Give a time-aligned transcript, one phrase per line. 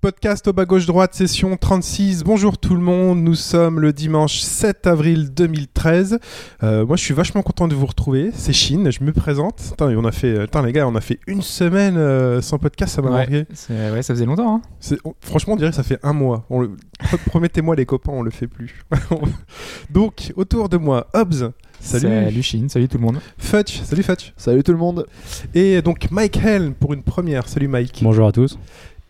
[0.00, 2.24] Podcast au bas gauche droite, session 36.
[2.24, 6.18] Bonjour tout le monde, nous sommes le dimanche 7 avril 2013.
[6.62, 9.60] Euh, moi je suis vachement content de vous retrouver, c'est Chine, je me présente.
[9.74, 12.94] Attends, on a fait, attends les gars, on a fait une semaine euh, sans podcast,
[12.94, 13.44] ça m'a Ouais.
[13.52, 14.54] C'est- Ouais, ça faisait longtemps.
[14.56, 14.62] Hein.
[14.80, 16.46] C'est- on- franchement on dirait que ça fait un mois.
[16.48, 16.70] On le-
[17.26, 18.82] Promettez-moi les copains, on le fait plus.
[19.90, 22.08] Donc autour de moi, Hobbs, salut.
[22.08, 23.18] Salut Chine, salut tout le monde.
[23.36, 24.32] Futch, salut Futch.
[24.38, 25.06] Salut tout le monde.
[25.54, 28.00] Et donc Mike Helm pour une première, salut Mike.
[28.02, 28.58] Bonjour à tous.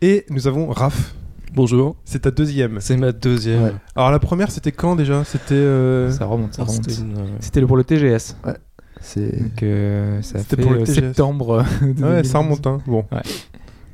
[0.02, 1.14] Et nous avons Raph,
[1.54, 1.96] Bonjour.
[2.04, 2.78] c'est ta deuxième.
[2.80, 3.62] C'est ma deuxième.
[3.64, 3.72] Ouais.
[3.96, 5.24] Alors la première c'était quand déjà?
[5.24, 5.54] C'était...
[5.54, 6.84] euh, Ça remonte, ça remonte.
[6.88, 8.36] c'était une, euh, C'était le- pour le TGS.
[9.02, 10.94] C'est Donc euh, ça C'était fait pour le euh, TGS.
[10.94, 11.64] septembre.
[11.82, 12.26] de Ouais, 2011.
[12.26, 12.78] ça remonte, hein.
[12.86, 13.04] Bon.
[13.12, 13.20] Ouais.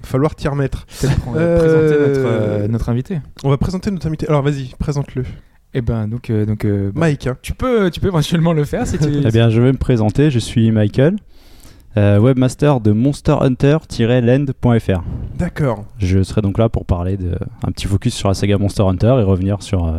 [0.02, 0.86] Falloir t'y remettre.
[0.86, 3.20] Peut-être Euh, présenter notre, euh, notre invité.
[3.42, 4.28] On va présenter notre invité.
[4.28, 5.24] Alors vas-y, présente-le.
[5.74, 7.36] Eh ben donc euh, donc euh, bah, Mike, hein.
[7.42, 9.08] tu peux tu peux éventuellement le faire si tu.
[9.24, 10.30] Eh bien, je vais me présenter.
[10.30, 11.16] Je suis Michael,
[11.98, 15.02] euh, webmaster de monsterhunter-land.fr.
[15.38, 15.84] D'accord.
[15.98, 17.32] Je serai donc là pour parler de
[17.66, 19.92] un petit focus sur la saga Monster Hunter et revenir sur euh,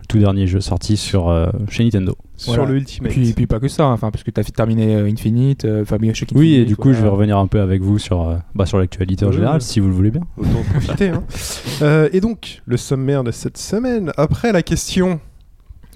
[0.00, 2.16] le tout dernier jeu sorti sur euh, chez Nintendo.
[2.36, 3.12] Sur le Ultimate.
[3.12, 3.92] Puis, puis pas que ça, hein.
[3.92, 6.98] enfin parce que t'as terminé euh, Infinite, euh, enfin Bioshock Oui, et du coup, voilà.
[6.98, 9.78] je vais revenir un peu avec vous sur, euh, bah, sur l'actualité en général, si
[9.78, 10.22] vous le voulez bien.
[10.38, 11.10] Autant en profiter.
[11.10, 11.22] hein.
[11.82, 15.18] Euh, et donc, le sommaire de cette semaine, après la question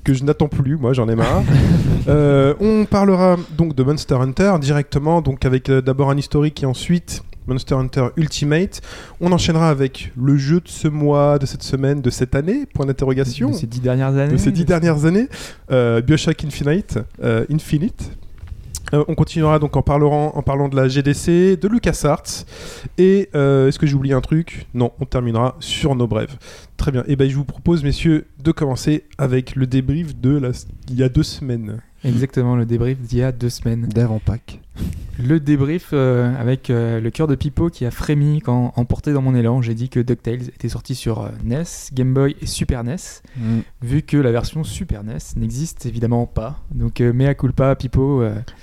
[0.04, 1.42] que je n'attends plus, moi j'en ai marre,
[2.08, 6.66] euh, on parlera donc de Monster Hunter directement, donc avec euh, d'abord un historique et
[6.66, 8.80] ensuite Monster Hunter Ultimate.
[9.20, 12.86] On enchaînera avec le jeu de ce mois, de cette semaine, de cette année, point
[12.86, 13.50] d'interrogation.
[13.50, 14.32] de ces dix dernières années.
[14.32, 15.28] de ces dix dernières années,
[15.70, 16.98] euh, Bioshock Infinite,
[17.50, 18.10] Infinite.
[18.92, 22.44] Euh, on continuera donc en parlant, en parlant de la GDC, de LucasArts.
[22.98, 24.66] Et euh, est-ce que j'ai oublié un truc?
[24.74, 26.36] Non, on terminera sur nos brèves.
[26.76, 27.04] Très bien.
[27.06, 30.50] Et ben je vous propose, messieurs, de commencer avec le débrief de la...
[30.88, 31.80] il y a deux semaines.
[32.04, 33.86] Exactement, le débrief d'il y a deux semaines.
[33.86, 34.60] d'avant Pâques.
[35.18, 39.22] Le débrief euh, avec euh, le cœur de Pipo qui a frémi quand, emporté dans
[39.22, 41.62] mon élan, j'ai dit que DuckTales était sorti sur euh, NES,
[41.92, 42.96] Game Boy et Super NES,
[43.80, 46.58] vu que la version Super NES n'existe évidemment pas.
[46.74, 48.22] Donc, mea culpa, Pipo.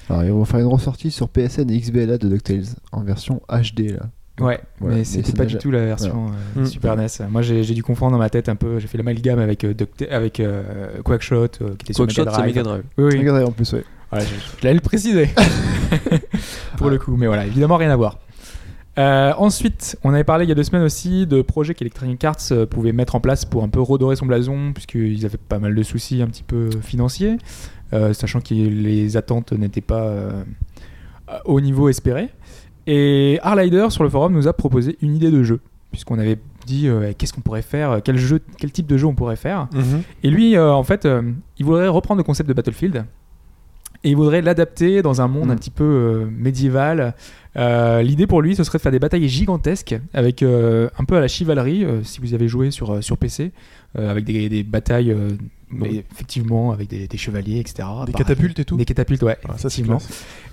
[0.09, 3.91] Alors ils vont faire une ressortie sur PSN et XBLA de DuckTales en version HD
[3.91, 4.09] là.
[4.41, 6.65] Ouais, voilà, mais c'était pas du tout la version euh, Mm.
[6.65, 7.07] Super NES.
[7.29, 9.73] Moi, j'ai dû confondre dans ma tête un peu, j'ai fait l'amalgame avec, euh,
[10.09, 11.47] avec euh, Quackshot, euh,
[11.77, 12.45] qui était sur Quackshot, Mega c'est Drive.
[12.47, 12.83] Mega Drive.
[12.97, 13.19] Oui, oui.
[13.19, 13.83] Regardez en plus, ouais.
[14.09, 15.29] Voilà, je, je l'allais le préciser.
[16.77, 18.19] Pour le coup, mais voilà, évidemment rien à voir.
[18.97, 22.35] Euh, ensuite, on avait parlé il y a deux semaines aussi de projets qu'Electronic Arts
[22.51, 25.73] euh, pouvait mettre en place pour un peu redorer son blason, puisqu'ils avaient pas mal
[25.73, 27.37] de soucis un petit peu financiers,
[27.93, 30.43] euh, sachant que les attentes n'étaient pas euh,
[31.45, 32.29] au niveau espéré.
[32.87, 35.59] Et Harlider sur le forum nous a proposé une idée de jeu,
[35.91, 39.15] puisqu'on avait dit euh, qu'est-ce qu'on pourrait faire, quel, jeu, quel type de jeu on
[39.15, 39.67] pourrait faire.
[40.23, 41.21] Et lui, euh, en fait, euh,
[41.57, 43.05] il voudrait reprendre le concept de Battlefield
[44.03, 45.51] et il voudrait l'adapter dans un monde Mm.
[45.51, 47.13] un petit peu euh, médiéval.
[47.57, 51.15] Euh, L'idée pour lui, ce serait de faire des batailles gigantesques avec euh, un peu
[51.17, 53.51] à la chevalerie, euh, si vous y avez joué sur, euh, sur PC,
[53.99, 55.15] euh, avec des, des batailles,
[56.11, 57.73] effectivement, avec des, des chevaliers, etc.
[58.05, 58.13] Des Pareil.
[58.13, 59.37] catapultes et tout Des catapultes, ouais.
[59.45, 59.99] Ah, Ça effectivement.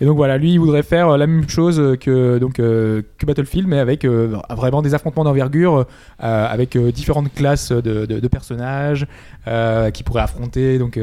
[0.00, 3.02] Et donc voilà, lui, il voudrait faire euh, la même chose euh, que, donc, euh,
[3.18, 8.20] que Battlefield, mais avec euh, vraiment des affrontements d'envergure, euh, avec différentes classes de, de-
[8.20, 9.06] de personnages
[9.92, 10.98] qui pourraient affronter donc,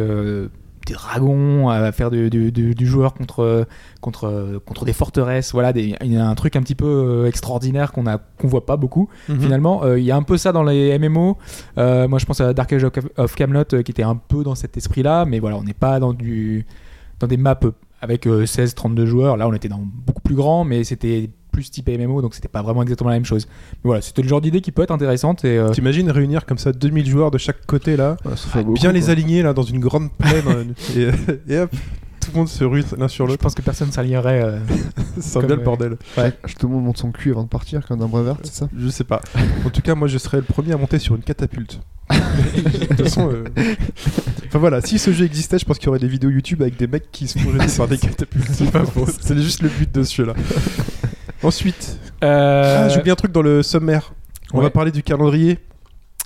[0.86, 3.68] des dragons, à faire du, du- du- du joueur contre,
[4.02, 5.52] contre, contre des forteresses.
[5.54, 8.48] Voilà, des- il y a un truc un petit peu euh, extraordinaire qu'on a qu'on
[8.48, 9.10] voit pas beaucoup.
[9.30, 9.40] Mhm.
[9.42, 11.38] Finalement, euh, il y a un peu ça dans les MMO.
[11.78, 12.86] Euh, moi, je pense à Dark Age
[13.18, 16.14] of, Camelot qui était un peu dans cet esprit-là, mais voilà, on n'est pas dans
[16.14, 16.66] du
[17.20, 17.60] dans des maps
[18.02, 19.38] avec 16-32 joueurs.
[19.38, 22.62] Là, on était dans beaucoup plus grand, mais c'était plus type MMO, donc c'était pas
[22.62, 23.48] vraiment exactement la même chose.
[23.76, 26.58] Mais voilà, c'était le genre d'idée qui peut être intéressante et euh, T'imagines réunir comme
[26.58, 29.54] ça 2000 joueurs de chaque côté là, Ouais, ça fait beaucoup, bien les aligner là
[29.54, 30.44] dans une grande plaine
[30.98, 31.14] euh,
[31.48, 31.72] et, et hop,
[32.20, 33.44] tout le monde se rue l'un sur je l'autre.
[33.44, 34.42] pense que personne s'alignerait.
[34.44, 34.60] euh,
[35.42, 35.98] bien le euh, bordel.
[36.60, 38.70] Tout le monde monte son cul avant de partir comme dans Brevert, c'est ça?
[38.78, 39.22] Je sais pas.
[39.66, 41.80] En tout cas, moi, je serais le premier à monter sur une catapulte.
[42.12, 43.46] de toute façon, euh,
[44.48, 46.78] enfin voilà, si ce jeu existait, je pense qu'il y aurait des vidéos YouTube avec
[46.78, 48.48] des mecs qui se font jeter par des catapultes.
[48.52, 49.06] C'est pas faux.
[49.22, 50.34] C'est juste le but de ce jeu-là.
[51.44, 54.14] Ensuite, euh, ah, j'ai oublié un truc dans le sommaire.
[54.54, 54.64] On ouais.
[54.64, 55.60] va parler du calendrier.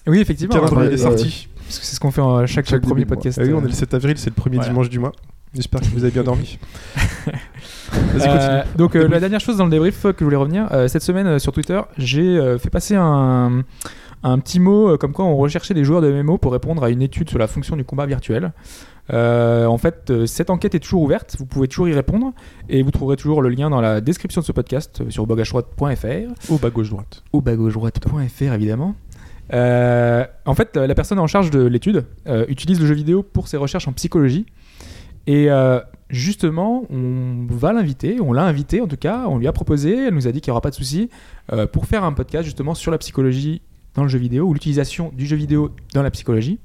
[0.08, 0.54] Oui, effectivement.
[0.56, 1.48] calendrier ouais, des sorties.
[1.66, 3.38] Parce que c'est ce qu'on fait en chaque, Chaque premier podcast.
[3.42, 3.66] Ah oui, on euh.
[3.66, 4.72] est le 7 avril, c'est le premier Voilà.
[4.72, 5.12] dimanche du mois.
[5.54, 6.60] J'espère que vous avez bien dormi.
[7.92, 8.78] Vas-y, Euh, continue.
[8.78, 11.26] donc euh, la dernière chose dans le débrief que je voulais revenir, euh, cette semaine
[11.26, 13.64] euh, sur Twitter, j'ai euh, fait passer un,
[14.24, 16.90] un petit mot euh, comme quoi on recherchait des joueurs de MMO pour répondre à
[16.90, 18.52] une étude sur la fonction du combat virtuel.
[19.12, 22.34] Euh, en fait, euh, cette enquête est toujours ouverte, vous pouvez toujours y répondre
[22.68, 26.52] et vous trouverez toujours le lien dans la description de ce podcast euh, sur bagageroite.fr
[26.52, 27.24] Au bas gauche droite.
[27.34, 28.96] au bagageroite.fr évidemment.
[29.52, 32.06] En fait, la personne en charge de l'étude
[32.48, 34.46] utilise le jeu vidéo pour ses recherches en psychologie.
[35.26, 35.50] Et
[36.10, 40.14] justement, on va l'inviter, on l'a invité en tout cas, on lui a proposé, elle
[40.14, 41.10] nous a dit qu'il n'y aura pas de souci,
[41.72, 43.64] pour faire un podcast justement sur la psychologie
[43.96, 46.60] dans le jeu vidéo, ou l'utilisation du jeu vidéo dans la psychologie,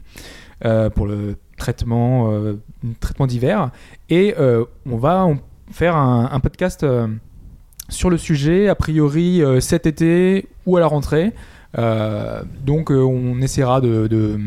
[0.65, 2.61] euh, pour le traitement, euh,
[3.01, 3.71] traitement divers.
[4.11, 5.29] Et euh, on va
[5.71, 7.09] faire un, podcast euh,
[7.89, 11.33] sur le sujet, a priori cet été ou à la rentrée.
[12.65, 14.39] Donc on essaiera de,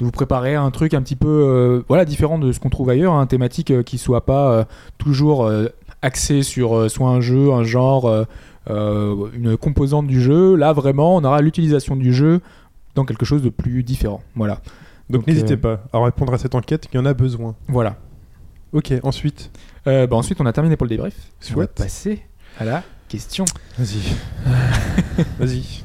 [0.00, 3.26] vous préparer un truc un petit peu voilà, différent de ce qu'on trouve ailleurs, un
[3.26, 4.66] thématique qui soit pas
[4.98, 5.68] toujours euh,
[6.00, 8.26] axé sur soit un jeu, un genre,
[8.68, 10.54] une composante du jeu.
[10.56, 12.40] Là vraiment on aura l'utilisation du jeu
[12.94, 14.22] dans quelque chose de plus différent.
[14.34, 14.60] Voilà.
[15.10, 17.54] Donc, Donc, n'hésitez euh, pas à répondre à cette enquête, il y en a besoin.
[17.68, 17.96] Voilà.
[18.72, 19.50] Ok, ensuite.
[19.86, 21.14] Euh, bah, ensuite on a terminé pour le débrief.
[21.54, 22.22] On va passer
[22.58, 23.44] à la question.
[23.78, 24.00] Vas-y.
[25.38, 25.82] Vas-y.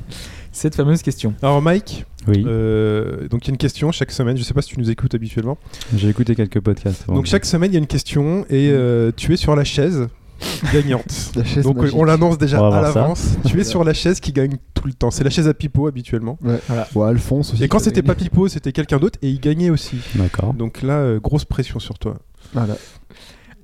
[0.52, 1.34] Cette fameuse question.
[1.42, 4.62] Alors Mike, Oui, euh, donc il y a une question chaque semaine, je sais pas
[4.62, 5.58] si tu nous écoutes habituellement.
[5.96, 7.06] j'ai écouté quelques podcasts.
[7.08, 10.08] Donc chaque semaine il y a une question et euh, tu es sur la chaise
[10.74, 11.32] gagnante.
[11.36, 11.96] La chaise Donc magique.
[11.96, 13.00] on l'annonce déjà On va à voir ça.
[13.02, 13.36] l'avance.
[13.46, 15.12] tu es sur la chaise qui gagne tout le temps.
[15.12, 16.38] C'est la chaise à Pipo habituellement.
[16.44, 16.60] Ouais.
[16.68, 16.88] Voilà.
[16.96, 17.64] Ou Alphonse aussi.
[17.64, 18.30] Et quand qui c'était pas gagné.
[18.30, 19.98] Pipo, c'était quelqu'un d'autre et il gagnait aussi.
[20.16, 20.54] D'accord.
[20.54, 22.16] Donc là, euh, grosse pression sur toi.
[22.54, 22.76] Voilà.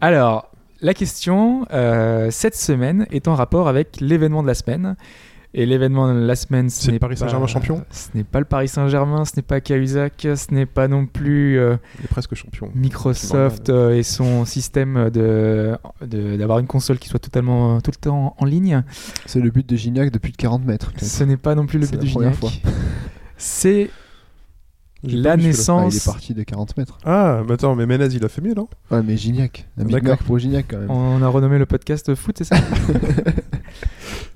[0.02, 0.50] Alors,
[0.81, 4.96] la question euh, cette semaine est en rapport avec l'événement de la semaine.
[5.55, 8.23] Et l'événement de la semaine, ce C'est le n'est Paris pas- Saint-Germain champion Ce n'est
[8.23, 12.05] pas le Paris Saint-Germain, ce n'est pas Cahuzac, ce n'est pas non plus euh, Il
[12.05, 12.71] est presque champion.
[12.73, 17.97] Microsoft euh, et son système de de- d'avoir une console qui soit totalement tout le
[18.01, 18.83] temps en ligne.
[19.27, 20.91] C'est le but de Gignac de plus de 40 mètres.
[20.97, 22.61] Ce n'est pas non plus le C'est but première Gignac.
[23.38, 23.89] C'est
[25.03, 25.31] la celui-là.
[25.33, 25.94] Ah, naissance.
[25.94, 26.97] il est parti de 40 mètres.
[27.05, 28.67] Ah, mais attends, mais Menez il a fait mieux, non?
[28.91, 29.67] Ouais, mais Gignac.
[29.77, 30.09] Un Big D'accord.
[30.11, 30.89] Mac pour Gignac quand même.
[30.91, 32.55] On a renommé le podcast foot, c'est ça?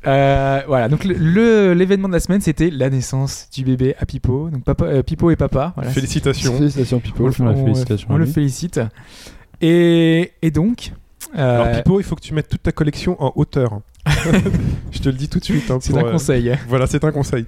[0.06, 4.06] Euh, Voilà, donc le- le- l'événement de la semaine, c'était la naissance du bébé à
[4.06, 4.50] Pipo.
[4.50, 5.74] Donc papa, euh, Pipo et papa.
[5.76, 6.56] Voilà, Félicitations.
[6.58, 7.28] Félicitations on, Pipo.
[7.28, 8.80] la on- félicitation on le félicite.
[9.60, 10.94] Et, et donc,
[11.38, 13.82] euh, Alors Pipo, il faut que tu mettes toute ta collection en hauteur.
[14.92, 15.70] je te le dis tout de suite.
[15.72, 16.54] hein, c'est un euh, conseil.
[16.70, 17.46] Voilà, c'est un conseil.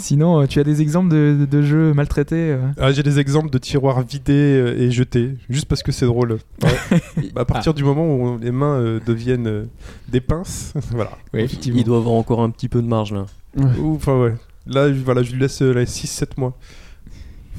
[0.00, 3.18] Sinon, euh, tu as des exemples de, de- de jeux maltraités euh Ah, J'ai des
[3.18, 6.38] exemples de tiroirs vidés euh, et jetés, juste parce que c'est drôle.
[7.34, 9.64] Bah, à partir du moment où les mains euh, deviennent euh,
[10.08, 11.10] des pinces, voilà.
[11.34, 11.78] Oui, effectivement.
[11.78, 13.26] Il doit avoir encore un petit peu de marge là.
[13.56, 14.34] Ou, Enfin ouais.
[14.66, 16.56] Là, je- voilà, je lui laisse 6-7 mois.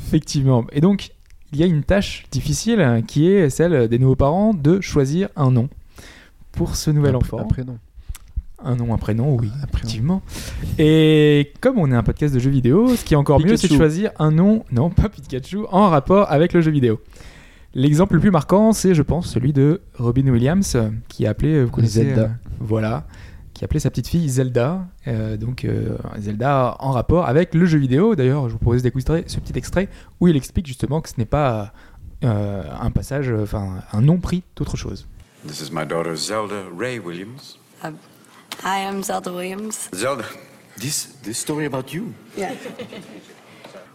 [0.08, 0.66] Effectivement.
[0.72, 1.12] Et donc,
[1.52, 5.30] il y a une tâche difficile euh, qui est celle des nouveaux parents de choisir
[5.36, 5.70] un nom
[6.52, 7.38] pour ce nouvel enfant.
[7.40, 7.78] Après, non.
[8.64, 9.68] Un nom, un prénom, oui, Un prénom.
[9.74, 10.22] effectivement.
[10.78, 13.68] Et comme on est un podcast de jeux vidéo, ce qui est encore mieux, c'est
[13.70, 17.00] de choisir un nom, non pas Pikachu, en rapport avec le jeu vidéo.
[17.76, 20.76] L'exemple le plus marquant, c'est, je pense, celui de Robin Williams,
[21.08, 22.22] qui a appelé, vous connaissez, Zelda.
[22.24, 22.28] euh,
[22.60, 23.06] voilà,
[23.54, 24.88] qui appelait sa petite fille Zelda.
[25.08, 28.16] Euh, donc euh, Zelda en rapport avec le jeu vidéo.
[28.16, 29.88] D'ailleurs, je vous propose d'écouter ce petit extrait
[30.20, 31.74] où il explique justement que ce n'est pas
[32.24, 35.08] euh, un passage, enfin un nom pris d'autre chose.
[35.48, 37.58] This is my daughter Zelda Ray Williams.
[38.62, 39.90] Hi, I'm Zelda Williams.
[39.96, 40.26] Zelda,
[40.78, 42.14] this this story about you.
[42.38, 42.52] Yeah.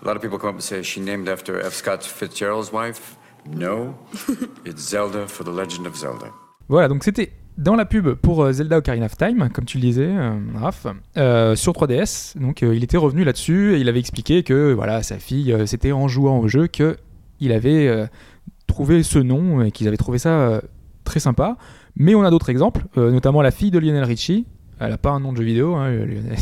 [0.02, 1.74] A lot of people come up and say she named after F.
[1.74, 3.16] Scott Fitzgerald's wife?
[3.46, 3.94] No,
[4.64, 6.30] it's Zelda for the Legend of Zelda.
[6.68, 9.82] Voilà, donc c'était dans la pub pour euh, Zelda Ocarina of Time, comme tu le
[9.82, 10.86] disais, euh, Raph,
[11.18, 12.38] euh, sur 3DS.
[12.40, 15.66] Donc euh, il était revenu là-dessus et il avait expliqué que voilà, sa fille, euh,
[15.66, 16.96] c'était en jouant au jeu que
[17.40, 18.06] il avait euh,
[18.66, 20.60] trouvé ce nom et qu'ils avaient trouvé ça euh,
[21.04, 21.58] très sympa.
[21.96, 24.46] Mais on a d'autres exemples, euh, notamment la fille de Lionel Richie.
[24.80, 26.36] Elle n'a pas un nom de jeu vidéo, hein, Lionel-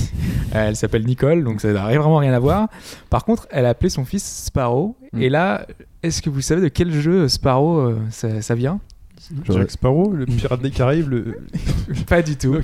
[0.54, 2.68] elle s'appelle Nicole, donc ça n'a vraiment rien à voir.
[3.10, 4.96] Par contre, elle a appelé son fils Sparrow.
[5.12, 5.22] Mm.
[5.22, 5.66] Et là,
[6.02, 8.80] est-ce que vous savez de quel jeu Sparrow euh, ça- ça vient?
[9.48, 11.38] Jack Sparrow, le pirate des Caraïbes, le...
[12.08, 12.56] Pas du tout.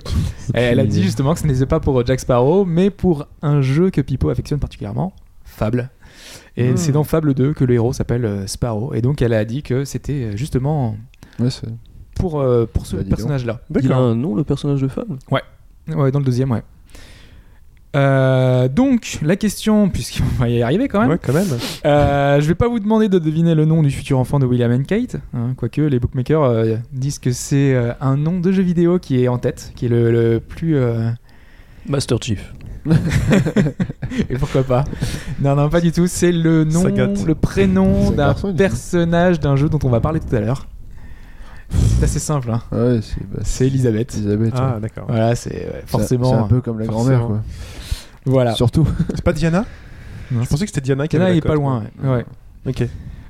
[0.54, 3.60] Elle, elle a dit justement que ce n'était pas pour Jack Sparrow, mais pour un
[3.62, 5.12] jeu que Pipo affectionne particulièrement,
[5.44, 5.90] Fable.
[6.56, 6.76] Et Hmm.
[6.76, 8.92] c'est dans Fable 2 que le héros s'appelle euh, Sparrow.
[8.94, 10.96] Et donc elle a dit que c'était euh, justement
[11.38, 11.68] Ouais, c'est-
[12.16, 13.60] pour, euh, pour ce Bah, personnage-là.
[13.80, 15.42] Il a un nom le personnage de femme Ouais,
[15.88, 16.62] dans le deuxième, ouais.
[17.97, 21.47] Euh, donc, la question, puisqu'on va y arriver quand même, Ouais, quand même.
[21.87, 24.71] Euh, je vais pas vous demander de deviner le nom du futur enfant de William
[24.71, 28.62] and Kate, hein, quoique les bookmakers euh, disent que c'est euh, un nom de jeu
[28.62, 30.76] vidéo qui est en tête, qui est le, le plus.
[30.76, 31.11] euh,
[31.88, 32.52] Master Chief.
[34.30, 34.85] Et pourquoi pas
[35.40, 36.07] Non, non, pas du tout.
[36.07, 37.09] C'est le nom, Sagat.
[37.26, 40.66] le prénom d'un personnage d'un jeu dont on va parler tout à l'heure.
[41.70, 42.62] C'est assez simple, hein.
[42.72, 44.14] Ouais, c'est bah, C'est Elisabeth.
[44.14, 44.54] Elisabeth.
[44.56, 44.80] Ah, ouais.
[44.80, 45.04] d'accord.
[45.08, 46.30] Voilà, c'est ouais, forcément.
[46.30, 47.40] C'est un peu comme la grand-mère, forcément.
[47.40, 48.32] quoi.
[48.32, 48.54] Voilà.
[48.54, 48.87] Surtout.
[49.14, 49.64] C'est pas Diana
[50.30, 51.84] Non, Je pensais que c'était Diana qui Diana, avait il la est pas loin.
[52.02, 52.25] Ouais.
[52.66, 52.84] Ok.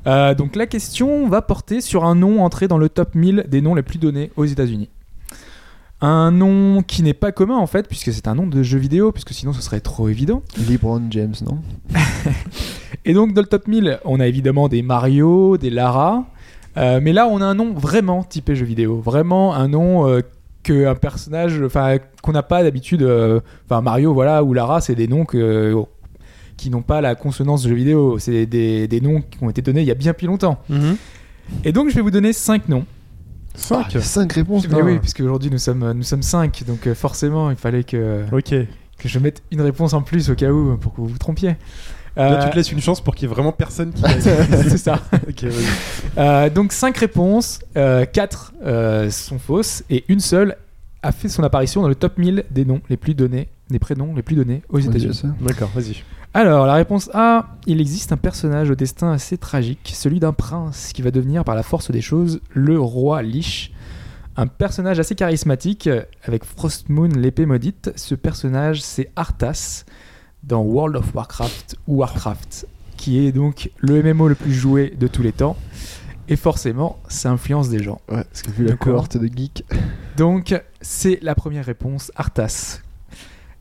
[0.06, 3.60] Euh, donc la question va porter sur un nom entré dans le top 1000 des
[3.60, 4.88] noms les plus donnés aux États-Unis.
[6.00, 9.10] Un nom qui n'est pas commun en fait, puisque c'est un nom de jeu vidéo,
[9.10, 10.42] puisque sinon ce serait trop évident.
[10.68, 11.58] LeBron James, non?
[13.04, 16.24] Et donc dans le top 1000, on a évidemment des Mario, des Lara,
[16.76, 20.20] euh, mais là on a un nom vraiment typé jeu vidéo, vraiment un nom euh,
[20.62, 23.02] que un personnage, enfin qu'on n'a pas d'habitude.
[23.02, 25.74] euh, Enfin Mario, voilà, ou Lara, c'est des noms que
[26.56, 28.18] qui n'ont pas la consonance de jeu vidéo.
[28.18, 30.58] C'est des, des noms qui ont été donnés il y a bien plus longtemps.
[31.64, 32.84] Et donc je vais vous donner 5 noms.
[33.54, 34.68] 5 5 réponses.
[34.68, 38.24] Mais oui, puisque aujourd'hui nous sommes nous sommes 5, donc euh, forcément il fallait que
[38.32, 38.54] Ok.
[38.98, 41.56] que je mette une réponse en plus au cas où pour que vous vous trompiez.
[42.18, 44.02] Là, Euh, tu te laisses une chance pour qu'il y ait vraiment personne qui.
[44.22, 45.00] c'est ça.
[46.18, 48.52] Euh, donc 5 réponses, 4
[49.10, 50.56] sont fausses et une seule
[51.02, 54.14] a fait son apparition dans le top 1000 des noms les plus donnés, des prénoms
[54.16, 55.22] les plus donnés aux États-Unis.
[55.40, 56.02] D'accord, vas-y.
[56.34, 60.92] Alors, la réponse A, il existe un personnage au destin assez tragique, celui d'un prince
[60.92, 63.72] qui va devenir par la force des choses le roi Lich.
[64.36, 67.90] Un personnage assez charismatique, euh, avec Frostmoon, l'épée maudite.
[67.96, 69.84] Ce personnage, c'est Arthas
[70.42, 72.66] dans World of Warcraft ou Warcraft,
[72.96, 75.56] qui est donc le MMO le plus joué de tous les temps.
[76.30, 78.00] Et forcément, ça influence des gens.
[78.10, 79.64] Ouais, parce que vu la cohorte de geeks.
[80.18, 82.82] Donc, c'est la première réponse, Arthas.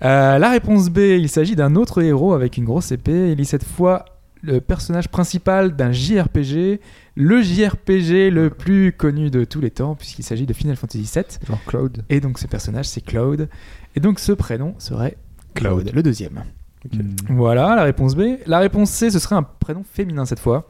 [0.03, 3.31] Euh, la réponse B, il s'agit d'un autre héros avec une grosse épée.
[3.31, 4.05] Il est cette fois
[4.41, 6.79] le personnage principal d'un JRPG,
[7.15, 11.24] le JRPG le plus connu de tous les temps, puisqu'il s'agit de Final Fantasy VII.
[11.48, 12.03] Genre Cloud.
[12.10, 13.50] Et donc, ce personnage, c'est Cloud.
[13.96, 15.17] Et donc, ce prénom serait
[15.55, 15.96] Cloud, Cloud.
[15.96, 16.43] le deuxième.
[16.94, 17.00] Ok.
[17.29, 18.38] Voilà, la réponse B.
[18.46, 20.70] La réponse C, ce serait un prénom féminin cette fois.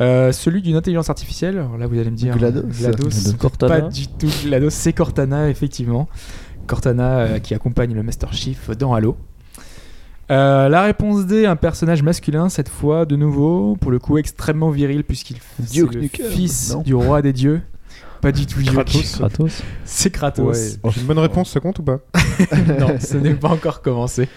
[0.00, 1.58] Euh, celui d'une intelligence artificielle.
[1.58, 2.36] Alors là, vous allez me dire.
[2.36, 2.62] GLaDOS.
[2.62, 3.08] GLaDOS.
[3.08, 3.36] GLaDOS.
[3.38, 3.80] Cortana.
[3.80, 6.08] Pas du tout GLaDOS, c'est Cortana, effectivement.
[6.66, 9.16] Cortana euh, qui accompagne le Master Chief dans Halo.
[10.30, 14.70] Euh, la réponse D, un personnage masculin cette fois, de nouveau, pour le coup extrêmement
[14.70, 15.36] viril puisqu'il
[15.72, 17.60] Duke le fils non du roi des dieux.
[18.22, 18.60] Pas du tout.
[18.64, 19.16] Kratos.
[19.16, 19.62] Kratos.
[19.84, 20.78] C'est Kratos.
[20.84, 20.92] Ouais.
[20.96, 21.98] Une bonne réponse, ça compte ou pas?
[22.78, 24.28] Non, ce n'est pas encore commencé.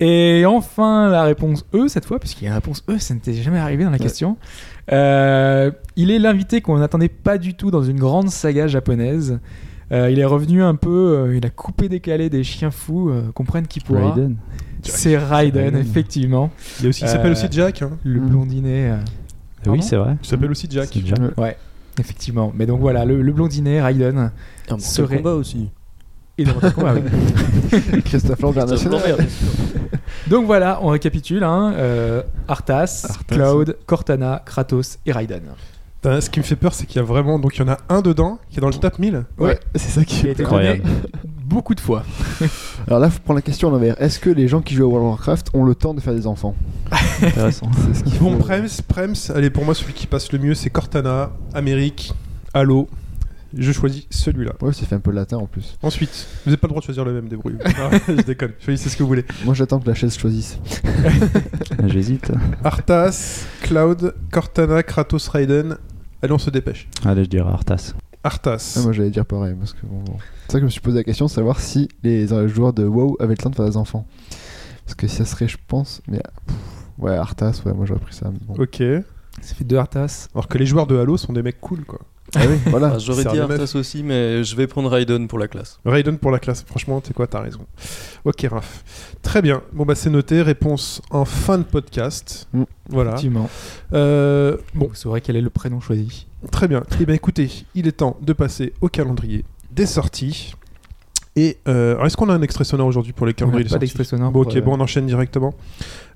[0.00, 3.34] Et enfin, la réponse E, cette fois, puisqu'il y a une réponse E, ça n'était
[3.34, 4.36] jamais arrivé dans la question.
[4.92, 9.38] Euh, il est l'invité qu'on n'attendait pas du tout dans une grande saga japonaise.
[9.92, 10.88] Euh, il est revenu un peu,
[11.28, 14.12] euh, il a coupé décalé des chiens fous, euh, comprennent qui pourra.
[14.12, 14.36] Raiden.
[14.82, 15.80] C'est Raiden, Raiden.
[15.80, 16.50] effectivement.
[16.80, 17.82] Il, aussi, s'appelle aussi Jack.
[17.82, 17.90] hein.
[18.04, 18.28] Le Mm.
[18.28, 18.90] blondinet.
[18.92, 18.96] euh,
[19.62, 20.16] Pardon Oui, c'est vrai.
[20.22, 20.88] Il s'appelle aussi Jack.
[21.04, 21.18] Jack.
[21.36, 21.56] Ouais,
[21.98, 22.52] effectivement.
[22.56, 24.16] Mais donc voilà, le, le blondinet, Raiden.
[24.16, 24.30] Un
[24.70, 25.68] Mortal Serait- Kombat aussi.
[26.38, 28.00] Et dans Kombat, oui.
[28.04, 29.00] Christophe Lambert national.
[29.00, 29.26] Lambert.
[30.30, 31.42] Donc voilà, on récapitule.
[31.44, 33.34] Hein, euh, Arthas, Arthas.
[33.34, 35.42] Cloud, Cortana, Kratos et Raiden.
[36.00, 37.38] Putain, Ce qui me fait peur, c'est qu'il y a vraiment.
[37.38, 39.24] Donc il y en a un dedans qui est dans le top 1000.
[39.38, 40.82] Ouais, c'est ça qui Qui a est été Incroyable.
[41.44, 42.04] beaucoup de fois.
[42.86, 44.00] Alors là, faut prendre la question à l'envers.
[44.00, 46.14] Est-ce que les gens qui jouent à World of Warcraft ont le temps de faire
[46.14, 46.54] des enfants?
[47.22, 47.68] Intéressant.
[47.92, 50.70] C'est ce qu'il Bon, Prems, Prems, allez, pour moi, celui qui passe le mieux, c'est
[50.70, 52.14] Cortana, Amérique,
[52.54, 52.88] Halo.
[53.56, 54.52] Je choisis celui-là.
[54.60, 55.76] Ouais, ça fait un peu latin en plus.
[55.82, 57.56] Ensuite, vous n'avez pas le droit de choisir le même, débrouille.
[57.64, 59.24] Ah, je déconne, choisissez ce que vous voulez.
[59.44, 60.58] Moi, j'attends que la chaise choisisse.
[61.86, 62.30] J'hésite.
[62.62, 65.76] Arthas, Cloud, Cortana, Kratos, Raiden.
[66.22, 66.88] Allez, on se dépêche.
[67.04, 67.94] Allez, je dirais Arthas.
[68.22, 68.74] Arthas.
[68.78, 69.54] Ah, moi, j'allais dire pareil.
[69.58, 70.16] Parce que bon, bon.
[70.46, 72.84] C'est ça que je me suis posé la question de savoir si les joueurs de
[72.84, 74.06] WoW avaient le temps de faire des enfants.
[74.84, 76.02] Parce que ça serait, je pense.
[76.08, 76.56] Mais pff,
[76.98, 78.30] ouais, Arthas, ouais, moi j'aurais pris ça.
[78.46, 78.62] bon.
[78.62, 78.82] Ok.
[79.40, 80.28] Ça fait deux Arthas.
[80.34, 82.00] Alors que les joueurs de Halo sont des mecs cool, quoi.
[82.36, 82.98] Ah oui, voilà.
[82.98, 83.38] J'aurais dit.
[83.38, 85.80] Arthas aussi, mais je vais prendre Raiden pour la classe.
[85.84, 87.66] Raiden pour la classe, franchement, t'es quoi, t'as raison.
[88.24, 88.84] Ok, Raph.
[89.22, 89.62] Très bien.
[89.72, 90.42] Bon, bah, c'est noté.
[90.42, 92.48] Réponse en fin de podcast.
[92.52, 92.62] Mm.
[92.88, 93.10] Voilà.
[93.10, 93.48] Effectivement.
[93.92, 96.26] Euh, bon, Vous saurez quel est le prénom choisi.
[96.50, 96.82] Très bien.
[97.00, 100.54] Eh bien, écoutez, il est temps de passer au calendrier des sorties.
[101.36, 103.86] Et euh, est-ce qu'on a un extrait sonore aujourd'hui pour les calendriers des pas sorties
[103.86, 104.32] d'extrait sonore.
[104.32, 105.54] Bon, ok, euh, bon, on enchaîne directement.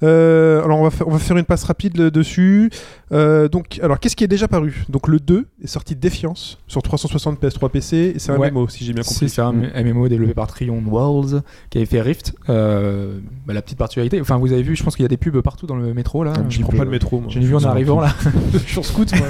[0.04, 2.70] Euh, alors, on va, on va faire une passe rapide le- dessus.
[3.12, 4.84] Euh, donc, alors, qu'est-ce qui est déjà paru?
[4.88, 8.12] Donc, le 2 est sorti Défiance sur 360 PS3 PC.
[8.14, 8.50] Et c'est un Ouais.
[8.50, 9.28] MMO, si j'ai bien C'est compris.
[9.30, 12.34] ça, un MMO développé par Trion Worlds qui avait fait Rift.
[12.48, 15.16] Euh, bah, la petite particularité, enfin vous avez vu, je pense qu'il y a des
[15.16, 16.32] pubs partout dans le métro là.
[16.36, 16.96] Un Je prends peu, pas le ouais.
[16.96, 17.30] métro, moi.
[17.30, 18.14] J'en ai vu en arrivant là.
[18.52, 19.26] je suis en scout, moi.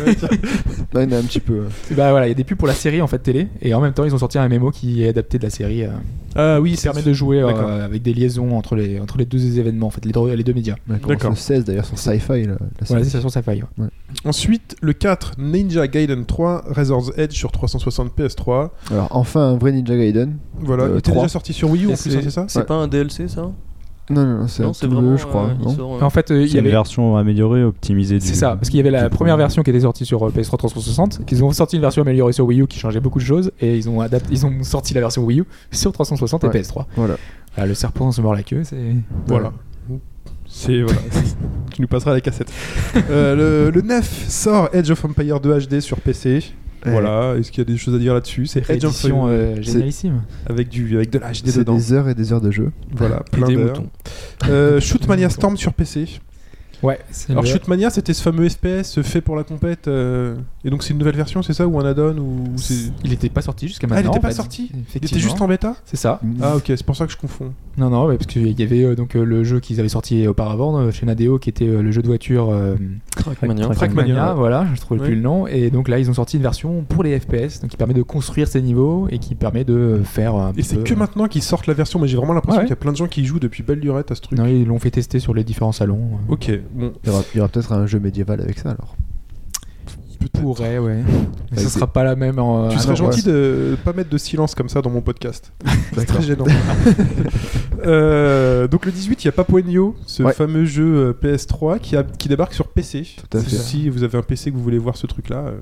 [0.94, 1.64] Là, il y en a un petit peu.
[1.92, 3.80] Bah voilà, il y a des pubs pour la série en fait télé et en
[3.80, 5.84] même temps ils ont sorti un MMO qui est adapté de la série.
[5.84, 5.88] euh,
[6.36, 9.24] ah oui, qui c'est permet de jouer euh, avec des liaisons entre les entre les
[9.26, 10.63] deux événements en fait, les deux, les deux médias.
[10.72, 11.30] Ouais, commence D'accord.
[11.30, 12.46] Le 16 d'ailleurs sur Sci-Fi.
[12.46, 13.04] la série.
[13.04, 13.62] c'est sur Sci-Fi.
[13.78, 13.88] ouais.
[14.24, 18.70] Ensuite, le 4, Ninja Gaiden 3, Razor's Edge sur 360 PS3.
[18.90, 20.36] Alors, enfin, un vrai Ninja Gaiden.
[20.60, 21.22] Voilà, Euh, il était 3.
[21.24, 22.64] déjà sorti sur Wii U en Et plus, c'est- hein, c'est ça C'est Ouais.
[22.66, 23.50] pas un DLC ça?
[24.10, 25.00] Non, non, non, c'est vraiment.
[25.00, 25.46] bleu, je crois.
[25.46, 26.72] euh, il non sort, euh, En fait, euh, il C'est y une avait.
[26.72, 28.20] version améliorée, optimisée.
[28.20, 30.58] C'est ça, parce qu'il y avait la première version qui était sortie sur euh, PS3
[30.58, 33.50] 360, qu'ils ont sorti une version améliorée sur Wii U qui changeait beaucoup de choses,
[33.62, 36.52] et ils ont, adapté, ils ont sorti la version Wii U sur 360 et Ouais.
[36.52, 36.84] PS3.
[36.96, 37.16] Voilà.
[37.56, 38.76] Voilà, le serpent se mord la queue, c'est.
[39.26, 39.52] Voilà.
[40.56, 41.00] C'est voilà.
[41.74, 42.50] tu nous passeras la cassette.
[43.10, 46.44] Euh, le, le 9 sort Edge of Empire 2 HD sur PC.
[46.86, 47.34] Voilà.
[47.38, 48.46] Est-ce qu'il y a des choses à dire là-dessus?
[48.46, 50.22] C'est Edge of Édition Empire euh, génialissime.
[50.46, 51.74] avec du avec de la HD C'est dedans.
[51.76, 52.70] des heures et des heures de jeu.
[52.92, 53.82] Voilà, plein d'heures.
[54.48, 56.06] Euh, Shootmania Storm sur PC.
[56.82, 59.88] Ouais, c'est Alors le- Shootmania, c'était ce fameux FPS fait pour la compète.
[59.88, 63.12] euh, Et donc c'est une nouvelle version, c'est ça ou un add-on ou c'est Il
[63.12, 64.12] était pas sorti jusqu'à Ah, il maintenant.
[64.12, 64.36] était pas en fait.
[64.36, 66.20] sorti Il était juste en bêta C'est ça.
[66.40, 67.52] Ah ok, c'est pour ça que je confonds.
[67.76, 70.26] Non, non, ouais, parce qu'il y avait euh, donc euh, le jeu qu'ils avaient sorti
[70.26, 72.76] auparavant euh, chez Nadeo qui était euh, le jeu de voiture euh,
[73.16, 73.68] Trackmania.
[73.68, 74.32] Trackmania.
[74.34, 75.06] voilà, je trouve Ouais.
[75.06, 75.46] plus le nom.
[75.46, 78.02] Et donc là, ils ont sorti une version pour les FPS, donc qui permet de
[78.02, 81.66] construire ces niveaux et qui permet de faire un Et c'est que maintenant qu'ils sortent
[81.66, 83.24] la version, mais j'ai vraiment l'impression Ouais, qu'il y a plein de gens qui y
[83.26, 84.38] jouent depuis belle lurette à ce truc.
[84.38, 86.00] Non, ils l'ont fait tester sur les différents salons.
[86.28, 86.92] Ok, bon.
[87.04, 88.96] Il y aura, il y aura peut-être un jeu médiéval avec ça alors.
[90.32, 91.02] Pourrait, ouais.
[91.52, 92.38] Mais ce sera pas la même.
[92.38, 95.52] En, Tu serais gentil de pas mettre de silence comme ça dans mon podcast.
[95.94, 96.46] C'est très gênant.
[97.86, 100.32] Euh, donc le 18, il y a Papuenio, ce Ouais.
[100.32, 103.06] fameux jeu euh, PS3 qui, a, qui débarque sur PC.
[103.16, 103.56] Tout à fait.
[103.56, 105.58] Si vous avez un PC que vous voulez voir ce truc-là, euh,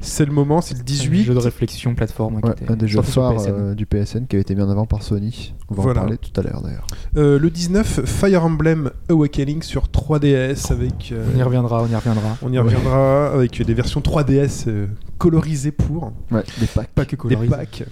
[0.00, 1.24] c'est le moment, c'est le Un 18.
[1.24, 2.40] jeu de réflexion plateforme.
[2.40, 3.50] qui Ouais, était un des jeux phares PSN.
[3.52, 5.54] euh, du PSN qui avait été mis en avant par Sony.
[5.68, 6.00] On va Voilà.
[6.00, 6.86] en parler tout à l'heure d'ailleurs.
[7.16, 11.10] Euh, le 19, Fire Emblem Awakening sur 3DS avec.
[11.12, 12.36] euh, On y reviendra, on y reviendra.
[12.42, 14.86] on y reviendra avec des versions 3DS euh,
[15.18, 16.12] colorisées pour.
[16.30, 16.88] Ouais, des packs.
[16.94, 17.50] Pas que Des colorisé.
[17.54, 17.84] packs.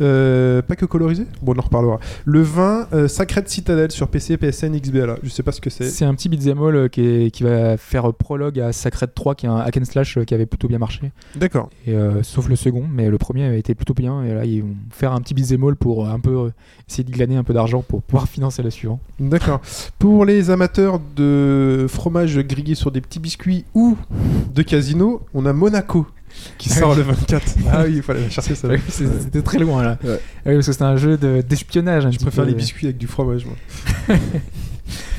[0.00, 2.00] Euh, pas que colorisé Bon, on en reparlera.
[2.24, 5.16] Le 20, euh, Sacred Citadel sur PC, PSN, XBLA.
[5.22, 5.84] Je sais pas ce que c'est.
[5.84, 9.34] C'est un petit beat'em all euh, qui, est- qui va faire prologue à Sacred 3,
[9.34, 11.12] qui est un hack and slash euh, qui avait plutôt bien marché.
[11.36, 11.68] D'accord.
[11.86, 14.22] Et, euh, sauf le second, mais le premier a été plutôt bien.
[14.24, 16.50] Et là, ils vont faire un petit beat'em all pour un peu
[16.88, 19.00] essayer de glaner un peu d'argent pour pouvoir financer le suivant.
[19.18, 19.60] D'accord.
[19.98, 23.96] Pour les amateurs de fromage grillé sur des petits biscuits ou
[24.54, 26.06] de casino, on a Monaco
[26.58, 27.54] qui sort le 24.
[27.72, 28.68] Ah oui, il fallait chercher ça.
[28.88, 29.98] C'était très loin là.
[30.04, 30.18] Ouais.
[30.20, 32.06] Ah oui, parce que c'était un jeu de- d'espionnage.
[32.06, 32.50] un Je préfère peu.
[32.50, 33.54] les biscuits avec du fromage, moi.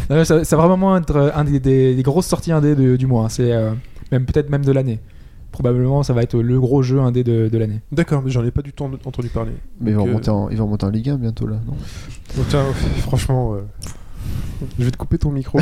[0.10, 2.98] Non, ça, ça va vraiment être euh, un des, des- des grosses sorties indé de-
[2.98, 3.26] du mois.
[3.26, 3.30] hein.
[3.30, 3.72] C'est euh,
[4.12, 5.00] même peut-être même de l'année.
[5.52, 7.80] Probablement, ça va être le gros jeu indé de, de l'année.
[7.92, 9.52] D'accord, mais j'en ai pas du tout en- entendu parler.
[9.80, 11.58] Mais ils vont, Donc, euh, remonter en, ils vont remonter en Ligue 1 bientôt là,
[11.66, 11.74] non?
[12.36, 12.66] Donc, tiens,
[13.02, 13.60] franchement, euh,
[14.80, 15.60] je vais te couper ton micro.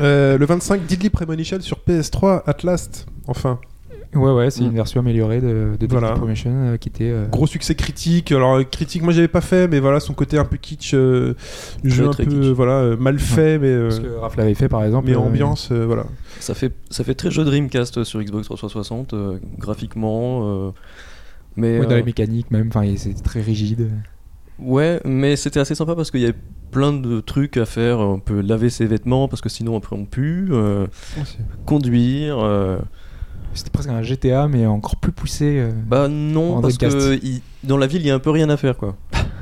[0.00, 3.06] Euh, le 25, Deadly Premonition sur PS3, at last.
[3.26, 3.58] Enfin,
[4.14, 4.66] Ouais, ouais, c'est Mm.
[4.68, 6.12] une version améliorée de, de Voilà.
[6.12, 7.10] Premonition, euh, qui était.
[7.10, 8.32] euh, gros succès critique.
[8.32, 11.34] Alors, euh, critique, moi j'avais pas fait, mais voilà, son côté un peu kitsch, euh,
[11.84, 12.46] jeu un peu kitsch.
[12.54, 15.08] voilà, euh, mal fait, mais, euh, Ce que Raph l'avait fait par exemple.
[15.08, 16.04] mais euh, ambiance, euh, voilà.
[16.40, 20.40] Ça fait, ça fait très jeu Dreamcast sur Xbox 360, euh, graphiquement.
[20.68, 20.70] euh,
[21.56, 23.90] mais, ouais, dans les mécaniques même, c'était très rigide.
[24.58, 26.38] ouais, mais c'était assez sympa parce qu'il y avait
[26.70, 27.98] plein de trucs à faire.
[27.98, 30.48] On peut laver ses vêtements parce que sinon après on pue.
[30.50, 30.86] euh,
[31.66, 32.38] conduire.
[32.38, 32.78] euh,
[33.58, 35.58] C'était presque un GTA, mais encore plus poussé.
[35.58, 35.72] euh.
[35.86, 38.48] Bah non, En parce que il- dans la ville, il y a un peu rien
[38.50, 38.96] à faire quoi.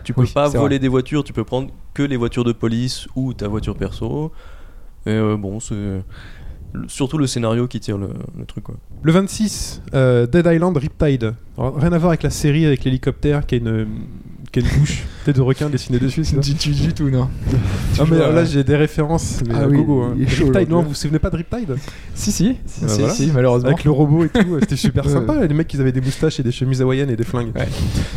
[0.04, 0.78] Tu peux Oui, pas c'est voler vrai.
[0.80, 4.32] des voitures, tu peux prendre que les voitures de police ou ta voiture perso.
[5.04, 6.02] Et euh, bon, c'est le-
[6.88, 8.76] surtout le scénario qui tire le, le truc quoi.
[9.02, 11.34] Le 26, euh, Dead Island Riptide.
[11.58, 13.86] Alors, rien à voir avec la série avec l'hélicoptère qui a une,
[14.52, 16.24] qui a une bouche tête de requin dessinée dessus.
[16.24, 17.28] c'est ça du tout, non.
[17.98, 19.40] Ah mais là j'ai des références.
[19.46, 20.16] Mais Ah à oui, gogo, hein.
[20.28, 21.76] chaud, Riptide, non, vous vous souvenez pas de Riptide
[22.14, 23.12] Si, si, Bah si, voilà.
[23.12, 23.68] si, malheureusement.
[23.68, 25.44] Avec le robot et tout, ouais, c'était super sympa.
[25.46, 27.52] Les mecs, ils avaient des moustaches et des chemises hawaïennes et des flingues.
[27.56, 27.68] Ouais.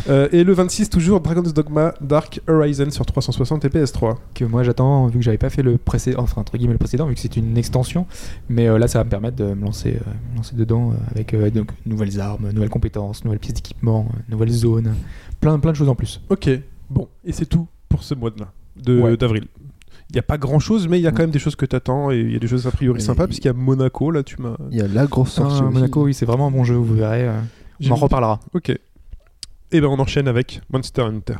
[0.09, 4.15] Euh, et le 26, toujours Dragon's Dogma Dark Horizon sur 360 et PS3.
[4.33, 7.07] que moi j'attends vu que j'avais pas fait le précédent enfin entre guillemets le précédent
[7.07, 8.05] vu que c'est une extension
[8.49, 11.11] mais euh, là ça va me permettre de me lancer, euh, me lancer dedans euh,
[11.11, 14.93] avec euh, donc nouvelles armes nouvelles compétences nouvelles pièces d'équipement euh, nouvelles zones
[15.41, 16.49] plein plein de choses en plus Ok,
[16.89, 19.17] bon, et c'est tout pour ce mois-là, de- Ouais.
[19.17, 19.45] d'avril.
[20.11, 21.65] Il n'y a pas grand chose, mais il y a quand même des choses que
[21.67, 24.09] t'attends et il y a des choses a priori sympas, il- puisqu'il y a Monaco,
[24.11, 24.55] là, tu m'as.
[24.71, 25.59] Il y a la grosse sortie.
[25.61, 25.73] Ah, aussi.
[25.75, 27.39] Monaco oui c'est vraiment un bon jeu vous verrez euh,
[27.79, 28.69] J'ai on en reparlera Ok.
[29.71, 31.35] Et ben on enchaîne avec Monster Hunter.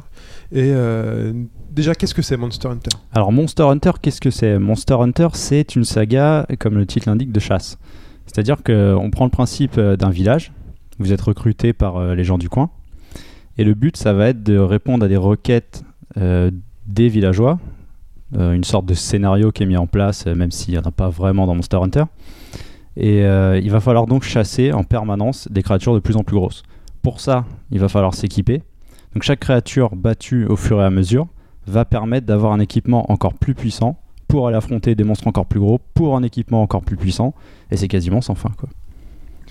[0.52, 1.32] Et euh,
[1.70, 2.90] déjà, qu'est-ce que c'est Monster Hunter?
[3.14, 4.58] Alors Monster Hunter, qu'est-ce que c'est?
[4.58, 7.78] Monster Hunter, c'est une saga, comme le titre l'indique, de chasse.
[8.26, 10.52] C'est-à-dire qu'on prend le principe euh, d'un village,
[10.98, 12.68] vous êtes recruté par les gens du coin,
[13.56, 15.82] et le but, ça va être de répondre à des requêtes
[16.18, 16.50] euh,
[16.86, 17.58] des villageois,
[18.36, 20.90] une sorte de scénario qui est mis en place, euh, même s'il n'y en a
[20.90, 22.04] pas vraiment dans Monster Hunter.
[22.96, 26.36] Et euh, il va falloir donc chasser en permanence des créatures de plus en plus
[26.36, 26.62] grosses.
[27.02, 28.62] Pour ça, il va falloir s'équiper.
[29.14, 31.28] Donc chaque créature battue au fur et à mesure
[31.66, 35.60] va permettre d'avoir un équipement encore plus puissant pour aller affronter des monstres encore plus
[35.60, 37.34] gros, pour un équipement encore plus puissant,
[37.70, 38.50] et c'est quasiment sans fin.
[38.58, 38.68] Quoi.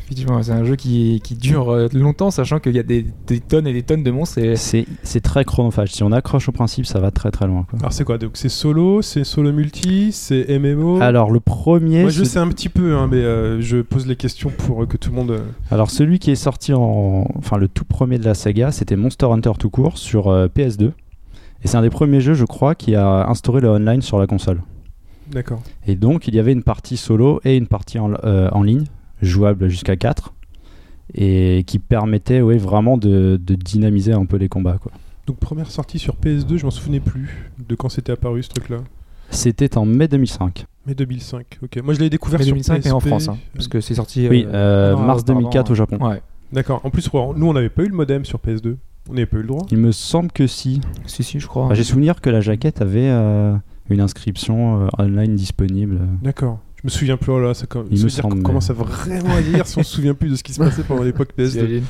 [0.10, 3.42] Effectivement, c'est un jeu qui, qui dure euh, longtemps, sachant qu'il y a des, des
[3.42, 4.38] tonnes et des tonnes de monstres.
[4.38, 4.56] Et...
[4.56, 5.92] C'est très chronophage.
[5.92, 7.66] Si on accroche au principe, ça va très très loin.
[7.70, 7.80] Quoi.
[7.80, 12.10] Alors, c'est quoi Donc, c'est solo, c'est solo multi, c'est MMO Alors le premier, Moi,
[12.10, 14.86] je c'est- sais un petit peu, hein, mais euh, je pose les questions pour euh,
[14.86, 15.42] que tout le monde.
[15.72, 19.26] alors celui qui est sorti en, enfin le tout premier de la saga, c'était Monster
[19.26, 20.86] Hunter tout court sur euh, PS2,
[21.64, 24.28] et c'est un des premiers jeux, je crois, qui a instauré le online sur la
[24.28, 24.62] console.
[25.32, 25.62] D'accord.
[25.86, 28.86] Et donc il y avait une partie solo et une partie en, euh, en ligne,
[29.22, 30.34] jouable jusqu'à 4
[31.14, 34.78] et qui permettait ouais, vraiment de, de dynamiser un peu les combats.
[34.82, 34.92] Quoi.
[35.26, 38.78] Donc, première sortie sur PS2, je m'en souvenais plus de quand c'était apparu ce truc-là.
[39.30, 40.66] C'était en mai 2005.
[40.86, 41.84] Mais 2005, ok.
[41.84, 43.08] Moi, je l'ai découvert Mais sur 2005 mais en PSP.
[43.08, 44.28] France, hein, parce que c'est sorti.
[44.30, 45.76] Oui, euh, euh, mars auparavant, 2004 au hein.
[45.76, 45.98] Japon.
[46.00, 46.22] Ouais,
[46.54, 46.80] D'accord.
[46.86, 48.78] En plus, nous, on n'avait pas eu le modem sur PS2.
[49.10, 49.66] On n'avait pas eu le droit.
[49.70, 50.82] Il me semble que si.
[51.06, 51.66] si, si, je crois.
[51.66, 53.56] Enfin, J'ai souvenir que la jaquette avait euh,
[53.90, 56.00] une inscription euh, online disponible.
[56.22, 56.60] D'accord.
[56.78, 59.42] Je me souviens plus, oh là, ça, Il me dire semble, commence à vraiment à
[59.42, 61.50] dire si on se souvient plus de ce qui se passait pendant l'époque PS2.
[61.52, 61.84] J'imagine.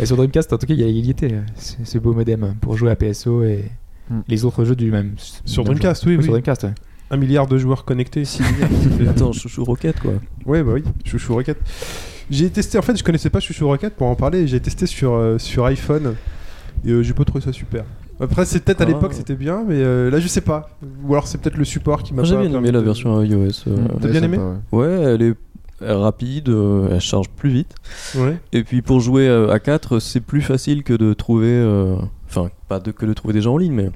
[0.00, 1.98] Et sur Dreamcast, en tout cas, il y a il y était euh, ce ce
[1.98, 3.64] beau modem pour jouer à PSO et
[4.10, 4.20] Hmm.
[4.26, 5.12] les autres jeux du même.
[5.44, 6.22] Sur même Dreamcast, oui, oui.
[6.22, 6.74] Sur Dreamcast, ouais.
[7.10, 8.22] Un milliard de joueurs connectés.
[9.06, 10.14] Attends, chouchou roquette quoi.
[10.46, 11.58] Ouais, bah oui, Chouchou Rocket.
[12.30, 14.46] J'ai testé, en fait, je connaissais pas Chouchou Rocket pour en parler.
[14.46, 16.14] J'ai testé sur, euh, sur iPhone
[16.86, 17.84] et euh, j'ai pas trouvé ça super.
[18.20, 18.88] Après, c'est peut-être à Ah.
[18.88, 20.70] l'époque c'était bien, mais euh, là je sais pas.
[21.04, 23.36] Ou alors c'est peut-être le support qui m'a j'ai bien aimé la version iOS.
[23.68, 23.88] euh, Mm.
[24.00, 24.38] T'as bien sympa, aimé
[24.72, 24.78] ouais.
[24.80, 25.34] Ouais, elle est
[25.80, 27.74] rapide, euh, elle charge plus vite.
[28.16, 28.36] Ouais.
[28.52, 31.46] Et puis pour jouer à 4, c'est plus facile que de trouver.
[31.52, 31.96] euh,
[32.28, 33.90] Enfin, pas de, que de trouver des gens en ligne, mais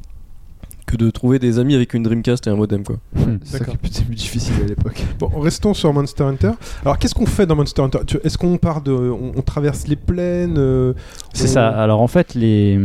[0.92, 2.96] que de trouver des amis avec une Dreamcast et un modem quoi.
[3.44, 5.02] C'est qui était plus difficile à l'époque.
[5.18, 6.52] Bon, restons sur Monster Hunter.
[6.84, 7.98] Alors, qu'est-ce qu'on fait dans Monster Hunter?
[8.24, 8.92] Est-ce qu'on part de.
[8.92, 10.92] On, on traverse les plaines euh,
[11.32, 11.68] C'est on- ça.
[11.68, 12.78] Alors en fait, les,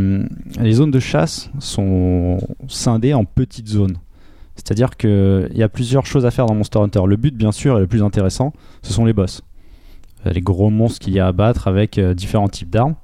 [0.60, 3.98] les zones de chasse sont scindées en petites zones.
[4.56, 7.02] C'est-à-dire qu'il y a plusieurs choses à faire dans Monster Hunter.
[7.06, 9.42] Le but, bien sûr, et le plus intéressant, ce sont les boss.
[10.26, 12.96] Euh, Les gros monstres qu'il y a à battre avec euh, différents types d'armes.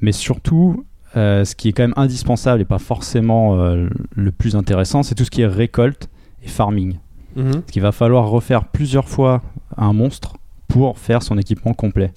[0.00, 0.84] Mais surtout,
[1.16, 5.14] euh, ce qui est quand même indispensable et pas forcément euh, le plus intéressant, c'est
[5.14, 6.08] tout ce qui est récolte
[6.42, 6.96] et farming.
[7.36, 7.52] Mhm.
[7.52, 9.42] Parce qu'il va falloir refaire plusieurs fois
[9.76, 10.36] un monstre
[10.68, 12.12] pour faire son équipement complet.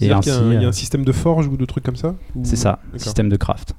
[0.00, 1.56] Et ainsi, qu'il y a un- il y, a euh, un système de forge ou
[1.56, 3.72] de trucs comme ça Ou- c'est ça, système de craft.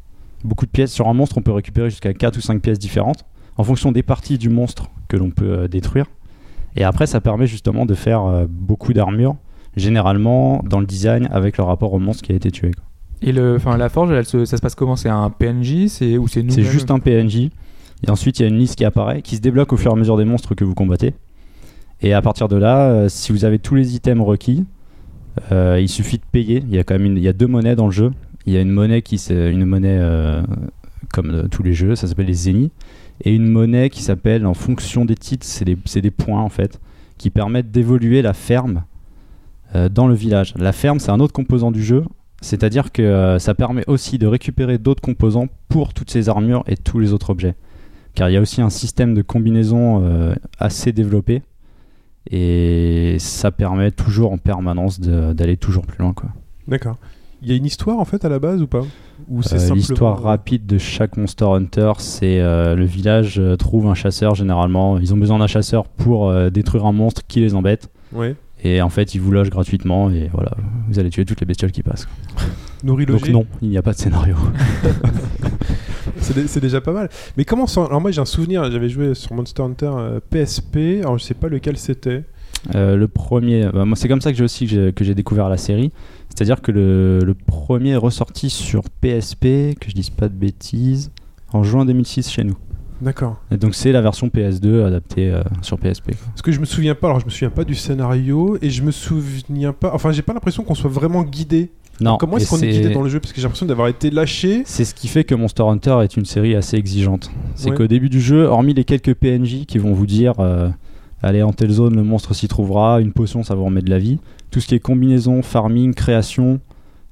[0.43, 3.25] Beaucoup de pièces sur un monstre, on peut récupérer jusqu'à 4 ou 5 pièces différentes
[3.57, 6.05] en fonction des parties du monstre que l'on peut détruire.
[6.75, 9.35] Et après, ça permet justement de faire beaucoup d'armure,
[9.75, 12.71] généralement dans le design avec le rapport au monstre qui a été tué.
[12.71, 12.83] quoi.
[13.21, 14.95] Et le, enfin, la forge, elle se- ça se passe comment?
[14.95, 17.49] C'est un PNJ c'est, ou c'est nous C'est juste un PNJ.
[18.05, 19.93] Et ensuite, il y a une liste qui apparaît, qui se débloque au fur et
[19.93, 21.13] à mesure des monstres que vous combattez.
[22.01, 24.65] Et à partir de là, euh, si vous avez tous les items requis,
[25.51, 26.63] euh, il suffit de payer.
[26.69, 28.11] Il y a quand même une- il y a deux monnaies dans le jeu.
[28.45, 30.43] Il y a une monnaie qui c'est une monnaie euh,
[31.11, 32.71] comme euh, tous les jeux, ça s'appelle les zéniths,
[33.23, 36.49] et une monnaie qui s'appelle en fonction des titres, c'est des, c'est des points en
[36.49, 36.79] fait,
[37.17, 38.83] qui permettent d'évoluer la ferme
[39.75, 40.53] euh, dans le village.
[40.55, 42.03] La ferme, c'est un autre composant du jeu.
[42.41, 46.77] C'est-à-dire que euh, ça permet aussi de récupérer d'autres composants pour toutes ces armures et
[46.77, 47.55] tous les autres objets.
[48.13, 51.41] Car il y a aussi un système de combinaison euh, assez développé
[52.29, 56.13] et ça permet toujours en permanence d'aller toujours plus loin.
[56.13, 56.29] Quoi.
[56.67, 56.97] D'accord.
[57.41, 58.81] Il y a une histoire en fait à la base ou pas?
[59.29, 59.75] Ou c'est Euh, simplement.
[59.75, 64.97] L'histoire rapide de chaque Monster Hunter, c'est euh, le village trouve un chasseur généralement.
[64.97, 67.89] Ils ont besoin d'un chasseur pour détruire un monstre qui les embête.
[68.11, 68.35] Ouais.
[68.63, 70.51] Et en fait, ils vous logent gratuitement et voilà,
[70.89, 72.07] vous allez tuer toutes les bestioles qui passent.
[72.83, 74.35] Nourri Donc non, il n'y a pas de scénario.
[76.19, 77.09] C'est dé- c'est déjà pas mal.
[77.37, 80.77] Mais comment ça Alors moi j'ai un souvenir, j'avais joué sur Monster Hunter euh, PSP,
[81.01, 82.23] alors je sais pas lequel c'était.
[82.75, 85.57] Euh, le premier, bah, moi c'est comme ça que j'ai aussi que j'ai découvert la
[85.57, 85.91] série.
[86.29, 91.11] C'est-à-dire que le, le premier est ressorti sur PSP, que je dise pas de bêtises,
[91.53, 92.57] en juin 2006 chez nous.
[93.01, 93.37] D'accord.
[93.51, 96.07] Et donc c'est la version PS2 adaptée euh, sur PSP.
[96.07, 96.27] quoi.
[96.29, 98.81] Parce que je me souviens pas, alors je me souviens pas du scénario et je
[98.81, 102.59] me souviens pas, enfin j'ai pas l'impression qu'on soit vraiment guidé Non, Comment est-ce qu'on
[102.59, 103.19] est guidé dans le jeu?
[103.19, 104.63] Parce que j'ai l'impression d'avoir été lâché.
[104.65, 107.29] C'est ce qui fait que Monster Hunter est une série assez exigeante.
[107.55, 107.75] C'est Ouais.
[107.75, 110.69] qu'au début du jeu, hormis les quelques PNJ qui vont vous dire euh,
[111.21, 113.99] allez en telle zone, le monstre s'y trouvera, une potion ça vous remet de la
[113.99, 114.19] vie,
[114.51, 116.59] tout ce qui est combinaison, farming, création,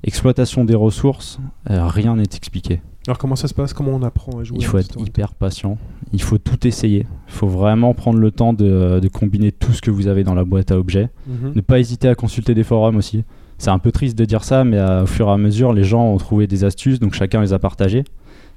[0.04, 2.82] exploitation des ressources, euh, rien n'est expliqué.
[3.08, 3.74] Alors comment ça se passe?
[3.74, 5.78] Comment on apprend à jouer Il faut être hyper patient,
[6.12, 9.82] il faut tout essayer, il faut vraiment prendre le temps de, de combiner tout ce
[9.82, 11.10] que vous avez dans la boîte à objets.
[11.28, 11.54] Mhm.
[11.56, 13.24] Ne pas hésiter à consulter des forums aussi.
[13.58, 15.84] C'est un peu triste de dire ça, mais euh, au fur et à mesure, les
[15.84, 18.04] gens ont trouvé des astuces, donc chacun les a partagées.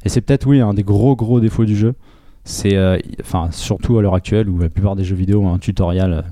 [0.04, 1.94] Et c'est peut-être, oui, un des gros gros défauts du jeu.
[2.44, 5.58] C'est, euh, enfin, surtout à l'heure actuelle où la plupart des jeux vidéo ont un
[5.58, 6.22] tutoriel euh,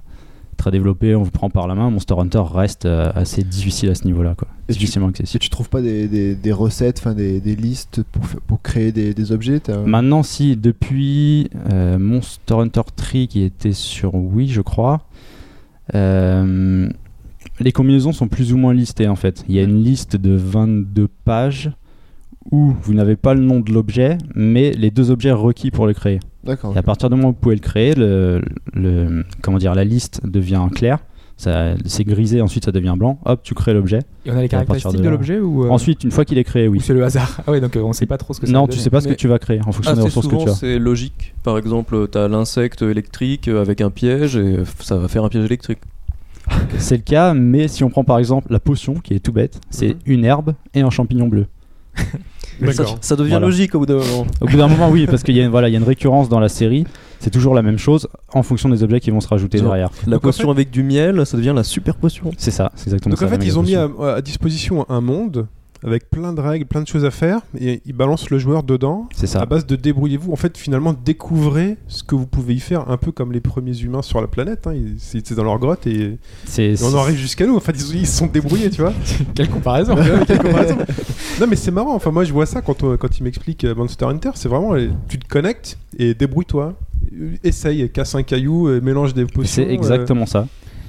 [0.57, 1.91] très développé, on vous prend par la main.
[1.91, 4.49] Monster Hunter reste euh, assez difficile à ce niveau-là, quoi.
[4.69, 5.43] Et tu- Difficilement Si accessible.
[5.43, 8.03] tu trouves pas des, des, des recettes, enfin des, des listes
[8.47, 14.49] pour, créer des, objets Maintenant, si depuis euh, Monster Hunter 3 qui était sur Wii,
[14.49, 15.03] je crois,
[15.95, 16.89] euh,
[17.61, 19.45] les combinaisons sont plus ou moins listées en fait.
[19.49, 21.71] Il y a une liste de 22 pages
[22.51, 25.95] où vous n'avez pas le nom de l'objet, mais les deux objets requis pour le
[25.95, 26.21] créer.
[26.45, 26.73] D'accord.
[26.75, 28.41] Et à partir du moment où vous pouvez le créer, le,
[28.75, 30.99] le- comment dire, la liste devient claire.
[31.39, 33.19] Ça, c'est grisé, ensuite ça devient blanc.
[33.27, 33.99] Hop, tu crées l'objet.
[34.25, 36.67] Et on a les caractéristiques de l'objet ou euh, Ensuite, une fois qu'il est créé,
[36.67, 36.81] ou oui.
[36.81, 38.65] c'est le hasard Ah ouais, donc euh, on sait pas trop ce que ça Non,
[38.67, 38.83] tu donner.
[38.83, 40.55] sais pas ce que tu vas créer en fonction des Assez ressources que tu as.
[40.55, 41.35] c'est logique.
[41.43, 45.81] Par exemple, t'as l'insecte électrique avec un piège et ça va faire un piège électrique.
[46.79, 49.61] C'est le cas, mais si on prend par exemple la potion, qui est tout bête,
[49.69, 49.95] c'est Mhm.
[50.07, 51.47] une herbe et un champignon bleu.
[53.01, 53.47] Ça, devient Voilà.
[53.47, 54.27] logique au bout d'un moment.
[54.41, 55.85] Au bout d'un moment, oui, parce qu'il y, a une- voilà, il y a une
[55.87, 56.85] récurrence dans la série,
[57.21, 59.91] c'est toujours la même chose en fonction des objets qui vont se rajouter Genre, derrière.
[60.07, 62.31] La Donc, en potion avec du miel, ça devient la super potion.
[62.39, 63.27] C'est ça, c'est exactement Donc ça.
[63.27, 65.47] en fait, ils ont mis à disposition un monde
[65.85, 69.09] avec plein de règles, plein de choses à faire, et ils balancent le joueur dedans.
[69.15, 69.41] C'est ça.
[69.43, 70.33] à base de débrouillez-vous.
[70.33, 73.79] En fait, finalement, découvrez ce que vous pouvez y faire, un peu comme les premiers
[73.81, 74.67] humains sur la planète.
[74.67, 74.75] hein.
[74.75, 76.19] Ils- C'est dans leur grotte et,
[76.83, 77.57] on en arrive jusqu'à nous.
[77.57, 78.93] En fait, ils, se sont débrouillés, tu vois.
[79.35, 80.77] Quelle comparaison Ouais, quelle comparaison.
[81.41, 81.95] non, mais c'est marrant.
[81.95, 84.31] Enfin, moi, je vois ça quand, euh, quand il m'explique euh, Monster Hunter.
[84.35, 86.75] C'est vraiment, euh, tu te connectes et débrouille-toi.
[87.45, 89.45] Essaye, casse un caillou, mélange des potions.
[89.65, 90.47] C'est euh, exactement ça.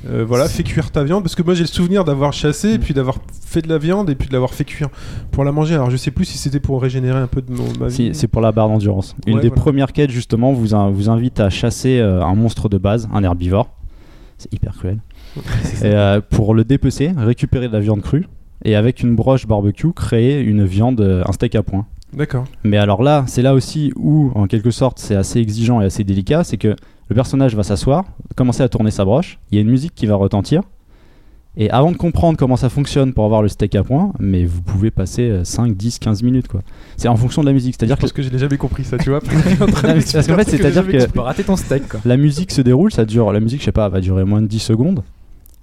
[0.10, 1.24] Euh, voilà, fais cuire ta viande.
[1.24, 4.10] Parce que moi, j'ai le souvenir d'avoir chassé, et puis d'avoir fait de la viande,
[4.10, 4.90] et puis de l'avoir fait cuire
[5.32, 5.76] pour la manger.
[5.76, 8.16] Alors, je sais plus si c'était pour régénérer un peu de mon, ma Si, vie.
[8.16, 9.16] c'est pour la barre d'endurance.
[9.26, 9.62] Une Ouais, des voilà.
[9.62, 13.70] premières quêtes, justement, vous, vous invite à chasser euh, un monstre de base, un herbivore.
[14.38, 15.00] C'est hyper cruel.
[15.36, 18.28] Et, euh, pour le dépecer, récupérer de la viande crue.
[18.66, 21.86] Et avec une broche barbecue, créer une viande, un steak à point.
[22.14, 22.46] D'accord.
[22.64, 26.04] Mais alors là, c'est là aussi où, en quelque sorte, c'est assez exigeant et assez
[26.04, 26.76] délicat, c'est que
[27.10, 30.06] le personnage va s'asseoir, commencer à tourner sa broche, il y a une musique qui
[30.06, 30.62] va retentir,
[31.60, 34.62] et avant de comprendre comment ça fonctionne pour avoir le steak à point, mais vous
[34.62, 36.62] pouvez passer euh, 5, 10, 15 minutes, quoi.
[36.98, 38.02] C'est en fonction de la musique, c'est-à-dire que...
[38.02, 39.22] Parce que je l'ai jamais compris, ça, tu vois.
[39.60, 42.00] Parce qu'en fait, c'est-à-dire que Tu peux rater ton steak quoi.
[42.06, 44.48] la musique se déroule, ça dure, la musique, je sais pas, va durer moins de
[44.48, 45.04] 10 secondes.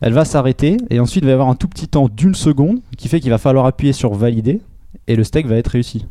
[0.01, 2.81] Elle va s'arrêter et ensuite il va y avoir un tout petit temps d'une seconde
[2.99, 4.61] qui fait qu'il va falloir appuyer sur valider
[5.07, 6.07] et le steak va être réussi.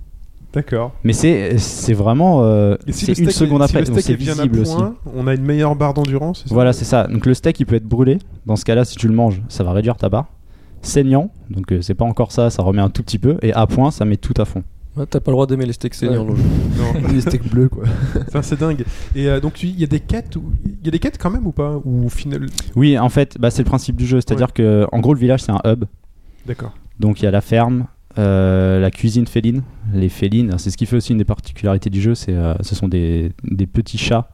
[0.53, 0.93] D'accord.
[1.03, 4.05] Mais c'est c'est vraiment euh, si c'est une est- seconde si après, le donc steak
[4.05, 4.75] c'est est bien à visible aussi.
[5.15, 6.45] on a une meilleure barre d'endurance.
[6.49, 7.07] Voilà, c'est ça.
[7.07, 8.19] Donc le steak il peut être brûlé.
[8.45, 10.27] Dans ce cas-là, si tu le manges, ça va réduire ta barre.
[10.81, 13.37] Saignant, donc euh, c'est pas encore ça, ça remet un tout petit peu.
[13.41, 14.63] Et à point, ça met tout à fond.
[14.95, 16.11] Ouais, T'as pas le droit d'aimer les steaks saignants.
[16.11, 16.17] Ouais.
[16.27, 16.43] dans le jeu.
[17.03, 17.07] Non.
[17.13, 17.85] des steaks bleus quoi.
[18.43, 18.83] C'est dingue.
[19.15, 21.17] Et euh, donc, tu- il y a des quêtes, où- il y a des quêtes
[21.17, 21.79] quand même ou pas?
[21.85, 24.19] Ou au final, Oui, en fait, bah, c'est le principe du jeu.
[24.19, 25.85] C'est-à-dire que en gros, le village c'est un hub.
[26.45, 26.73] d'accord.
[26.99, 27.85] Donc il y a la ferme,
[28.17, 29.63] euh, la cuisine féline.
[29.93, 32.75] Les félines, c'est ce qui fait aussi une des particularités du jeu, c'est euh, ce
[32.75, 34.29] sont des, des petits chats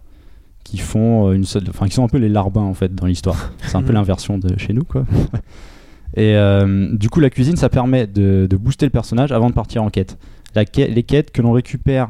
[0.64, 3.06] qui font euh, une seule, enfin qui sont un peu les larbins en fait dans
[3.06, 3.52] l'histoire.
[3.62, 3.96] C'est un peu Mhm.
[3.96, 5.06] l'inversion de chez nous quoi.
[6.16, 9.54] Et euh, du coup la cuisine ça permet de, de booster le personnage avant de
[9.56, 10.18] partir en quête.
[10.56, 12.10] La quête- les quêtes que l'on récupère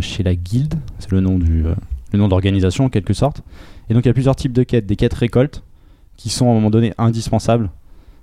[0.00, 1.62] chez la guilde, c'est le nom du
[2.12, 3.42] le nom d'organisation en quelque sorte.
[3.88, 5.62] Et donc il y a plusieurs types de quêtes, des quêtes récoltes
[6.16, 7.70] qui sont à un moment donné indispensables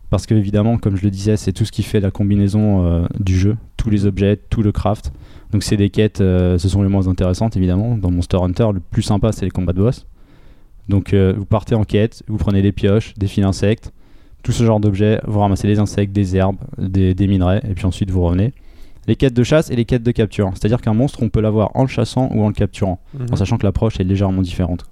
[0.10, 3.06] parce que évidemment comme je le disais c'est tout ce qui fait la combinaison euh,
[3.20, 5.12] du jeu tous les objets tout le craft.
[5.52, 7.98] Donc c'est des quêtes euh, ce sont les moins intéressantes évidemment.
[7.98, 10.06] Dans Monster Hunter le plus sympa c'est les combats de boss.
[10.88, 13.92] Donc euh, vous partez en quête vous prenez des pioches des fils d'insectes
[14.42, 17.86] tout ce genre d'objets vous ramassez des insectes des herbes des, des minerais et puis
[17.86, 18.54] ensuite vous revenez.
[19.08, 20.52] Les quêtes de chasse et les quêtes de capture.
[20.54, 23.00] C'est à dire qu'un monstre on peut l'avoir en le chassant ou en le capturant
[23.18, 23.28] Mhm.
[23.32, 24.86] en sachant que l'approche est légèrement différente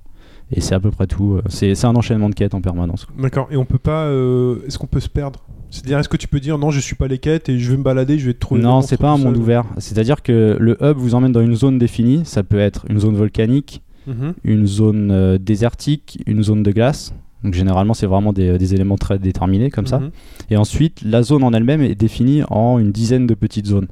[0.51, 3.07] et c'est à peu près tout c'est c'est un enchaînement de quêtes en permanence.
[3.19, 3.47] D'accord.
[3.51, 4.03] Et on peut pas.
[4.05, 5.39] euh, Est-ce qu'on peut se perdre?
[5.69, 7.77] C'est-à-dire, est-ce que tu peux dire non, je suis pas les quêtes et je vais
[7.77, 8.61] me balader, je vais te trouver.
[8.61, 9.65] Non, c'est pas un monde seul ouvert.
[9.79, 12.21] C'est-à-dire que le hub vous emmène dans une zone définie.
[12.23, 14.33] Ça peut être une zone volcanique, Mhm.
[14.45, 17.13] une zone euh, désertique, une zone de glace.
[17.43, 19.99] Donc généralement, c'est vraiment des, des éléments très déterminés comme ça.
[19.99, 20.11] Mhm.
[20.49, 23.87] Et ensuite, la zone en elle-même est définie en une dizaine de petites zones.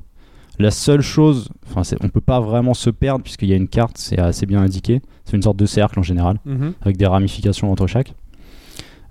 [0.60, 3.98] La seule chose, enfin, on peut pas vraiment se perdre puisqu'il y a une carte,
[3.98, 5.02] c'est assez bien indiqué.
[5.26, 6.74] C'est une sorte de cercle en général Mhm.
[6.82, 8.13] avec des ramifications entre chaque.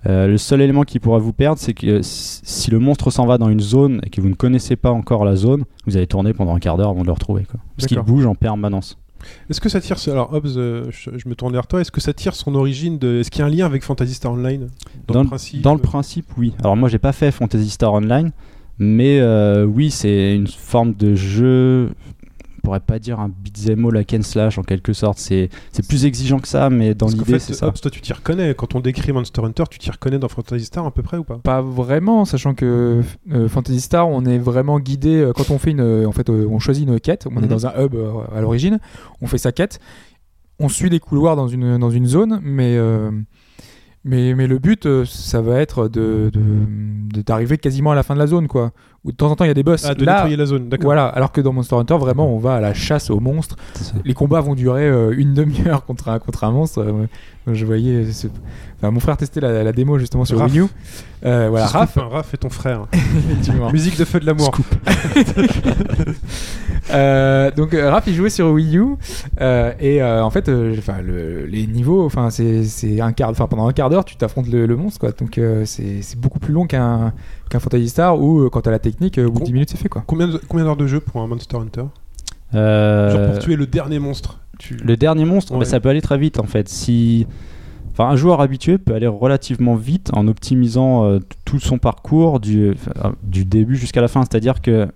[0.07, 3.25] Euh, le seul élément qui pourra vous perdre, c'est que si si le monstre s'en
[3.25, 6.07] va dans une zone et que vous ne connaissez pas encore la zone, vous allez
[6.07, 7.43] tourner pendant un quart d'heure avant de le retrouver.
[7.43, 7.59] Quoi.
[7.75, 8.97] Parce qu'il bouge en permanence.
[9.49, 11.81] Est-ce que ça tire Alors, Hobbs, euh, je, je me tourne vers toi.
[11.81, 13.19] Est-ce que ça tire son origine de.
[13.19, 14.67] Est-ce qu'il y a un lien avec Phantasy Star Online?
[15.07, 16.53] Dans, le principe dans le euh, principe, oui.
[16.59, 18.31] Alors moi, j'ai pas fait Fantasy Star Online,
[18.79, 21.89] mais euh, oui, c'est une forme de jeu.
[22.57, 25.19] On pourrait pas dire un beat'em all hack and slash en quelque sorte.
[25.19, 27.67] C'est c'est plus exigeant que ça, mais dans Parce qu'en l'idée, fait, c'est ça.
[27.67, 28.55] Hobbs, toi, tu t'y reconnais.
[28.55, 31.23] Quand on décrit Monster Hunter, tu t'y reconnais dans Phantasy Star à peu près ou
[31.23, 31.35] pas?
[31.37, 35.71] Pas vraiment, sachant que euh, Fantasy Star, on est vraiment guidé euh, quand on fait
[35.71, 37.27] une, euh, en fait, euh, on choisit une quête.
[37.29, 37.47] On est Mhm.
[37.49, 38.79] dans un hub euh, à l'origine,
[39.21, 39.79] on fait sa quête,
[40.59, 43.11] on suit les couloirs dans une dans une zone, mais euh,
[44.05, 46.31] mais, mais le but, euh, ça va être de
[47.25, 48.71] d'arriver quasiment à la fin de la zone, quoi.
[49.05, 49.85] De temps en temps, il y a des boss.
[49.87, 50.85] Ah, de Là, nettoyer la zone, d'accord.
[50.85, 53.55] Voilà, alors que dans Monster Hunter, vraiment, on va à la chasse aux monstres.
[54.03, 56.79] Les combats vont durer euh, une demi-heure contre un, contre un monstre.
[56.81, 57.05] Euh,
[57.53, 58.03] je voyais.
[58.79, 60.49] enfin, mon frère testait la, la démo justement sur Raph.
[60.51, 60.65] Wii U.
[61.25, 61.97] Euh, voilà, Scoop, Raph.
[61.99, 62.85] hein, Raph est ton frère.
[63.71, 64.51] Musique de feu de l'amour.
[66.91, 68.85] Euh, donc euh, Raph il jouait sur Wii U
[69.41, 73.47] euh, et euh, en fait euh, enfin le- les niveaux enfin c'est un quart enfin
[73.47, 76.53] pendant un quart d'heure tu t'affrontes le, le monstre quoi donc euh, c'est beaucoup plus
[76.53, 77.11] long qu'un
[77.49, 79.69] qu'un Fantasy Star où euh, quand t'as la technique euh, au bout de 10 minutes
[79.69, 81.85] c'est fait quoi Combien de- combien d'heures de jeu pour un Monster Hunter
[82.53, 84.39] Euh, Genre pour tuer le dernier monstre.
[84.59, 84.75] Tu...
[84.75, 85.59] Le dernier monstre, Ouais.
[85.59, 86.69] bah, ça peut aller très vite en fait.
[86.69, 87.27] Si...
[87.91, 92.71] Enfin, un joueur habitué peut aller relativement vite en optimisant euh, tout son parcours du,
[92.71, 94.21] enfin, du début jusqu'à la fin.
[94.21, 94.87] C'est-à-dire que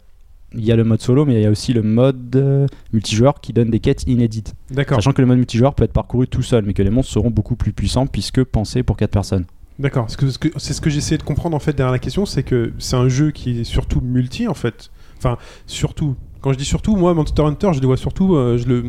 [0.56, 3.40] il y a le mode solo, mais il y a aussi le mode euh, multijoueur
[3.40, 4.56] qui donne des quêtes inédites.
[4.72, 4.98] D'accord.
[4.98, 7.30] Sachant que le mode multijoueur peut être parcouru tout seul, mais que les monstres seront
[7.30, 9.46] beaucoup plus puissants puisque pensés pour 4 personnes.
[9.80, 10.08] D'accord.
[10.10, 13.08] C'est ce que j'essayais de comprendre en fait derrière la question, c'est que c'est un
[13.10, 14.92] jeu qui est surtout multi en fait.
[15.18, 15.38] Enfin,
[15.68, 16.16] surtout.
[16.42, 18.86] Quand je dis surtout, moi, Monster Hunter, je le vois surtout, euh, je le,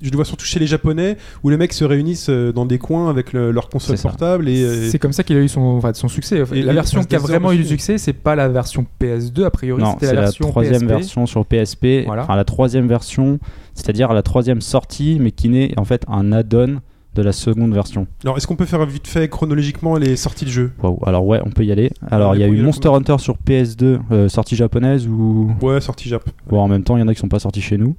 [0.00, 2.78] je le vois surtout chez les Japonais, où les mecs se réunissent euh, dans des
[2.78, 4.62] coins avec le- leur console portable et.
[4.62, 7.16] euh, c'est comme ça qu'il a eu son enfin, son succès Et la version qui
[7.16, 10.12] a vraiment eu du succès c'est pas la version PS2 a priori non, c'était c'est
[10.14, 10.88] la la, version troisième PSP.
[10.88, 12.22] version sur PSP, Voilà.
[12.22, 13.40] enfin la troisième version,
[13.74, 16.76] c'est-à-dire la troisième sortie, mais qui n'est en fait un add-on
[17.14, 18.06] de la seconde version.
[18.24, 21.40] Alors, est-ce qu'on peut faire vite fait chronologiquement les sorties de jeu Waouh, alors ouais,
[21.44, 21.90] on peut y aller.
[22.10, 25.52] Alors Ouais, il y a eu Monster Hunter sur PS2, euh, sortie japonaise ou.
[25.60, 26.22] Ouais, sortie Jap.
[26.48, 27.96] Bon, en même temps, il y en a qui sont pas sortis chez nous.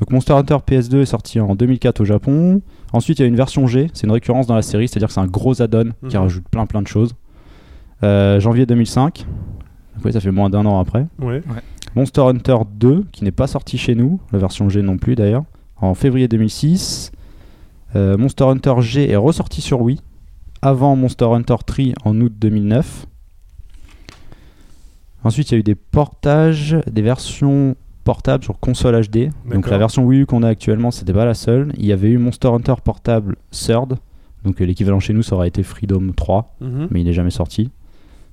[0.00, 2.60] Donc Monster Hunter PS2 est sorti en 2004 au Japon.
[2.92, 5.14] Ensuite, il y a une version G, c'est une récurrence dans la série, c'est-à-dire que
[5.14, 6.22] c'est un gros add-on qui Mhm.
[6.22, 7.14] rajoute plein plein de choses.
[8.02, 9.24] Euh, janvier 2005.
[9.94, 11.06] Donc, ouais, ça fait moins d'un an après.
[11.20, 11.42] Ouais.
[11.94, 15.44] Monster Hunter 2, qui n'est pas sorti chez nous, la version G non plus d'ailleurs,
[15.80, 17.12] en février 2006.
[17.96, 20.00] Euh, Monster Hunter G est ressorti sur Wii,
[20.62, 23.06] avant Monster Hunter 3 en août 2009.
[25.22, 29.30] Ensuite, il y a eu des portages, des versions portables sur console HD.
[29.50, 31.72] Donc la version Wii U qu'on a actuellement, c'était pas la seule.
[31.78, 33.96] Il y avait eu Monster Hunter portable Third,
[34.44, 36.88] donc euh, l'équivalent chez nous, ça aurait été Freedom 3, Mhm.
[36.90, 37.70] mais il n'est jamais sorti.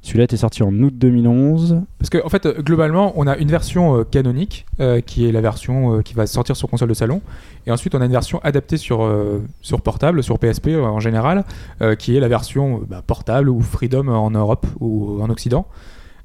[0.04, 1.82] Celui-là était sorti en août 2011.
[2.00, 5.32] Parce qu'en en fait, euh, globalement, on a une version euh, canonique, euh, qui est
[5.32, 7.22] la version qui va sortir sur console de salon,
[7.68, 11.46] et ensuite on a une version adaptée sur, euh, sur portable, sur PSP en général,
[11.82, 15.68] euh, qui est la version bah, portable ou Freedom en Europe ou en Occident.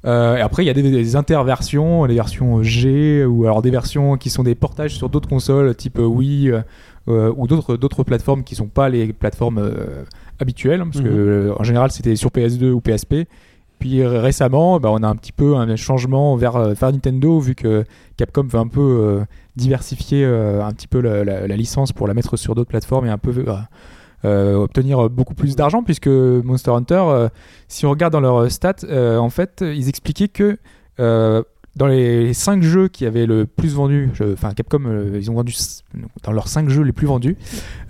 [0.07, 3.71] Euh, et après, il y a des, des interversions, les versions G, ou alors des
[3.71, 6.51] versions qui sont des portages sur d'autres consoles, type Wii,
[7.09, 10.05] euh, ou d'autres d'autres plateformes qui sont pas les plateformes euh,
[10.39, 11.55] habituelles, parce que Mhm.
[11.59, 13.27] en général c'était sur PS2 ou PSP.
[13.79, 17.39] Puis euh, récemment, bah, on a un petit peu un changement vers, euh, vers Nintendo,
[17.39, 17.85] vu que
[18.17, 19.25] Capcom veut un peu euh,
[19.57, 23.33] diversifier un petit peu la, licence pour la mettre sur d'autres plateformes et un peu
[24.25, 27.29] obtenir beaucoup plus d'argent, puisque Monster Hunter,
[27.69, 28.85] si on regarde dans leurs stats,
[29.19, 30.59] en fait, ils expliquaient que
[30.99, 34.83] dans les 5 jeux qui avaient le plus vendu, enfin Capcom,
[35.15, 35.55] ils ont vendu
[36.23, 37.37] dans leurs 5 jeux les plus vendus.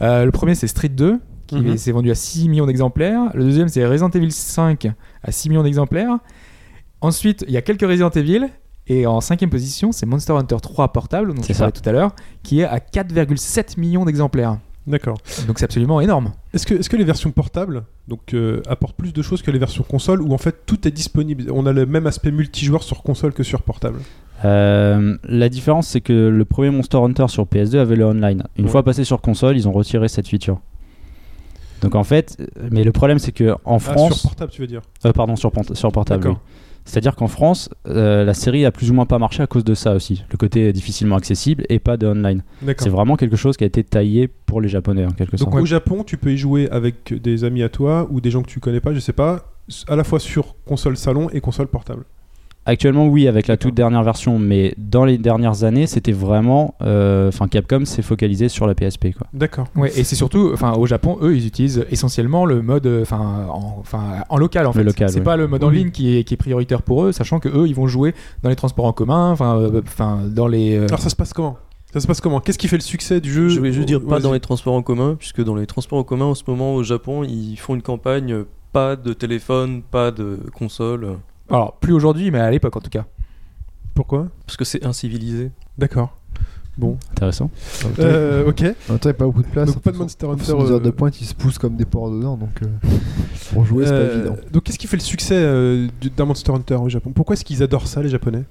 [0.00, 1.76] le premier c'est Street 2, qui Mhm.
[1.76, 3.30] s'est vendu à 6 millions d'exemplaires.
[3.34, 4.88] Le deuxième c'est Resident Evil 5
[5.22, 6.18] à 6 millions d'exemplaires.
[7.00, 8.46] Ensuite, il y a quelques Resident Evil.
[8.88, 11.80] Et en cinquième position, c'est Monster Hunter 3 portable, dont C'est je parlais ça.
[11.82, 14.58] tout à l'heure, qui est à 4,7 millions d'exemplaires.
[14.86, 15.18] D'accord.
[15.48, 16.30] Donc c'est absolument énorme.
[16.54, 20.22] Est-ce que, les versions portables donc, euh, apportent plus de choses que les versions console
[20.22, 21.46] où en fait tout est disponible?
[21.52, 23.98] On a le même aspect multijoueur sur console que sur portable?
[24.44, 28.44] Euh, la différence, c'est que le premier Monster Hunter sur PS2 avait le online.
[28.56, 28.70] Une Ouais.
[28.70, 30.60] fois passé sur console, ils ont retiré cette feature.
[31.82, 32.36] Donc en fait,
[32.70, 35.36] mais le problème, c'est que en Ah, France, sur portable, tu veux dire Euh, pardon,
[35.36, 36.28] sur, port- sur portable.
[36.28, 36.34] Oui.
[36.84, 39.74] C'est-à-dire qu'en France, euh, la série a plus ou moins pas marché à cause de
[39.74, 40.22] ça aussi.
[40.30, 42.42] Le côté difficilement accessible et pas de online.
[42.78, 45.60] C'est vraiment quelque chose qui a été taillé pour les Japonais en quelque Donc sorte.
[45.62, 48.48] au Japon, tu peux y jouer avec des amis à toi ou des gens que
[48.48, 49.52] tu connais pas, je sais pas,
[49.88, 52.04] à la fois sur console salon et console portable.
[52.66, 56.74] Actuellement, oui, avec la toute dernière version, mais dans les dernières années, c'était vraiment.
[56.82, 59.26] euh, Enfin, Capcom s'est focalisé sur la PSP, quoi.
[59.32, 59.68] D'accord.
[59.76, 63.46] Ouais, et c'est surtout, enfin, au Japon, eux, ils utilisent essentiellement le mode, euh, enfin,
[64.28, 64.80] en, local en fait.
[64.80, 65.24] Le local, c'est oui.
[65.24, 67.66] pas le mode en ligne qui est, qui est prioritaire pour eux, sachant que eux,
[67.68, 70.76] ils vont jouer dans les transports en commun, enfin, euh, enfin, dans les.
[70.76, 71.56] euh, Alors ça se passe comment?
[71.92, 72.40] Ça se passe comment?
[72.40, 73.48] Qu'est-ce qui fait le succès du jeu?
[73.48, 76.04] Je voulais juste dire pas dans les transports en commun, puisque dans les transports en
[76.04, 80.38] commun en ce moment au Japon, ils font une campagne pas de téléphone, pas de
[80.52, 81.16] console,
[81.50, 83.04] Alors, plus aujourd'hui, mais à l'époque en tout cas.
[83.94, 84.28] Pourquoi?
[84.46, 85.50] Parce que c'est incivilisé.
[85.78, 86.16] D'accord.
[86.76, 86.98] Bon.
[87.12, 87.50] Intéressant.
[87.98, 88.60] Euh, ok.
[88.60, 89.72] En même temps, il n'y a pas beaucoup de place.
[89.72, 91.86] Donc, pas de Monster Hunter, les heures de euh, pointe, ils se poussent comme des
[91.86, 92.66] porcs dedans, donc euh,
[93.54, 94.36] pour jouer, c'est pas Euh, évident.
[94.52, 97.12] Donc qu'est-ce qui fait le succès euh, du- d'un Monster Hunter au Japon?
[97.14, 98.44] Pourquoi est-ce qu'ils adorent ça les Japonais?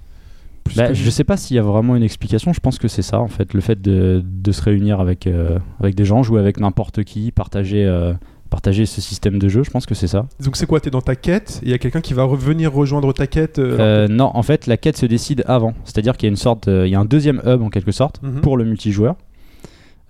[0.75, 2.51] Bah, que- je sais pas s'il y a vraiment une explication.
[2.51, 5.59] Je pense que c'est ça, en fait, le fait de, de se réunir avec, euh,
[5.79, 8.13] avec des gens, jouer avec n'importe qui, partager, euh,
[8.49, 9.63] partager ce système de jeu.
[9.63, 10.27] Je pense que c'est ça.
[10.43, 10.79] Donc c'est quoi?
[10.79, 13.59] T'es dans ta quête et il y a quelqu'un qui va revenir rejoindre ta quête
[13.59, 15.73] euh, Euh, non, en fait, la quête se décide avant.
[15.83, 17.91] C'est-à-dire qu'il y a une sorte, de- il y a un deuxième hub en quelque
[17.91, 18.41] sorte Mhm.
[18.41, 19.15] pour le multijoueur,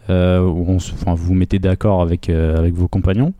[0.09, 3.33] euh, où on se- enfin, vous vous mettez d'accord avec, euh, avec vos compagnons,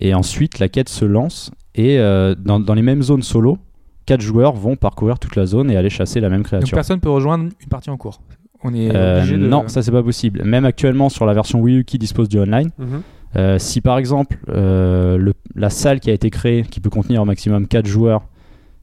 [0.00, 3.58] et ensuite la quête se lance et euh, dans, dans les mêmes zones solo,
[4.06, 6.74] quatre joueurs vont parcourir toute la zone et aller chasser la même Donc créature.
[6.76, 8.20] personne peut rejoindre une partie en cours.
[8.62, 9.46] On est Euh, obligé de.
[9.46, 10.42] Non, ça c'est pas possible.
[10.44, 13.02] Même actuellement sur la version Wii U qui dispose du online, Mhm.
[13.36, 17.22] Euh, si par exemple euh, le- la salle qui a été créée, qui peut contenir
[17.22, 18.22] au maximum 4 joueurs,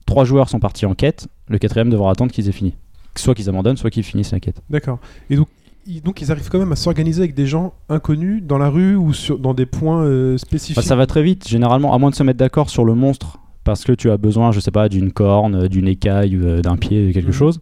[0.05, 2.73] 3 joueurs sont partis en quête, le quatrième devra attendre qu'ils aient fini.
[3.15, 4.61] Soit qu'ils abandonnent, soit qu'ils finissent la quête.
[4.69, 4.99] D'accord.
[5.29, 5.47] Et donc
[5.87, 8.95] ils, donc ils arrivent quand même à s'organiser avec des gens inconnus dans la rue
[8.95, 10.77] ou sur, dans des points euh, spécifiques?
[10.77, 13.39] Enfin, ça va très vite, généralement, à moins de se mettre d'accord sur le monstre,
[13.63, 17.11] parce que tu as besoin, je sais pas, d'une corne, d'une écaille, d'un pied, de
[17.11, 17.33] quelque Mhm.
[17.33, 17.59] chose.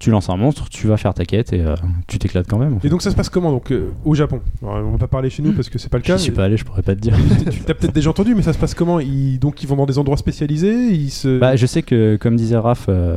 [0.00, 1.76] Tu lances un monstre, tu vas faire ta quête et euh,
[2.08, 2.74] tu t'éclates quand même.
[2.74, 2.88] en fait.
[2.88, 4.40] Et donc ça se passe comment donc euh, au Japon?
[4.62, 6.16] Alors, On va pas parler chez nous parce que c'est pas le cas.
[6.16, 7.16] J'y suis pas allé, je pourrais pas te dire.
[7.50, 9.00] tu as peut-être déjà entendu, mais ça se passe comment?
[9.00, 11.38] Ils, Donc ils vont dans des endroits spécialisés ils se...
[11.38, 13.16] Bah, je sais que, comme disait Raph, euh,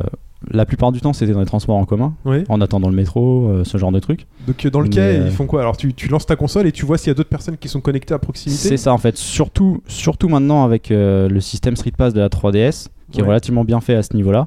[0.52, 2.14] la plupart du temps c'était dans les transports en commun,
[2.48, 4.26] en attendant le métro, ce genre de truc.
[4.46, 5.60] Donc dans le Mais, euh, ils font quoi?
[5.60, 7.68] Alors tu, tu lances ta console et tu vois s'il y a d'autres personnes qui
[7.68, 8.68] sont connectées à proximité?
[8.68, 12.86] C'est ça en fait, surtout, surtout maintenant avec le système Street Pass de la 3DS,
[13.10, 13.24] qui Ouais.
[13.24, 14.46] est relativement bien fait à ce niveau-là.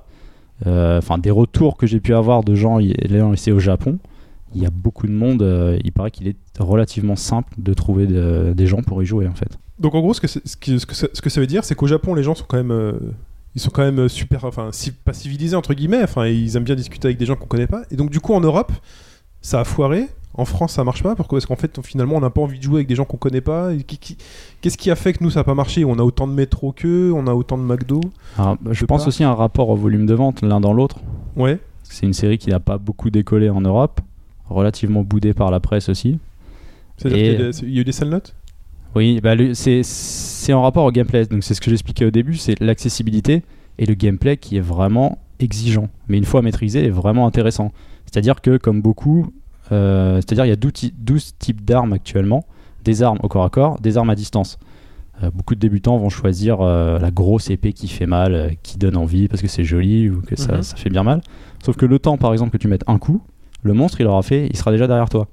[0.67, 3.97] Euh, Enfin, des retours que j'ai pu avoir de gens ayant essayé au Japon,
[4.53, 5.41] il y a beaucoup de monde.
[5.41, 9.27] euh, il paraît qu'il est relativement simple de trouver de- des gens pour y jouer
[9.27, 9.57] en fait.
[9.79, 12.21] Donc en gros, ce que, ça, ce que ça veut dire, c'est qu'au Japon, les
[12.23, 12.93] gens sont quand même, euh,
[13.55, 14.69] ils sont quand même super, enfin,
[15.03, 16.03] pas civilisés entre guillemets.
[16.03, 17.81] Enfin, ils aiment bien discuter avec des gens qu'on connaît pas.
[17.89, 18.71] Et donc du coup, en Europe,
[19.41, 20.05] ça a foiré.
[20.33, 21.15] En France, ça marche pas.
[21.15, 21.37] Pourquoi?
[21.37, 23.17] Parce qu'en fait, on- finalement, on n'a pas envie de jouer avec des gens qu'on
[23.17, 23.73] connaît pas.
[23.73, 24.17] Et qui- qui-
[24.61, 25.83] Qu'est-ce qui a fait que nous, ça a pas marché?
[25.83, 27.99] On a autant de métro qu'eux, on a autant de McDo.
[28.37, 30.97] Alors, je pense aussi à un rapport au volume de vente l'un dans l'autre.
[31.35, 31.59] Ouais.
[31.83, 33.99] C'est une série qui n'a pas beaucoup décollé en Europe,
[34.49, 36.17] relativement boudée par la presse aussi.
[36.97, 38.33] C'est-à-dire qu'il y a des- il y a eu des sales notes?
[38.95, 41.25] Oui, bah, c'est en rapport au gameplay.
[41.25, 43.41] Donc c'est ce que j'expliquais au début, c'est l'accessibilité
[43.79, 47.71] et le gameplay qui est vraiment exigeant, mais une fois maîtrisé, est vraiment intéressant.
[48.05, 49.27] C'est-à-dire que comme beaucoup,
[49.75, 52.45] c'est-à-dire il y a 12, ti- 12 types d'armes actuellement,
[52.83, 54.57] des armes au corps à corps, des armes à distance.
[55.23, 58.77] Euh, beaucoup de débutants vont choisir euh, la grosse épée qui fait mal, euh, qui
[58.77, 60.63] donne envie parce que c'est joli ou que ça, Mhm.
[60.63, 61.21] ça fait bien mal.
[61.63, 63.21] Sauf que le temps, par exemple, que tu mettes un coup,
[63.63, 65.27] le monstre il aura fait, il sera déjà derrière toi.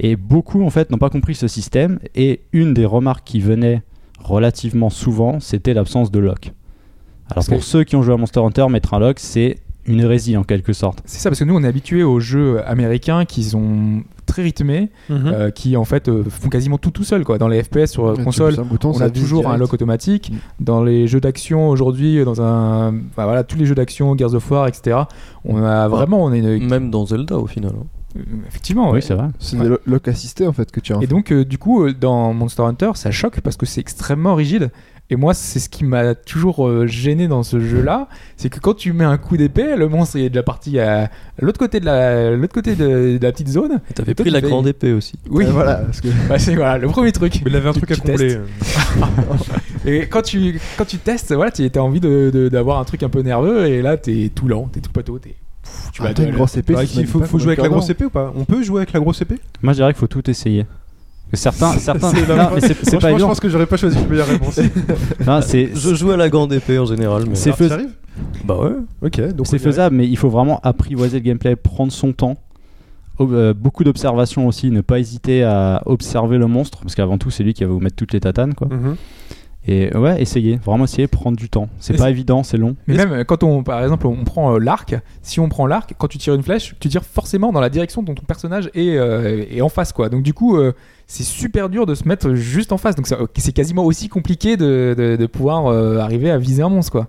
[0.00, 1.98] Et beaucoup en fait n'ont pas compris ce système.
[2.14, 3.82] Et une des remarques qui venait
[4.22, 6.46] relativement souvent, c'était l'absence de lock.
[7.28, 9.56] Alors Parce pour que- ceux qui ont joué à Monster Hunter, mettre un lock, c'est
[9.86, 11.02] une hérésie en quelque sorte.
[11.04, 14.90] C'est ça, parce que nous, on est habitué aux jeux américains qui sont très rythmés,
[15.10, 17.24] euh, qui en fait euh, font quasiment tout tout seul.
[17.24, 17.38] Quoi.
[17.38, 20.32] Dans les FPS sur euh, console, bouton, on a toujours un lock automatique.
[20.32, 20.64] Mm.
[20.64, 24.50] Dans les jeux d'action aujourd'hui, dans un, enfin, voilà, tous les jeux d'action, Gears of
[24.50, 24.98] War, etc.
[25.44, 27.72] On a vraiment, on est une- Même dans Zelda au final.
[27.80, 27.84] hein.
[28.48, 28.86] effectivement.
[28.88, 29.00] Oui, ouais.
[29.00, 29.28] c'est vrai.
[29.38, 29.62] C'est Ouais.
[29.64, 30.98] des lo- locks assistés en fait que tu as.
[31.02, 34.70] Et donc, euh, du coup, dans Monster Hunter, ça choque parce que c'est extrêmement rigide.
[35.08, 38.74] Et moi, c'est ce qui m'a toujours euh, gêné dans ce jeu-là, c'est que quand
[38.74, 41.84] tu mets un coup d'épée, le monstre il est déjà parti à l'autre côté de
[41.84, 43.80] la, l'autre côté de, de la petite zone.
[43.88, 45.14] Et T'avais Et toi, pris tu la fais- grande épée aussi.
[45.30, 47.40] Oui, voilà, parce que Bah, c'est voilà, le premier truc.
[47.44, 48.16] Mais il avait un Tu- truc à tu combler.
[48.28, 48.40] testes.
[49.86, 53.04] Et quand tu, quand tu testes, voilà, tu as envie de- de- d'avoir un truc
[53.04, 55.36] un peu nerveux, et là, t'es tout lent, t'es tout pato, t'es.
[55.62, 56.74] pff, Tu ah, vas t'as une grosse épée.
[56.74, 58.32] Ça se il faut, pas faut comme jouer avec la grosse épée ou pas?
[58.36, 59.36] On peut jouer avec la grosse épée?
[59.62, 60.66] Moi, je dirais qu'il faut tout essayer.
[61.32, 63.28] Certains, certains, C'est non, mais c'est pas je évident.
[63.28, 64.58] pense que j'aurais pas choisi la meilleure réponse.
[65.26, 67.34] Non, c'est Je joue à la grande épée en général, mais.
[67.34, 67.94] C'est Alors, fais- t'y arrives
[68.44, 68.70] Bah ouais.
[69.02, 72.36] Ok, donc c'est faisable, mais il faut vraiment apprivoiser le gameplay, prendre son temps.
[73.20, 77.42] Euh, beaucoup d'observations aussi, ne pas hésiter à observer le monstre, parce qu'avant tout, c'est
[77.44, 78.54] lui qui va vous mettre toutes les tatanes.
[78.54, 78.68] Quoi.
[78.68, 78.96] Mhm.
[79.68, 81.68] Et ouais, essayez, vraiment essayer, prendre du temps.
[81.80, 82.76] C'est pas c'est- évident, c'est long.
[82.86, 86.06] Mais même quand on, par exemple, on prend euh, l'arc, si on prend l'arc, quand
[86.06, 89.44] tu tires une flèche, tu tires forcément dans la direction dont ton personnage est, euh,
[89.50, 90.08] est en face, quoi.
[90.08, 90.72] Donc du coup, euh,
[91.06, 92.94] c'est super dur de se mettre juste en face.
[92.96, 96.92] Donc c'est quasiment aussi compliqué de, de- de pouvoir euh, arriver à viser un monstre,
[96.92, 97.08] quoi.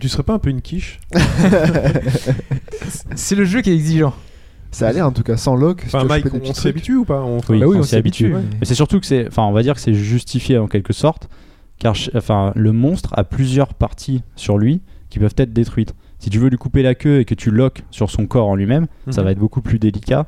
[0.00, 0.98] Tu serais pas un peu une quiche?
[3.14, 4.14] C'est le jeu qui est exigeant.
[4.70, 5.82] Ça a l'air en tout cas sans lock.
[5.86, 7.22] Enfin, Mike, on s'y habitue ou pas?
[7.22, 8.34] On- Oui, Bah oui, on on s'y habitue.
[8.34, 11.28] Mais c'est surtout que c'est, enfin, on va dire que c'est justifié en quelque sorte,
[11.78, 14.80] car enfin, le monstre a plusieurs parties sur lui
[15.10, 15.94] qui peuvent être détruites.
[16.18, 18.56] Si tu veux lui couper la queue et que tu loques sur son corps en
[18.56, 19.24] lui-même, ça Mhm.
[19.26, 20.26] va être beaucoup plus délicat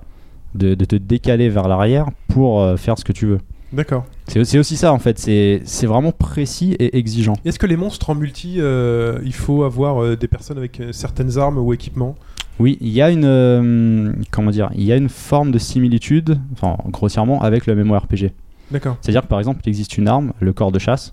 [0.55, 3.41] de, de te décaler vers l'arrière pour euh, faire ce que tu veux.
[3.73, 4.05] D'accord.
[4.29, 7.35] C'est aussi ça en fait, c'est c'est vraiment précis et exigeant.
[7.45, 10.93] Est-ce que les monstres en multi, euh, il faut avoir euh, des personnes avec euh,
[10.93, 12.15] certaines armes ou équipements?
[12.59, 16.77] Oui, il y a une comment dire, il y a une forme de similitude, enfin
[16.91, 18.33] grossièrement avec le MMORPG.
[18.71, 18.97] D'accord.
[19.01, 21.13] C'est-à-dire que par exemple, il existe une arme, le corps de chasse,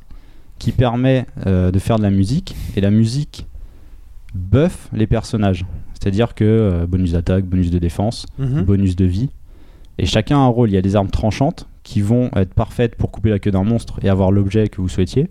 [0.58, 3.46] qui permet de faire de la musique, et la musique
[4.34, 5.66] buff les personnages.
[6.04, 8.64] C'est-à-dire que euh, bonus d'attaque, bonus de défense, Mhm.
[8.64, 9.30] bonus de vie,
[9.98, 10.70] et chacun a un rôle.
[10.70, 13.64] Il y a des armes tranchantes qui vont être parfaites pour couper la queue d'un
[13.64, 15.30] monstre et avoir l'objet que vous souhaitiez,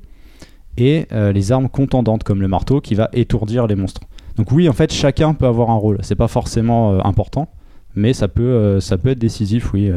[0.78, 4.00] et euh, les armes contendantes comme le marteau qui va étourdir les monstres.
[4.36, 5.98] Donc oui, en fait, chacun peut avoir un rôle.
[6.00, 7.48] C'est pas forcément euh, important,
[7.94, 9.90] mais ça peut, euh, ça peut être décisif, oui.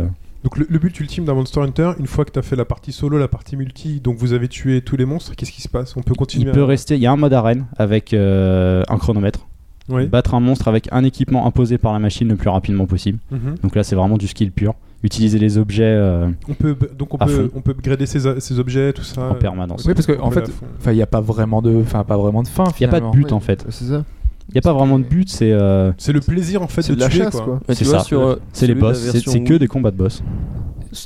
[0.44, 2.66] Donc le, le but ultime d'un Monster Hunter, une fois que tu as fait la
[2.66, 5.70] partie solo, la partie multi, donc vous avez tué tous les monstres, qu'est-ce qui se
[5.70, 5.96] passe?
[5.96, 6.96] On peut continuer Il peut rester.
[6.96, 9.48] Il y a un mode arène avec euh, un chronomètre.
[9.90, 10.08] Oui.
[10.08, 13.20] Battre un monstre avec un équipement imposé par la machine le plus rapidement possible.
[13.32, 13.56] Mhm.
[13.62, 14.74] Donc là, c'est vraiment du skill pur.
[15.04, 17.50] Utiliser les objets euh, On peut donc on peut fond.
[17.54, 19.30] on peut upgrader ces, ces objets, tout ça.
[19.30, 19.86] en permanence.
[19.86, 20.44] Oui, parce qu'en peut
[20.80, 22.64] fait, il n'y a pas vraiment de, enfin, pas vraiment de fin.
[22.80, 23.64] Il n'y a pas de but Oui, en fait.
[23.70, 24.04] C'est ça.
[24.50, 25.30] Il n'y a pas vraiment de but.
[25.30, 27.60] C'est euh, C'est le plaisir en fait C'est de, de la tuer chasse, quoi.
[27.70, 28.00] c'est ça.
[28.00, 28.98] sur, euh, c'est les boss.
[29.12, 30.24] C'est que des combats de boss.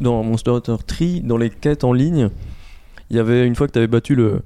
[0.02, 2.30] Dans Monster Hunter 3, dans les quêtes en ligne,
[3.10, 4.42] il y avait une fois que tu avais battu le,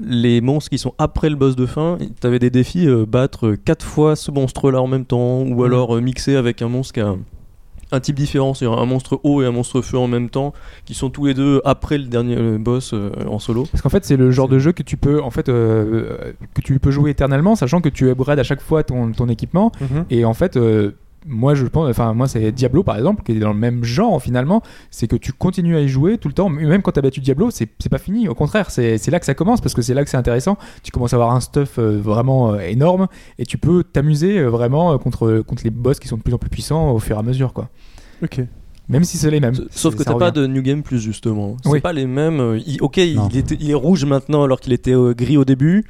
[0.00, 3.52] les monstres qui sont après le boss de fin, tu avais des défis euh, battre
[3.52, 7.00] 4 fois ce monstre-là en même temps, ou alors euh, mixer avec un monstre qui
[7.00, 7.14] a
[7.90, 10.52] un, type différent, c'est-à-dire un monstre eau et un monstre feu en même temps,
[10.84, 13.66] qui sont tous les deux après le dernier euh, boss euh, en solo.
[13.70, 16.60] Parce qu'en fait, c'est le genre de jeu que tu peux, en fait, euh, que
[16.60, 19.72] tu peux jouer éternellement, sachant que tu upgrades à chaque fois ton, ton équipement.
[19.80, 20.04] Mhm.
[20.10, 20.58] Et en fait,
[21.28, 24.20] moi, je pense, enfin, moi, c'est Diablo par exemple, qui est dans le même genre
[24.22, 24.62] finalement.
[24.90, 27.20] C'est que tu continues à y jouer tout le temps, même quand tu as battu
[27.20, 28.28] Diablo, c'est c'est pas fini.
[28.28, 30.56] Au contraire, c'est c'est là que ça commence parce que c'est là que c'est intéressant.
[30.82, 33.06] Tu commences à avoir un stuff euh, vraiment euh, énorme
[33.38, 36.34] et tu peux t'amuser euh, vraiment euh, contre, contre les boss qui sont de plus
[36.34, 37.68] en plus puissants au fur et à mesure, quoi.
[38.22, 38.40] Ok.
[38.88, 39.52] Même si c'est les mêmes.
[39.70, 41.58] Sauf que t'as pas de New Game Plus justement.
[41.62, 41.80] C'est Oui.
[41.80, 42.58] pas les mêmes.
[42.66, 45.84] il- ok, il, était- il est rouge maintenant alors qu'il était euh, gris au début,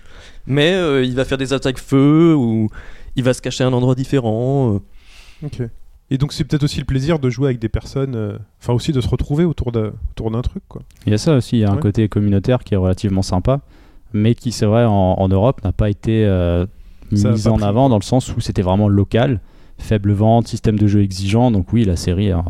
[0.47, 2.69] mais euh, il va faire des attaques feu ou
[3.15, 4.75] il va se cacher à un endroit différent.
[4.75, 4.79] euh.
[5.45, 5.63] Ok.
[6.11, 8.93] Et donc c'est peut-être aussi le plaisir de jouer avec des personnes, euh, enfin aussi
[8.93, 10.81] de se retrouver autour d'un autour d'un truc quoi.
[11.07, 11.57] Il y a ça aussi.
[11.57, 11.81] Il y a un Ouais.
[11.81, 13.61] côté communautaire qui est relativement sympa,
[14.15, 16.65] mais qui, c'est vrai, en, en Europe n'a pas été euh,
[17.13, 17.65] mis en pris.
[17.65, 19.41] avant dans le sens où c'était vraiment local.
[19.81, 22.43] Faible vente, système de jeu exigeant, donc oui, la série a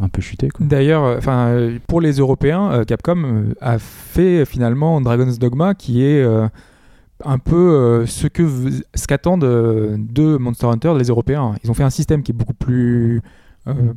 [0.00, 0.48] un peu chuté.
[0.58, 6.02] D'ailleurs, euh, enfin, euh, pour les Européens, euh, Capcom a fait finalement Dragon's Dogma, qui
[6.02, 6.48] est euh,
[7.24, 8.46] un peu euh, ce que
[8.94, 11.54] ce qu'attendent euh, de Monster Hunter les Européens.
[11.64, 13.22] Ils ont fait un système qui est beaucoup plus
[13.68, 13.92] euh,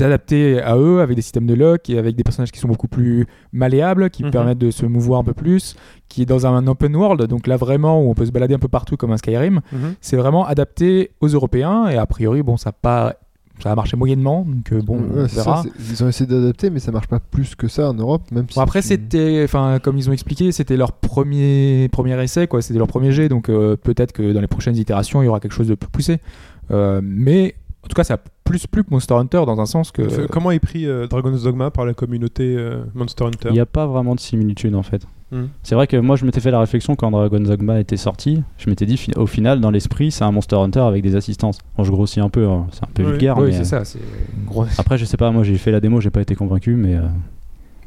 [0.00, 2.88] adapté à eux, avec des systèmes de lock et avec des personnages qui sont beaucoup
[2.88, 4.30] plus malléables, qui Mhm.
[4.30, 5.76] permettent de se mouvoir un peu plus,
[6.08, 8.58] qui est dans un open world, donc là vraiment où on peut se balader un
[8.58, 9.60] peu partout comme un Skyrim.
[10.00, 13.14] C'est vraiment adapté aux Européens et a priori, bon, ça a pas
[13.62, 15.62] ça a marché moyennement, donc euh, bon, on Ouais, verra.
[15.62, 18.46] c'est- ils ont essayé d'adapter, mais ça marche pas plus que ça en Europe, même
[18.48, 18.54] si.
[18.56, 22.62] Bon, après, c'était, enfin, comme ils ont expliqué, c'était leur premier, premier essai, quoi.
[22.62, 25.40] C'était leur premier jet, donc euh, peut-être que dans les prochaines itérations, il y aura
[25.40, 26.18] quelque chose de plus poussé.
[26.70, 27.54] Euh, mais
[27.84, 30.26] en tout cas, ça a plus plu que Monster Hunter dans un sens que.
[30.26, 33.48] Comment est pris euh, Dragon's Dogma par la communauté euh, Monster Hunter?
[33.50, 35.06] Il n'y a pas vraiment de similitude en fait.
[35.30, 35.44] Hmm.
[35.62, 38.42] C'est vrai que moi je m'étais fait la réflexion quand Dragon's Dogma était sorti.
[38.56, 41.58] Je m'étais dit au final, dans l'esprit, c'est un Monster Hunter avec des assistances.
[41.76, 43.36] Bon, je grossis un peu, hein, c'est un peu Oui, vulgaire.
[43.38, 43.84] oui, mais, c'est euh, ça.
[43.84, 44.78] C'est une grosse.
[44.78, 47.02] Après, je sais pas, moi j'ai fait la démo, j'ai pas été convaincu, mais euh,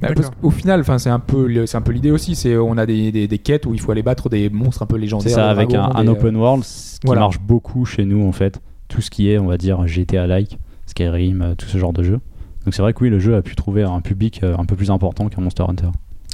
[0.01, 2.35] Bah, parce qu'au final, c'est un peu, le- c'est un peu l'idée aussi.
[2.35, 4.85] C'est, on a des, des, des quêtes où il faut aller battre des monstres un
[4.87, 5.29] peu légendaires.
[5.29, 7.21] c'est ça, avec un, dragons, un des, euh, open world ce qui voilà.
[7.21, 8.61] marche beaucoup chez nous en fait.
[8.87, 12.19] Tout ce qui est, on va dire, GTA-like, Skyrim, euh, tout ce genre de jeu.
[12.65, 14.91] Donc c'est vrai que oui, le jeu a pu trouver un public un peu plus
[14.91, 15.87] important qu'un Monster Hunter.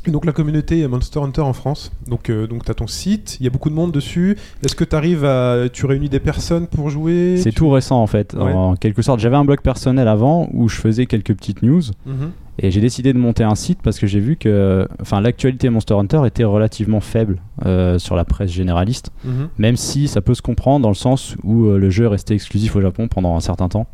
[0.08, 3.44] Donc la communauté Monster Hunter en France, donc, euh, donc tu as ton site, il
[3.44, 4.38] y a beaucoup de monde dessus.
[4.64, 5.68] Est-ce que tu arrives à...
[5.72, 7.36] Tu réunis des personnes pour jouer?
[7.38, 8.54] C'est Tu- tout récent en fait, Ouais.
[8.54, 9.20] en quelque sorte.
[9.20, 11.82] J'avais un blog personnel avant où je faisais quelques petites news.
[12.06, 12.32] Mhm.
[12.60, 15.94] Et j'ai décidé de monter un site parce que j'ai vu que enfin, l'actualité Monster
[15.96, 19.50] Hunter était relativement faible euh, sur la presse généraliste, Mhm.
[19.58, 22.34] même si ça peut se comprendre dans le sens où euh, le jeu est resté
[22.34, 23.88] exclusif au Japon pendant un certain temps.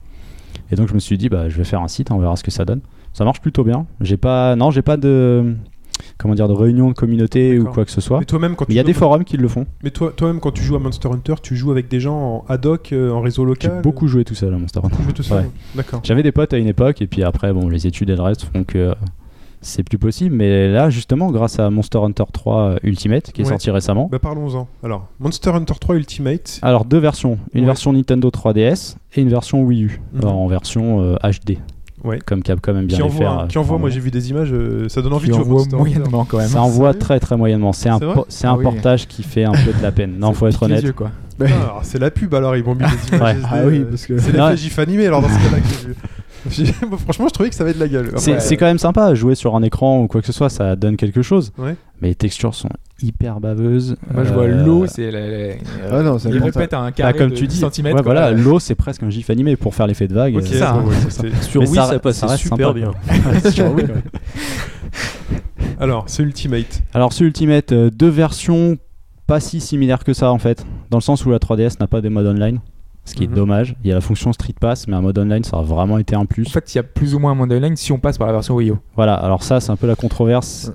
[0.72, 2.43] Et donc je me suis dit, bah, je vais faire un site, on verra ce
[2.43, 2.82] que ça donne.
[3.11, 3.86] Ça marche plutôt bien.
[4.01, 5.55] J'ai pas, non, j'ai pas de,
[6.17, 8.19] comment dire, de réunion de communauté ou quoi que ce soit.
[8.19, 9.65] Mais toi-même quand Mais il y a des forums qui le font.
[9.83, 12.45] Mais toi, toi-même quand tu joues à Monster Hunter, tu joues avec des gens en
[12.47, 14.95] ad hoc, euh, en réseau J'ai local beaucoup joué tout seul à Monster Hunter.
[15.13, 15.49] Tout seul Ouais.
[15.75, 16.01] D'accord.
[16.03, 18.43] J'avais des potes à une époque et puis après, bon, les études et le reste
[18.43, 18.93] font que euh,
[19.61, 20.35] c'est plus possible.
[20.35, 23.49] Mais là, justement, grâce à Monster Hunter 3 Ultimate, qui est Ouais.
[23.49, 24.67] sorti récemment, Bah parlons-en.
[24.83, 26.59] Alors, Monster Hunter 3 Ultimate.
[26.61, 27.67] alors deux versions, une Ouais.
[27.67, 30.25] version Nintendo 3DS et une version Wii U, Mhm.
[30.25, 31.59] en version euh, HD,
[32.03, 32.19] Ouais.
[32.25, 33.31] comme Capcom aime bien Qui les envoie, faire.
[33.39, 35.63] hein, qui envoie, moi j'ai vu des images, euh, ça donne envie Qui de jouer
[35.71, 36.47] moyennement quand même.
[36.49, 37.71] Ça envoie très très moyennement.
[37.73, 38.63] C'est un, po- c'est un Ah oui.
[38.63, 40.15] portage qui fait un peu de la peine.
[40.19, 40.83] Non, faut être honnête.
[40.83, 41.11] yeux, quoi.
[41.41, 43.31] Ah, c'est la pub alors, ils m'ont mis des images Ouais.
[43.41, 45.87] SD, Ah oui, parce que- C'est l'effet GIF animé alors dans ce cas-là que j'ai
[45.87, 45.95] vu.
[47.03, 48.11] Franchement, je trouvais que ça avait de la gueule.
[48.17, 50.97] C'est quand même sympa, jouer sur un écran ou quoi que ce soit, ça donne
[50.97, 51.51] quelque chose.
[51.57, 51.75] Ouais.
[52.01, 52.69] Mais les textures sont
[53.01, 53.95] hyper baveuses.
[54.13, 55.09] Moi, je vois Euh, l'eau, c'est.
[55.09, 55.53] la- la-
[55.91, 58.03] Ah non, c'est il répète un bah, carré comme de tu 10 dis, centimètres, ouais,
[58.03, 58.13] quoi.
[58.13, 60.35] voilà, l'eau c'est presque un gif animé pour faire l'effet de vague.
[60.35, 60.83] Ok, c'est ça, hein.
[61.41, 62.91] Sur Wii, ça- ça, passait super sympa, bien.
[63.51, 63.93] Sur Wii, ouais.
[65.79, 66.81] Alors, c'est Ultimate.
[66.93, 68.77] Alors ce Ultimate, euh, deux versions
[69.27, 72.01] pas si similaires que ça en fait, dans le sens où la 3DS n'a pas
[72.01, 72.59] de mode online,
[73.05, 73.33] ce qui Mhm.
[73.33, 73.75] est dommage.
[73.83, 76.15] Il y a la fonction Street Pass, mais un mode online ça a vraiment été
[76.15, 76.47] un plus.
[76.47, 78.27] En fait, il y a plus ou moins un mode online si on passe par
[78.27, 78.73] la version Wii U.
[78.95, 80.71] Voilà, alors ça c'est un peu la controverse.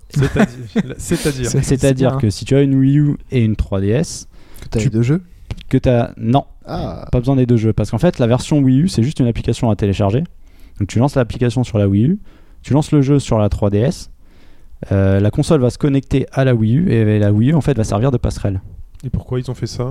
[0.98, 2.16] C'est-à-dire.
[2.20, 4.26] Que si tu as une Wii U et une 3DS,
[4.70, 5.22] Que Tu- les deux jeux
[5.70, 6.12] que tu as...
[6.16, 9.02] Non, Ah, pas besoin des deux jeux, parce qu'en fait la version Wii U c'est
[9.02, 10.24] juste une application à télécharger.
[10.78, 12.18] Donc tu lances l'application sur la Wii U,
[12.62, 14.10] tu lances le jeu sur la 3DS,
[14.92, 17.60] euh, la console va se connecter à la Wii U et la Wii U en
[17.62, 18.60] fait va servir de passerelle.
[19.04, 19.88] Et pourquoi ils ont fait ça?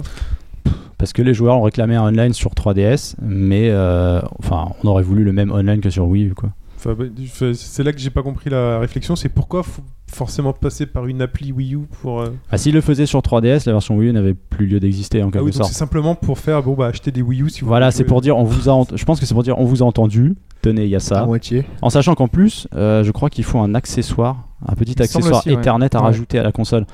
[0.97, 5.03] Parce que les joueurs ont réclamé un online sur 3DS, mais euh, enfin, on aurait
[5.03, 6.49] voulu le même online que sur Wii U, quoi.
[6.77, 7.05] Enfin, bah,
[7.53, 9.15] C'est là que j'ai pas compris la réflexion.
[9.15, 12.21] C'est pourquoi faut forcément passer par une appli Wii U pour.
[12.21, 15.21] euh, Ah, s'ils le faisaient sur 3DS, la version Wii U n'avait plus lieu d'exister
[15.23, 17.61] en Ah quelque oui, c'est simplement pour faire bon bah acheter des Wii U si
[17.61, 19.57] vous Voilà, c'est pour dire, on vous a, ent- je pense que c'est pour dire,
[19.59, 20.35] on vous a entendu.
[20.61, 21.25] Tenez, il y a à ça.
[21.25, 21.65] moitié.
[21.81, 25.39] En sachant qu'en plus, euh, je crois qu'il faut un accessoire, un petit Il accessoire
[25.39, 25.55] aussi, ouais.
[25.55, 26.05] Ethernet à Ouais.
[26.05, 26.85] rajouter à la console.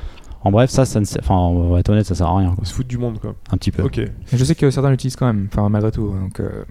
[0.43, 2.49] En bref, ça, ça ne, sert- enfin, on va être honnête, ça sert à rien,
[2.49, 2.57] quoi.
[2.61, 3.33] On se fout du monde quoi.
[3.51, 3.81] un petit peu.
[3.83, 4.01] Ok.
[4.33, 6.13] Je sais que certains l'utilisent quand même, enfin malgré tout.
[6.21, 6.63] Donc euh,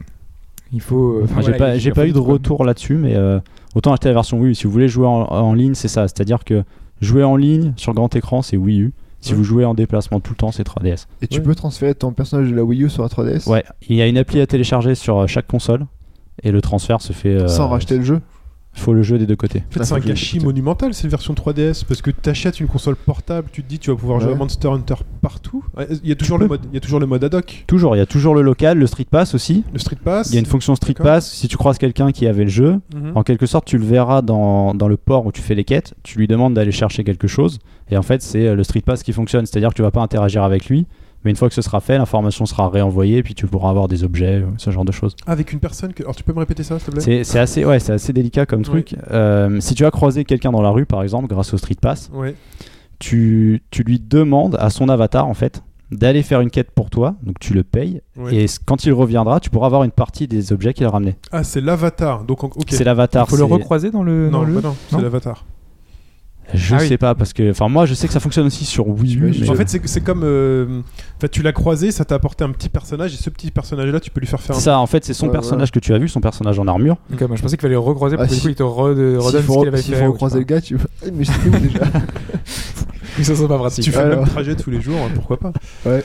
[0.72, 1.18] il faut.
[1.20, 3.40] euh, enfin, j'ai pas, j'ai eu de retour là-dessus, mais euh,
[3.74, 4.54] autant acheter la version Wii U.
[4.54, 6.02] Si vous voulez jouer en, en ligne, c'est ça.
[6.08, 6.64] C'est-à-dire que
[7.00, 8.92] jouer en ligne sur grand écran, c'est Wii U.
[9.20, 9.36] Si Ouais.
[9.38, 11.06] vous jouez en déplacement tout le temps, c'est 3DS.
[11.22, 11.44] Et tu Ouais.
[11.44, 14.06] peux transférer ton personnage de la Wii U sur la 3DS Ouais, il y a
[14.08, 15.86] une appli à télécharger sur chaque console
[16.42, 17.28] et le transfert se fait.
[17.42, 18.20] euh, sans racheter le jeu?
[18.74, 19.62] Faut le jeu des deux côtés.
[19.68, 22.96] En fait, c'est un gâchis monumental cette version 3DS parce que tu achètes une console
[22.96, 25.62] portable, tu te dis tu vas pouvoir jouer à Monster Hunter partout.
[26.02, 26.54] Il y a toujours le peux.
[26.54, 28.42] mode, il y a toujours le mode ad hoc, Toujours, il y a toujours le
[28.42, 29.62] local, le Street Pass aussi.
[29.72, 30.30] le Street Pass.
[30.30, 30.94] Il y a une fonction Street.
[30.94, 31.30] Pass.
[31.32, 33.12] Si tu croises quelqu'un qui avait le jeu, Mhm.
[33.14, 35.94] en quelque sorte, tu le verras dans, dans le port où tu fais les quêtes.
[36.02, 37.58] Tu lui demandes d'aller chercher quelque chose.
[37.90, 39.44] Et en fait, c'est euh, le Street Pass qui fonctionne.
[39.46, 40.86] C'est-à-dire que tu vas pas interagir avec lui.
[41.24, 43.22] Mais une fois que ce sera fait, l'information sera réenvoyée.
[43.22, 45.14] Puis tu pourras avoir des objets, euh, ce genre de choses.
[45.26, 46.02] Avec une personne que.
[46.02, 47.00] Alors tu peux me répéter ça s'il te plaît?
[47.00, 48.96] C'est c'est assez, ouais, c'est assez délicat comme truc.
[49.10, 52.10] Euh, si tu as croisé quelqu'un dans la rue, par exemple, grâce au Street Pass,
[52.98, 57.16] tu, tu lui demandes à son avatar, en fait, d'aller faire une quête pour toi.
[57.22, 58.00] Donc tu le payes.
[58.30, 61.16] Et quand il reviendra, tu pourras avoir une partie des objets qu'il a ramenés.
[61.30, 62.24] Ah c'est l'avatar.
[62.24, 62.54] Donc ok.
[62.68, 63.28] C'est l'avatar.
[63.28, 64.30] Faut le recroiser dans le.
[64.30, 64.54] Non, dans le...
[64.54, 65.44] bah non, c'est l'avatar.
[66.54, 66.88] Je Ah oui.
[66.88, 69.32] sais pas parce que, enfin moi je sais que ça fonctionne aussi sur Wii U.
[69.40, 70.22] Mais- En fait, c'est c'est comme.
[70.24, 73.50] euh, en fait, tu l'as croisé, ça t'a apporté un petit personnage, et ce petit
[73.50, 74.60] personnage-là, tu peux lui faire faire un.
[74.60, 76.96] ça en fait c'est son Ouais, personnage que tu as vu, son personnage en armure.
[77.12, 78.54] Ok, moi, je pensais qu'il fallait le recroiser pour Ah, que du si- coup il
[78.54, 80.00] te re- redonne S'il ce faut, qu'il avait s'il fait.
[80.00, 80.38] faut ou je sais croiser pas.
[80.40, 81.80] le gars, tu Mais où déjà
[83.22, 83.84] ça serait pas Si pratique.
[83.84, 85.52] tu fais le même trajet tous les jours, pourquoi pas
[85.86, 86.02] Ouais.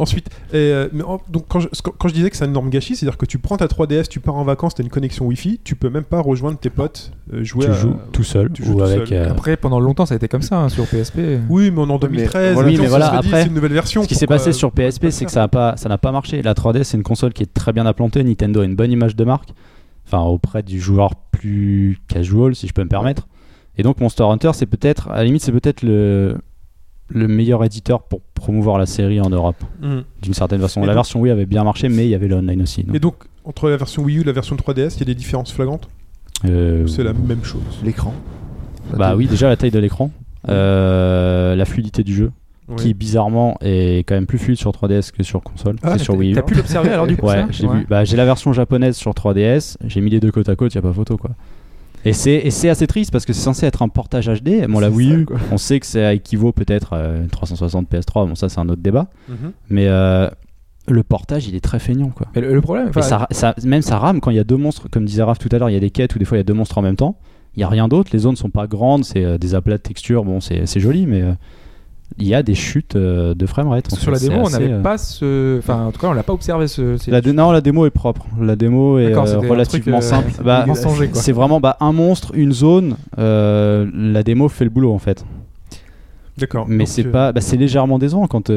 [0.00, 2.48] Ensuite, et, euh, mais en- donc quand je, quand- quand je disais que c'est un
[2.48, 5.26] énorme gâchis, c'est-à-dire que tu prends ta 3DS, tu pars en vacances, t'as une connexion
[5.26, 8.50] Wi-Fi, tu peux même pas rejoindre tes potes, euh, jouer tu à- joues tout seul
[8.52, 9.06] tu joues ou tout avec.
[9.08, 9.18] seul.
[9.18, 11.38] euh, Après, pendant longtemps, ça a été comme ça hein, sur PSP.
[11.50, 12.54] Oui, mais on est en mais 2013.
[12.54, 14.02] voilà, les Oui, mais se voilà, seraient dit, après, c'est une nouvelle version.
[14.02, 16.10] Ce qui s'est pourquoi- passé sur PSP, c'est que ça a pas, ça n'a pas
[16.12, 16.40] marché.
[16.42, 18.24] La 3DS, c'est une console qui est très bien implantée.
[18.24, 19.50] Nintendo a une bonne image de marque,
[20.06, 23.28] enfin auprès du joueur plus casual, si je peux me permettre.
[23.76, 26.36] Et donc Monster Hunter, c'est peut-être, à la limite, c'est peut-être le
[27.10, 30.02] le meilleur éditeur pour promouvoir la série en Europe, Mhm.
[30.22, 30.80] d'une certaine façon.
[30.80, 32.84] Et la donc- version Wii avait bien marché, mais il y avait le online aussi.
[32.84, 35.06] donc, Et donc, entre la version Wii U et la version 3DS, il y a
[35.06, 35.88] des différences flagrantes
[36.46, 37.60] euh, C'est la même chose?
[37.84, 38.14] L'écran.
[38.96, 40.10] Bah oui, déjà la taille de l'écran,
[40.48, 42.32] euh, la fluidité du jeu,
[42.68, 42.76] Ouais.
[42.76, 46.14] qui bizarrement est quand même plus fluide sur 3DS que sur console Ah, et sur
[46.16, 46.34] Wii U.
[46.34, 47.86] T'as pu l'observer alors du coup Ouais, l'ai vu.
[47.90, 50.78] Bah, j'ai la version japonaise sur 3DS, j'ai mis les deux côte à côte, y
[50.78, 51.30] a pas photo quoi.
[52.04, 54.66] Et c'est assez triste parce que c'est censé être un portage HD.
[54.68, 58.28] Bon, la Wii U, on sait que ça équivaut peut-être à une 360 PS3.
[58.28, 59.08] Bon, ça c'est un autre débat.
[59.28, 59.52] Mhm.
[59.68, 60.28] Mais euh,
[60.88, 62.26] le portage, il est très feignant quoi.
[62.34, 64.44] Mais le, le problème, Et enfin, ça, ça- même ça rame quand il y a
[64.44, 66.24] deux monstres, comme disait Raph tout à l'heure, il y a des quêtes où des
[66.24, 67.16] fois il y a deux monstres en même temps.
[67.56, 69.82] Il y a rien d'autre, les zones sont pas grandes, c'est euh, des aplats de
[69.82, 71.32] texture, bon c'est c'est joli, mais euh,
[72.18, 73.90] il y a des chutes euh, de framerate.
[73.94, 75.58] sur la démo, on n'avait euh, pas ce.
[75.58, 76.96] Enfin, en tout cas, on l'a pas observé ce.
[76.96, 78.26] ces- La dé- non, la démo est propre.
[78.40, 80.32] La démo est euh, relativement truc, euh, simple.
[80.44, 80.66] Bah,
[81.14, 82.96] c'est vraiment bah, un monstre, une zone.
[83.18, 85.24] euh, la démo fait le boulot en fait.
[86.38, 86.64] D'accord.
[86.68, 88.50] Mais c'est euh, pas, bah, c'est légèrement décevant quand,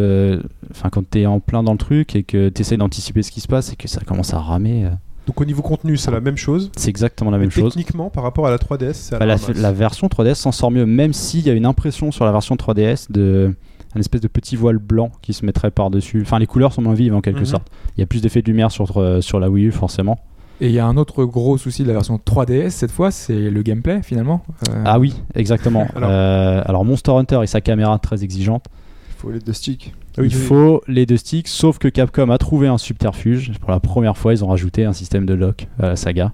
[0.72, 3.48] enfin quand t'es en plein dans le truc et que t'essayes d'anticiper ce qui se
[3.48, 4.88] passe et que ça commence à ramer.
[5.24, 5.28] Euh.
[5.28, 6.72] Donc au niveau contenu, c'est la même chose.
[6.76, 7.74] C'est exactement la même chose.
[7.74, 10.72] techniquement, par rapport à la 3DS, c'est à Bah, la la, version 3DS s'en sort
[10.72, 13.56] mieux, même s'il y a une impression sur la version 3DS de
[13.96, 16.22] un espèce de petit voile blanc qui se mettrait par-dessus.
[16.24, 17.46] Enfin, les couleurs sont moins vives en quelque Mhm.
[17.46, 17.68] sorte.
[17.96, 20.18] Il y a plus d'effet de lumière sur, euh, sur la Wii U, forcément.
[20.62, 23.50] Et il y a un autre gros souci de la version 3DS cette fois, c'est
[23.52, 24.44] le gameplay finalement.
[24.70, 25.88] Euh, Ah oui, exactement.
[25.96, 28.66] Alors- alors, alors Monster Hunter et sa caméra très exigeante.
[29.12, 29.94] Il faut les deux sticks.
[30.18, 30.42] Ah oui, il oui.
[30.44, 33.52] faut les deux sticks, sauf que Capcom a trouvé un subterfuge.
[33.60, 36.34] Pour la première fois, ils ont rajouté un système de lock à la saga,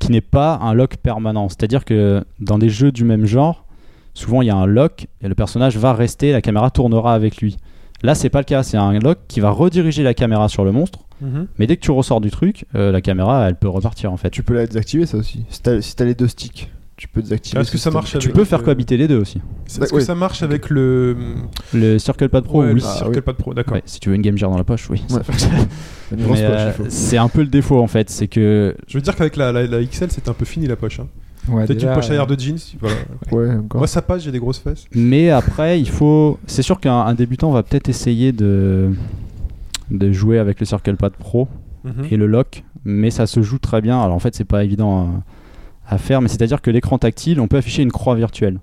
[0.00, 1.48] qui n'est pas un lock permanent.
[1.48, 3.64] C'est-à-dire que dans des jeux du même genre,
[4.14, 7.36] souvent il y a un lock et le personnage va rester, la caméra tournera avec
[7.38, 7.56] lui.
[8.02, 8.64] Là, c'est pas le cas.
[8.64, 11.46] C'est un lock qui va rediriger la caméra sur le monstre, Mhm.
[11.56, 14.30] mais dès que tu ressors du truc, euh, la caméra, elle peut repartir en fait.
[14.30, 15.44] Tu peux la désactiver ça aussi.
[15.50, 16.72] Si t'as si t'as les deux sticks,
[17.02, 17.60] tu peux désactiver.
[17.60, 19.40] Est-ce que ça marche Tu avec peux faire le- cohabiter les deux aussi.
[19.66, 20.00] Est-ce que Ouais.
[20.02, 21.16] ça marche avec le.
[21.74, 22.74] Le Circle Pad Pro, Ouais, oui.
[22.80, 23.20] le Ah, Circle oui.
[23.22, 23.74] Pad Pro, d'accord.
[23.74, 25.02] Ouais, si tu veux une Game Gear dans la poche, oui.
[25.08, 25.22] ça Ouais.
[25.24, 25.50] fonctionne.
[26.16, 26.90] Une grosse Mais, poche, euh, il faut.
[26.90, 29.66] c'est un peu le défaut en fait, c'est que Je veux dire qu'avec la, la,
[29.66, 31.00] la XL, c'était un peu fini la poche.
[31.00, 31.08] Hein.
[31.48, 32.58] ouais, Peut-être une déjà, poche à euh, air de jeans.
[32.80, 32.96] Voilà.
[33.32, 33.80] Ouais, encore.
[33.80, 34.84] Moi, ça passe, j'ai des grosses fesses.
[34.94, 36.38] Mais après, il faut.
[36.46, 38.90] C'est sûr qu'un un débutant va peut-être essayer de
[39.90, 41.48] de jouer avec le Circle Pad Pro
[41.84, 42.04] Mhm.
[42.12, 44.00] et le lock, mais ça se joue très bien.
[44.00, 45.22] Alors en fait, c'est pas évident
[45.92, 48.58] à, à faire, mais c'est-à-dire que l'écran tactile, on peut afficher une croix virtuelle.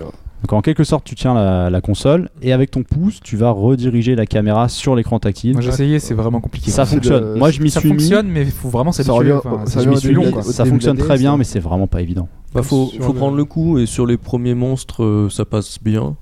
[0.00, 0.04] Oh.
[0.42, 3.50] Donc en quelque sorte, tu tiens la, la console et avec ton pouce, tu vas
[3.50, 5.52] rediriger la caméra sur l'écran tactile.
[5.54, 6.70] Moi j'ai essayé, c'est vraiment compliqué.
[6.70, 7.32] Ça fonctionne.
[7.34, 7.98] de- Moi, je m'y ça suis mis.
[7.98, 9.32] fonctionne, mais il faut vraiment Ça s'habituer.
[9.32, 12.28] enfin, ça la- au Ça fonctionne très bien, mais c'est vraiment pas évident.
[12.52, 15.46] Bah, faut, Sur faut le- prendre le coup et sur les premiers monstres, euh, ça
[15.46, 16.14] passe bien.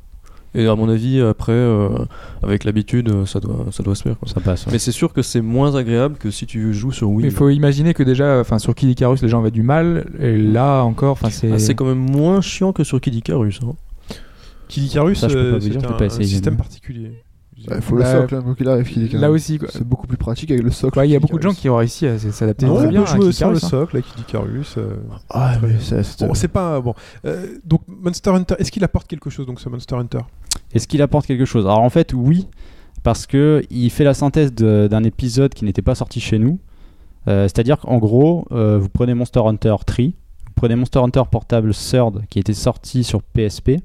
[0.54, 1.88] Et à mon avis, après, euh,
[2.42, 4.18] avec l'habitude, euh, ça doit, ça doit se faire.
[4.18, 4.28] quoi.
[4.28, 4.66] Ça passe.
[4.66, 4.72] ouais.
[4.72, 7.26] Mais c'est sûr que c'est moins agréable que si tu joues sur Wii.
[7.26, 10.36] Il faut imaginer que déjà, enfin sur Kid Icarus, les gens avaient du mal, et
[10.36, 11.52] là encore, enfin c'est.
[11.52, 13.60] Ah, c'est quand même moins chiant que sur Kid Icarus.
[13.64, 13.72] hein.
[14.68, 16.56] Kid Icarus, Ça, je peux pas euh, vous dire, c'est je peux un, un système
[16.56, 17.22] particulier.
[17.56, 19.10] Il faut le Bah, socle, hein, quoi qu'il arrive.
[19.12, 19.68] quand Là aussi, quoi.
[19.70, 20.98] C'est beaucoup plus pratique avec le socle.
[20.98, 23.02] Ouais, il y a beaucoup de gens qui ont réussi à s'adapter très on bien
[23.04, 23.60] peut à jouer Kid sans le hein.
[23.60, 24.74] socle, avec Kid Icarus.
[24.78, 24.96] euh,
[25.30, 26.26] Ah, ça, c'est.
[26.26, 26.94] Bon, c'est pas bon.
[27.24, 30.20] Euh, donc Monster Hunter, est-ce qu'il apporte quelque chose donc ce Monster Hunter?
[30.74, 31.64] Est-ce qu'il apporte quelque chose?
[31.66, 32.46] Alors en fait, oui,
[33.02, 36.58] parce que il fait la synthèse d'un épisode qui n'était pas sorti chez nous.
[37.28, 40.12] Euh, C'est-à-dire qu'en gros, euh, vous prenez Monster Hunter 3, vous
[40.56, 43.78] prenez Monster Hunter Portable Third qui était sorti sur PSP,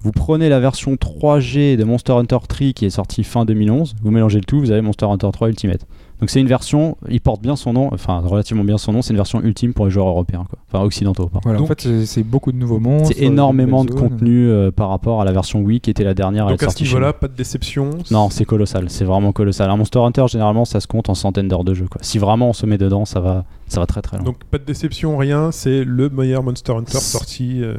[0.00, 4.10] vous prenez la version 3G de Monster Hunter 3 qui est sortie fin 2011, vous
[4.10, 5.86] mélangez le tout, vous avez Monster Hunter 3 Ultimate.
[6.24, 9.10] Donc c'est une version, il porte bien son nom, enfin relativement bien son nom, c'est
[9.10, 10.58] une version ultime pour les joueurs européens, quoi.
[10.72, 11.26] enfin occidentaux.
[11.26, 11.40] pardon.
[11.42, 13.14] Voilà, Donc- en fait, c'est- beaucoup de nouveaux monstres.
[13.14, 16.46] C'est énormément de contenu euh, par rapport à la version Wii qui était la dernière
[16.46, 17.90] à Donc à ce niveau-là, pas de déception.
[18.10, 19.68] Non, c'est colossal, c'est vraiment colossal.
[19.68, 21.84] Un Monster Hunter, généralement, ça se compte en centaines d'heures de jeu.
[21.90, 22.00] Quoi.
[22.02, 24.24] Si vraiment on se met dedans, ça va, ça va très très loin.
[24.24, 25.52] Donc pas de déception, rien.
[25.52, 27.60] C'est le meilleur Monster Hunter sorti.
[27.62, 27.74] euh.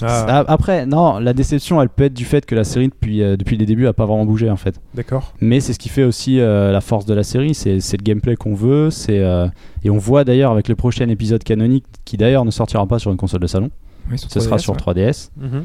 [0.00, 3.20] Ah, A- Après, non, la déception, elle peut être du fait que la série, depuis,
[3.22, 4.80] euh, depuis les débuts, a pas vraiment bougé en fait.
[4.94, 5.34] d'accord.
[5.40, 8.04] Mais c'est ce qui fait aussi euh, la force de la série, c'est c'est le
[8.04, 8.90] gameplay qu'on veut.
[8.90, 9.48] c'est euh,
[9.82, 13.10] Et on voit d'ailleurs avec le prochain épisode canonique, qui d'ailleurs ne sortira pas sur
[13.10, 13.70] une console de salon,
[14.10, 14.78] Oui, sur ce sera 3DS, sur ouais.
[14.78, 15.30] 3DS.
[15.36, 15.64] Mhm.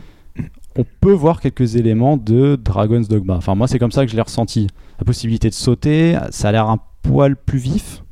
[0.79, 3.35] on peut voir quelques éléments de Dragon's Dogma.
[3.35, 4.67] Enfin, moi, c'est comme ça que je l'ai ressenti.
[4.97, 8.02] La possibilité de sauter, ça a l'air un poil plus vif.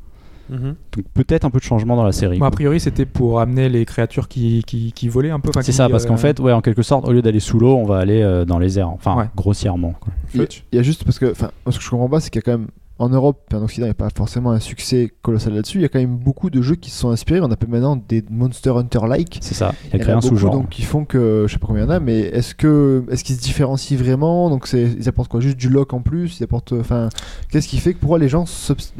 [0.51, 0.75] Mhm.
[0.95, 2.37] Donc peut-être un peu de changement dans la série.
[2.37, 5.49] Bon, a priori, c'était pour amener les créatures qui, qui, qui volaient un peu.
[5.55, 7.57] c'est qui, ça, parce euh, qu'en fait, ouais, en quelque sorte, au lieu d'aller sous
[7.57, 8.89] l'eau, on va aller euh, dans les airs.
[8.89, 9.25] Enfin, Ouais.
[9.35, 9.93] grossièrement.
[9.99, 10.13] quoi.
[10.33, 12.19] Il y a- Fletch il y a juste parce que, ce que je comprends pas,
[12.19, 12.67] c'est qu'il y a quand même
[12.99, 15.79] en Europe et en Occident, il n'y a pas forcément un succès colossal là-dessus.
[15.79, 17.41] Il y a quand même beaucoup de jeux qui se sont inspirés.
[17.41, 19.39] On appelle maintenant des Monster Hunter-like.
[19.41, 19.73] C'est ça.
[19.85, 20.51] Il y a Il y créé un beaucoup, sous-genre.
[20.53, 23.03] donc qui font que je sais pas combien il y en a, mais est-ce que
[23.09, 24.51] est-ce qu'ils se différencient vraiment?
[24.51, 25.39] Donc c'est ils apportent quoi?
[25.39, 27.09] Juste du lock en plus Ils apportent enfin
[27.49, 28.45] qu'est-ce qui fait que pourquoi les gens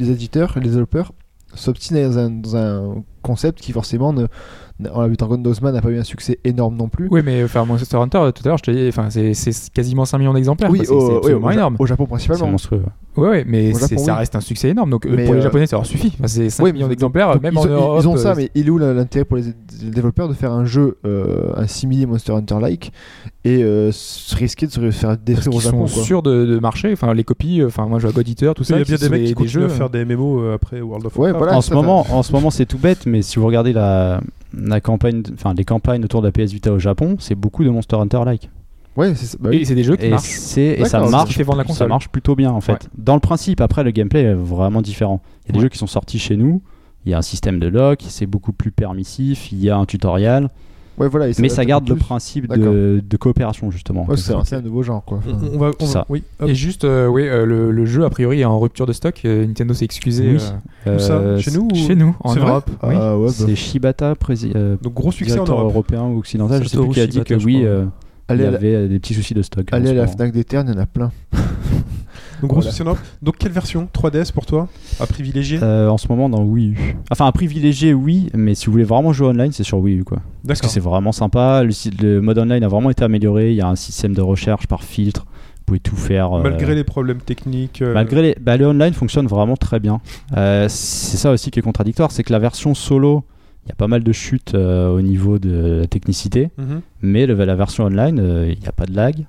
[0.00, 1.12] les éditeurs, les développeurs
[1.54, 4.26] s'obstinent dans un, dans un concept qui forcément ne
[4.92, 7.08] on l'a Dogma n'a pas eu un succès énorme non plus.
[7.10, 10.04] Oui, mais enfin, Monster Hunter, tout à l'heure, je te dis, enfin, c'est c'est quasiment
[10.04, 10.70] 5 millions d'exemplaires.
[10.70, 11.76] Oui, c'est- au, c'est oui, au énorme.
[11.78, 12.50] au Japon C'est principalement.
[12.50, 12.82] monstrueux.
[13.16, 13.22] Ouais.
[13.22, 14.18] Ouais, ouais, mais Japon, ça oui.
[14.18, 14.90] reste un succès énorme.
[14.90, 16.12] Donc euh, Mais, pour les euh, Japonais, ça leur suffit.
[16.18, 17.98] Enfin, c'est 5 Oui, millions mais d'exemplaires, même ils, en ont, ils- Europe.
[18.02, 19.44] ils ont ça, euh, mais il est où l'intérêt pour les,
[19.82, 22.92] les développeurs de faire un jeu, euh, un simili Monster Hunter-like,
[23.44, 26.02] et euh, se risquer de se faire parce détruire au Japon sont quoi?
[26.04, 26.92] sûrs de, de marcher.
[26.92, 28.78] Enfin, les copies, euh, enfin, moi, je vois God Eater, tout Il ça.
[28.78, 29.68] y a bien des sont mecs qui des jeux.
[29.68, 31.38] faire des MMO après World of Ouais, Warcraft.
[31.38, 31.56] voilà.
[31.56, 34.20] en, ce moment, en ce moment, c'est tout bête, mais si vous regardez la,
[34.56, 37.70] la campagne, enfin les campagnes autour de la PS Vita au Japon, c'est beaucoup de
[37.70, 38.48] Monster Hunter-like.
[38.96, 39.38] Ouais, c'est ça.
[39.40, 39.58] bah oui.
[39.58, 40.56] Et c'est des jeux qui Et, marchent.
[40.58, 42.72] et ça marche, ce qui fait vendre la ça marche plutôt bien en fait.
[42.72, 42.78] Ouais.
[42.98, 45.22] Dans le principe, après le gameplay est vraiment différent.
[45.44, 45.62] Il y a des Ouais.
[45.64, 46.60] jeux qui sont sortis chez nous.
[47.06, 49.50] Il y a un système de lock, c'est beaucoup plus permissif.
[49.50, 50.48] Il y a un tutoriel,
[50.98, 54.04] Ouais, voilà, il mais ça garde le principe de, de coopération justement.
[54.06, 55.18] Ouais, c'est un- nouveau genre quoi.
[55.18, 56.06] Enfin, On, on va, on va- Ça.
[56.10, 56.22] oui.
[56.46, 59.22] Et juste, euh, oui, euh, le, le jeu, a priori, est en rupture de stock.
[59.24, 60.32] Euh, Nintendo s'est excusé.
[60.36, 60.38] Oui.
[60.86, 61.38] euh, ça?
[61.38, 62.70] Chez nous ou- Chez nous, en C'est vrai Europe.
[62.82, 62.94] oui.
[62.94, 65.70] ah, ouais, bah, C'est Shibata, prési- euh, Donc gros succès en Europe.
[65.72, 67.64] européen ou occidental, je sais plus qui a dit Shibata, que oui,
[68.34, 69.66] il y la, avait euh, des petits soucis de stock.
[69.72, 70.06] en allez à la.
[70.06, 71.10] Fnac des Terres, il y en a plein.
[72.40, 72.70] Donc, gros Voilà.
[72.72, 72.98] souci énorme.
[73.22, 73.88] Donc, quelle version?
[73.94, 74.68] 3DS pour toi?
[74.98, 75.60] À privilégier?
[75.62, 76.96] Euh, en ce moment dans Wii U.
[77.10, 80.04] Enfin, à privilégier, oui, mais si vous voulez vraiment jouer online, c'est sur Wii U
[80.04, 80.18] quoi.
[80.46, 81.62] Parce que c'est vraiment sympa.
[81.62, 83.50] Le, mode online a vraiment été amélioré.
[83.52, 85.24] Il y a un système de recherche par filtre.
[85.24, 86.32] Vous pouvez tout faire.
[86.36, 87.80] euh, Malgré les problèmes techniques.
[87.82, 90.00] euh, Malgré les, bah, le online fonctionne vraiment très bien.
[90.36, 93.22] Euh, c'est ça aussi qui est contradictoire, c'est que la version solo,
[93.64, 96.80] il y a pas mal de chutes euh, au niveau de la technicité, mhm.
[97.02, 99.24] mais le- la version online, euh, il n'y a pas de lag,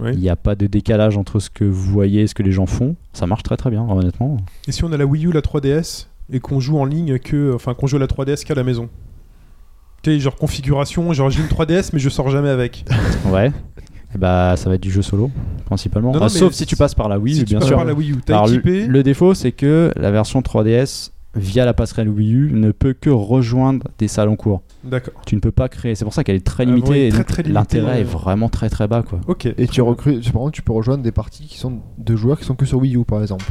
[0.00, 0.12] Ouais.
[0.12, 2.52] il n'y a pas de décalage entre ce que vous voyez et ce que les
[2.52, 2.96] gens font.
[3.14, 4.36] Ça marche très très bien, honnêtement.
[4.66, 7.54] Et si on a la Wii U, la 3DS, et qu'on joue en ligne que.
[7.54, 8.90] Enfin, qu'on joue à la 3DS qu'à la maison?
[10.02, 12.84] Tu sais, genre configuration, genre j'ai une 3DS, mais je sors jamais avec.
[13.32, 13.50] Ouais.
[14.14, 15.30] Et bah, ça va être du jeu solo,
[15.66, 16.12] principalement.
[16.12, 17.58] Non, non, Enfin, mais sauf si- si tu passes par la Wii, si tu bien
[17.58, 17.76] passes sûr.
[17.76, 18.86] par la Wii U, t'as Alors, le- équipé.
[18.86, 23.10] le défaut, c'est que la version 3DS, via la passerelle Wii U, ne peut que
[23.10, 24.62] rejoindre des salles en cours.
[24.84, 25.14] D'accord.
[25.26, 25.94] Tu ne peux pas créer.
[25.94, 27.08] C'est pour ça qu'elle est très Ah, limitée.
[27.10, 28.00] très limitée, L'intérêt ouais.
[28.00, 29.20] est vraiment très très bas, quoi.
[29.26, 29.46] Ok.
[29.46, 32.44] Et tu recrutes, par contre, tu peux rejoindre des parties qui sont de joueurs qui
[32.44, 33.44] sont que sur Wii U par exemple.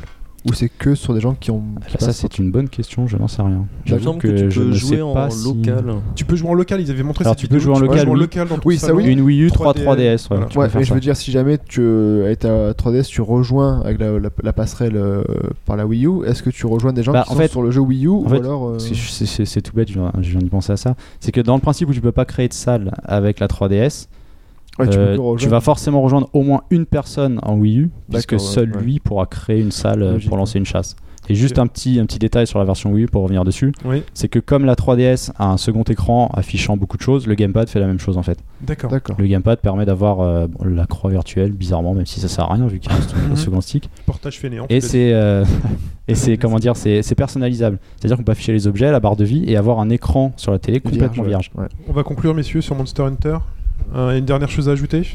[0.49, 1.61] Ou c'est que sur des gens qui ont.
[1.87, 3.05] qui ça, c'est une bonne question.
[3.07, 3.65] Je n'en sais rien.
[3.85, 5.95] Il me J'avoue semble que, tu je peux jouer sais en pas si- local.
[6.15, 7.79] Tu peux jouer en local, ils avaient montré Alors, cette tu peux vidéo, jouer en
[7.85, 8.19] local, jouer en oui.
[8.19, 9.05] local dans Oui, ça, oui.
[9.05, 9.83] Une Wii U 3 3DS, 3DS.
[9.83, 10.45] ouais, voilà.
[10.45, 11.81] tu peux Ouais, faire mais je veux dire, si jamais tu,
[12.23, 15.23] avec ta 3DS, tu rejoins avec la, la- la passerelle euh,
[15.65, 17.47] par la Wii U, est-ce que tu rejoins des gens Bah, qui en sont fait-
[17.51, 18.69] sur le jeu Wii U ou fait, alors.
[18.69, 20.95] euh, C'est- tout bête, je viens, je viens d'y penser à ça.
[21.19, 24.07] C'est que dans le principe où tu peux pas créer de salle avec la 3DS,
[24.79, 27.89] ouais, tu peux euh, tu vas forcément rejoindre au moins une personne en Wii U,
[28.11, 28.81] puisque seul ouais.
[28.81, 30.95] lui pourra créer une salle euh, Logique, pour lancer une chasse.
[31.29, 33.73] Et juste un petit, un petit détail sur la version Wii U pour revenir dessus,
[33.83, 37.35] Oui, c'est que comme la 3DS a un second écran affichant beaucoup de choses, le
[37.35, 38.39] gamepad fait la même chose en fait.
[38.61, 38.89] d'accord.
[38.89, 39.17] D'accord.
[39.19, 42.53] Le gamepad permet d'avoir euh, bon, la croix virtuelle, bizarrement, même si ça sert à
[42.53, 43.33] rien vu qu'il reste Mhm.
[43.33, 43.89] un second stick.
[44.05, 44.67] Portage fainéant.
[44.69, 45.43] Et c'est euh,
[46.07, 47.77] et c'est comment dire, c'est c'est personnalisable.
[47.97, 50.53] C'est-à-dire qu'on peut afficher les objets, la barre de vie et avoir un écran sur
[50.53, 51.51] la télé complètement vierge.
[51.55, 51.67] ouais.
[51.89, 53.37] On va conclure, messieurs, sur Monster Hunter.
[53.95, 55.07] Euh, une dernière chose à ajouter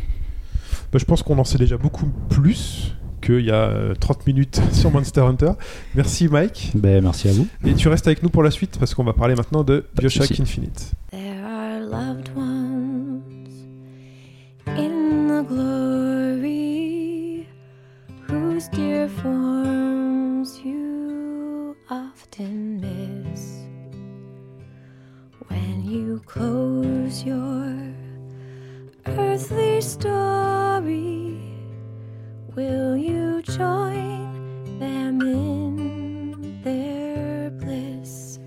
[0.93, 4.61] Bah, Je pense qu'on en sait déjà beaucoup plus qu'il y a euh, 30 minutes
[4.73, 5.53] sur Monster Hunter.
[5.95, 6.73] Merci Mike.
[6.75, 7.47] Ben, merci à vous.
[7.65, 10.41] Et tu restes avec nous pour la suite parce qu'on va parler maintenant de Bioshock.
[10.41, 10.93] Infinite.
[11.11, 13.23] There are loved ones
[14.67, 17.47] in the glory
[18.29, 23.67] whose dear forms you often miss
[25.49, 27.77] when you close your
[29.07, 31.41] earthly story.
[32.55, 38.39] Will you join them in their bliss?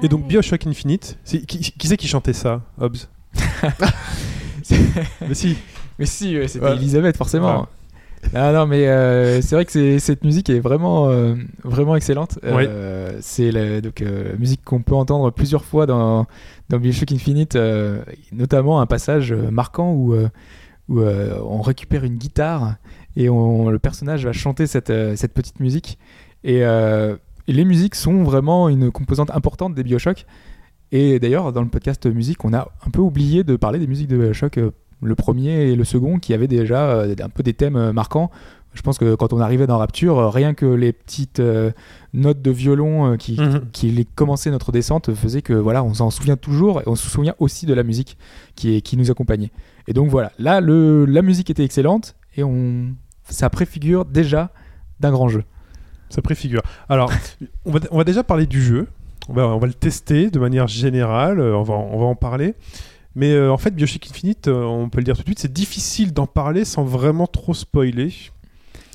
[0.02, 3.08] Et donc Bioshock Infinite, c'est- qui, qui c'est qui chantait ça, Hobbs
[5.28, 5.58] Mais si,
[5.98, 6.76] Mais si, ouais, c'était Ouais.
[6.76, 7.68] Elisabeth, forcément.
[8.34, 12.38] Ah non, mais euh, c'est vrai que c'est- cette musique est vraiment, euh, vraiment excellente.
[12.44, 16.26] Euh, C'est la donc, euh, musique qu'on peut entendre plusieurs fois dans,
[16.70, 20.16] dans Bioshock Infinite, euh, notamment un passage marquant où,
[20.90, 22.76] où on récupère une guitare
[23.16, 25.98] et on, le personnage va chanter cette, euh, cette petite musique.
[26.44, 27.16] Et, euh,
[27.48, 30.26] et les musiques sont vraiment une composante importante des Bioshock.
[30.92, 34.08] Et d'ailleurs, dans le podcast musique, on a un peu oublié de parler des musiques
[34.08, 37.92] de Bioshock, euh, le premier et le second, qui avaient déjà un peu des thèmes
[37.92, 38.32] marquants.
[38.74, 41.72] Je pense que quand on arrivait dans Rapture, rien que les petites euh,
[42.14, 43.40] notes de violon euh, qui,
[43.72, 47.10] qui les- commençaient notre descente faisaient que voilà, on s'en souvient toujours et on se
[47.10, 48.16] souvient aussi de la musique
[48.56, 49.52] qui, est, qui nous accompagnait.
[49.88, 52.96] Et donc voilà, là, le, la musique était excellente et on,
[53.30, 54.52] ça préfigure déjà
[55.00, 55.44] d'un grand jeu.
[56.10, 56.62] ça préfigure.
[56.88, 57.12] Alors,
[57.66, 58.88] on va, on va déjà parler du jeu.
[59.28, 61.40] On va, on va le tester de manière générale.
[61.40, 62.56] euh, On va, on va en parler.
[63.16, 65.54] Mais euh, en fait, Bioshock Infinite, euh, on peut le dire tout de suite, c'est
[65.54, 68.12] difficile d'en parler sans vraiment trop spoiler.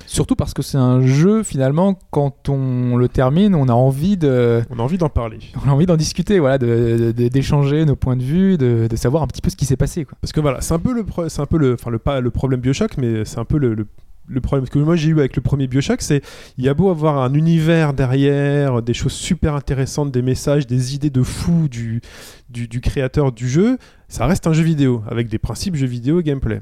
[0.07, 4.63] Surtout parce que c'est un jeu, finalement, quand on le termine, on a envie de,
[4.71, 5.39] On a envie d'en parler.
[5.65, 8.97] on a envie d'en discuter, voilà, de- de- d'échanger nos points de vue, de, de
[8.97, 10.05] savoir un petit peu ce qui s'est passé.
[10.05, 10.17] Quoi.
[10.21, 12.31] Parce que voilà, c'est un peu le, c'est un peu le, enfin le pas le
[12.31, 13.87] problème Bioshock, mais c'est un peu le, le,
[14.27, 16.23] le problème que moi j'ai eu avec le premier Bioshock, c'est
[16.59, 20.95] il y a beau avoir un univers derrière, des choses super intéressantes, des messages, des
[20.95, 22.01] idées de fou, du
[22.49, 23.79] du, du créateur du jeu,
[24.09, 26.61] ça reste un jeu vidéo avec des principes jeux vidéo gameplay.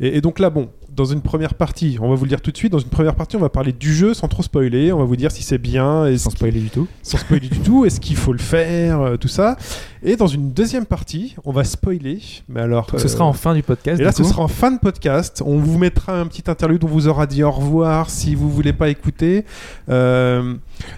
[0.00, 2.50] Et, et donc là, bon, dans une première partie, on va vous le dire tout
[2.50, 4.98] de suite, dans une première partie, on va parler du jeu sans trop spoiler, on
[4.98, 6.88] va vous dire si c'est bien, et Sans spoiler du tout.
[7.02, 9.56] sans spoiler du tout, est-ce qu'il faut le faire, euh, tout ça.
[10.02, 12.86] Et dans une deuxième partie, on va spoiler, mais alors...
[12.90, 14.00] Donc, ce euh, sera en fin du podcast.
[14.00, 15.42] et là, ce sera en fin de podcast.
[15.46, 16.82] On vous mettra un petit interlude.
[16.84, 19.44] On vous aura dit au revoir si vous voulez pas écouter.
[19.88, 20.54] Euh,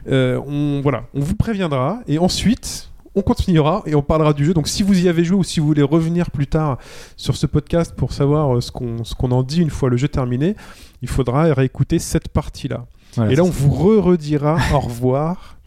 [0.08, 2.00] euh, on, voilà, on vous préviendra.
[2.06, 4.54] Et ensuite, on continuera et on parlera du jeu.
[4.54, 6.78] Donc, si vous y avez joué ou si vous voulez revenir plus tard
[7.16, 9.96] sur ce podcast pour savoir euh, ce qu'on ce qu'on en dit une fois le
[9.96, 10.56] jeu terminé,
[11.02, 12.86] il faudra réécouter cette partie-là.
[13.14, 15.58] Voilà, et là, on vous re-redira au revoir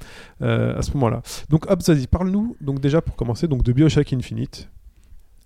[0.41, 1.21] euh, à ce moment-là.
[1.49, 2.55] Donc, vas-y, parle-nous.
[2.61, 4.69] Donc, déjà pour commencer, donc de Bioshock Infinite.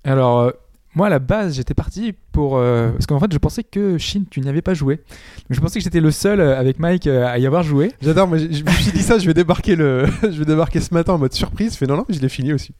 [0.03, 0.51] Alors, euh,
[0.95, 2.57] moi, à la base, j'étais parti pour.
[2.57, 4.95] euh, parce qu'en fait, je pensais que Shin, tu n'y avais pas joué.
[4.95, 7.91] Donc, je pensais que j'étais le seul euh, avec Mike euh, à y avoir joué.
[8.01, 10.93] J'adore, moi je me suis dit ça, je vais débarquer le, je vais débarquer ce
[10.93, 11.73] matin en mode surprise.
[11.73, 12.73] Je fais non non, je l'ai fini aussi.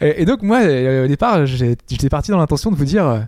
[0.00, 3.26] Et, et donc, moi, euh, au départ, j'étais parti dans l'intention de vous dire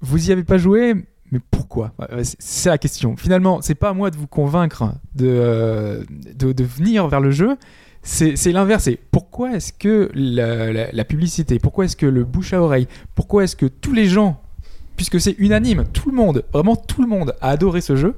[0.00, 0.94] vous y avez pas joué,
[1.32, 1.92] mais pourquoi?
[2.22, 3.16] C'est- la question.
[3.16, 6.06] Finalement, c'est pas à moi de vous convaincre de,
[6.36, 7.56] de, de venir vers le jeu.
[8.06, 8.36] C'est.
[8.36, 12.86] C'est pourquoi est-ce que la, la- la publicité, pourquoi est-ce que le bouche à oreille,
[13.14, 14.40] pourquoi est-ce que tous les gens,
[14.96, 18.14] puisque c'est unanime, tout le monde, vraiment tout le monde a adoré ce jeu,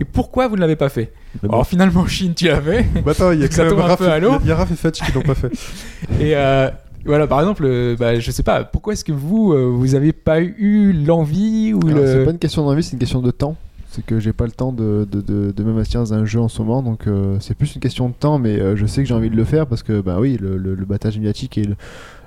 [0.00, 1.12] et pourquoi vous ne l'avez pas fait
[1.42, 2.84] Alors finalement, Chine, tu l'avais.
[3.04, 4.34] Bah attends, il y a quand même un Raph, peu à l'eau.
[4.42, 5.50] il y a Raph et Fetch qui l'ont pas fait.
[6.20, 6.68] Et euh,
[7.04, 10.12] voilà, par exemple, euh, bah, je sais pas, pourquoi est-ce que vous, euh, vous avez
[10.12, 12.06] pas eu l'envie ou le.
[12.06, 13.56] C'est pas une question d'envie, c'est une question de temps.
[13.94, 16.62] C'est que j'ai pas le temps de, de, de, de dans un jeu en ce
[16.62, 19.14] moment, donc euh, c'est plus une question de temps, mais euh, je sais que j'ai
[19.14, 21.76] envie de le faire parce que, bah oui, le, le, le battage médiatique et le-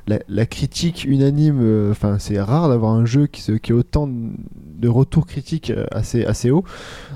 [0.08, 3.76] la, la critique unanime, euh, enfin, c'est rare d'avoir un jeu qui, se, qui a
[3.76, 6.64] autant de retours critiques assez, assez haut.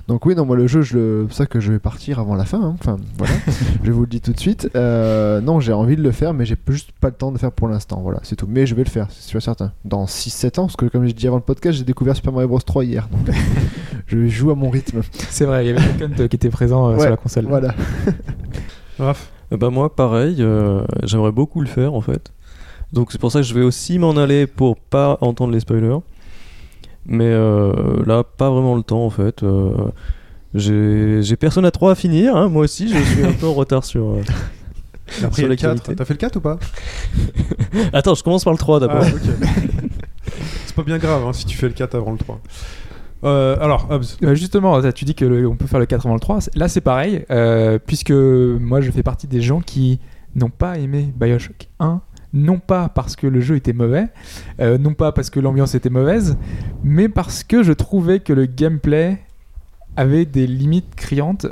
[0.07, 2.17] Donc, oui, non, moi, le jeu, je le- c'est pour ça que je vais partir
[2.17, 2.75] avant la fin, hein.
[2.79, 3.33] enfin, voilà,
[3.83, 4.67] je vous le dis tout de suite.
[4.73, 7.51] Non, j'ai envie de le faire, mais j'ai juste pas le temps de le faire
[7.51, 8.47] pour l'instant, voilà, c'est tout.
[8.49, 9.71] Mais je vais le faire, c'est sûr certain.
[9.85, 12.47] Dans 6-7 ans, parce que comme je dit avant le podcast, j'ai découvert Super Mario
[12.47, 13.35] Bros 3 hier, donc
[14.09, 15.01] je joue à mon rythme.
[15.29, 17.45] C'est vrai, il y avait quelqu'un qui était présent euh, Ouais, sur la console.
[17.45, 17.73] Voilà.
[18.99, 22.31] Raph, Bah moi pareil, euh, j'aimerais beaucoup le faire en fait.
[22.91, 25.99] Donc c'est pour ça que je vais aussi m'en aller pour pas entendre les spoilers.
[27.05, 29.43] Mais euh, là, pas vraiment le temps en fait.
[29.43, 29.71] Euh,
[30.53, 33.85] j'ai j'ai Persona 3 à finir, hein, moi aussi je suis un peu en retard
[33.85, 34.03] sur...
[34.09, 34.21] euh,
[35.23, 35.61] après il y sur a le la 4.
[35.83, 35.95] qualité.
[35.95, 36.59] T'as fait le 4 ou pas
[37.93, 39.03] Attends, je commence par le 3 d'abord.
[39.03, 40.29] Ah.
[40.65, 42.39] C'est pas bien grave hein, si tu fais le 4 avant le 3.
[43.23, 43.87] Euh, alors.
[43.91, 46.39] Euh, justement, tu dis que le- on peut faire le 4 avant le 3.
[46.55, 49.99] Là, c'est pareil, euh, puisque moi, je fais partie des gens qui
[50.35, 52.01] n'ont pas aimé Bioshock 1.
[52.31, 54.05] Non pas parce que le jeu était mauvais,
[54.61, 56.37] euh, non pas parce que l'ambiance était mauvaise,
[56.83, 59.17] mais parce que je trouvais que le gameplay
[59.97, 61.47] avait des limites criantes.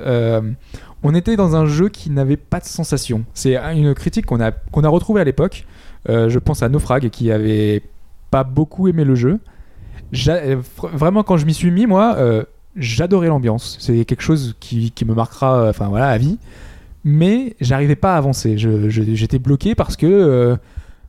[1.03, 3.23] On était dans un jeu qui n'avait pas de sensation.
[3.33, 5.65] C'est une critique qu'on a, qu'on retrouvée à l'époque.
[6.07, 7.81] Je pense à Naufrag qui avait
[8.29, 9.39] pas beaucoup aimé le jeu.
[10.29, 10.61] Euh,
[10.93, 12.43] vraiment, quand je m'y suis mis, moi, euh,
[12.75, 13.77] j'adorais l'ambiance.
[13.79, 16.37] C'est quelque chose qui, qui me marquera, euh, enfin voilà, à vie.
[17.03, 18.57] Mais j'arrivais pas à avancer.
[18.57, 20.57] J'étais bloqué parce que,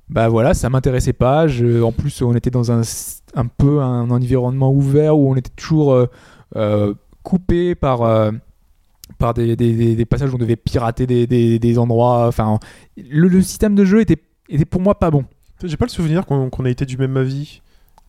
[0.08, 1.46] bah voilà, ça m'intéressait pas.
[1.82, 2.82] En plus, on était dans un,
[3.34, 6.06] un peu un environnement ouvert où on était toujours
[7.24, 8.30] coupé par.
[9.18, 12.28] par des, des- passages où on devait pirater des, endroits.
[12.28, 12.60] Enfin,
[12.96, 15.24] le, le système de jeu était, était pour moi pas bon.
[15.64, 17.60] J'ai pas le souvenir qu'on qu'on a été du même avis.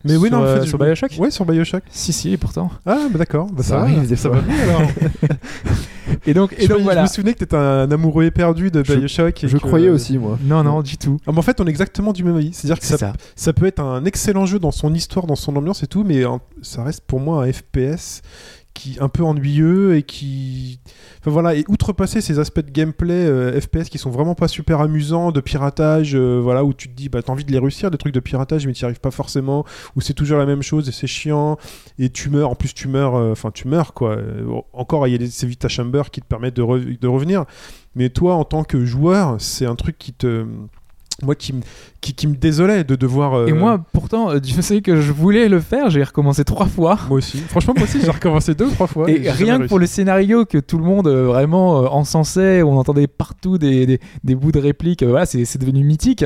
[0.04, 1.82] Mais oui, Sur, non, en euh, fait, sur je- Bioshock Ouais, sur Bioshock.
[1.90, 2.70] Si, si, pourtant.
[2.86, 3.46] Ah, bah d'accord.
[3.52, 4.82] Bah, ça, Ça va, arrive des ça va bien alors.
[6.26, 7.02] Et donc, et je, donc je voilà.
[7.02, 9.44] me souvenais que t'étais un amoureux éperdu de Je- Bioshock.
[9.44, 10.38] et Je que- croyais aussi, moi.
[10.42, 11.18] Non, non, du tout.
[11.26, 12.52] Ah, mais en fait, on est exactement du même avis.
[12.52, 13.12] C'est-à-dire que ça, ça.
[13.36, 16.24] ça peut être un excellent jeu dans son histoire, dans son ambiance et tout, mais
[16.24, 18.22] un- ça reste pour moi un FPS
[18.80, 20.80] qui un peu ennuyeux et qui
[21.20, 21.54] enfin voilà.
[21.54, 25.40] Et outrepasser ces aspects de gameplay euh, FPS qui sont vraiment pas super amusants de
[25.40, 28.14] piratage euh, voilà où tu te dis bah t'as envie de les réussir des trucs
[28.14, 29.64] de piratage mais t'y arrives pas forcément
[29.96, 31.58] où c'est toujours la même chose et c'est chiant
[31.98, 34.16] et tu meurs en plus tu meurs euh, enfin tu meurs quoi.
[34.72, 37.44] Encore il y a les- ces Vita Chamber qui te permettent de, de revenir.
[37.94, 40.46] Mais toi en tant que joueur c'est un truc qui te
[41.22, 41.62] moi qui, me-
[42.00, 45.12] qui, qui me désolait de devoir euh, Et moi, pourtant, euh, je sais que je
[45.12, 46.98] voulais le faire, j'ai recommencé trois fois.
[47.08, 49.78] moi aussi franchement moi aussi j'ai recommencé deux ou trois fois et rien que pour
[49.78, 53.86] le scénario que tout le monde euh, vraiment euh, encensait, où on entendait partout des,
[53.86, 56.24] des, des bouts de répliques, euh, voilà, c'est devenu mythique.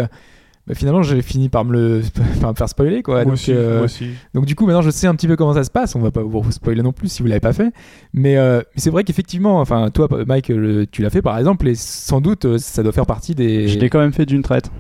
[0.67, 2.03] Bah, finalement, j'ai fini par me, le,
[2.41, 3.03] par me faire spoiler.
[3.03, 3.17] Quoi.
[3.17, 4.09] moi donc, aussi, euh, moi aussi.
[4.33, 5.95] donc du coup, maintenant, je sais un petit peu comment ça se passe.
[5.95, 7.73] On va pas vous spoiler non plus si vous l'avez pas fait.
[8.13, 11.69] Mais, euh, mais c'est vrai qu'effectivement, enfin, toi, Mike, le- tu l'as fait par exemple,
[11.69, 13.69] et sans doute, euh, ça doit faire partie des.
[13.69, 14.71] Je l'ai quand même fait d'une traite.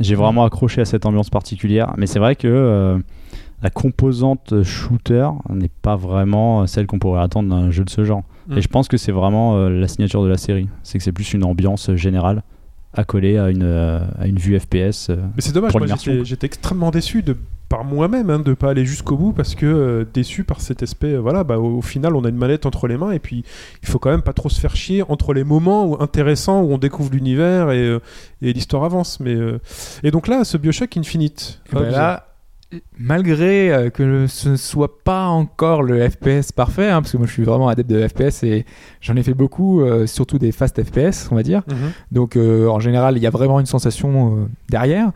[0.00, 1.92] J'ai vraiment accroché à cette ambiance particulière.
[1.98, 2.98] Mais c'est vrai que euh,
[3.62, 8.22] la composante shooter n'est pas vraiment celle qu'on pourrait attendre d'un jeu de ce genre.
[8.48, 8.58] Mm.
[8.58, 10.68] Et je pense que c'est vraiment euh, la signature de la série.
[10.82, 12.42] C'est que c'est plus une ambiance générale
[12.94, 15.10] accolé à une, euh, à une vue FPS.
[15.10, 15.16] euh.
[15.36, 15.88] Mais c'est dommage, Pour moi
[16.24, 17.36] j'étais extrêmement déçu de,
[17.68, 21.14] par moi-même hein, de pas aller jusqu'au bout parce que euh, déçu par cet aspect.
[21.14, 23.44] euh, voilà, bah, au, au final, on a une manette entre les mains et puis
[23.82, 26.72] il faut quand même pas trop se faire chier entre les moments où, intéressants où
[26.72, 28.00] on découvre l'univers et, euh,
[28.42, 29.18] et l'histoire avance.
[29.20, 29.58] Mais, euh,
[30.02, 31.60] Et donc là, ce Bioshock Infinite.
[31.72, 32.28] Et ben là,
[32.98, 37.26] malgré euh, que ce ne soit pas encore le FPS parfait, hein, parce que moi
[37.26, 38.64] je suis vraiment adepte de FPS et
[39.00, 41.62] j'en ai fait beaucoup, euh, surtout des fast FPS, on va dire.
[41.68, 41.92] mhm.
[42.12, 45.10] Donc euh, en général, il y a vraiment une sensation euh, derrière.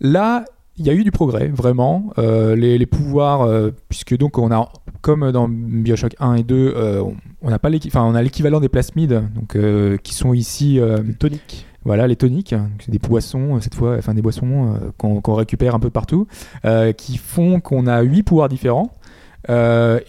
[0.00, 0.44] Là,
[0.76, 2.12] il y a eu du progrès, vraiment.
[2.56, 3.42] Les, les pouvoirs,
[3.88, 4.68] puisque donc on a,
[5.02, 7.14] comme dans Bioshock 1 et 2, euh, on-
[7.60, 7.68] pas
[8.16, 9.56] a l'équivalent des plasmides, donc
[10.02, 10.80] qui sont ici.
[10.80, 11.66] euh, Tonique.
[11.84, 15.74] Voilà, les toniques, c'est des boissons, euh, cette fois, enfin des boissons euh, qu'on récupère
[15.74, 16.26] un peu partout,
[16.64, 18.92] euh, qui font qu'on a huit pouvoirs différents,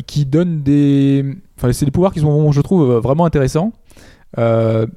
[0.08, 1.26] qui donnent des.
[1.58, 3.74] Enfin, c'est des pouvoirs qui sont, je trouve, vraiment intéressants,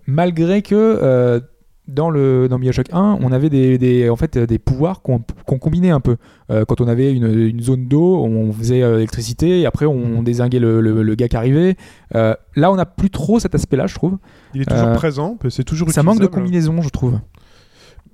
[0.07, 1.43] malgré que.
[1.89, 5.21] Dans, le, dans Bioshock 1, on avait des, des- en fait, euh, des pouvoirs qu'on
[5.59, 6.17] combinait un peu.
[6.51, 10.23] Euh, quand on avait une, une zone d'eau, on faisait euh, l'électricité et après on
[10.23, 11.77] désinguait le, le- le gars qui arrivait.
[12.15, 14.19] Euh, là, on n'a plus trop cet aspect-là, je trouve.
[14.55, 17.19] Il est toujours Euh, présent, c'est toujours Ça manque de combinaison, je trouve.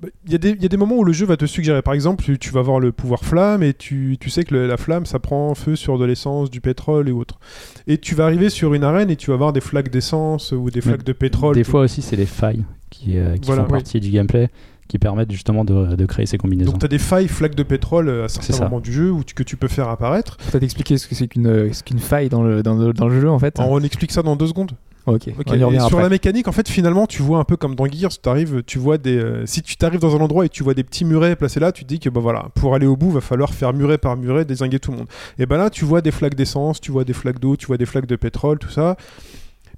[0.05, 1.47] Bah, Il y, a des- il y a des moments où le jeu va te
[1.47, 4.55] suggérer, par exemple, tu, tu vas avoir le pouvoir flamme et tu, tu sais que
[4.55, 7.39] le- la flamme ça prend feu sur de l'essence, du pétrole et autres.
[7.87, 10.71] Et tu vas arriver sur une arène et tu vas avoir des flaques d'essence ou
[10.71, 11.55] des Mais flaques de pétrole.
[11.55, 13.79] Des fois aussi, c'est les failles qui, euh, qui Voilà, font oui.
[13.81, 14.49] partie du gameplay
[14.87, 16.71] qui permettent justement de, de créer ces combinaisons.
[16.73, 19.35] Donc tu as des failles, flaques de pétrole à certains moments du jeu où tu-
[19.35, 20.37] que tu peux faire apparaître.
[20.37, 23.39] Peut-être expliquer ce que c'est qu'une faille dans le, dans, le, dans le jeu en
[23.39, 23.55] fait.
[23.59, 24.73] On explique ça dans deux secondes.
[25.07, 27.45] Ok, Ok, on y et revient sur la mécanique, en fait, finalement, tu vois un
[27.45, 30.47] peu comme dans Gears, t'arrives, tu vois des, euh, si tu t'arrives dans un endroit
[30.47, 32.75] et tu vois des petits murets placés là, tu te dis que bah voilà, pour
[32.75, 35.07] aller au bout, va falloir faire muret par muret, désinguer tout le monde.
[35.39, 37.77] Et ben là, tu vois des flaques d'essence, tu vois des flaques d'eau, tu vois
[37.77, 38.97] des flaques de pétrole, tout ça.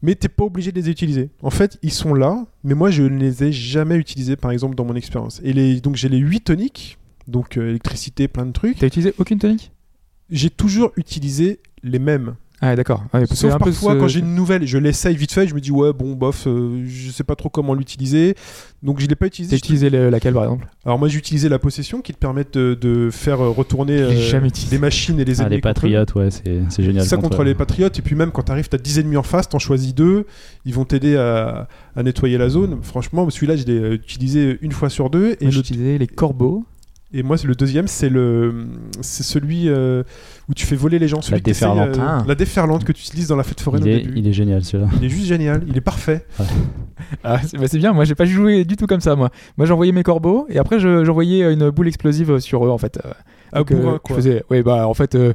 [0.03, 1.31] Mais t'es pas obligé de les utiliser.
[1.43, 4.77] En fait, ils sont là, mais moi je ne les ai jamais utilisés, par exemple,
[4.77, 5.41] dans mon expérience.
[5.43, 8.79] Et les, donc j'ai les 8 toniques, donc euh, électricité, plein de trucs.
[8.79, 9.73] T'as utilisé aucune tonique?
[10.31, 12.37] J'ai toujours utilisé les mêmes.
[12.63, 13.05] Ah ouais, d'accord.
[13.13, 15.55] Ouais, que Sauf peu parfois ce- quand j'ai une nouvelle, je l'essaye vite fait, je
[15.55, 18.35] me dis ouais bon bof, euh, je sais pas trop comment l'utiliser,
[18.83, 19.57] donc je l'ai pas T'as utilisé.
[19.57, 20.67] utilisé le- laquelle par exemple?
[20.87, 24.11] Alors moi j'ai utilisé la possession qui te permet de, de faire euh, retourner euh,
[24.43, 24.71] utilisé.
[24.71, 25.57] des machines et les Ah, ennemis.
[25.57, 27.05] les patriotes, ouais, c'est c'est génial.
[27.05, 29.59] Ça contre les patriotes et puis même quand t'arrives t'as 10 ennemis en face, t'en
[29.59, 30.25] choisis deux,
[30.65, 32.79] ils vont t'aider à, à nettoyer la zone.
[32.81, 36.65] Franchement celui-là je l'ai euh, utilisé une fois sur deux et, J'ai utilisé les corbeaux.
[37.19, 38.67] Et moi c'est le deuxième c'est le
[39.01, 40.03] c'est celui euh,
[40.49, 41.21] où tu fais voler les gens.
[41.23, 41.99] Celui que t'essayes, déferlante.
[42.01, 42.25] Ah.
[42.27, 44.13] La déferlante que tu utilises dans la fête foraine Il au est, début.
[44.19, 44.91] il est génial celui-là.
[45.01, 46.27] Il est juste génial, il est parfait.
[47.23, 49.31] Ah, c'est bah, c'est bien, moi j'ai pas joué du tout comme ça moi.
[49.59, 52.99] Moi j'envoyais mes corbeaux et après je- j'envoyais une boule explosive sur eux en fait.
[53.05, 53.11] Euh,
[53.57, 54.17] euh, bourrin, je quoi.
[54.17, 55.35] faisais- ouais, bah en fait euh,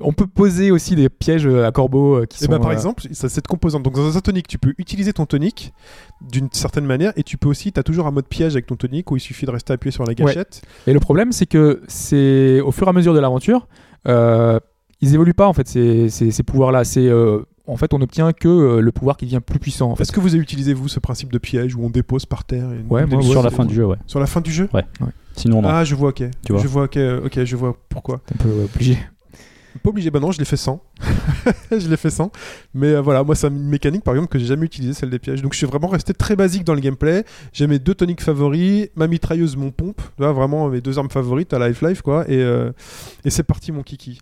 [0.00, 2.50] on peut poser aussi des pièges à corbeaux euh, qui Et sont.
[2.52, 5.26] bah, par euh, exemple, ça, cette composante, donc dans un tonique, tu peux utiliser ton
[5.26, 5.72] tonique
[6.20, 8.76] d'une certaine manière et tu peux aussi, tu as toujours un mode piège avec ton
[8.76, 10.62] tonique où il suffit de rester appuyé sur la gâchette.
[10.86, 13.66] Et le problème, c'est que c'est au fur et à mesure de l'aventure,
[14.06, 14.60] euh,
[15.00, 16.84] ils évoluent pas en fait ces, ces, ces pouvoirs-là.
[16.84, 19.90] C'est euh, en fait, on n'obtient que euh, le pouvoir qui devient plus puissant.
[19.90, 20.02] En fait.
[20.02, 22.72] Est-ce que vous avez utilisé, vous, ce principe de piège où on dépose par terre
[22.72, 23.96] et Ouais, moi, Sur la fin du jeu, ouais.
[24.06, 24.68] Sur la fin du jeu?
[25.36, 25.68] Sinon, non.
[25.68, 26.24] Ah, je vois, ok.
[26.44, 26.60] Tu vois.
[26.62, 28.20] Je vois, ok, euh, ok, je vois pourquoi.
[28.34, 28.98] un peu euh, obligé.
[29.78, 30.82] Pas obligé, bah non, je l'ai fait sans.
[31.70, 32.30] je l'ai fait sans.
[32.74, 35.18] Mais euh, voilà, moi, c'est une mécanique, par exemple, que j'ai jamais utilisée, celle des
[35.18, 35.42] pièges.
[35.42, 37.24] Donc, je suis vraiment resté très basique dans le gameplay.
[37.52, 40.00] J'ai mes deux toniques favoris, ma mitrailleuse, mon pompe.
[40.18, 42.28] Vois, vraiment mes deux armes favorites à Life-Life, quoi.
[42.28, 42.72] Et, euh,
[43.24, 44.20] et c'est parti, mon kiki.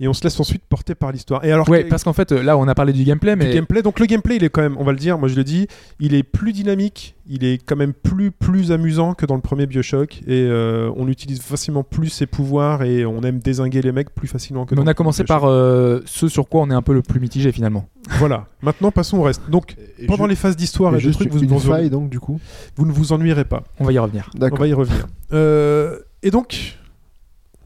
[0.00, 1.44] Et on se laisse ensuite porter par l'histoire.
[1.44, 3.44] Et alors, Ouais, que- parce qu'en fait, euh, là, on a parlé du gameplay, du
[3.46, 3.80] mais gameplay.
[3.80, 5.68] Donc le gameplay, il est quand même, on va le dire, moi je le dis,
[6.00, 9.66] il est plus dynamique, il est quand même plus plus amusant que dans le premier
[9.66, 14.12] Bioshock et euh, on utilise facilement plus ses pouvoirs et on aime désinguer les mecs
[14.12, 16.70] plus facilement que mais dans on a le commencé par euh, ce sur quoi on
[16.70, 17.88] est un peu le plus mitigé finalement.
[18.18, 18.46] Voilà.
[18.62, 19.42] Maintenant passons au reste.
[19.48, 21.88] Donc Et pendant les phases d'histoire et et de juste trucs, vous, une vous, faille
[21.88, 22.40] donc du coup.
[22.76, 23.62] vous ne vous ennuierez pas.
[23.78, 24.28] On va y revenir.
[24.40, 25.06] On va y revenir.
[25.32, 26.78] Euh, et donc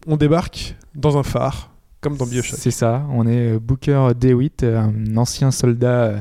[0.06, 1.70] on débarque dans un phare
[2.00, 2.58] comme dans Bioshock.
[2.58, 6.18] C'est ça, on est euh, Booker DeWitt, euh, un ancien soldat euh,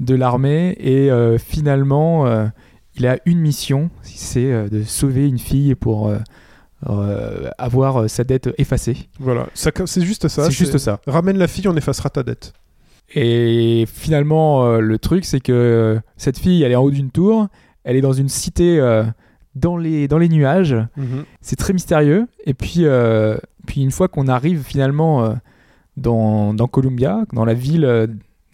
[0.00, 2.46] de l'armée, et euh, finalement, euh,
[2.96, 6.12] il a une mission, c'est euh, de sauver une fille pour
[7.58, 9.08] avoir sa dette effacée.
[9.20, 9.46] Voilà.
[9.54, 10.44] C'est juste ça.
[10.46, 11.00] C'est juste ça.
[11.06, 12.52] Ramène la fille, on effacera ta dette.
[13.14, 17.48] Et finalement, le truc, c'est que cette fille, elle est en haut d'une tour,
[17.84, 18.80] elle est dans une cité
[19.54, 21.24] dans, les, dans les nuages, Mhm.
[21.40, 22.26] c'est très mystérieux.
[22.46, 23.36] Et puis, euh,
[23.66, 25.34] puis une fois qu'on arrive finalement euh,
[25.96, 28.06] dans, dans Columbia, dans la ville, euh,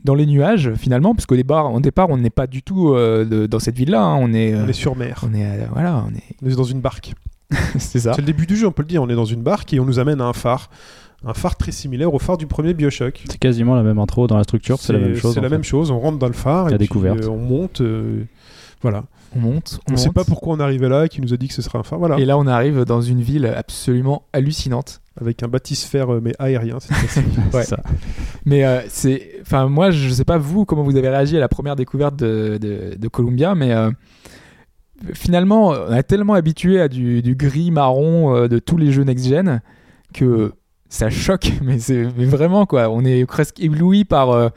[0.05, 3.25] dans les nuages, finalement, parce qu'au départ, au départ, on n'est pas du tout euh,
[3.25, 4.03] de- dans cette ville-là.
[4.03, 4.17] hein.
[4.21, 5.25] on est, euh, On est sur mer.
[5.29, 7.15] on est, euh, voilà, on est, On est dans une barque.
[7.79, 8.13] c'est ça.
[8.15, 9.03] C'est le début du jeu, on peut le dire.
[9.03, 10.71] On est dans une barque et on nous amène à un phare.
[11.25, 13.25] Un phare très similaire au phare du premier Bioshock.
[13.29, 15.35] C'est quasiment la même intro dans la structure, c'est la même chose.
[15.35, 15.55] C'est la fait.
[15.57, 15.91] même chose.
[15.91, 17.81] On rentre dans le phare La et puis, euh, on monte.
[17.81, 18.23] euh,
[18.83, 19.03] Voilà.
[19.37, 19.81] On monte.
[19.89, 21.79] On, On sait pas pourquoi on arrivé là, qui nous a dit que ce serait
[21.79, 21.99] un phare.
[21.99, 22.19] Voilà.
[22.19, 25.01] Et là, on arrive dans une ville absolument hallucinante.
[25.21, 26.79] Avec un bâtissphère euh, mais aérien.
[27.53, 27.63] Ouais.
[27.63, 27.83] C'est ça.
[28.45, 31.49] Mais euh, c'est, enfin, moi, je sais pas vous comment vous avez réagi à la
[31.49, 33.91] première découverte de, de, de Columbia, mais euh,
[35.13, 39.05] finalement, on est tellement habitué à du, du gris marron euh, de tous les jeux
[39.05, 39.61] next-gen
[40.15, 40.53] que
[40.89, 42.89] ça choque, mais c'est vraiment quoi.
[42.91, 44.49] On est presque ébloui par euh,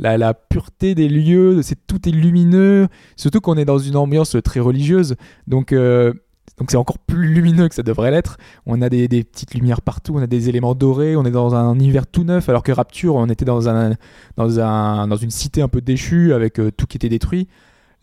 [0.00, 1.62] la, la pureté des lieux.
[1.62, 5.14] C'est tout est lumineux, surtout qu'on est dans une ambiance très religieuse,
[5.46, 5.72] donc.
[5.72, 6.12] euh,
[6.58, 8.36] donc c'est encore plus lumineux que ça devrait l'être.
[8.66, 11.54] On a des, des petites lumières partout, on a des éléments dorés, on est dans
[11.54, 13.94] un univers tout neuf, alors que Rapture, on était dans, un,
[14.36, 17.48] dans, un, dans une cité un peu déchue avec euh, tout qui était détruit.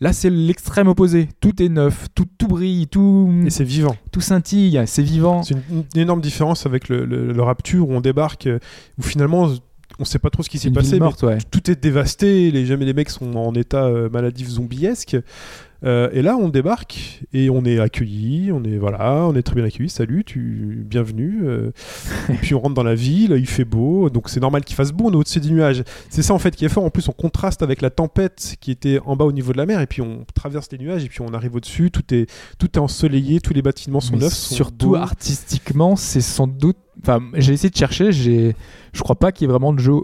[0.00, 1.28] Là, c'est l'extrême opposé.
[1.40, 3.94] Tout est neuf, tout, tout brille, tout, Et c'est vivant.
[4.10, 5.44] tout scintille, c'est vivant.
[5.44, 8.58] C'est une, une énorme différence avec le, le- le Rapture où on débarque, euh,
[8.98, 9.50] où finalement
[9.98, 11.00] on sait pas trop ce qui s'est passé.
[11.00, 11.38] mais ouais.
[11.50, 15.16] tout est dévasté, les, jamais les mecs sont en état euh, maladif zombiesque.
[15.84, 19.54] Euh, et là, on débarque et on est accueilli, on est voilà, on est très
[19.54, 19.88] bien accueilli.
[19.88, 21.42] Salut, tu bienvenue.
[21.44, 21.70] euh,
[22.28, 24.90] et puis on rentre dans la ville, il fait beau, donc c'est normal qu'il fasse
[24.90, 25.04] beau.
[25.06, 25.84] On est au-dessus des nuages.
[26.10, 26.84] C'est ça en fait qui est fort.
[26.84, 29.66] En plus, on contraste avec la tempête qui était en bas au niveau de la
[29.66, 31.92] mer, et puis on traverse les nuages et puis on arrive au-dessus.
[31.92, 32.26] Tout est
[32.58, 34.32] tout est ensoleillé, tous les bâtiments sont Mais neufs.
[34.32, 34.94] sont surtout beaux.
[34.96, 36.76] artistiquement, c'est sans doute.
[37.02, 38.56] Enfin, j'ai essayé de chercher, j'ai,
[38.92, 39.94] je crois pas qu'il y ait vraiment de jeu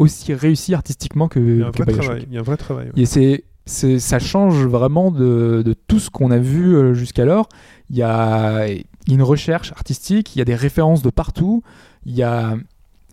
[0.00, 2.26] aussi réussi artistiquement que, Il y a un vrai travail.
[2.28, 2.86] Il y a un vrai travail.
[2.86, 3.00] ouais.
[3.02, 7.48] Et c'est, ça change vraiment de, de tout ce qu'on a vu euh, jusqu'alors.
[7.90, 8.66] Il y a
[9.08, 11.62] une recherche artistique, il y a des références de partout.
[12.04, 12.56] Il y a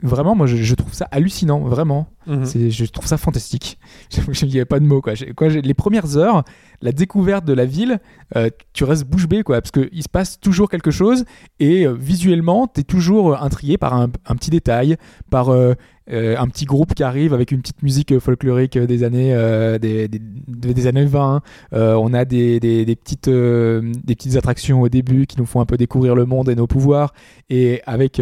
[0.02, 2.08] vraiment, moi, je, je trouve ça hallucinant, vraiment.
[2.28, 2.46] Mhm.
[2.46, 3.80] C'est, je trouve ça fantastique.
[4.42, 5.14] Il n'y avait pas de mots, quoi.
[5.14, 6.44] Les premières heures,
[6.82, 8.00] la découverte de la ville,
[8.36, 11.26] euh, tu restes bouche bée, quoi, parce qu'il se passe toujours quelque chose
[11.60, 14.98] et euh, visuellement, tu es toujours intrigué par un, un petit détail,
[15.30, 15.74] par euh,
[16.12, 19.34] euh, un petit groupe qui arrive avec une petite musique euh, folklorique euh, des années,
[19.80, 21.42] des, des, années 20.
[21.74, 25.66] Euh, on a des, des, petites, des petites attractions au début qui nous font un
[25.66, 27.14] peu découvrir le monde et nos pouvoirs.
[27.50, 28.22] Et avec.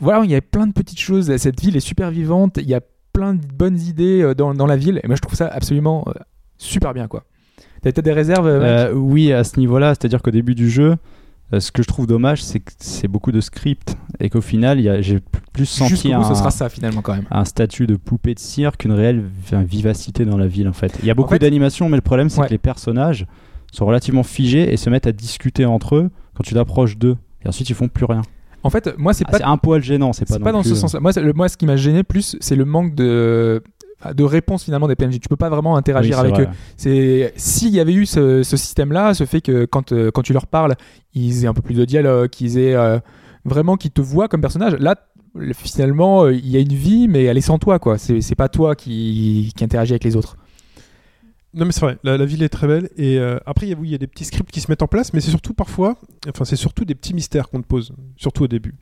[0.00, 1.36] voilà, il y a plein de petites choses.
[1.36, 2.58] Cette ville est super vivante.
[2.58, 2.80] Il y a
[3.12, 5.00] plein de bonnes idées dans, dans la ville.
[5.02, 6.06] Et moi, je trouve ça absolument
[6.56, 7.24] super bien, quoi.
[7.82, 10.96] T'as des réserves, oui, à ce niveau-là, c'est-à-dire qu'au début du jeu,
[11.52, 14.78] euh, ce que je trouve dommage, c'est que c'est beaucoup de script et qu'au final,
[14.78, 15.20] il y a- j'ai
[15.52, 17.24] plus senti bout, un, ce sera ça, finalement, quand même.
[17.30, 20.92] un statut de poupée de cire qu'une réelle vi- vivacité dans la ville en fait.
[21.02, 22.46] Il y a beaucoup fait- d'animations, mais le problème c'est Ouais.
[22.46, 23.26] que les personnages
[23.72, 27.16] sont relativement figés et se mettent à discuter entre eux quand tu t'approches d'eux.
[27.44, 28.22] Et ensuite ils font plus rien.
[28.64, 30.52] En fait, moi, c'est Ah, pas c'est un poil gênant, c'est pas, C'est non pas
[30.52, 30.98] dans plus, ce sens-là.
[30.98, 33.62] Moi, c'est le- moi, ce qui m'a gêné plus, c'est le manque de
[34.14, 35.20] de réponse finalement des PNJ.
[35.20, 36.44] Tu peux pas vraiment interagir avec vrai.
[36.44, 36.48] eux.
[36.76, 40.32] C'est s'il y avait eu ce, ce système-là, ce fait que quand euh, quand tu
[40.32, 40.74] leur parles,
[41.14, 42.98] ils aient un peu plus de dialogue, qu'ils aient euh,
[43.44, 44.74] vraiment qu'ils te voient comme personnage.
[44.74, 44.94] Là,
[45.34, 47.98] le- finalement, euh, il y a une vie, mais elle est sans toi, quoi.
[47.98, 50.36] C'est c'est pas toi qui qui interagit avec les autres.
[51.54, 53.72] Non mais c'est vrai, la, la ville est très belle et euh, après il y,
[53.72, 55.30] a, oui, il y a des petits scripts qui se mettent en place, mais c'est
[55.30, 55.96] surtout parfois,
[56.28, 58.74] enfin c'est surtout des petits mystères qu'on te pose, surtout au début.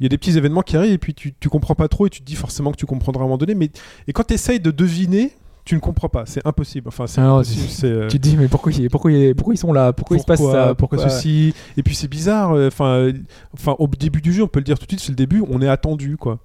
[0.00, 2.06] Il y a des petits événements qui arrivent et puis tu, tu comprends pas trop
[2.06, 3.70] et tu te dis forcément que tu comprendras à un moment donné, mais
[4.08, 5.30] et quand tu essayes de deviner,
[5.66, 6.88] tu ne comprends pas, c'est impossible.
[6.88, 9.72] Enfin c'est Ah c'est, euh, Tu te dis mais pourquoi ils- pourquoi pourquoi ils sont
[9.74, 9.92] là?
[9.92, 10.74] Pourquoi, il se passe ça?
[10.74, 11.54] Pourquoi ceci?
[11.76, 12.52] Et puis c'est bizarre.
[12.52, 13.12] euh, Enfin, euh,
[13.52, 15.44] enfin, au début du jeu, on peut le dire tout de suite, c'est le début.
[15.50, 16.38] On est attendu, quoi.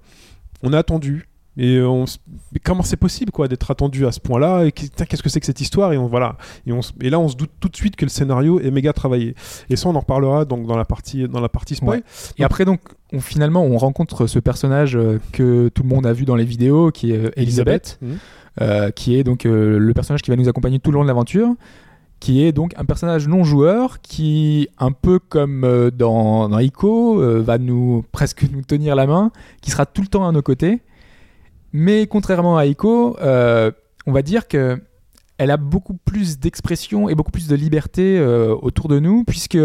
[0.62, 1.26] On est attendu.
[1.58, 2.04] Et euh, on
[2.52, 5.46] mais comment c'est possible, quoi, d'être attendu à ce point-là Et qu'est-ce que c'est que
[5.46, 6.36] cette histoire Et on voilà.
[6.66, 8.70] Et, on, s- et là, on se doute tout de suite que le scénario est
[8.70, 9.34] méga travaillé.
[9.70, 11.98] Et ça, on en reparlera donc dans la partie dans la partie spoil.
[11.98, 12.04] Ouais.
[12.38, 12.80] Et après, donc,
[13.12, 16.44] on, finalement, on rencontre ce personnage euh, que tout le monde a vu dans les
[16.44, 17.98] vidéos, qui est euh, Elisabeth,
[18.60, 21.08] euh, qui est donc euh, le personnage qui va nous accompagner tout le long de
[21.08, 21.48] l'aventure,
[22.20, 27.40] qui est donc un personnage non joueur, qui, un peu comme dans, dans Ico, euh,
[27.42, 29.30] va nous presque nous tenir la main,
[29.62, 30.80] qui sera tout le temps à nos côtés.
[31.78, 33.70] Mais contrairement à Ico, euh,
[34.06, 34.78] on va dire que
[35.36, 39.58] elle a beaucoup plus d'expression et beaucoup plus de liberté euh, autour de nous, puisque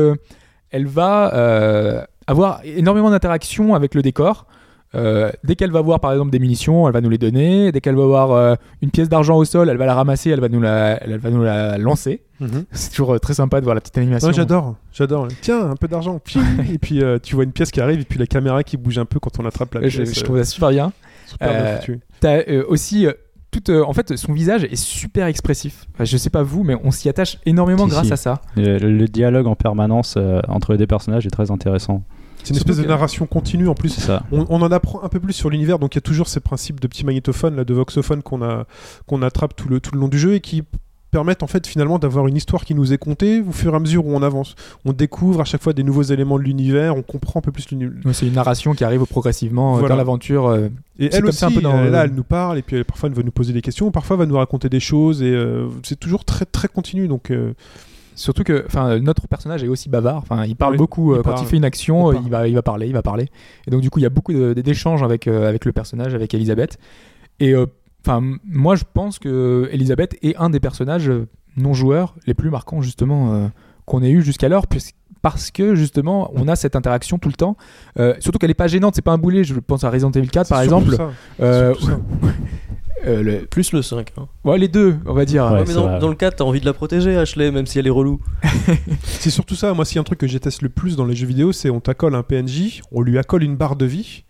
[0.71, 4.45] elle va euh, avoir énormément d'interactions avec le décor.
[4.93, 7.71] Euh, dès qu'elle va voir par exemple des munitions, elle va nous les donner.
[7.71, 10.41] Dès qu'elle va voir euh, une pièce d'argent au sol, elle va la ramasser, elle
[10.41, 12.23] va nous la, elle va nous la lancer.
[12.41, 12.65] Mhm.
[12.73, 14.27] C'est toujours euh, très sympa de voir la petite animation.
[14.27, 15.29] Ouais, j'adore, j'adore.
[15.39, 16.19] Tiens, un peu d'argent.
[16.73, 19.05] Et puis tu vois une pièce qui arrive et puis la caméra qui bouge un
[19.05, 20.19] peu quand on attrape la Euh, je, pièce.
[20.19, 20.91] je trouve ça super bien.
[21.31, 21.99] Super euh, foutu.
[22.19, 23.13] T'as euh, aussi euh,
[23.51, 25.85] toute, euh, en fait, son visage est super expressif.
[25.93, 28.13] Enfin, je sais pas vous, mais on s'y attache énormément Si, grâce si.
[28.13, 28.41] à ça.
[28.55, 32.03] Le, le dialogue en permanence euh, entre les deux personnages est très intéressant.
[32.43, 33.89] C'est une espèce de narration continue en plus.
[33.89, 34.23] Ça.
[34.31, 36.39] On, on en apprend un peu plus sur l'univers, donc il y a toujours ces
[36.39, 38.65] principes de petits magnétophones, là, de voxophones qu'on a
[39.05, 40.63] qu'on attrape tout le, tout le long du jeu et qui
[41.11, 43.79] permettent en fait finalement d'avoir une histoire qui nous est contée au fur et à
[43.79, 44.55] mesure où on avance.
[44.85, 47.69] On découvre à chaque fois des nouveaux éléments de l'univers, on comprend un peu plus
[47.69, 47.93] l'univers.
[48.05, 49.89] Ouais, C'est une narration qui arrive progressivement euh, Voilà.
[49.89, 50.47] dans l'aventure.
[50.47, 52.61] euh, Et elle comme aussi, ça un peu dans euh, là, elle nous parle et
[52.61, 54.79] puis elle, parfois elle va nous poser des questions, parfois elle va nous raconter des
[54.79, 57.07] choses et euh, c'est toujours très très continu.
[57.07, 57.53] Donc euh,
[58.13, 60.17] Surtout que enfin, notre personnage est aussi bavard.
[60.17, 61.43] Enfin, il parle Oui, beaucoup il quand parle.
[61.43, 62.11] il fait une action.
[62.13, 63.27] Il va, il va parler, il va parler.
[63.67, 66.77] Et donc du coup, il y a beaucoup d'échanges avec avec le personnage, avec Elisabeth.
[67.39, 67.53] Et
[68.05, 72.49] enfin, moi, je pense que Elisabeth est un des personnages euh, non joueurs les plus
[72.49, 73.47] marquants justement euh,
[73.85, 77.55] qu'on ait eu jusqu'alors, puisque parce que justement on a cette interaction tout le temps
[77.99, 80.29] Euh, surtout qu'elle est pas gênante c'est pas un boulet je pense à Resident Evil
[80.29, 80.95] 4 par exemple
[81.39, 81.75] Euh,
[83.05, 84.13] euh, le- Plus le 5.
[84.17, 84.27] hein.
[84.45, 86.65] ouais, les deux on va dire Ouais, Ouais, mais dans, le 4, t'as envie de
[86.65, 88.19] la protéger, Ashley, même si elle est relou.
[89.03, 89.73] C'est surtout ça.
[89.73, 91.51] Moi, s'il y a un truc que je déteste le plus dans les jeux vidéo,
[91.51, 94.23] c'est on t'accole un PNJ, on lui accole une barre de vie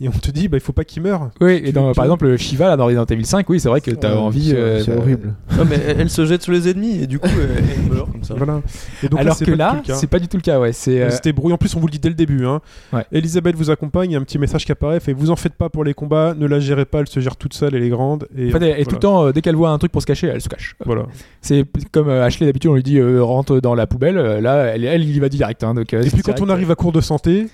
[0.00, 1.30] et on te dit bah il faut pas qu'il meure.
[1.40, 3.90] Oui, et dans, par exemple, Shiva là, dans Resident Evil 5, oui, c'est vrai que
[3.90, 4.50] t'as Ouais, envie.
[4.50, 5.34] c'est- euh, C'est de- horrible.
[5.58, 8.22] Ouais, mais elle, elle se jette sur les ennemis et du coup, elle, meurt comme
[8.22, 8.34] ça.
[8.36, 8.60] Voilà.
[9.02, 9.94] Et donc Alors c'est que pas du là, tout le cas.
[9.94, 10.72] c'est pas du tout le cas, ouais.
[10.72, 11.00] C'est.
[11.02, 11.56] euh, C'était brouillon.
[11.56, 12.46] En plus, on vous le dit dès le début.
[12.46, 12.60] Hein.
[12.92, 13.04] Ouais.
[13.10, 14.10] Elisabeth vous accompagne.
[14.10, 15.00] Il y a un petit message qui apparaît.
[15.00, 16.34] Fait vous en faites pas pour les combats.
[16.38, 17.00] Ne la gérez pas.
[17.00, 17.74] Elle se gère toute seule.
[17.74, 18.28] Elle est grande.
[18.36, 20.00] Et en fait, elle, elle, tout le temps, euh, dès qu'elle voit un truc pour
[20.02, 20.76] se cacher, elle se cache.
[20.86, 21.06] Voilà.
[21.40, 24.16] C'est comme Ashley d'habitude, on lui dit euh, rentre dans la poubelle.
[24.16, 25.64] là, elle, elle, il y va direct.
[25.64, 27.48] Hein, donc, Et puis quand direct, on arrive à court de santé,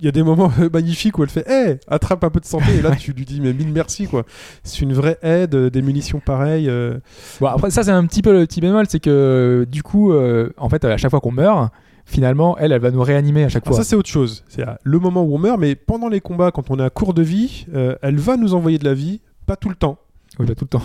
[0.00, 1.44] il y a des moments magnifiques où elle fait
[1.88, 2.76] Attrape un peu de santé.
[2.78, 4.24] Et là, tu lui dis Mais mille merci, quoi.
[4.64, 6.68] C'est une vraie aide, euh, des munitions pareilles.
[6.68, 6.98] euh,
[7.40, 10.12] Bon, après, ça, c'est un petit peu le petit bémol, c'est que euh, du coup,
[10.12, 11.70] euh, en fait, à chaque fois qu'on meurt,
[12.04, 13.84] finalement, elle, elle va nous réanimer à chaque Alors fois.
[13.84, 14.44] ça c'est autre chose.
[14.48, 17.14] C'est le moment où on meurt, mais pendant les combats, quand on est à court
[17.14, 19.98] de vie, euh, elle va nous envoyer de la vie, pas tout le temps,
[20.38, 20.82] Oui, bah, tout le temps.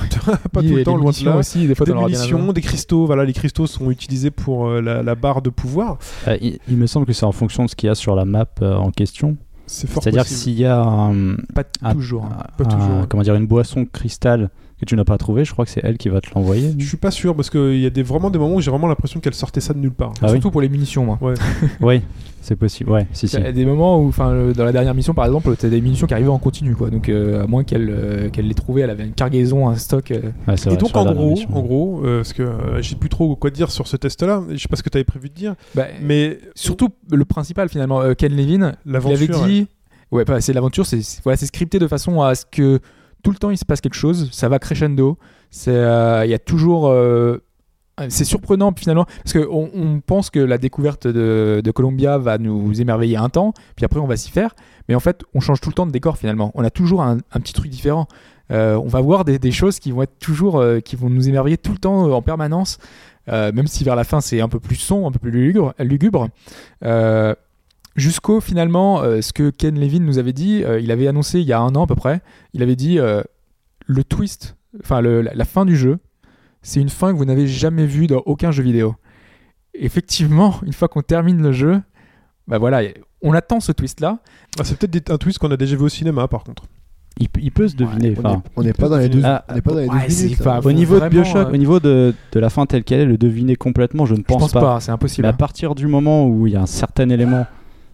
[0.51, 1.38] pas tout le temps, loin de munitions là.
[1.38, 5.03] aussi, des fois, Des munitions, des cristaux, voilà, les cristaux sont utilisés pour euh, la,
[5.03, 5.99] la barre de pouvoir.
[6.27, 8.15] Euh, il, il me semble que c'est en fonction de ce qu'il y a sur
[8.15, 9.38] la map euh, en question.
[9.73, 12.26] C'est fort C'est-à-dire que s'il y a un, Pas toujours.
[12.26, 12.43] hein.
[12.57, 14.49] pas toujours, un- comment dire, une boisson cristal
[14.81, 16.73] que tu n'as pas trouvé, je crois que c'est elle qui va te l'envoyer.
[16.77, 18.87] Je suis pas sûr parce qu'il y a des, vraiment des moments où j'ai vraiment
[18.87, 20.11] l'impression qu'elle sortait ça de nulle part.
[20.21, 21.19] Ah oui Surtout pour les munitions, moi.
[21.81, 22.01] Oui,
[22.41, 22.89] c'est possible.
[22.91, 23.37] Ouais, si, si.
[23.37, 25.69] Il y a des moments où, enfin, euh, dans la dernière mission, par exemple, t'as
[25.69, 26.89] des munitions qui arrivaient en continu, quoi.
[26.89, 30.11] Donc, euh, à moins qu'elle euh, qu'elle l'ait trouvé, elle avait une cargaison, un stock.
[30.11, 31.49] euh, Ouais, c'est Et vrai, donc en gros, mission.
[31.55, 34.43] en gros, euh, parce que euh, j'ai plus trop quoi dire sur ce test-là.
[34.49, 37.69] Je sais pas ce que tu avais prévu de dire, bah, mais surtout le principal
[37.69, 39.45] finalement, euh, Ken Levin, il avait l'aventure.
[39.45, 39.67] dit,
[40.11, 42.79] ouais, pas, c'est l'aventure, c'est c'est- voilà, c'est scripté de façon à ce que
[43.22, 45.18] tout le temps il se passe quelque chose, ça va crescendo,
[45.49, 47.38] c'est, euh, y a toujours, euh,
[48.10, 52.81] c'est surprenant finalement parce que on, pense que la découverte de, de Columbia va nous
[52.81, 54.56] émerveiller un temps, puis après on va s'y faire,
[54.89, 57.18] mais en fait on change tout le temps de décor finalement, on a toujours un,
[57.34, 58.07] petit truc différent.
[58.52, 61.72] Euh, on va voir des, choses qui vont être toujours, qui vont nous émerveiller tout
[61.72, 62.80] le temps en permanence.
[63.27, 66.27] Même si vers la fin c'est un peu plus sombre, un peu plus lugubre.
[67.95, 71.45] Jusqu'au finalement euh, ce que Ken Levin nous avait dit, euh, il avait annoncé il
[71.47, 72.22] y a un an à peu près,
[72.53, 73.22] il avait dit euh,
[73.85, 75.99] le twist, enfin la, la fin du jeu,
[76.61, 78.95] c'est une fin que vous n'avez jamais vue dans aucun jeu vidéo.
[79.73, 81.81] Effectivement, une fois qu'on termine le jeu,
[82.47, 82.81] bah voilà,
[83.22, 84.19] on attend ce twist là.
[84.59, 86.63] Ah, c'est peut-être un twist qu'on a déjà vu au cinéma, par contre.
[87.19, 88.11] Il, peut- il peut se deviner.
[88.11, 88.18] Est-
[88.55, 89.22] On n'est pas dans les deux.
[89.23, 90.43] Ah, On n'est pas dans les ouais, deux c'est minutes.
[90.43, 90.61] pas- là.
[90.65, 93.18] au niveau de Bioshock, euh, au niveau de, de la fin telle qu'elle est, le
[93.18, 95.23] deviner complètement, je ne Je pense, pense pas, c'est impossible.
[95.23, 97.45] Mais à partir du moment où il y a un certain élément,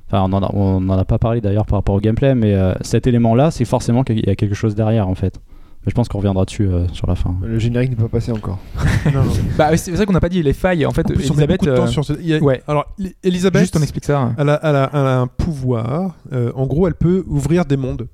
[0.10, 2.74] enfin on a, on n'en a pas parlé d'ailleurs par rapport au gameplay, mais euh,
[2.82, 5.40] cet élément-là, c'est forcément qu'il y a quelque chose derrière en fait.
[5.86, 7.36] Mais je pense qu'on reviendra dessus euh, sur la fin.
[7.44, 8.60] Le générique n'est pas passé encore.
[9.14, 9.32] Non, non.
[9.58, 10.86] Bah, c'est vrai qu'on n'a pas dit les failles.
[10.86, 12.34] En fait, En plus, on met Elisabeth, beaucoup de temps euh, sur ce- il y
[12.34, 12.62] a- ouais.
[12.68, 12.86] Alors,
[13.24, 14.34] Elisabeth, juste on explique ça.
[14.38, 16.16] elle a, elle a- elle a un pouvoir.
[16.34, 18.08] euh, en gros, elle peut ouvrir des mondes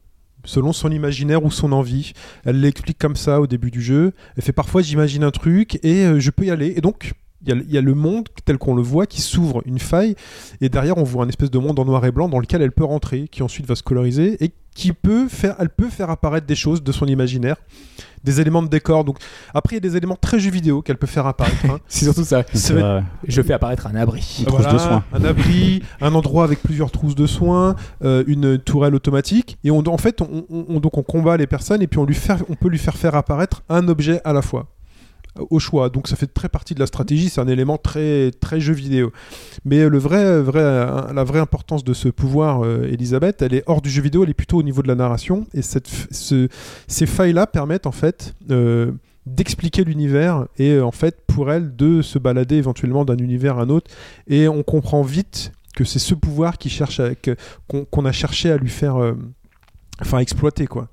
[0.45, 2.11] selon son imaginaire ou son envie.
[2.45, 4.11] Elle l'explique comme ça au début du jeu.
[4.37, 6.73] Elle fait parfois j'imagine un truc et euh, je peux y aller.
[6.77, 7.13] Et donc,
[7.45, 9.79] il y, a, il y a le monde tel qu'on le voit qui s'ouvre une
[9.79, 10.15] faille
[10.61, 12.71] et derrière on voit un espèce de monde en noir et blanc dans lequel elle
[12.71, 16.47] peut rentrer, qui ensuite va se coloriser et qui peut faire, elle peut faire apparaître
[16.47, 17.57] des choses de son imaginaire,
[18.23, 19.03] des éléments de décor.
[19.03, 19.17] Donc
[19.53, 21.65] après il y a des éléments très jeux vidéo qu'elle peut faire apparaître.
[21.69, 21.79] hein.
[21.87, 22.43] C'est surtout ça.
[23.27, 24.43] Je fais apparaître un abri.
[24.73, 25.03] De soins.
[25.13, 29.57] Un abri, un endroit avec plusieurs trousses de soins, euh, une tourelle automatique.
[29.63, 32.05] Et on, en fait, on, on- on- donc on combat les personnes et puis on,
[32.05, 34.67] lui fait, on peut lui faire faire apparaître un objet à la fois
[35.49, 35.89] au choix.
[35.89, 39.11] Donc ça fait très partie de la stratégie, c'est un élément très très jeu vidéo.
[39.65, 43.63] Mais euh, le vrai, vrai, la vraie importance de ce pouvoir, euh, Elisabeth, elle est
[43.67, 45.45] hors du jeu vidéo, elle est plutôt au niveau de la narration.
[45.53, 48.91] Et ces failles-là permettent en fait euh,
[49.25, 53.63] d'expliquer l'univers et euh, en fait pour elle de se balader éventuellement d'un univers à
[53.63, 53.89] un autre.
[54.27, 56.57] Et on comprend vite que c'est ce pouvoir
[57.67, 58.95] qu'on qu'on a cherché à lui faire,
[59.99, 60.87] enfin exploiter quoi.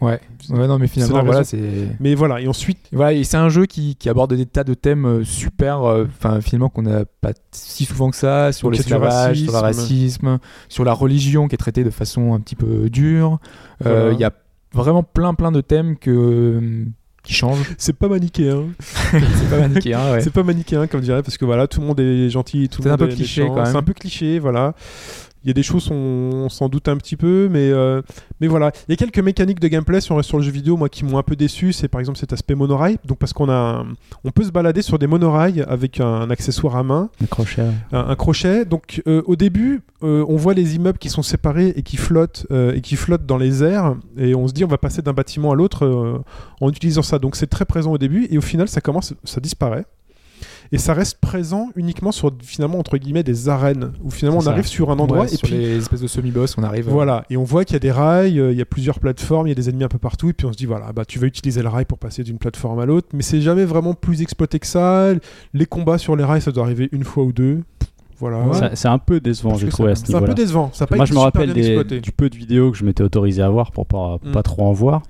[0.00, 0.20] Ouais.
[0.50, 1.60] Ouais, non, mais finalement, voilà, c'est.
[2.00, 4.74] Mais voilà, et ensuite Voilà, et c'est un jeu qui, qui aborde des tas de
[4.74, 9.42] thèmes euh, super, euh, enfin finalement qu'on n'a pas si souvent que ça, sur l'esclavage,
[9.42, 10.38] sur le racisme.
[10.68, 13.38] sur la religion qui est traitée de façon un petit peu dure.
[13.86, 14.12] Euh, Voilà.
[14.12, 14.32] Il y a
[14.72, 16.84] vraiment plein plein de thèmes que
[17.22, 17.74] qui change.
[17.78, 18.64] C'est pas manichéen.
[18.80, 20.20] c'est pas manichéen, ouais.
[20.20, 22.84] C'est pas manichéen comme dirait parce que voilà, tout le monde est gentil, tout le
[22.84, 23.54] C'est un monde peu est cliché, méchant.
[23.54, 23.72] quand même.
[23.72, 24.74] C'est un peu cliché, voilà.
[25.44, 28.00] Il y a des choses, on, on s'en doute un petit peu, mais, euh,
[28.40, 28.72] mais voilà.
[28.88, 31.18] Il y a quelques mécaniques de gameplay sur, sur le jeu vidéo, moi, qui m'ont
[31.18, 31.72] un peu déçu.
[31.72, 32.96] C'est par exemple cet aspect monorail.
[33.04, 33.86] Donc, parce qu'on a, un-
[34.24, 37.62] on peut se balader sur des monorails avec un, un accessoire à main, Un crochet.
[37.92, 38.64] un, un crochet.
[38.64, 42.46] Donc, euh, au début, euh, on voit les immeubles qui sont séparés et qui flottent,
[42.74, 45.52] et qui flottent dans les airs, et on se dit, on va passer d'un bâtiment
[45.52, 46.22] à l'autre
[46.60, 47.18] en utilisant ça.
[47.18, 49.84] Donc, c'est très présent au début, et au final, ça commence, ça disparaît.
[50.74, 54.50] Et ça reste présent uniquement sur finalement entre guillemets des arènes où finalement on ça.
[54.50, 56.88] arrive sur un endroit Ouais, et sur puis les espèces de semi-boss, on arrive.
[56.88, 58.98] euh, voilà, et on voit qu'il y a des rails, euh, il y a plusieurs
[58.98, 60.92] plateformes, il y a des ennemis un peu partout, et puis on se dit voilà,
[60.92, 63.64] bah tu vas utiliser le rail pour passer d'une plateforme à l'autre, mais c'est jamais
[63.64, 65.12] vraiment plus exploité que ça.
[65.54, 67.60] Les combats sur les rails, ça doit arriver une fois ou deux.
[68.18, 68.74] Voilà.
[68.74, 70.34] C'est un peu décevant, j'ai trouvé à c'est- ce C'est un peu niveau-là.
[70.42, 70.70] décevant.
[70.72, 73.02] Ça pas Moi, été je me rappelle des- du peu de vidéos que je m'étais
[73.02, 74.32] autorisé à voir pour pas, Mm.
[74.32, 75.02] pas trop en voir.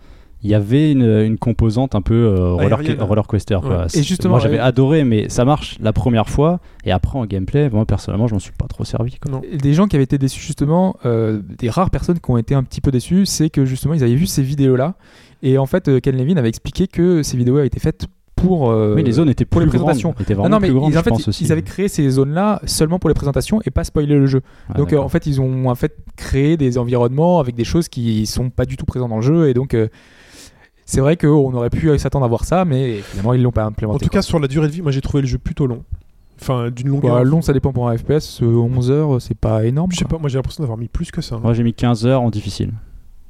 [0.45, 3.03] Il y avait une, une composante un peu euh, roller, Aérienne.
[3.03, 3.59] roller coaster.
[3.63, 3.71] quoi.
[3.79, 3.85] Ouais.
[3.89, 4.61] C'est- Et justement, moi j'avais ouais.
[4.63, 6.61] adoré, mais ça marche la première fois.
[6.85, 9.17] Et après en gameplay, moi personnellement, je m'en suis pas trop servi.
[9.19, 9.41] quoi.
[9.53, 12.63] Des gens qui avaient été déçus justement, euh, des rares personnes qui ont été un
[12.63, 14.95] petit peu déçues, c'est que justement ils avaient vu ces vidéos-là.
[15.43, 18.07] Et en fait, euh, Ken Levin avait expliqué que ces vidéos avaient été faites
[18.37, 18.71] pour.
[18.71, 20.11] euh, oui, les zones étaient pour plus les présentations.
[20.11, 20.21] grandes.
[20.23, 21.45] Étaient Non, vraiment non, mais plus grandes, ils, en je fait, pense ils- aussi.
[21.45, 24.43] ils avaient créé ces zones-là seulement pour les présentations et pas spoiler le jeu.
[24.69, 27.89] Ah, donc euh, en fait, ils ont en fait créé des environnements avec des choses
[27.89, 29.89] qui sont pas du tout présentes dans le jeu et donc euh,
[30.87, 33.69] c'est vrai qu'on aurait pu s'attendre à voir ça, mais finalement ils l'ont pas En
[33.69, 34.05] implémenté.
[34.05, 35.83] tout cas, sur la durée de vie, moi j'ai trouvé le jeu plutôt long.
[36.41, 37.15] Enfin, d'une longueur.
[37.15, 38.43] Bah, long, ça dépend pour un FPS.
[38.43, 39.93] euh, 11 heures, c'est pas énorme.
[39.93, 41.37] Je sais pas, moi j'ai l'impression d'avoir mis plus que ça.
[41.37, 41.41] hein.
[41.43, 42.73] Moi j'ai mis 15 heures en difficile.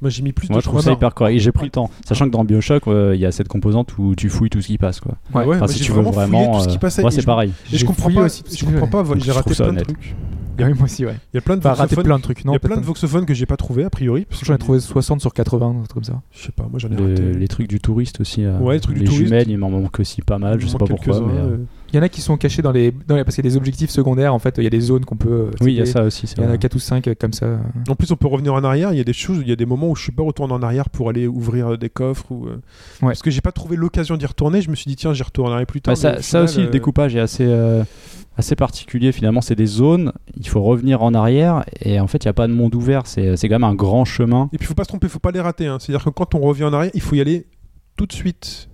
[0.01, 1.35] Moi j'ai mis plus Moi de je trouve ça hyper correct.
[1.35, 1.89] Et j'ai pris le temps.
[2.05, 4.67] Sachant que dans Bioshock, euh, il y a cette composante où tu fouilles tout ce
[4.67, 4.99] qui passe.
[4.99, 5.13] Quoi.
[5.33, 5.55] Ouais, Ouais.
[5.55, 7.01] Enfin, si tu veux vraiment fouillé tout ce qui euh, passait.
[7.03, 7.53] moi c'est pareil.
[7.71, 10.15] Et je comprends pas, aussi, je comprends pas, j'ai je raté plein de trucs.
[10.63, 11.15] Ah oui, moi aussi, ouais.
[11.33, 12.41] Il y a plein de Enfin, voxophones- plein de trucs.
[12.43, 14.25] Il y a plein de voxophones que j'ai pas trouvé a priori.
[14.29, 16.21] parce J'en ai que- trouvé 60 sur 80, un truc comme ça.
[16.31, 17.33] Je sais pas, moi j'en ai Le- raté.
[17.33, 18.43] les trucs du touriste aussi.
[18.43, 19.25] euh, Ouais, les trucs du les touriste.
[19.25, 20.59] jumelles, il m'en manque aussi pas mal.
[20.59, 21.19] Je sais pas pourquoi.
[21.21, 21.57] Mais, euh.
[21.95, 23.49] Il y en a qui sont cachés dans les, dans les- parce qu'il y a
[23.51, 24.33] des objectifs secondaires.
[24.33, 25.29] En fait, il y a des zones qu'on peut.
[25.29, 26.27] euh, Oui, il y a ça aussi.
[26.27, 26.57] c'est Il y en a vrai.
[26.57, 27.57] 4 ou 5 comme ça.
[27.87, 28.91] En plus, on peut revenir en arrière.
[28.91, 30.53] Il y a des choses, il y a des moments où je suis pas retourné
[30.53, 32.47] en arrière pour aller ouvrir euh, des coffres ou.
[32.47, 32.57] euh,
[32.99, 34.59] Parce que j'ai pas trouvé l'occasion d'y retourner.
[34.61, 35.93] Je me suis dit tiens, j'y retournerai plus tard.
[35.93, 37.83] Bah, ça, ça aussi, le euh, découpage est assez, euh,
[38.37, 39.13] assez particulier.
[39.13, 42.33] Finalement, c'est des zones, il faut revenir en arrière, et en fait, il n'y a
[42.33, 43.03] pas de monde ouvert.
[43.07, 44.49] C'est c'est quand même un grand chemin.
[44.51, 45.67] Et puis, faut pas se tromper, faut pas les rater.
[45.67, 45.77] hein.
[45.79, 47.45] C'est-à-dire que quand on revient en arrière, il faut y aller
[47.95, 48.67] tout de suite.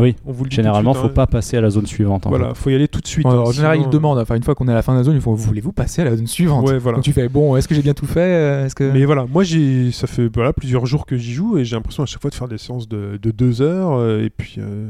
[0.00, 2.26] Oui, On vous le dit généralement, faut suite, pas passer à la zone suivante.
[2.26, 2.28] hein.
[2.28, 3.26] en Voilà, faut y aller tout de suite.
[3.26, 4.18] Ouais, hein, en général, sinon, ils demandent.
[4.18, 6.02] Enfin, une fois qu'on est à la fin de la zone, ils font Voulez-vous passer
[6.02, 6.96] à la zone suivante Ouais, voilà.
[6.96, 9.24] Donc tu fais Bon, est-ce que j'ai bien tout fait euh, Est-ce que Mais voilà,
[9.26, 12.20] moi j'ai, ça fait voilà, plusieurs jours que j'y joue et j'ai l'impression à chaque
[12.20, 14.88] fois de faire des séances de, de deux heures euh, et puis, euh,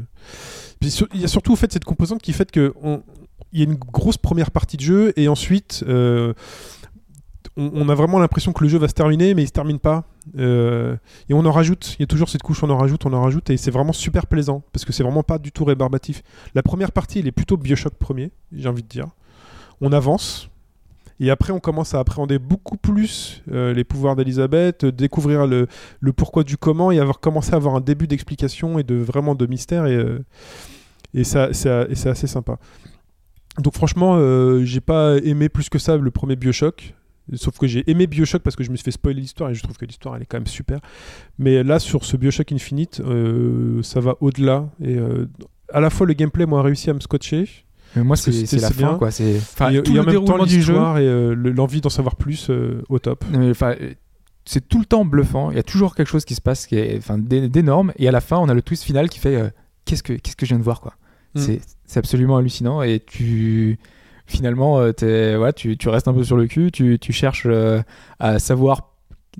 [0.81, 3.01] il y a surtout au fait cette composante qui fait que on-
[3.51, 6.33] il y a une grosse première partie de jeu et ensuite euh,
[7.59, 10.05] on, a vraiment l'impression que le jeu va se terminer mais il se termine pas
[10.37, 10.95] Euh,
[11.27, 11.95] et on en rajoute.
[11.97, 13.93] Il y a toujours cette couche on en rajoute, on en rajoute et c'est vraiment
[13.93, 16.21] super plaisant parce que c'est vraiment pas du tout rébarbatif.
[16.53, 19.07] La première partie, elle est plutôt Bioshock premier, j'ai envie de dire.
[19.81, 20.49] On avance.
[21.19, 25.67] Et après, on commence à appréhender beaucoup plus euh, les pouvoirs d'Elisabeth, euh, découvrir le,
[26.15, 29.45] pourquoi du comment et avoir commencé à avoir un début d'explication et de vraiment de
[29.45, 29.85] mystère.
[29.85, 32.57] Et, ça, c'est assez sympa.
[33.57, 36.93] Donc, franchement, euh, j'ai pas aimé plus que ça le premier Bioshock.
[37.35, 39.61] Sauf que j'ai aimé Bioshock parce que je me suis fait spoiler l'histoire et je
[39.63, 40.79] trouve que l'histoire elle est quand même super.
[41.37, 44.69] Mais là, sur ce Bioshock Infinite, euh, ça va au-delà.
[44.83, 45.27] Et euh,
[45.73, 47.45] à la fois, le gameplay, moi, a réussi à me scotcher.
[47.95, 48.97] Mais moi, c'est la c'est fin, bien.
[48.97, 49.11] quoi.
[49.11, 50.73] C'est enfin, et, tout et le en même temps, du jeu.
[50.73, 53.23] l'histoire et euh, le- l'envie d'en savoir plus euh, au top.
[53.31, 53.75] Non, mais, enfin,
[54.45, 55.51] c'est tout le temps bluffant.
[55.51, 57.91] Il y a toujours quelque chose qui se passe qui est enfin, d'é- d'énorme.
[57.97, 59.49] Et à la fin, on a le twist final qui fait euh,
[59.85, 60.93] qu'est-ce que qu'est-ce que je viens de voir quoi.
[61.35, 61.39] Mm.
[61.39, 63.77] C'est c'est absolument hallucinant et tu
[64.29, 66.71] finalement euh, t'es- voilà, tu, tu restes un peu sur le cul.
[66.71, 67.81] Tu, tu cherches euh,
[68.19, 68.89] à savoir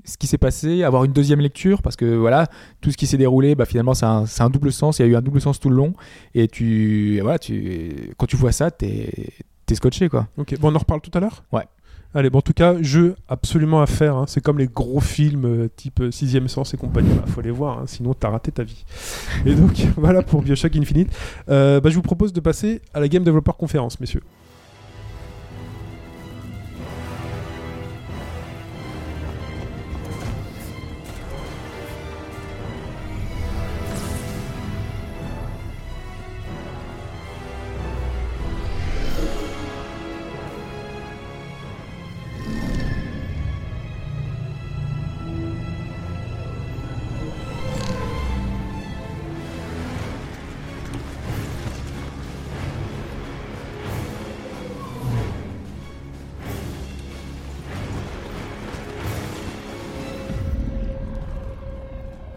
[0.04, 2.48] ce qui s'est passé, avoir une deuxième lecture parce que voilà
[2.80, 4.98] tout ce qui s'est déroulé, bah, finalement c'est un, double sens.
[4.98, 5.94] Il y a eu un double sens tout le long
[6.34, 9.10] et tu voilà tu quand tu vois ça t'es
[9.70, 10.26] es scotché quoi.
[10.36, 11.44] Ok, bon, on en reparle tout à l'heure?
[11.52, 11.62] Ouais.
[12.12, 14.16] Allez, bon, en tout cas, jeu absolument à faire.
[14.16, 14.24] hein.
[14.26, 17.10] C'est comme les gros films euh, type euh, Sixième Sens et compagnie.
[17.14, 18.84] Bah, faut les voir, hein, sinon t'as raté ta vie.
[19.46, 21.08] Et donc, voilà pour Bioshock Infinite.
[21.48, 24.22] Euh, bah, je vous propose de passer à la Game Developer Conference, messieurs.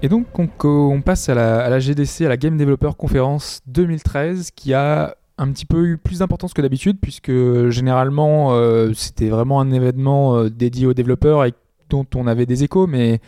[0.04, 5.16] Et donc on, passe à la, GDC, à la Game Developer Conference 2013, qui a
[5.38, 7.32] un petit peu eu plus d'importance que d'habitude, puisque
[7.70, 11.54] généralement euh, c'était vraiment un événement euh, dédié aux développeurs et
[11.90, 13.22] dont on avait des échos, mais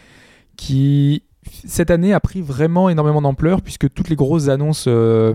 [0.57, 1.23] qui
[1.65, 5.33] cette année a pris vraiment énormément d'ampleur, puisque toutes les grosses annonces, euh,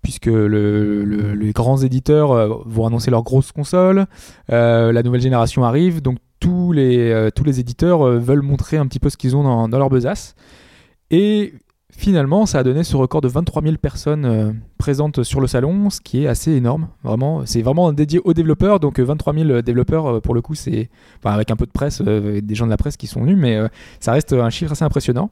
[0.00, 4.06] puisque le- le- les grands éditeurs vont annoncer leurs grosses consoles,
[4.48, 8.86] la nouvelle génération arrive, donc tous les, euh, tous les éditeurs euh, veulent montrer un
[8.86, 10.34] petit peu ce qu'ils ont dans, leur besace.
[11.10, 11.52] Et
[11.92, 15.90] finalement, ça a donné ce record de 23 000 personnes euh, présentes sur le salon,
[15.90, 16.88] ce qui est assez énorme.
[17.04, 18.80] Vraiment, c'est vraiment dédié aux développeurs.
[18.80, 20.88] Donc euh, 23 000 développeurs, pour le coup, c'est
[21.18, 23.60] enfin, avec un peu de presse, des gens de la presse qui sont venus, mais
[24.00, 25.30] ça reste un chiffre assez impressionnant.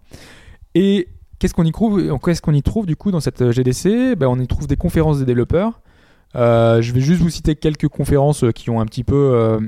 [0.74, 1.08] Et
[1.38, 4.66] qu'est-ce qu'on y trouve y trouve du coup dans cette GDC ben, On y trouve
[4.66, 5.80] des conférences des développeurs.
[6.34, 9.58] Je vais juste vous citer quelques conférences qui ont un petit peu,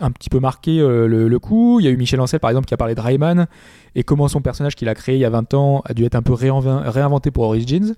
[0.00, 1.80] un, petit peu marqué euh, le, coup.
[1.80, 3.46] Il y a eu Michel Ancel par exemple qui a parlé de Rayman
[3.94, 6.14] et comment son personnage qu'il a créé il y a 20 ans a dû être
[6.14, 7.94] un peu réinven- réinventé pour Origins.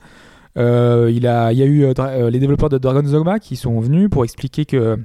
[0.59, 3.81] Euh, il, a, il y a eu euh, les développeurs de Dragon's Dogma qui sont
[3.81, 4.99] venus pour expliquer que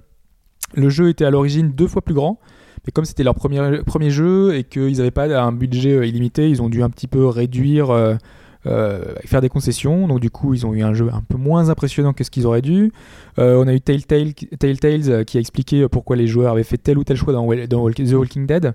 [0.73, 2.39] le jeu était à l'origine deux fois plus grand.
[2.85, 6.61] Mais comme c'était leur premier, premier jeu et qu'ils n'avaient pas un budget illimité, ils
[6.61, 8.17] ont dû un petit peu réduire,
[8.65, 10.07] euh, faire des concessions.
[10.07, 12.45] Donc du coup, ils ont eu un jeu un peu moins impressionnant que ce qu'ils
[12.45, 12.91] auraient dû.
[13.39, 16.77] Euh, on a eu Telltale, Telltales euh, qui a expliqué pourquoi les joueurs avaient fait
[16.77, 18.73] tel ou tel choix dans, The Walking Dead.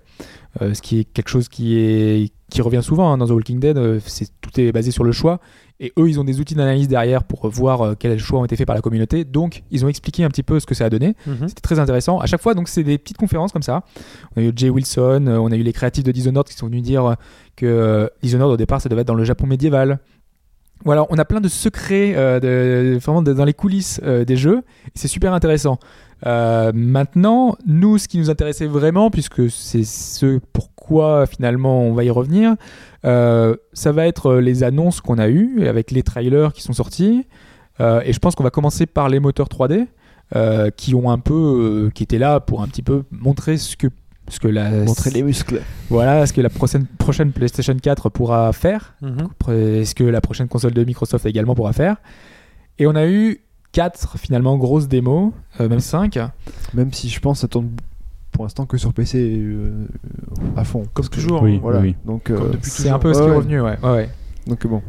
[0.60, 3.76] Ce qui est quelque chose qui, est, qui revient souvent hein, dans The Walking Dead.
[3.78, 5.40] euh, c'est, tout est basé sur le choix.
[5.80, 8.54] Et eux, ils ont des outils d'analyse derrière pour voir euh, quels choix ont été
[8.54, 9.24] faits par la communauté.
[9.24, 11.16] Donc, ils ont expliqué un petit peu ce que ça a donné.
[11.26, 11.48] Mhm.
[11.48, 12.18] C'était très intéressant.
[12.20, 13.82] À chaque fois, donc, c'est des petites conférences comme ça.
[14.36, 16.66] On a eu Jay Wilson, euh, on a eu les créatifs de Dishonored qui sont
[16.66, 17.16] venus dire
[17.56, 19.98] que Dishonored, au départ, ça devait être dans le Japon médiéval.
[20.84, 24.36] Voilà, on a plein de secrets euh, de- vraiment de- dans les coulisses euh, des
[24.36, 24.62] jeux.
[24.94, 25.78] C'est super intéressant.
[26.26, 30.38] Euh, maintenant, nous, ce qui nous intéressait vraiment, puisque c'est ce
[30.86, 32.56] pourquoi finalement on va y revenir,
[33.04, 36.72] euh, ça va être euh, les annonces qu'on a eues avec les trailers qui sont
[36.72, 37.24] sortis.
[37.80, 39.86] Euh, et je pense qu'on va commencer par les moteurs 3D
[40.34, 43.76] euh, qui ont un peu, euh, qui étaient là pour un petit peu montrer ce
[43.76, 43.86] que
[44.28, 45.60] ce que la Montrer les muscles.
[45.88, 49.28] voilà ce que la prochaine prochaine PlayStation 4 pourra faire Mhm.
[49.30, 51.96] après, ce que la prochaine console de Microsoft également pourra faire.
[52.78, 53.40] Et on a eu
[53.72, 56.18] quatre finalement grosses démos, euh, même 5.
[56.74, 57.70] Même si je pense ça tourne
[58.32, 59.86] pour l'instant que sur PC euh,
[60.56, 60.84] à fond.
[60.94, 61.42] Comme toujours.
[61.42, 61.60] Oui, hein.
[61.62, 61.80] Voilà.
[61.80, 61.94] oui.
[62.04, 63.76] Donc, Comme euh, C'est un peu ce qui est revenu, ouais.
[63.82, 64.08] ouais, ouais.
[64.46, 64.82] donc bon.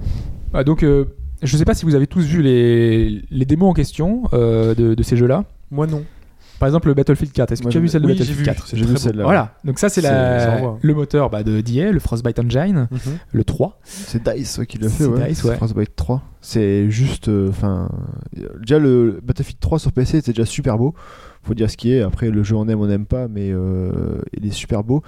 [0.54, 1.06] Ah, donc, euh,
[1.42, 4.94] je sais pas si vous avez tous vu les, les démos en question euh, de,
[4.96, 5.44] de ces jeux-là.
[5.72, 6.04] Moi non.
[6.60, 7.52] Par exemple, le Battlefield 4.
[7.52, 8.46] Est-ce que Moi, tu as vu celle de oui, j'ai Battlefield vu.
[8.46, 9.24] 4 C'est J'ai vu celle-là.
[9.24, 13.00] Voilà, donc ça c'est la- le moteur bah, de d'EA, le Frostbite Engine, Mhm.
[13.34, 13.80] le 3.
[13.84, 15.28] C'est Dice ouais, qui l'a fait, ouais.
[15.30, 15.56] Dice, ouais.
[15.58, 16.22] Frostbite 3.
[16.40, 17.30] C'est juste.
[17.50, 17.90] Enfin.
[18.62, 20.94] déjà, le Battlefield 3 sur PC était déjà super beau.
[21.44, 22.02] Faut dire ce qui est.
[22.02, 25.04] Après, le jeu, on aime, on n'aime pas, mais euh, il est super beau.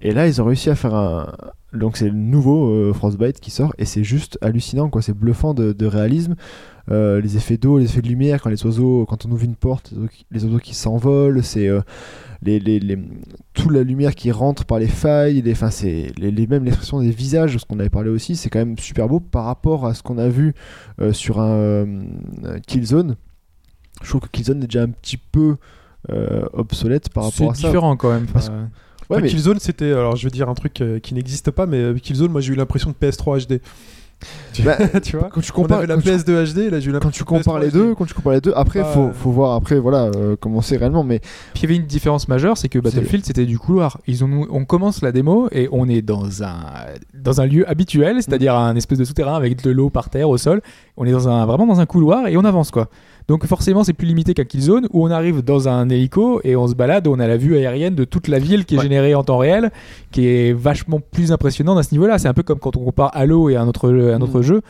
[0.00, 1.32] Et là, ils ont réussi à faire un.
[1.72, 5.02] Donc, c'est le nouveau euh, Frostbite qui sort, et c'est juste hallucinant, quoi.
[5.02, 6.36] C'est bluffant de, réalisme.
[6.90, 9.56] Euh, les effets d'eau, les effets de lumière, quand les oiseaux, quand on ouvre une
[9.56, 9.92] porte,
[10.30, 11.80] les oiseaux qui, s'envolent, c'est euh,
[12.42, 12.98] les, les,
[13.54, 17.00] toute la lumière qui rentre par les failles, les, enfin c'est les, les- même l'expression
[17.00, 19.94] des visages, ce qu'on avait parlé aussi, c'est quand même super beau par rapport à
[19.94, 20.52] ce qu'on a vu
[21.00, 21.86] euh, sur un
[22.66, 23.16] Killzone.
[24.02, 25.56] Je trouve que Killzone est déjà un petit peu
[26.10, 27.68] euh, obsolète par C'est rapport à ça.
[27.68, 28.26] différent quand même.
[28.26, 28.68] Parce- Enfin,
[29.10, 29.92] Ouais, mais- Killzone, c'était.
[29.92, 32.52] Alors, je vais dire un truc euh, qui n'existe pas, mais euh, Killzone, moi, j'ai
[32.54, 33.60] eu l'impression de PS3 HD.
[34.64, 37.10] Bah, tu vois quand tu compares, la quand tu- PS2 HD, là, j'ai eu quand
[37.10, 37.72] tu compares PS3 les HD.
[37.74, 40.76] deux, quand tu compares les deux, après faut, faut voir après voilà euh, comment c'est
[40.78, 43.98] réellement, mais Puis il y avait une différence majeure, c'est que Battlefield c'était du couloir.
[44.06, 46.56] Ils ont, on commence la démo et on est dans un
[47.12, 50.38] dans un lieu habituel, c'est-à-dire un espèce de souterrain avec de l'eau par terre au
[50.38, 50.62] sol.
[50.96, 52.88] On est dans un vraiment dans un couloir et on avance quoi.
[53.28, 56.66] Donc forcément c'est plus limité qu'un Killzone où on arrive dans un hélico et on
[56.68, 58.84] se balade, on a la vue aérienne de toute la ville qui est Ouais.
[58.84, 59.70] générée en temps réel,
[60.10, 62.18] qui est vachement plus impressionnante à ce niveau-là.
[62.18, 64.42] C'est un peu comme quand on compare Halo et un autre un autre Mm.
[64.42, 64.60] jeu.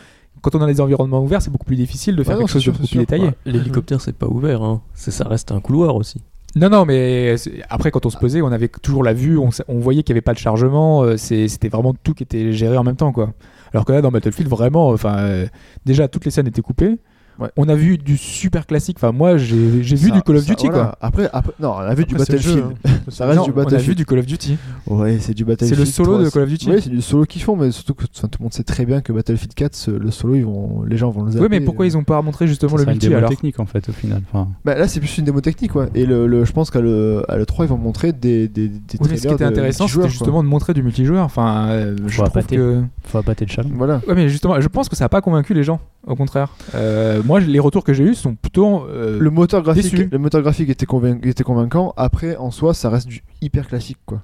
[0.40, 2.52] Quand on a des environnements ouverts, c'est beaucoup plus difficile de faire Ouais, non, quelque
[2.54, 3.00] chose de beaucoup plus sûr.
[3.00, 3.24] détaillé.
[3.24, 4.62] Ouais, L'hélicoptère, c'est pas ouvert.
[4.62, 4.82] Hein.
[4.92, 6.20] C'est- Ça reste un couloir aussi.
[6.54, 7.34] Non, non, mais
[7.70, 9.50] après, quand on se posait, on avait toujours la vue, on,
[9.80, 12.76] voyait qu'il n'y avait pas de chargement, euh, c'est- c'était vraiment tout qui était géré
[12.76, 13.32] en même temps, quoi.
[13.72, 15.46] Alors que là, dans Battlefield, vraiment, enfin, euh,
[15.84, 16.98] déjà, toutes les scènes étaient coupées.
[17.38, 17.48] Ouais.
[17.56, 20.48] On a vu du super classique, enfin, moi, j'ai vu ça- du Call of ça-
[20.50, 20.82] Duty, voilà.
[20.84, 20.98] quoi.
[21.00, 22.58] Après, après, non, on a vu du Après, c'est Battlefield.
[22.58, 22.90] jeu, hein.
[23.08, 23.96] Ça reste Non, du on a vu Battlefield.
[23.98, 24.56] du Call of Duty.
[24.86, 25.78] Ouais, c'est du C'est Battlefield.
[25.80, 26.70] le solo 3, de Call of Duty.
[26.80, 29.12] C'est du solo qu'ils font, mais surtout que tout le monde sait très bien que
[29.12, 31.42] Battlefield 4, ce- le solo, ils vont, les gens vont le zapper.
[31.42, 33.30] Oui, mais pourquoi ils ont pas montré justement Ça le sera une multi démo alors
[33.30, 34.22] technique en fait au final.
[34.32, 35.88] Enfin, Bah, là, c'est plus une démo technique, ouais.
[35.94, 38.68] Et le, le- je pense qu'à le, à le 3, ils vont montrer des, des,
[38.68, 41.24] des Oui, mais ce qui était intéressant, c'était justement de montrer du multijoueur.
[41.24, 42.56] Enfin, euh, je Faut trouve appâter.
[42.56, 42.82] que.
[43.04, 43.72] faut abattre le challenge.
[43.74, 44.00] Voilà.
[44.08, 46.54] Ouais, mais justement, je pense que ça n'a pas convaincu les gens, au contraire.
[46.74, 48.86] Euh, moi, les retours que j'ai eus sont plutôt.
[48.88, 51.92] euh, Le moteur graphique, le moteur graphique était, convain- était convaincant.
[51.96, 54.22] Après, en soi, ça reste du hyper classique, quoi.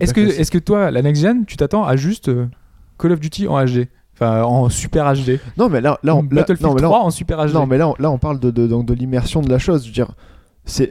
[0.00, 2.46] Est-ce que, est-ce que toi, la next gen, tu t'attends à juste euh,
[2.98, 5.38] Call of Duty en HD Enfin, en super HD.
[5.56, 7.52] Non, mais là, là, on, là- Battlefield non, mais là, 3 on- en super HD.
[7.54, 9.82] non, mais là, on, là, on parle de, de, donc de l'immersion de la chose.
[9.84, 10.10] Je veux dire,
[10.64, 10.90] c'est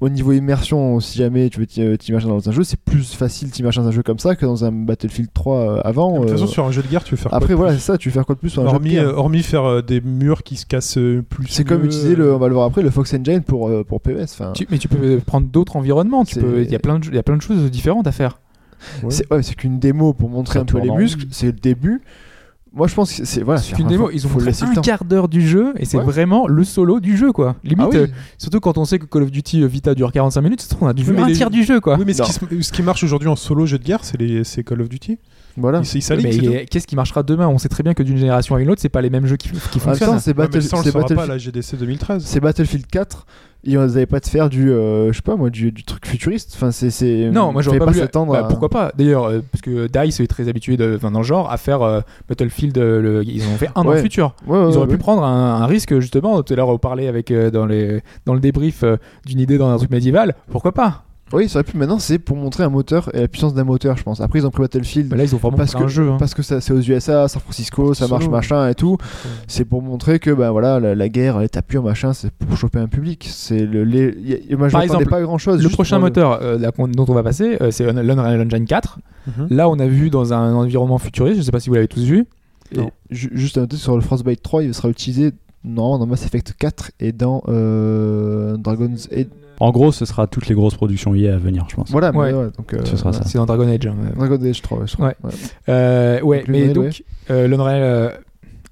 [0.00, 3.50] au niveau immersion, si jamais tu veux t'i- t'immerger dans un jeu, c'est plus facile
[3.50, 6.12] t'immerger dans un jeu comme ça que dans un Battlefield 3 euh, avant.
[6.14, 7.72] De toute façon, euh, sur un jeu de guerre, tu veux faire quoi Après, voilà,
[7.72, 9.12] c'est ça, tu veux faire quoi de plus sur un jeu de hormis, guerre euh,
[9.14, 10.98] hormis faire des murs qui se cassent
[11.30, 11.46] plus.
[11.48, 14.26] C'est comme utiliser le, on va le voir après, le Fox Engine pour, pour PES.
[14.54, 16.24] Tu- mais tu peux prendre d'autres environnements.
[16.64, 18.38] Il y, a plein de- il y a plein de choses différentes à faire.
[19.08, 22.02] c'est, ouais, c'est qu'une démo pour montrer un peu les muscles, c'est le début.
[22.76, 24.10] Moi, je pense que c'est voilà, C'est faut- démo.
[24.12, 24.80] Ils ont faut le un temps.
[24.82, 26.04] quart d'heure du jeu et c'est Ouais.
[26.04, 27.56] vraiment le solo du jeu, quoi.
[27.64, 27.96] Limite, Ah oui.
[27.96, 30.86] euh, surtout quand on sait que Call of Duty euh, Vita dure 45 minutes, on
[30.86, 31.96] a dû Oui, mais un les- tiers du jeu, quoi.
[31.98, 34.20] Oui, mais ce qui, se- ce qui marche aujourd'hui en solo jeu de guerre, c'est
[34.20, 35.18] les- c'est Call of Duty.
[35.56, 35.80] Voilà.
[35.94, 37.48] Ils s'alignent, euh, qu'est-ce qui marchera demain?
[37.48, 39.36] On sait très bien que d'une génération à une autre, c'est pas les mêmes jeux
[39.36, 40.18] qui, qui même fonctionnent.
[40.18, 40.48] c'est pas
[41.38, 42.22] GDC 2013.
[42.24, 43.26] c'est Battlefield 4
[43.68, 46.52] ils n'avaient pas de faire du euh, je sais pas moi du, du truc futuriste
[46.54, 47.98] enfin c'est c'est Non, moi j'aurais pas, voulu.
[47.98, 48.92] s'attendre bah, à- Pourquoi pas?
[48.96, 51.82] D'ailleurs, euh, parce que Dice est très habitué de, enfin, dans le genre à faire
[51.82, 52.78] euh, Battlefield.
[52.78, 54.36] euh, le- ils ont fait un dans le futur.
[54.46, 54.92] Ouais, ouais, Ils auraient ouais.
[54.92, 56.40] pu prendre un, un risque justement.
[56.44, 59.58] Tout à l'heure, on parlait avec euh, dans les dans le débrief euh, d'une idée
[59.58, 60.36] dans un truc médiéval.
[60.48, 61.05] Pourquoi pas?
[61.32, 63.96] Oui ça aurait pu maintenant c'est pour montrer un moteur et la puissance d'un moteur
[63.96, 66.08] je pense après ils ont pris Battlefield Là, ils ont vraiment parce que un jeu.
[66.10, 66.16] hein.
[66.18, 68.96] parce que c'est aux USA San Francisco ça marche machin et tout
[69.48, 72.78] c'est pour montrer que ben voilà la, la guerre l'état pur machin c'est pour choper
[72.78, 74.14] un public c'est le les,
[74.48, 77.14] y moi Par exemple, pas grand chose Le prochain moteur euh, là, qu'on- dont on
[77.14, 78.98] va passer, euh, c'est Un- l'Unreal Engine 4.
[79.26, 79.46] Mhm.
[79.50, 81.38] Là, on a vu dans un environnement futuriste.
[81.38, 82.26] Je sais pas si vous l'avez tous vu.
[83.10, 85.32] Juste à noter sur le Frostbite 3 il sera utilisé
[85.64, 89.26] non dans Mass Effect 4 et dans euh, Dragon's Age
[89.60, 91.90] En gros, ce sera toutes les grosses productions IA à venir, je pense.
[91.90, 92.32] voilà mais Ouais.
[92.32, 93.24] ouais, donc euh, Ce sera ça.
[93.24, 93.86] C'est dans Dragon Age.
[93.86, 93.94] hein.
[94.16, 95.06] Dragon Age 3 ouais, je crois.
[95.08, 95.14] Ouais.
[95.24, 95.30] Ouais.
[95.68, 98.10] Euh, ouais, Donc, mais donc euh, l'Unreal euh,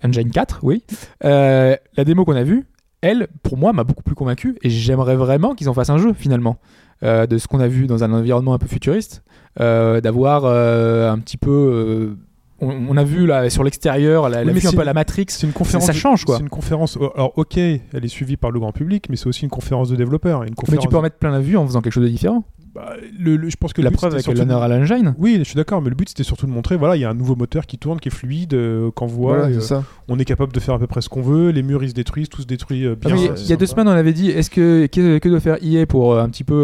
[0.05, 0.83] Engine 4, oui.
[1.25, 2.65] Euh, la démo qu'on a vue,
[3.01, 6.13] elle, pour moi, m'a beaucoup plus convaincu et j'aimerais vraiment qu'ils en fassent un jeu
[6.15, 6.59] finalement.
[7.03, 9.23] Euh, de ce qu'on a vu dans un environnement un peu futuriste,
[9.61, 12.17] euh, d'avoir euh, un petit peu.
[12.61, 14.85] On, on a vu là sur l'extérieur, la, la Oui, mais vue un peu à
[14.85, 15.27] la Matrix.
[15.29, 15.87] C'est une conférence.
[15.87, 16.37] Ça change, quoi.
[16.37, 16.97] C'est une conférence.
[17.01, 19.89] oh, Alors, ok, elle est suivie par le grand public, mais c'est aussi une conférence
[19.89, 20.43] de développeurs.
[20.45, 22.45] Une Mais tu peux en mettre plein la vue en faisant quelque chose de différent.
[22.75, 25.15] Bah, le- le- je pense que la preuve avec de- l'Unreal Engine.
[25.17, 27.11] Oui, je suis d'accord, mais le but c'était surtout de montrer voilà, il y a
[27.11, 29.85] un nouveau moteur qui tourne, qui est fluide, euh, qu'on voit, Voilà, euh, ça.
[30.09, 31.95] on est capable de faire à peu près ce qu'on veut, les murs ils se
[31.95, 33.17] détruisent, tout se détruit euh, Ah, bien.
[33.37, 35.87] il y a- deux semaines, on avait dit est-ce que que, que doit faire EA
[35.87, 36.55] pour euh, un petit peu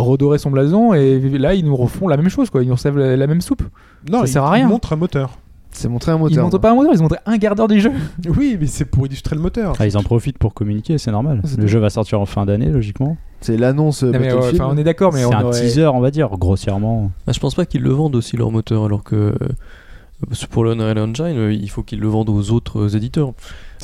[0.00, 2.98] redorer son blason et là ils nous refont la même chose quoi, ils nous servent
[2.98, 3.62] la, la même soupe.
[4.10, 4.66] Non, ça il- sert à rien.
[4.68, 5.38] montre un moteur.
[5.76, 6.44] C'est montrer un Ils moteur.
[6.44, 7.90] montrent pas un moteur, ils ont montré un quart d'heure du jeu.
[8.36, 9.74] Oui, mais c'est pour illustrer le moteur.
[9.80, 11.40] Ah, ils en profitent pour communiquer, c'est normal.
[11.44, 11.68] C'est Le tout.
[11.68, 13.16] jeu va sortir en fin d'année, logiquement.
[13.40, 16.12] C'est l'annonce euh, ouais, enfin, on est d'accord, mais C'est un aurait- teaser, on va
[16.12, 17.10] dire, grossièrement.
[17.26, 19.34] Ah, je pense pas qu'ils le vendent aussi leur moteur, alors que euh,
[20.50, 23.32] pour l'Unreal Engine, euh, il faut qu'ils le vendent aux autres euh, éditeurs.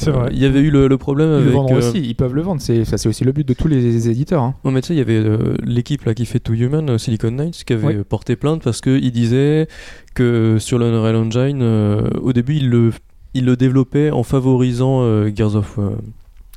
[0.01, 0.28] C'est vrai.
[0.32, 1.52] Il y avait eu le, le problème Ils avec.
[1.52, 3.68] vendront euh, aussi, ils peuvent le vendre, c'est ça c'est aussi le but de tous
[3.68, 4.43] les éditeurs.
[4.43, 4.55] hein.
[4.64, 6.98] Non, mais tu sais, il y avait euh, l'équipe là qui fait To Human, euh,
[6.98, 8.05] Silicon Knights, qui avait Oui.
[8.09, 9.68] porté plainte parce qu'ils disaient
[10.14, 12.93] que sur l'Unreal Engine, euh, au début, ils le,
[13.35, 15.93] ils le développaient en favorisant euh, Gears of War.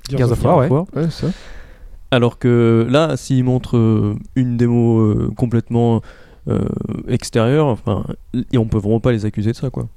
[0.10, 0.70] Gears of War, ouais.
[0.96, 1.28] Ouais, ça.
[2.12, 6.02] Alors que là, s'ils montrent euh, une démo euh, complètement
[6.48, 6.60] euh,
[7.08, 8.04] extérieure, enfin,
[8.52, 9.88] et on peut vraiment pas les accuser de ça, quoi.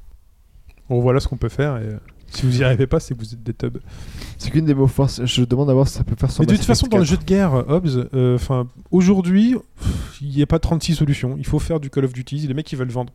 [0.89, 1.77] Bon, voilà ce qu'on peut faire.
[1.79, 1.89] Et,
[2.37, 3.79] si vous y arrivez pas, c'est que vous êtes des tubs.
[4.39, 5.25] C'est qu'une démo force.
[5.25, 7.05] Je demande à voir si ça peut faire sur Mais de toute façon, dans le
[7.05, 7.11] 4.
[7.11, 9.57] jeu de guerre, euh, Hobbs, euh, enfin, aujourd'hui,
[10.21, 11.37] il n'y a pas 36 solutions.
[11.39, 12.47] Il faut faire du Call of Duty.
[12.47, 13.13] Les mecs, ils veulent vendre.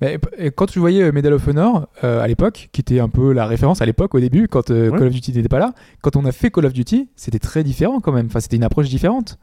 [0.00, 0.18] Mais
[0.54, 3.46] quand tu voyais euh, Medal of Honor euh, à l'époque, qui était un peu la
[3.46, 4.98] référence à l'époque au début, quand euh, Ouais.
[4.98, 7.64] Call of Duty n'était pas là, quand on a fait Call of Duty, c'était très
[7.64, 8.26] différent quand même.
[8.26, 9.38] Enfin, c'était une approche différente.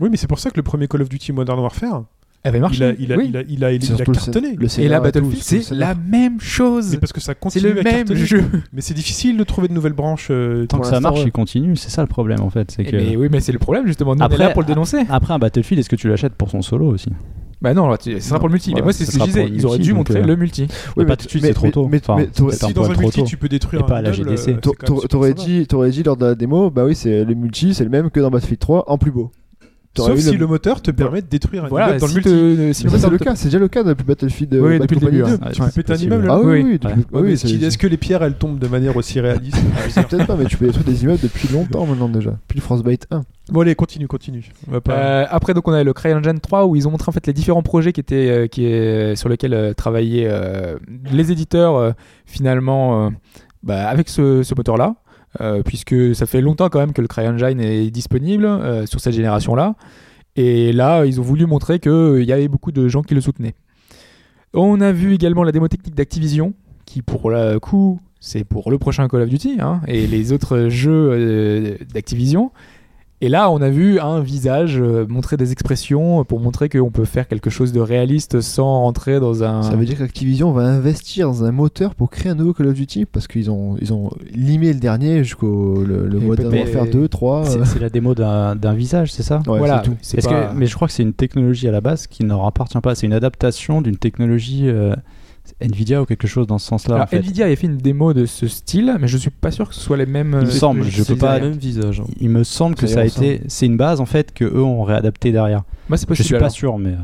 [0.00, 2.04] Oui, mais c'est pour ça que le premier Call of Duty Modern Warfare,
[2.44, 2.84] Elle avait il marché.
[2.84, 3.26] a, il a, oui.
[3.28, 4.56] il a, il a, il a C'est surtout le cartonné.
[4.56, 6.92] le Et là, Battlefield, le c'est la même chose.
[6.92, 8.26] Mais parce que ça C'est continue le à même cartonner.
[8.26, 8.44] jeu.
[8.72, 10.28] Mais c'est difficile de trouver de nouvelles branches.
[10.30, 11.76] euh, Tant que ça marche, il continue.
[11.76, 12.70] C'est ça le problème, en fait.
[12.70, 12.96] C'est Eh que...
[12.96, 14.14] Mais oui, mais c'est le problème justement.
[14.14, 14.98] Nous, on est Après- là pour le dénoncer.
[15.08, 17.10] Après un Battlefield, est-ce que tu l'achètes pour son solo aussi?
[17.60, 18.72] Bah non, là, tu- ce sera pour le multi.
[18.72, 19.48] mais moi, c'est ce que je disais.
[19.48, 20.68] le Ils auraient dû montrer euh, le multi.
[20.96, 21.88] Mais pas tout de suite, c'est trop tôt.
[21.88, 23.26] mais- c'est Si dans un multi, tôt.
[23.26, 24.30] tu peux détruire Et pas à la GDC.
[24.52, 27.74] euh, c'est T'aurais dit, t'aurais dit lors de la démo, bah oui, c'est le multi,
[27.74, 29.32] c'est le même que dans Battlefield 3 en plus beau.
[29.96, 32.28] Sauf si le moteur te permet de détruire un Voilà, immeuble dans le multi.
[32.30, 34.54] te- si c'est moteur le cas, c'est déjà le cas depuis Battlefield.
[34.54, 35.24] euh, Oui, depuis le début, 2.
[35.24, 35.38] hein.
[35.44, 36.62] Ouais, Tu peux péter un immeuble, Ah oui, Ouais.
[36.62, 36.94] oui, depuis- Ouais.
[37.12, 39.56] oui, Ouais, mais c'est- est-ce que les pierres elles tombent de manière aussi réaliste
[40.08, 42.30] peut-être pas, mais tu peux détruire des immeubles depuis longtemps maintenant déjà.
[42.30, 43.22] Depuis le Frostbite 1.
[43.50, 44.44] Bon allez, continue, continue.
[44.68, 44.92] On va pas...
[44.92, 47.32] Euh, après, donc, on a le CryEngine 3 où ils ont montré en fait les
[47.32, 50.76] différents projets qui étaient, euh, qui est, sur lesquels euh, travaillaient euh,
[51.10, 51.90] les éditeurs euh,
[52.26, 53.10] finalement euh,
[53.62, 54.94] bah, avec ce, ce moteur-là.
[55.40, 59.14] Euh, puisque ça fait longtemps quand même que le CryEngine est disponible euh, sur cette
[59.14, 59.74] génération-là.
[60.36, 63.54] Et là, ils ont voulu montrer qu'il y avait beaucoup de gens qui le soutenaient.
[64.54, 66.54] On a vu également la démo technique d'Activision,
[66.86, 70.68] qui pour le coup, c'est pour le prochain Call of Duty, hein, et les autres
[70.68, 72.50] jeux euh, d'Activision.
[73.20, 77.04] Et là, on a vu un visage euh, montrer des expressions pour montrer qu'on peut
[77.04, 79.62] faire quelque chose de réaliste sans rentrer dans un.
[79.62, 82.74] Ça veut dire qu'Activision va investir dans un moteur pour créer un nouveau Call of
[82.74, 87.08] Duty parce qu'ils ont, ils ont limé le dernier jusqu'au le, le Modern Warfare 2,
[87.08, 87.44] 3.
[87.46, 89.96] C'est euh, la démo d'un d'un visage, c'est ça ouais, voilà, tout.
[90.28, 92.46] pas- que- mais je crois que c'est une technologie à la base qui ne leur
[92.46, 92.94] appartient pas.
[92.94, 94.94] C'est une adaptation d'une technologie euh,
[95.60, 96.94] Nvidia ou quelque chose dans ce sens-là.
[96.94, 97.18] Alors, en fait.
[97.18, 99.80] Nvidia avait fait une démo de ce style, mais je suis pas sûr que ce
[99.80, 100.36] soit les mêmes.
[100.40, 102.00] Il me euh, semble, je peux pas- le même visage.
[102.00, 102.04] hein.
[102.20, 103.42] Il me semble que Ça a été.
[103.48, 105.62] C'est une base en fait que eux ont réadapté derrière.
[105.88, 106.26] Moi, c'est Je possible.
[106.26, 106.94] suis pas sûr, mais.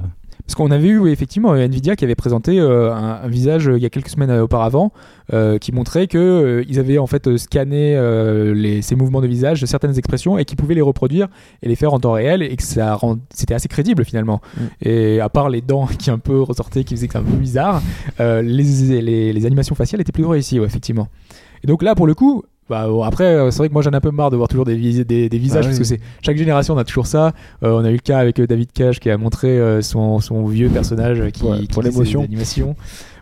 [0.47, 3.83] Parce qu'on avait eu effectivement Nvidia qui avait présenté euh, un, un visage euh, il
[3.83, 4.93] y a quelques semaines euh, auparavant
[5.59, 7.95] qui montrait que ils avaient en fait scanné
[8.55, 11.29] les, ces mouvements de visage, certaines expressions et qu'ils pouvaient les reproduire
[11.63, 14.43] et les faire en temps réel et que ça rend- c'était assez crédible finalement.
[14.55, 14.61] Mm.
[14.83, 17.37] Et à part les dents qui un peu ressortaient, qui faisaient que c'est un peu
[17.37, 17.81] bizarre,
[18.19, 21.09] les, les, les animations faciales étaient plutôt réussies, ouais, effectivement.
[21.63, 22.45] Et donc là pour le coup.
[22.71, 24.49] Bah, bon, après, euh, c'est vrai que moi j'en ai un peu marre de voir
[24.49, 25.83] toujours des, vis- des, des visages Ah parce oui.
[25.83, 27.33] que c'est chaque génération on a toujours ça.
[27.63, 30.19] Euh, on a eu le cas avec euh, David Cage qui a montré euh, son,
[30.21, 32.27] son vieux personnage euh, qui, Ouais, qui pour l'émotion.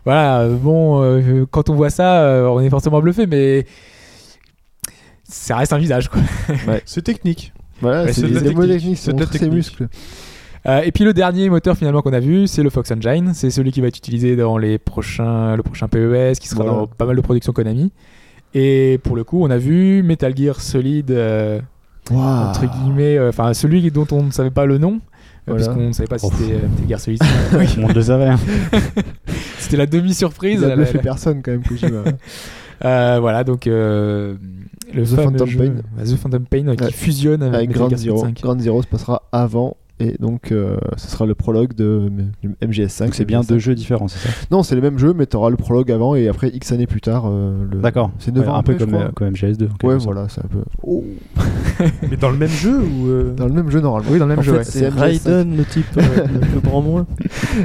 [0.04, 3.66] Voilà, euh, bon, euh, quand on voit ça, euh, on est forcément bluffé, mais
[5.24, 6.20] ça reste un visage quoi.
[6.84, 7.52] C'est technique.
[7.80, 8.28] Voilà, Ouais, c'est de
[9.12, 9.88] de ses muscles.
[10.68, 13.32] Euh, et puis le dernier moteur finalement qu'on a vu, c'est le Fox Engine.
[13.34, 16.78] C'est celui qui va être utilisé dans les prochains, le prochain PES, qui sera Voilà.
[16.78, 17.90] dans pas mal de productions Konami.
[18.54, 21.60] Et pour le coup, on a vu Metal Gear Solid, euh,
[22.10, 24.94] entre guillemets, euh, enfin celui dont on ne savait pas le nom.
[24.94, 24.98] euh,
[25.46, 25.64] Voilà.
[25.64, 27.18] Parce qu'on ne savait pas si c'était Metal Gear Solid.
[27.20, 28.26] Tout le monde le savait.
[28.28, 28.38] hein.
[29.58, 30.60] c'était la demi-surprise.
[30.62, 32.02] Il a bluffé la- personne quand même, Kojima.
[32.82, 34.36] Voilà, donc le
[34.92, 36.04] The Phantom jeu, Pain.
[36.04, 38.18] The Phantom Pain qui fusionne avec, Grand Zero.
[38.18, 38.40] 5.
[38.42, 42.10] Grand Zero se passera avant et donc euh, ce sera le prologue de
[42.42, 43.04] du MGS5.
[43.04, 45.36] Donc c'est bien deux jeux différents, c'est ça Non, c'est le même jeu, mais tu
[45.36, 47.24] auras le prologue avant et après X années plus tard.
[47.26, 47.78] euh, le...
[47.80, 48.10] D'accord.
[48.18, 49.64] C'est 9 Ouais, ans un peu après, comme, euh, comme MGS2.
[49.64, 50.62] en quelque Ouais, voilà, c'est un peu.
[50.82, 51.04] Oh.
[52.10, 54.08] Mais dans le même jeu ou euh, Dans le même jeu normalement.
[54.10, 54.52] Oui, dans le même En jeu.
[54.52, 54.64] fait, ouais.
[54.64, 54.98] c'est C'est MGS5.
[55.00, 56.00] Raiden, le type, euh,
[56.54, 57.06] le grand moins.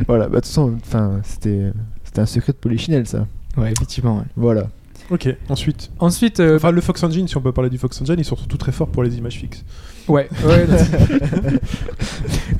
[0.08, 1.72] Voilà, bah de toute façon, enfin, c'était
[2.04, 3.26] c'était un secret de Polichinelle ça.
[3.58, 4.18] Ouais, effectivement.
[4.18, 4.24] ouais.
[4.36, 4.68] Voilà.
[5.10, 5.90] Ok, ensuite.
[6.00, 8.36] Ensuite, euh, Enfin, le Fox Engine, si on peut parler du Fox Engine, ils sont
[8.36, 9.64] surtout très forts pour les images fixes.
[10.08, 10.66] ouais, ouais.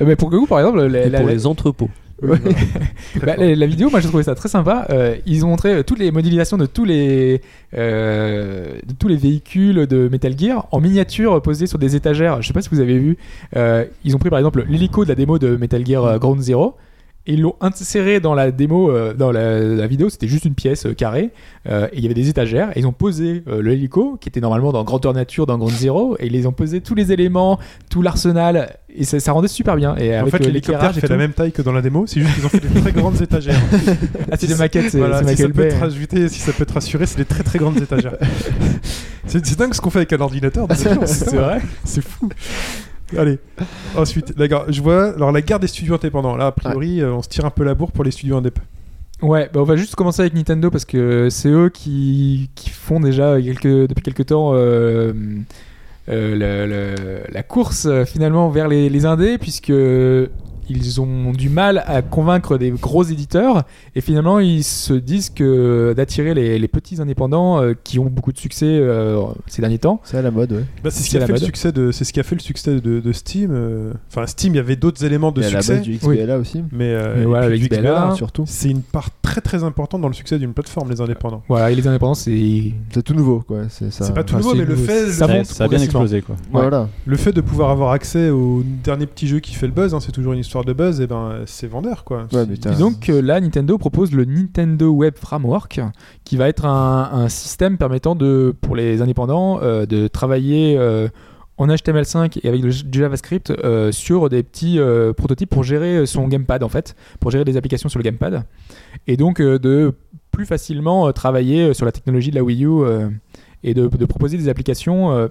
[0.04, 1.90] mais pour coup, par exemple, la, Et la- pour la- les entrepôts.
[3.24, 4.86] Bah, la- la vidéo, moi, j'ai trouvé ça très sympa.
[4.90, 7.40] Euh, ils ont montré euh, toutes les modélisations de tous les
[7.76, 12.42] euh, de tous les véhicules de Metal Gear en miniature posés sur des étagères.
[12.42, 13.16] Je sais pas si vous avez vu.
[13.56, 16.74] Euh, ils ont pris par exemple l'hélico de la démo de Metal Gear Ground Zero.
[17.28, 20.54] Et ils l'ont inséré dans la démo, euh, dans la, la vidéo, c'était juste une
[20.54, 21.30] pièce euh, carrée,
[21.68, 24.40] euh, et il y avait des étagères, et ils ont posé le hélico, qui était
[24.40, 27.58] normalement dans Grandeur Nature, dans Ground Zero, et ils les ont posé tous les éléments,
[27.90, 29.94] tout l'arsenal, et ça, ça rendait super bien.
[29.96, 32.34] Et En avec fait, l'hélicoptère fait la même taille que dans la démo, c'est juste
[32.34, 33.60] qu'ils ont fait des très grandes étagères.
[34.30, 36.66] Ah, c'est des maquettes, c'est Voilà, c'est si ça peut te rajouter, si ça peut
[36.66, 38.16] te rassurer, c'est des très très grandes étagères.
[39.26, 40.66] c'est c'est dingue ce qu'on fait avec un ordinateur.
[41.06, 42.28] C'est vrai C'est fou.
[43.16, 43.38] Allez,
[43.96, 46.36] ensuite, la je vois, alors la guerre des studios indépendants.
[46.36, 48.58] Là, a priori, euh, on se tire un peu la bourre pour les studios indép.
[49.22, 53.00] Ouais, bah on va juste commencer avec Nintendo parce que c'est eux qui, qui font
[53.00, 55.12] déjà quelques, depuis quelques temps euh,
[56.08, 59.72] euh, le- le- la course euh, finalement vers les, les indés puisque
[60.70, 63.64] ils ont du mal à convaincre des gros éditeurs
[63.94, 68.32] et finalement ils se disent que d'attirer les, les petits indépendants euh, qui ont beaucoup
[68.32, 70.00] de succès euh, ces derniers temps.
[70.04, 70.64] C'est à la mode, ouais.
[70.82, 72.40] Bah, c'est ce qui a fait le succès de, c'est ce qui a fait le
[72.40, 73.50] succès de, de Steam.
[73.52, 73.92] euh.
[74.10, 76.38] Enfin, Steam, il y avait d'autres éléments de Et à la succès, base du XBLA
[76.38, 76.62] aussi.
[76.72, 78.44] mais, euh, Mais voilà, le du XBLA, surtout.
[78.46, 81.42] c'est une part très très importante dans le succès d'une plateforme, les indépendants.
[81.48, 83.62] Voilà, et les indépendants c'est C'est tout nouveau, quoi.
[83.68, 84.04] C'est ça.
[84.04, 86.36] C'est pas tout Enfin, nouveau, c'est mais le fait, Ça monte a bien explosé quoi.
[86.52, 86.88] Voilà.
[87.06, 90.00] le fait de pouvoir avoir accès au dernier petit jeu qui fait le buzz, hein,
[90.00, 92.26] c'est toujours une histoire de buzz, et ben c'est vendeur quoi.
[92.32, 92.44] Ouais,
[92.74, 95.80] Et donc euh, là, Nintendo propose le Nintendo Web Framework,
[96.24, 101.08] qui va être un, un système permettant de, pour les indépendants euh, de travailler euh,
[101.56, 106.06] en HTML5 et avec le- du JavaScript euh, sur des petits euh, prototypes pour gérer
[106.06, 108.44] son gamepad en fait, pour gérer des applications sur le gamepad,
[109.06, 109.92] et donc euh, de
[110.30, 113.08] plus facilement euh, travailler sur la technologie de la Wii U euh,
[113.64, 115.26] et de, de proposer des applications euh,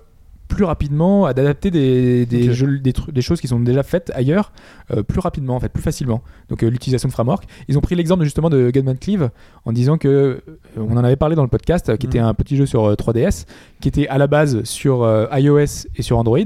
[0.47, 2.55] plus rapidement, à d'adapter des, des, Ok.
[2.55, 4.51] jeux- des, tru- des choses qui sont déjà faites ailleurs
[4.91, 6.21] euh, plus rapidement en fait, plus facilement.
[6.49, 7.45] Donc euh, l'utilisation de framework.
[7.67, 9.29] Ils ont pris l'exemple justement de Gunman Cleave
[9.65, 10.41] en disant que euh,
[10.77, 12.11] on en avait parlé dans le podcast, qui Mhm.
[12.11, 13.45] était un petit jeu sur euh, 3DS,
[13.81, 16.39] qui était à la base sur iOS et sur Android.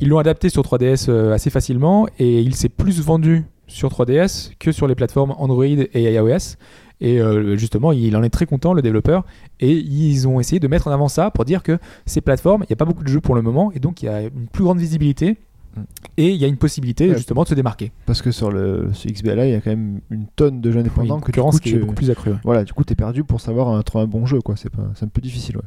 [0.00, 4.50] Ils l'ont adapté sur 3DS euh, assez facilement et il s'est plus vendu sur 3DS
[4.58, 6.56] que sur les plateformes Android et iOS.
[7.00, 9.24] Et euh, justement, il en est très content, le développeur.
[9.60, 12.66] Et ils ont essayé de mettre en avant ça pour dire que ces plateformes, il
[12.70, 14.48] n'y a pas beaucoup de jeux pour le moment, et donc il y a une
[14.52, 15.38] plus grande visibilité.
[15.76, 15.80] Mm.
[16.16, 17.14] Et il y a une possibilité Ouais.
[17.16, 17.92] justement de se démarquer.
[18.04, 20.76] Parce que sur le sur XBLA, il y a quand même une tonne de jeux
[20.76, 22.32] Oui, indépendants une que qui est tu- beaucoup plus accrue.
[22.44, 24.56] Voilà, du coup, t'es perdu pour savoir trouver un bon jeu, quoi.
[24.56, 24.90] C'est pas...
[24.94, 25.62] c'est un peu difficile, ouais.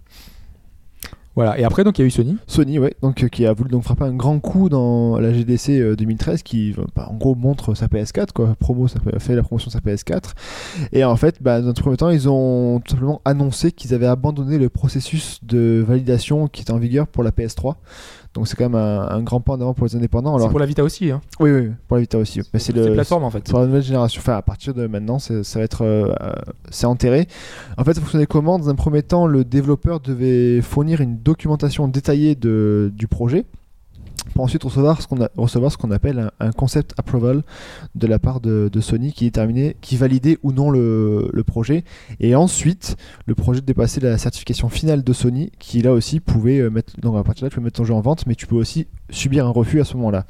[1.35, 1.57] Voilà.
[1.59, 2.37] Et après, donc, il y a eu Sony.
[2.45, 5.69] Sony, ouais, donc euh, qui a voulu donc frapper un grand coup dans la GDC
[5.69, 9.41] euh, 2013, qui euh, bah, en gros montre sa PS4, quoi, promo, ça fait la
[9.41, 10.33] promotion de sa PS4.
[10.91, 14.07] Et en fait, bah, dans un premier temps, ils ont tout simplement annoncé qu'ils avaient
[14.07, 17.75] abandonné le processus de validation qui était en vigueur pour la PS3.
[18.33, 20.39] Donc c'est quand même un, un grand pas en avant pour les indépendants.
[20.39, 21.11] C'est pour la Vita aussi.
[21.11, 21.21] Hein.
[21.39, 22.39] oui, oui, pour la Vita aussi.
[22.53, 23.47] Mais c'est C'est le plateforme en fait.
[23.47, 26.31] pour la nouvelle génération, enfin à partir de maintenant, c'est- ça va être, euh, euh,
[26.71, 27.27] c'est enterré.
[27.77, 28.57] En fait, ça fonctionnait comment?
[28.57, 33.45] Dans un premier temps, le développeur devait fournir une documentation détaillée de, du projet
[34.33, 37.43] pour ensuite recevoir ce qu'on recevoir ce qu'on appelle un, concept approval
[37.95, 41.83] de la part de, de Sony qui déterminait, qui validait ou non le, projet.
[42.19, 42.95] Et ensuite,
[43.25, 47.17] le projet dépassait la certification finale de Sony qui là aussi pouvait euh, mettre, donc
[47.17, 48.87] à partir de là, tu peux mettre ton jeu en vente, mais tu peux aussi
[49.09, 50.25] subir un refus à ce moment-là.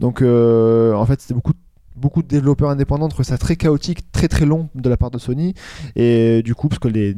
[0.00, 1.54] Donc euh, en fait, c'était beaucoup
[1.98, 5.18] beaucoup de développeurs indépendants trouvaient ça très chaotique, très très long de la part de
[5.18, 5.54] Sony.
[5.96, 7.14] Et du coup, parce que les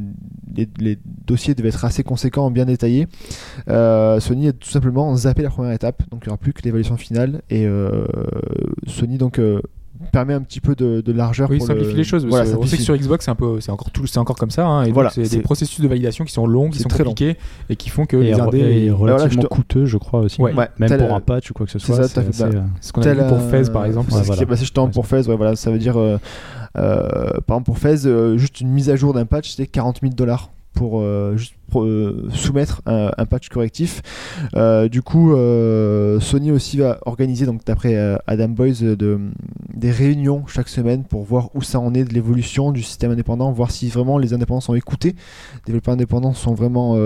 [1.27, 3.07] dossiers devaient être assez conséquents, bien détaillés,
[3.69, 6.03] euh, Sony a tout simplement zappé la première étape.
[6.11, 7.43] Donc il n'y aura plus que l'évaluation finale.
[7.51, 8.05] Et euh,
[8.87, 9.61] Sony donc euh,
[10.13, 11.97] permet un petit peu de, de largeur Oui, pour simplifie le...
[11.99, 12.27] les choses.
[12.27, 14.51] Voilà, on sait que sur Xbox, c'est un peu, c'est encore tout, c'est encore comme
[14.51, 14.67] ça.
[14.67, 16.89] hein, et Voilà, c'est c'est- des processus de validation qui sont longs, qui c'est sont
[16.89, 17.11] très long.
[17.11, 19.97] compliqués et qui font que Et, les indés, et voilà, relativement je te- coûteux, je
[19.99, 20.41] crois aussi.
[20.41, 20.55] Ouais.
[20.55, 21.97] Ouais, Même tel- pour un patch ou quoi que ce c'est soit.
[22.09, 22.19] fait.
[22.21, 24.11] assez, Bah, euh, ce qu'on a vu pour euh, Fez par exemple.
[24.13, 25.29] C'est ce qui est passé justement pour Fez.
[25.29, 26.19] Ouais, voilà, ça veut dire, euh,
[26.77, 27.09] euh,
[27.47, 30.15] par exemple, pour Fez, euh, juste une mise à jour d'un patch, c'était 40 000
[30.15, 31.37] dollars pour euh,
[31.77, 34.03] euh, soumettre un, patch correctif.
[34.57, 35.35] Euh, du coup,
[36.21, 39.21] Sony aussi va organiser, donc d'après Adam Boyce, de,
[39.75, 43.53] des réunions chaque semaine pour voir où ça en est de l'évolution du système indépendant,
[43.53, 45.11] voir si vraiment les indépendants sont écoutés,
[45.55, 46.97] les développeurs indépendants sont vraiment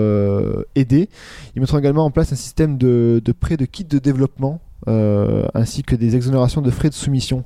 [0.75, 1.09] aidés.
[1.55, 5.83] Ils mettront également en place un système de, de prêt de kits de développement ainsi
[5.83, 7.43] que des exonérations de frais de soumission.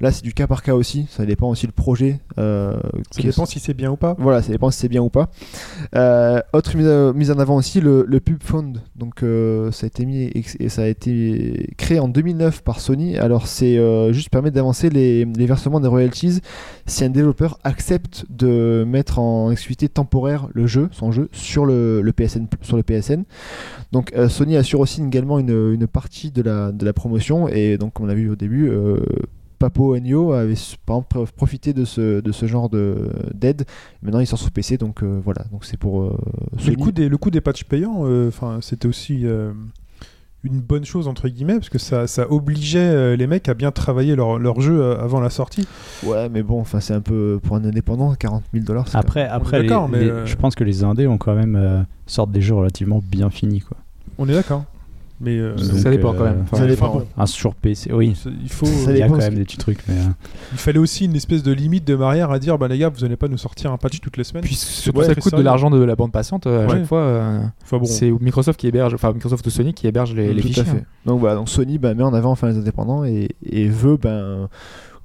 [0.00, 1.06] Là, c'est du cas par cas aussi.
[1.08, 2.20] Ça dépend aussi le projet.
[2.38, 2.76] euh,
[3.10, 4.16] Ça dépend si c'est bien ou pas.
[4.18, 5.30] voilà, ça dépend si c'est bien ou pas.
[5.94, 6.76] Euh, autre
[7.14, 8.82] mise, en avant aussi, le, le Pub Fund.
[8.96, 13.16] Donc, euh, ça a été mis et ça a été créé en 2009 par Sony.
[13.18, 13.78] Alors, c'est
[14.12, 16.40] juste permettre d'avancer les, les versements des royalties
[16.86, 22.02] si un développeur accepte de mettre en exclusivité temporaire le jeu, son jeu, sur le,
[22.02, 22.46] le PSN.
[22.62, 23.22] Sur le PSN.
[23.92, 27.48] Donc, Sony assure aussi également une, une partie de la, de la promotion.
[27.48, 28.70] Et donc, comme on a vu au début,
[29.64, 30.54] Papo Ennio avait
[30.84, 33.64] par exemple pro- profité de ce, de ce genre de- d'aide.
[34.02, 35.44] Maintenant, il sort sur PC, donc euh, voilà.
[35.52, 36.18] Donc c'est pour euh,
[36.72, 39.52] le coût des, le coût des patchs payants, euh, enfin, c'était aussi euh,
[40.42, 43.70] une bonne chose entre guillemets parce que ça, ça obligeait euh, les mecs à bien
[43.70, 45.66] travailler leur, leur jeu avant la sortie.
[46.04, 48.86] Ouais, mais bon, enfin c'est un peu pour un indépendant, 40 000 dollars.
[48.98, 51.82] Après, après les- mais, les- euh, je pense que les indés ont quand même euh,
[52.06, 53.60] sortent des jeux relativement bien finis.
[53.60, 53.78] Quoi.
[54.18, 54.64] On est d'accord.
[55.20, 56.40] Mais euh, Donc, ça dépend euh, quand même.
[56.42, 56.88] enfin, Ça dépend.
[56.88, 58.14] bon, Un sur PC, oui.
[58.42, 58.66] il faut.
[58.66, 60.08] Ça Il y a quand même des petits trucs, mais euh,
[60.52, 63.04] Il fallait aussi une espèce de limite de barrière à dire bah les gars vous
[63.04, 64.42] allez pas nous sortir un patch toutes les semaines.
[64.42, 66.72] Puis surtout Ouais, ça coûte de l'argent de la bande passante euh, à Ouais.
[66.78, 66.98] chaque fois.
[66.98, 67.84] euh, Enfin bon.
[67.84, 70.62] C'est Microsoft qui héberge, enfin Microsoft ou Sony qui héberge les, les Tout fichiers.
[70.62, 70.84] à fait.
[71.06, 74.48] Donc voilà, donc Sony bah, met en avant enfin les indépendants et, et veut ben,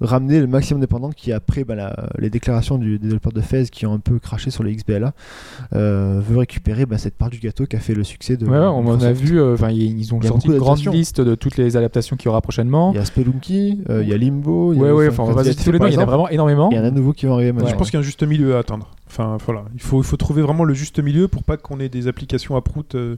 [0.02, 3.66] ramener le maximum d'indépendants qui après ben, la- les déclarations du des développeurs de Fez
[3.72, 5.14] qui ont un peu craché sur les XBLA
[5.74, 8.52] euh, veut récupérer ben, cette part du gâteau qui a fait le succès de Ouais,
[8.58, 9.40] ouais, on en a vu.
[9.40, 11.76] euh, Enfin, ils ils ont Il y a sorti une grande liste de toutes les
[11.78, 12.92] adaptations qu'il y aura prochainement.
[12.94, 15.32] Il y a Spelunky, euh, il y a Limbo, il y a Ouais, enfin, on
[15.32, 15.88] va tous les noms.
[15.88, 16.70] Il y en a vraiment énormément.
[16.72, 17.70] Il y en a nouveau qui va arriver maintenant.
[17.70, 18.90] Je pense qu'il y a un juste milieu à atteindre.
[19.08, 21.90] Enfin voilà, il faut, il faut trouver vraiment le juste milieu pour pas qu'on ait
[21.90, 23.16] des applications à prout euh,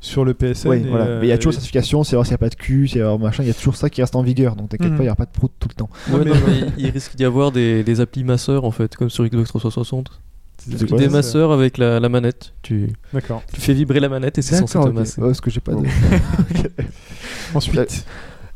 [0.00, 0.68] sur le PSN.
[0.68, 1.04] Oui, et, voilà.
[1.06, 2.54] euh, Mais il y a toujours et- certification, c'est voir s'il n'y a pas de
[2.54, 4.56] cul, s'il y a machin, il y a toujours ça qui reste en vigueur.
[4.56, 4.96] Donc t'inquiète Mhm.
[4.96, 5.90] pas, il n'y aura pas de prout tout le temps.
[6.10, 9.10] Ouais, mais- non, mais il risque d'y avoir des, des applis masseurs en fait, comme
[9.10, 10.10] sur Xbox 360.
[10.58, 12.52] C'est quoi, des masseurs avec la, la manette.
[12.62, 13.42] Tu, D'accord.
[13.52, 15.20] tu fais vibrer la manette et c'est censé te masser.
[15.20, 15.84] Ouais, ce que j'ai pas de...
[17.54, 18.04] Ensuite,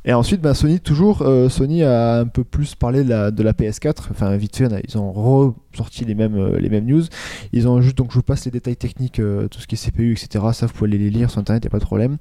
[0.05, 3.43] Et ensuite, ben, Sony, toujours, euh, Sony a un peu plus parlé de la, de
[3.43, 4.09] la PS4.
[4.11, 7.03] Enfin, vite fait, ils ont ressorti les mêmes, euh, les mêmes news.
[7.53, 9.79] Ils ont juste, donc je vous passe les détails techniques, euh, tout ce qui est
[9.91, 10.45] CPU, etc.
[10.53, 12.17] Ça, vous pouvez aller les lire sur internet, il a pas de problème.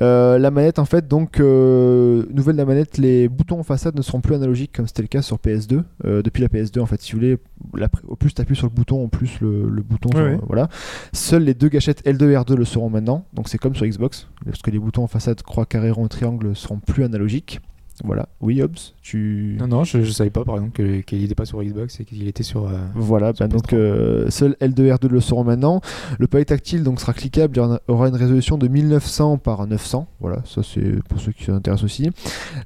[0.00, 3.96] Euh, la manette, en fait, donc, euh, nouvelle de la manette, les boutons en façade
[3.96, 5.82] ne seront plus analogiques comme c'était le cas sur PS2.
[6.04, 7.36] Euh, depuis la PS2, en fait, si vous voulez,
[7.76, 10.10] la- au plus tu appuies sur le bouton, au plus le, le bouton.
[10.36, 10.46] Sur-.
[10.46, 10.68] Voilà.
[11.12, 13.24] Seules les deux gâchettes L2 et R2 le seront maintenant.
[13.32, 14.28] Donc, c'est comme sur Xbox.
[14.44, 17.60] Parce que les boutons en façade, croix, carré, rond, triangle seront plus analogiques.
[18.04, 18.28] Voilà.
[18.40, 19.56] Oui, Hobbs, tu.
[19.58, 22.26] Non, non, je, je savais pas par exemple qu'il n'était pas sur Xbox et qu'il
[22.28, 22.66] était sur.
[22.68, 23.74] euh, Voilà, Sur ben donc PS3.
[23.76, 25.80] euh, seul L2 R2 le seront maintenant.
[26.18, 30.06] Le palais tactile donc sera cliquable, il a- aura une résolution de 1900 par 900.
[30.20, 32.10] Voilà, ça c'est pour ceux qui s'intéressent aussi.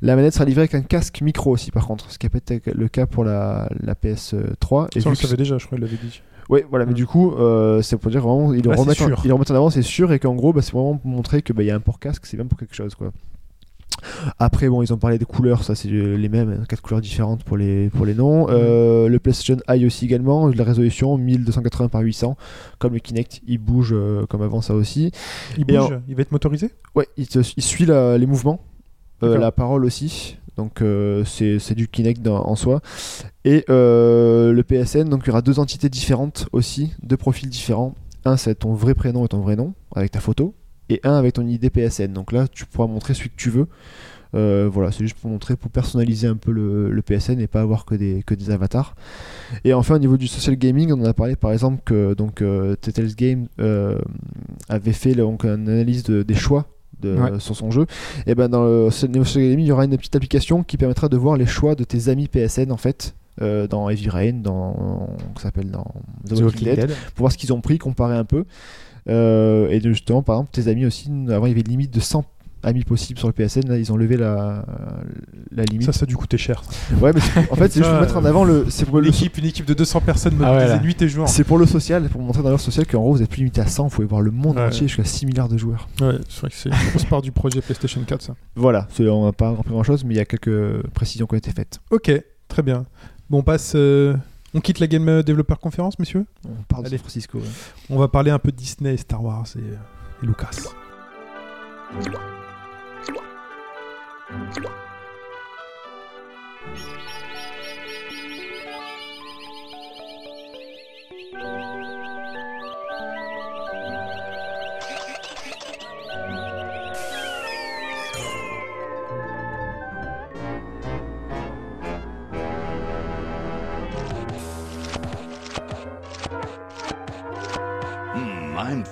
[0.02, 2.38] La manette sera livrée avec un casque micro aussi par contre, ce qui a pas
[2.38, 4.88] été le cas pour la, la PS3.
[4.96, 6.22] Et ça on le savait déjà, je crois qu'il l'avait dit.
[6.48, 6.94] Ouais, voilà, mais Mm.
[6.96, 9.20] du coup, euh, c'est pour dire vraiment, ils le c'est remettent, en, sûr.
[9.24, 11.42] ils le remettent en avant, c'est sûr, et qu'en gros, bah, c'est vraiment pour montrer
[11.42, 13.12] que bah, il y a un port casque, c'est même pour quelque chose, quoi.
[14.38, 17.00] Après, bon, ils ont parlé des couleurs, ça c'est euh, les mêmes, hein, quatre couleurs
[17.00, 18.46] différentes pour les, pour les noms.
[18.48, 22.36] Euh, le PlayStation Eye aussi également, la résolution 1280 par 800,
[22.78, 25.12] comme le Kinect, il bouge euh, comme avant ça aussi.
[25.56, 26.70] Il Et bouge, en- il va être motorisé?
[26.94, 28.60] Ouais, il, te- il suit la- les mouvements,
[29.22, 30.36] euh, la parole aussi.
[30.56, 30.82] Donc
[31.24, 32.80] c'est c'est du Kinect dans- en soi.
[33.44, 37.94] Et le PSN, donc il y aura deux entités différentes aussi, deux profils différents.
[38.26, 40.54] Un c'est ton vrai prénom et ton vrai nom avec ta photo,
[40.90, 42.12] et un avec ton ID PSN.
[42.12, 43.66] Donc là tu pourras montrer celui que tu veux.
[44.36, 47.62] Euh, voilà, c'est juste pour montrer, pour personnaliser un peu le, le PSN et pas
[47.62, 48.94] avoir que des, que des avatars.
[49.64, 52.40] Et enfin, au niveau du social gaming, on en a parlé par exemple que donc,
[52.40, 52.76] euh,
[53.16, 53.98] Game euh,
[54.68, 56.66] avait fait donc, une analyse de- des choix
[57.02, 57.40] de, Ouais.
[57.40, 57.86] sur son jeu.
[58.28, 61.16] Et ben dans le social gaming, il y aura une petite application qui permettra de
[61.16, 63.14] voir les choix de tes amis PSN en fait.
[63.42, 65.08] euh, dans Heavy Rain, dans
[65.40, 65.86] s'appelle dans
[66.28, 66.88] The, Walking Dead.
[67.14, 68.44] pour voir ce qu'ils ont pris, comparer un peu.
[69.08, 71.92] Euh, et de- justement, par exemple, tes amis aussi, avant il y avait une limite
[71.94, 72.24] de 100
[72.62, 74.66] amis possibles sur le PSN, là ils ont levé la,
[75.50, 75.86] la limite.
[75.86, 76.62] Ça, ça a dû coûter cher.
[77.00, 77.20] Ouais, mais
[77.50, 78.66] en fait, c'est juste pour mettre en avant le.
[78.68, 79.06] C'est pour le.
[79.06, 81.26] L'équipe, une équipe de 200 personnes Ah ouais, nuit et jour.
[81.26, 83.62] C'est pour le social, pour montrer dans leur social qu'en gros vous êtes plus limité
[83.62, 84.66] à 100, vous pouvez voir le monde Ouais.
[84.66, 85.88] entier jusqu'à 6 milliards de joueurs.
[86.02, 88.34] Ouais, c'est vrai que c'est une grosse part du projet PlayStation 4, ça.
[88.56, 91.38] Voilà, on n'a pas compris grand chose, mais il y a quelques précisions qui ont
[91.38, 91.78] été faites.
[91.90, 92.12] Ok,
[92.48, 92.84] très bien.
[93.30, 93.72] Bon, on passe.
[93.74, 94.14] euh,
[94.54, 96.98] On quitte la Game Developer Conference, messieurs On parle Allez.
[96.98, 97.38] Francisco.
[97.38, 97.44] ouais.
[97.88, 99.60] On va parler un peu de Disney, Star Wars et,
[100.22, 100.50] et Lucas.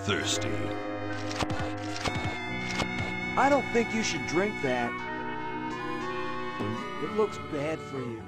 [0.08, 0.48] Thirsty.
[3.36, 4.90] I don't think you should drink that.
[7.02, 8.18] It looks bad for you.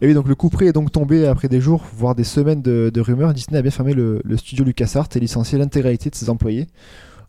[0.00, 2.62] Et oui, donc le coup près est donc tombé après des jours, voire des semaines
[2.62, 3.32] de, de rumeurs.
[3.32, 6.66] Disney a bien fermé le, le studio LucasArts et licencié l'intégralité de ses employés.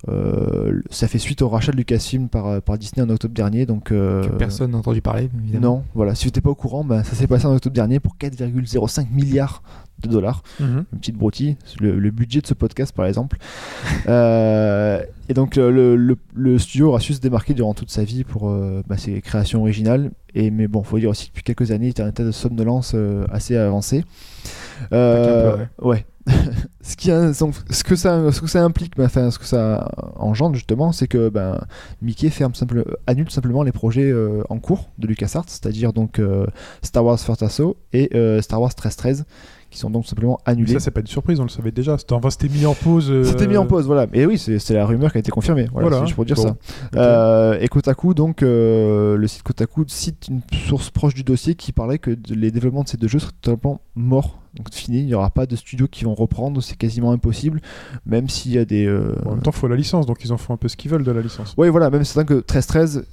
[0.08, 3.66] Euh, ça fait suite au rachat de Lucasfilm par, par Disney en octobre dernier.
[3.66, 5.78] Donc, euh, Que personne n'a entendu parler, évidemment.
[5.78, 6.14] Non, voilà.
[6.16, 9.08] Si vous n'étiez pas au courant, ben, ça s'est passé en octobre dernier pour 4,05
[9.12, 9.64] milliards
[10.04, 10.44] de dollars.
[10.60, 10.86] Mhm.
[10.94, 13.38] Une petite broutille, le, le budget de ce podcast par exemple.
[14.08, 18.04] Euh, et donc euh, le, le- le studio aura su se démarquer durant toute sa
[18.04, 20.12] vie pour euh, bah, ses créations originales.
[20.36, 22.32] Et, mais bon, faut dire aussi que depuis quelques années, il était en état de
[22.32, 24.04] somnolence euh, assez avancé.
[24.94, 26.06] Euh, qu'un ouais.
[26.82, 29.90] Ce, qui a- donc, ce, que ça, ce que ça implique, enfin, ce que ça
[30.16, 31.60] engendre justement, c'est que ben,
[32.02, 36.46] Mickey ferme simple, annule simplement les projets euh, en cours de LucasArts, c'est-à-dire donc euh,
[36.82, 39.26] Star Wars First Assault et euh, Star Wars 1313,
[39.70, 40.74] qui sont donc simplement annulés.
[40.74, 41.98] Ça, c'est pas une surprise, on le savait déjà.
[41.98, 43.12] C'était enfin, c'était mis en pause.
[43.26, 44.08] C'était mis en pause, voilà.
[44.14, 45.68] Et oui, c'est la rumeur qui a été confirmée.
[45.74, 46.56] Voilà, juste pour dire Bon.
[46.94, 47.58] ça.
[47.60, 52.18] Et Kotaku, donc, le site Kotaku cite une source proche du dossier qui parlait que
[52.30, 54.40] les développements de ces deux jeux seraient totalement morts.
[54.56, 55.00] Donc, fini.
[55.00, 56.62] Il n'y aura pas de studios qui vont reprendre.
[56.62, 57.62] C'est quasiment impossible.
[58.06, 58.86] Même s'il y a des.
[58.86, 60.76] euh, En même temps, il faut la licence, donc ils en font un peu ce
[60.78, 61.54] qu'ils veulent de la licence.
[61.58, 61.90] Ouais, voilà.
[61.90, 63.04] Même c'est certain que 13-13.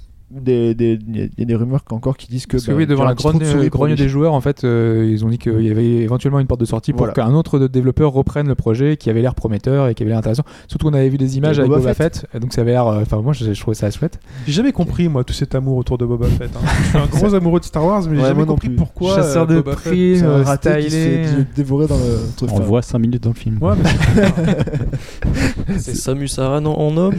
[0.40, 2.52] Des- des- Il y a- des rumeurs encore qui disent que.
[2.52, 5.06] Parce que bah, oui, devant la grogne, souris pour grogne des joueurs, en fait, euh,
[5.10, 7.12] ils ont dit qu'il y avait éventuellement une porte de sortie pour Voilà.
[7.12, 10.44] qu'un autre développeur reprenne le projet qui avait l'air prometteur et qui avait l'air intéressant.
[10.68, 12.86] Surtout qu'on avait vu des images avec Boba Boba Fett, et donc ça avait l'air.
[12.86, 14.20] euh, Enfin, moi, je, je trouvais ça chouette.
[14.46, 16.50] J'ai jamais compris, moi, tout cet amour autour de Boba Fett.
[16.56, 16.60] hein.
[16.84, 18.76] Je suis un gros amoureux de Star Wars, mais j'ai Ouais, jamais compris plus.
[18.76, 19.16] pourquoi.
[19.16, 21.44] Chasseur euh, de Boba Fett- prix, C'est un euh, raté qui se fait stylé.
[21.56, 22.50] dévorer dans le truc.
[22.52, 23.58] On voit 5 minutes dans le film.
[23.60, 27.14] Ouais, mais c'est- C'est Samus Aran en, homme.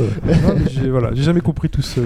[1.15, 1.99] j'ai jamais compris tout ce.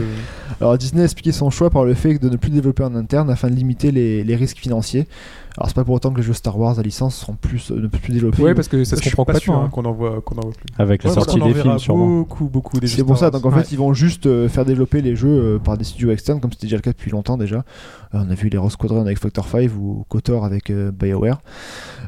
[0.59, 3.29] Alors Disney a expliqué son choix par le fait de ne plus développer en interne
[3.29, 5.07] afin de limiter les, les risques financiers.
[5.55, 7.79] Alors c'est pas pour autant que les jeux Star Wars à licence seront plus, euh,
[7.79, 8.41] ne plus développés.
[8.43, 9.61] Ouais, parce que ça se comprend pas sûr complètement.
[9.63, 9.69] hein, hein.
[9.71, 10.65] qu'on en voit, qu'on en voit plus.
[10.77, 12.07] Avec la Ouais, sortie des films, sûrement.
[12.19, 13.41] Beaucoup, beaucoup des jeux C'est pour Star ça, Wars.
[13.41, 13.63] donc en Ouais.
[13.63, 16.51] fait ils vont juste euh, faire développer les jeux euh, par des studios externes comme
[16.51, 17.57] c'était déjà le cas depuis longtemps déjà.
[17.57, 21.39] Euh, on a vu les Rose Squadron avec Factor 5 ou KOTOR avec euh, BioWare.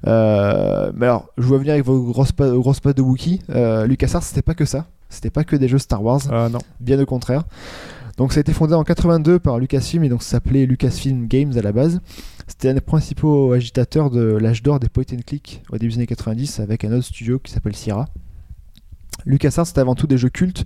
[0.08, 3.42] Euh, mais alors, je vois venir avec vos grosses pas, grosses pattes de Wookiee.
[3.50, 6.60] Euh, LucasArts c'était pas que ça, c'était pas que des jeux Star Wars, Ah non.
[6.80, 7.44] bien au contraire.
[8.20, 11.54] Donc ça a été fondé en 82 par Lucasfilm et donc ça s'appelait Lucasfilm Games
[11.56, 12.02] à la base.
[12.48, 16.00] C'était un des principaux agitateurs de l'âge d'or des point and click au début des
[16.00, 18.10] années 90 avec un autre studio qui s'appelle Sierra.
[19.26, 20.66] LucasArts c'était avant tout des jeux cultes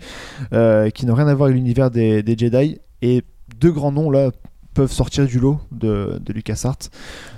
[0.52, 3.22] euh, qui n'ont rien à voir avec l'univers des Jedi et
[3.60, 4.32] deux grands noms là
[4.74, 6.78] peuvent sortir du lot de, de LucasArts.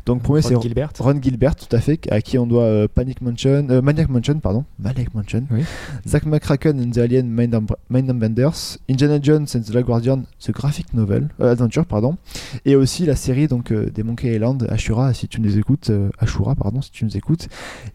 [0.05, 0.91] Donc premier c'est Ron Gilbert.
[0.99, 4.39] Ron Gilbert, tout à fait, à qui on doit euh, Panic Mansion, euh, Maniac Mansion,
[4.39, 5.63] pardon, Maniac Mansion, Oui.
[6.07, 10.23] Zack McCracken and the Alien Mind, Am- Mind Benders, Indiana Jones and the Last Guardian,
[10.39, 12.17] The Graphic Novel, euh, Adventure, pardon,
[12.65, 16.81] et aussi la série donc des Monkey Island, Ashura, si tu nous écoutes, Ashura, pardon,
[16.81, 17.47] si tu nous écoutes.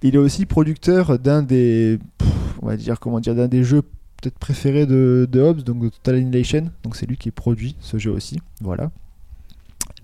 [0.02, 2.28] Il est aussi producteur d'un des, pff,
[2.62, 5.88] on va dire comment dire, d'un des jeux peut-être préféré de, de Hobbs, donc de
[5.88, 6.70] Total Annihilation.
[6.82, 8.38] Donc c'est lui qui produit ce jeu aussi.
[8.60, 8.90] Voilà.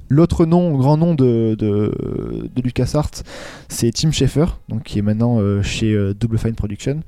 [0.08, 1.92] L'autre nom, grand nom de, de,
[2.54, 3.10] de LucasArts,
[3.68, 7.00] c'est Tim Schafer, donc qui est maintenant euh, chez euh, Double Fine Production.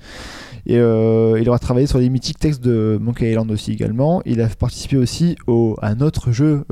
[0.70, 4.20] Euh, il aura travaillé sur les mythiques textes de Monkey Island aussi également.
[4.26, 6.64] Il a participé aussi au, à un autre jeu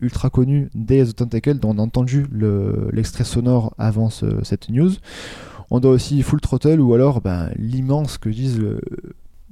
[0.00, 4.70] ultra connu, Day of Tentacle, dont on a entendu le- l'extrait sonore avant ce- cette
[4.70, 4.90] news.
[5.70, 8.80] On doit aussi Full Throttle ou alors ben, l'immense, que je dise, le-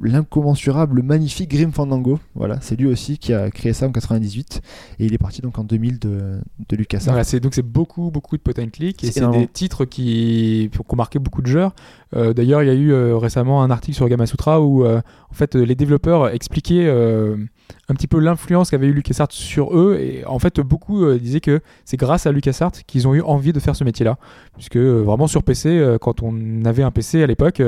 [0.02, 2.18] l'incommensurable, le magnifique Grim Fandango.
[2.34, 4.60] Voilà, c'est lui aussi qui a créé ça en 98
[4.98, 7.12] et il est parti donc en 2000 de, de LucasArts.
[7.14, 10.70] Voilà, c'est donc c'est beaucoup beaucoup de point and click et C'est des titres qui,
[10.72, 11.74] qui ont marqué beaucoup de joueurs.
[12.14, 15.00] Euh, D'ailleurs, il y a eu euh, récemment un article sur Gamasutra où euh,
[15.30, 20.24] en fait les développeurs expliquaient un petit peu l'influence qu'avait eu LucasArts sur eux et
[20.26, 23.74] en fait beaucoup disaient que c'est grâce à LucasArts qu'ils ont eu envie de faire
[23.74, 24.18] ce métier-là
[24.54, 27.62] puisque vraiment sur PC quand on avait un PC à l'époque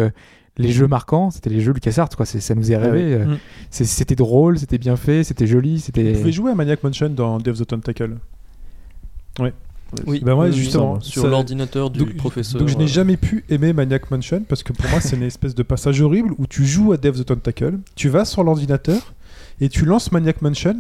[0.57, 2.25] les jeux marquants, c'était les jeux LucasArts, quoi.
[2.27, 3.05] Ça nous est Ah rêvé.
[3.07, 3.13] oui.
[3.15, 3.39] euh, Mm.
[3.71, 6.13] C'était drôle, c'était bien fait, c'était joli, Vous c'était.
[6.13, 8.17] pouvez jouer à Maniac Mansion dans Day of the Tentacle.
[9.41, 9.53] Ouais.
[10.07, 10.99] Oui, Bah ouais, justement.
[11.01, 12.59] sur ça- l'ordinateur du donc, professeur.
[12.61, 15.23] Donc je n'ai euh, jamais pu aimer Maniac Mansion parce que pour moi c'est une
[15.23, 19.15] espèce de passage horrible où tu joues à Death the Tentacle, tu vas sur l'ordinateur
[19.61, 20.77] et tu lances Maniac Mansion.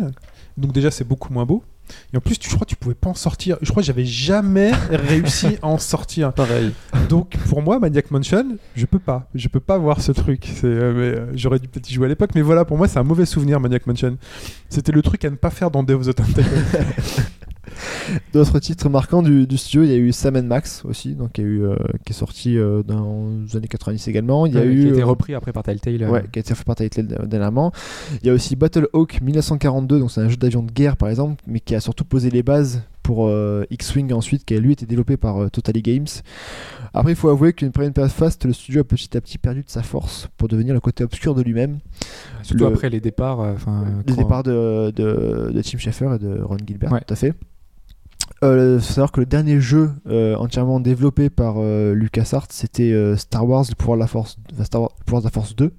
[0.57, 1.63] Donc déjà c'est beaucoup moins beau.
[2.13, 3.57] Et en plus tu, je crois que tu pouvais pas en sortir.
[3.63, 6.33] Je crois que j'avais jamais réussi à en sortir.
[6.33, 6.73] Pareil.
[7.09, 9.29] Donc pour moi Maniac Mansion, je peux pas.
[9.35, 10.49] Je peux pas voir ce truc.
[10.55, 12.31] C'est, euh, mais, euh, j'aurais dû peut-être y jouer à l'époque.
[12.35, 14.17] Mais voilà pour moi c'est un mauvais souvenir Maniac Mansion.
[14.69, 16.43] C'était le truc à ne pas faire dans Death the Tentacle.
[18.33, 21.41] D'autres titres marquants du, du studio, il y a eu Sam Max aussi, donc il
[21.43, 24.47] y a eu, euh, qui est sorti euh, dans les années 90 également.
[24.47, 26.09] Il y a eu qui a été euh, repris après par Telltale.
[26.11, 27.73] Ouais, qui a été fait par Telltale dernièrement.
[28.23, 31.09] Il y a aussi Battle Hawk 1942, donc c'est un jeu d'avion de guerre par
[31.09, 34.73] exemple, mais qui a surtout posé les bases pour euh, X-Wing ensuite, qui a lui
[34.73, 36.07] été développé par euh, Totally Games.
[36.95, 39.63] Après, il faut avouer qu'une première période faste, le studio a petit à petit perdu
[39.63, 41.81] de sa force pour devenir le côté obscur de lui-même.
[42.43, 43.41] Surtout Le- après les départs.
[43.43, 43.55] euh,
[44.07, 47.01] Les départs de, de, de Tim Schafer et de Ron Gilbert, Ouais.
[47.07, 47.35] tout à fait.
[48.43, 53.17] Euh, faut savoir que le dernier jeu euh, entièrement développé par euh, LucasArts, c'était euh,
[53.17, 55.57] Star Wars, le pouvoir de la Force, enfin, Star Wars, le pouvoir de la Force
[55.57, 55.73] 2.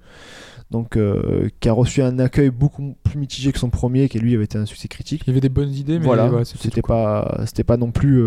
[0.72, 4.34] Donc, euh, qui a reçu un accueil beaucoup plus mitigé que son premier, qui lui
[4.34, 5.22] avait été un succès critique.
[5.24, 8.20] Il y avait des bonnes idées, mais voilà, ouais, c'était pas, c'était pas non plus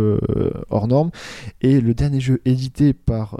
[0.69, 1.11] hors norme.
[1.59, 3.37] Et le dernier jeu édité par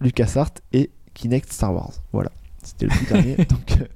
[0.00, 1.92] LucasArts est Kinect Star Wars.
[2.14, 2.30] Voilà,
[2.62, 3.36] c'était le tout dernier.
[3.50, 3.86] donc,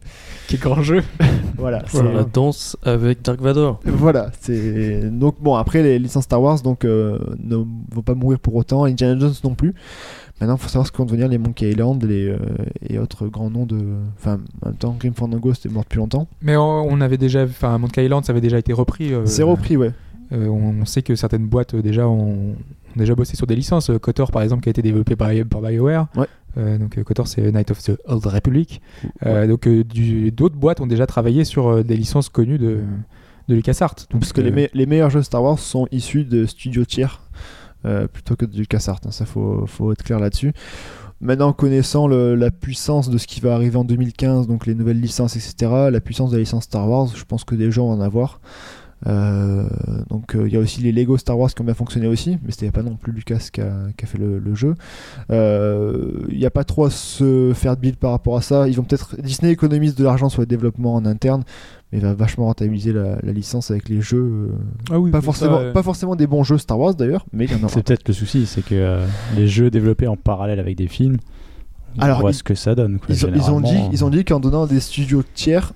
[0.55, 1.03] euh, Quel grand jeu.
[1.57, 3.81] voilà, Voilà, c'est- la danse avec Dark Vador.
[3.85, 8.39] voilà, c'est donc bon après les licences Star Wars donc euh, ne vont pas mourir
[8.39, 9.75] pour autant, Indiana Jones non plus.
[10.41, 12.37] Maintenant, il faut savoir ce qu'ont devenir les Monkey Island les, euh,
[12.89, 13.79] et autres grands noms de.
[14.19, 16.27] Enfin, en même temps, Grim Fandango c'était mort depuis longtemps.
[16.41, 19.13] Mais on, on avait déjà, enfin, Monkey Island, ça avait déjà été repris.
[19.15, 19.93] euh, C'est repris, ouais.
[20.33, 22.57] euh, on, on sait que certaines boîtes euh, déjà ont, ont
[22.97, 23.89] déjà bossé sur des licences.
[24.01, 26.09] Kotor, par exemple, qui a été développé par, par BioWare.
[26.17, 26.27] Ouais.
[26.59, 28.81] Euh, donc euh, Kotor, c'est Night of the Old Republic.
[29.25, 29.85] Euh, Donc euh,
[30.31, 32.81] d'autres boîtes ont déjà travaillé sur euh, des licences connues de,
[33.49, 33.95] de LucasArts.
[34.11, 36.85] Donc, Parce que euh, les, me- les meilleurs jeux Star Wars sont issus de studios
[36.85, 37.23] tiers
[37.85, 39.01] euh, plutôt que de LucasArts.
[39.07, 40.53] hein, ça, faut, faut être clair là-dessus.
[41.21, 45.01] Maintenant, connaissant le- la puissance de ce qui va arriver en 2015, donc les nouvelles
[45.01, 47.93] licences, etc., la puissance de la licence Star Wars, je pense que des gens vont
[47.93, 48.41] en avoir.
[49.07, 49.65] Euh,
[50.11, 52.39] donc euh, il y a aussi les Lego Star Wars qui ont bien fonctionné aussi,
[52.45, 54.75] mais c'était pas non plus Lucas qui a, qui a fait le, le jeu.
[55.31, 58.69] Euh, Il n'y a pas trop à se faire de build par rapport à ça.
[58.69, 61.43] Ils vont peut-être Disney économise de l'argent sur le développement en interne,
[61.93, 64.19] mais va vachement rentabiliser la, la licence avec les jeux.
[64.23, 64.49] euh,
[64.91, 67.53] Ah oui, pas forcément, ça, pas forcément des bons jeux Star Wars d'ailleurs, mais il
[67.53, 67.69] y en aura.
[67.69, 69.05] C'est peut-être le souci, c'est que euh,
[69.37, 71.17] les jeux développés en parallèle avec des films,
[71.99, 72.99] Alors, on voit ils- ce que ça donne.
[72.99, 75.73] quoi, Ils ont, ils ont dit, ils ont dit qu'en donnant des studios tiers,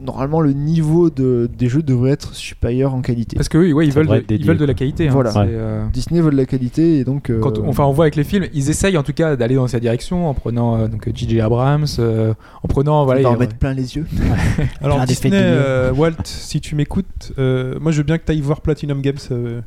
[0.00, 3.36] normalement le niveau de, des jeux devrait être supérieur en qualité.
[3.36, 5.08] Parce que oui, ouais, ils, veulent de, ils veulent de la qualité.
[5.08, 5.12] hein.
[5.12, 5.32] Voilà.
[5.38, 7.30] Euh, Disney veut de la qualité et donc.
[7.30, 9.54] euh, Quand on- enfin, on voit avec les films, ils essayent en tout cas d'aller
[9.56, 11.40] dans cette direction en prenant euh, donc J.J.
[11.40, 12.32] Abrams, euh,
[12.62, 13.22] en prenant on voilà.
[13.22, 14.06] va en mettre plein les yeux.
[14.80, 18.32] Alors Plein Disney, euh, Walt, si tu m'écoutes, euh, moi je veux bien que tu
[18.32, 19.60] ailles voir Platinum Games euh,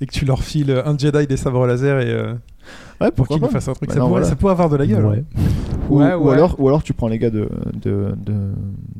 [0.00, 2.34] et que tu leur files un Jedi des sabres laser et euh,
[3.00, 3.88] Ouais, pour qu'ils nous fassent un truc.
[3.88, 4.26] Bah ça, non, pourrait, voilà.
[4.28, 5.06] ça pourrait avoir de la gueule.
[5.06, 5.24] Ouais.
[5.88, 6.34] Ou, Ouais, ou ouais.
[6.34, 7.48] alors, ou alors tu prends les gars de,
[7.80, 8.34] de, de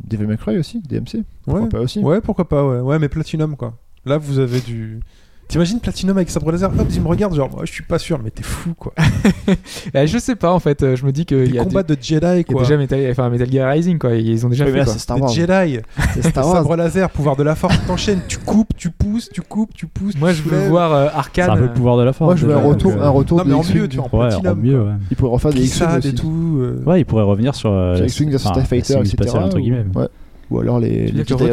[0.09, 1.25] Devil May Cry aussi, DMC.
[1.45, 1.69] Pourquoi Ouais.
[1.69, 2.81] pas aussi Ouais, pourquoi pas, ouais.
[2.81, 3.79] Ouais, mais Platinum, quoi.
[4.05, 5.01] Là, vous avez du.
[5.49, 6.71] T'imagines Platinum avec sabre laser?
[6.79, 8.93] Hop, il me regarde, genre, moi, je suis pas sûr, mais t'es fou, quoi.
[9.95, 11.83] Eh, je sais pas en fait, euh, je me dis qu'il Des y a, combats
[11.83, 12.63] des- de Jedi, il y a quoi.
[12.63, 14.93] déjà Metal, enfin, Metal Gear Rising quoi, ils ont déjà mais fait là, quoi.
[14.93, 15.33] c'est Star Des Wars.
[15.33, 15.79] Jedi,
[16.15, 16.57] C'est Star Wars.
[16.57, 20.17] sabre laser, pouvoir de la force, t'enchaînes, tu coupes, tu pousses, tu coupes, tu pousses.
[20.19, 21.51] Moi tu je veux voir euh, C'est Arcane.
[21.51, 22.27] un peu le pouvoir de la force.
[22.29, 24.07] Moi je veux un retour, un euh, retour Non, de mais en mieux, tu vois,
[24.13, 24.61] en Ouais, en Platinum.
[24.61, 24.93] mieux, ouais.
[25.11, 26.59] Il pourrait refaire des X-Wing et tout.
[26.61, 26.83] euh.
[26.85, 27.71] Ouais, il pourrait revenir sur.
[28.05, 29.17] X-Wing versus TIE Fighter, etc.
[29.55, 29.85] ou- guillemets.
[29.95, 30.09] Ouais.
[30.51, 31.51] ou alors les, Jedi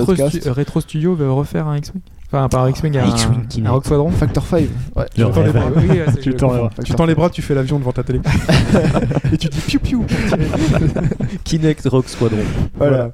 [0.49, 2.01] Retro Studio veut refaire un X-Wing?
[2.27, 3.71] Enfin, pas un X-Wing, un, X-Wing un.
[3.71, 4.59] Rogue Squadron Factor 5.
[4.95, 5.05] Ouais.
[5.17, 5.53] Le tends les rêve.
[5.53, 5.71] bras.
[5.77, 6.69] Oui, ouais, c'est- Tu tends les bras.
[6.83, 8.19] Tu tends les bras, tu fais l'avion devant ta télé.
[9.31, 10.05] et tu dis piou piou.
[11.43, 12.37] Kinect Rock Squadron.
[12.75, 13.11] Voilà.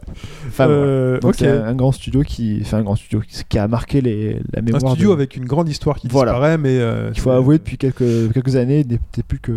[0.48, 1.20] Enfin, Euh.
[1.20, 4.34] Donc un, un grand studio qui, enfin un grand studio qui, qui a marqué les,
[4.54, 4.92] la Un mémoire.
[4.94, 6.32] studio de- avec une grande histoire qui Voilà.
[6.32, 6.78] disparaît, mais.
[6.80, 9.52] euh, qu'il faut avouer depuis quelques quelques années n'était plus que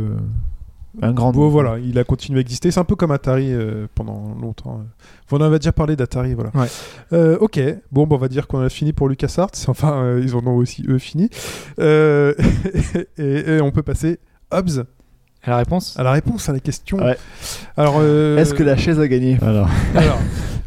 [1.02, 1.32] un grand.
[1.32, 1.48] Bon, nom.
[1.48, 2.70] voilà, il a continué à exister.
[2.70, 4.84] C'est un peu comme Atari euh, pendant longtemps.
[5.30, 6.50] On en avait déjà parlé d'Atari, voilà.
[6.54, 6.68] Ouais.
[7.12, 7.60] Euh, ok,
[7.90, 9.50] bon, bah, on va dire qu'on a fini pour LucasArts.
[9.68, 11.28] Enfin, euh, ils en ont aussi, eux, fini.
[11.80, 12.34] Euh,
[13.18, 14.20] et, et on peut passer,
[14.52, 14.84] Hobbs,
[15.44, 16.98] Et la réponse à la réponse à la question.
[16.98, 17.16] Ouais.
[17.76, 19.38] Alors, euh, Est-ce que la chaise a gagné?
[19.42, 20.18] Alors, Alors,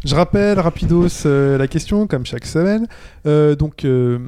[0.03, 2.87] je rappelle rapidos euh, la question, comme chaque semaine.
[3.25, 4.19] Euh, donc, euh,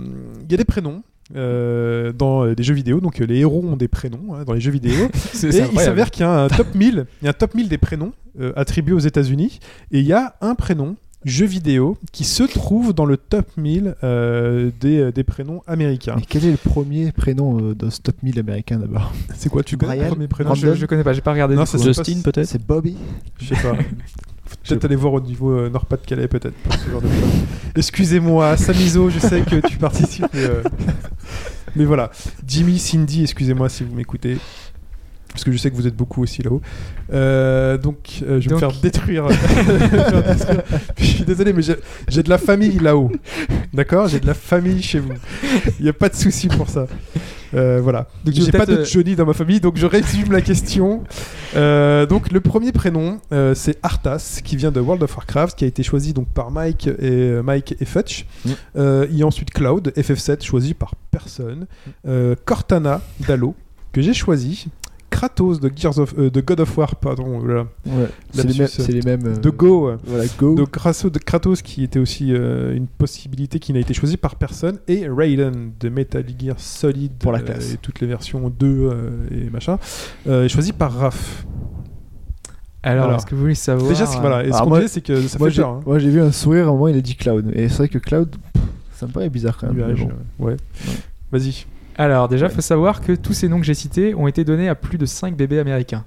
[0.46, 1.04] il y a des prénoms.
[1.36, 4.54] Euh, dans euh, les jeux vidéo, donc euh, les héros ont des prénoms hein, dans
[4.54, 4.94] les jeux vidéo.
[5.44, 7.70] Et il s'avère qu'il y a un top 1000, il y a un top 1000
[7.70, 9.60] des prénoms euh, attribués aux États-Unis,
[9.92, 10.96] et il y a un prénom
[11.26, 16.16] jeu vidéo qui se trouve dans le top 1000 euh, des, des prénoms américains.
[16.16, 19.64] Mais quel est le premier prénom euh, de ce top 1000 américain d'abord C'est quoi
[19.64, 20.50] Tu connais le Brian premier prénom?
[20.52, 21.56] Non, je, je connais pas, j'ai pas regardé.
[21.56, 22.48] Non, Justin peut-être?
[22.48, 22.96] C'est Bobby
[23.40, 23.76] Je sais pas.
[24.70, 26.56] Peut-être aller voir au niveau euh, Nord-Pas-de-Calais, peut-être.
[27.76, 30.64] Excusez-moi, Samizo, je sais que tu participes, mais, euh,
[31.76, 32.12] mais voilà.
[32.48, 34.38] Jimmy, Cindy, excusez-moi si vous m'écoutez.
[35.32, 36.60] Parce que je sais que vous êtes beaucoup aussi là-haut.
[37.14, 39.26] Euh, donc, euh, je vais me Donc- faire détruire.
[39.30, 40.64] Je vais me faire détruire.
[40.98, 41.76] Je suis désolé, mais j'ai-
[42.08, 43.12] j'ai de la famille là-haut.
[43.72, 44.08] D'accord?
[44.08, 45.14] J'ai de la famille chez vous.
[45.80, 46.88] Il n'y a pas de souci pour ça.
[47.54, 48.08] Euh, voilà.
[48.24, 51.04] Donc, J'ai pas de euh, Johnny dans ma famille, donc je résume la question.
[51.56, 55.66] Euh, donc le premier prénom, euh, c'est Arthas, qui vient de World of Warcraft, qui
[55.66, 58.26] a été choisi donc par Mike et euh, Mike et Futch.
[58.46, 58.52] Mm.
[58.78, 61.66] Euh, il y a ensuite Cloud, FF7, choisi par personne.
[62.08, 63.56] Euh, Cortana d'Halo,
[63.92, 64.68] que j'ai choisi.
[65.10, 67.66] Kratos de, Gears of, euh, de God of War, pardon, voilà.
[67.86, 68.08] Ouais.
[68.32, 69.26] C'est les, mêmes- euh, c'est les mêmes.
[69.26, 69.92] euh, de Go.
[70.06, 70.56] Voilà, Go.
[70.56, 74.36] de Kratos, de Kratos, qui était aussi euh, une possibilité qui n'a été choisie par
[74.36, 77.74] personne, et Raiden de Metal Gear Solid Pour la euh, classe.
[77.74, 79.78] et toutes les versions 2 euh, et machin,
[80.28, 81.46] euh, est choisi par Raph.
[82.82, 84.80] Alors, Alors, est-ce que vous voulez savoir Déjà, ce, voilà, et ce alors qu'on moi-
[84.80, 85.70] disait, c'est que ça moi, fait j'ai, peur.
[85.72, 85.80] hein.
[85.86, 87.52] moi, j'ai vu un sourire à un moment, il a dit Cloud.
[87.54, 88.64] Et c'est vrai que Cloud, pff,
[88.94, 89.76] ça me paraît bizarre quand même.
[89.76, 90.08] Nuage,
[90.40, 90.46] bon.
[90.46, 90.56] ouais.
[91.32, 91.66] Vas-y.
[92.00, 94.76] Alors, déjà, faut savoir que tous ces noms que j'ai cités ont été donnés à
[94.76, 96.06] plus de 5 bébés américains.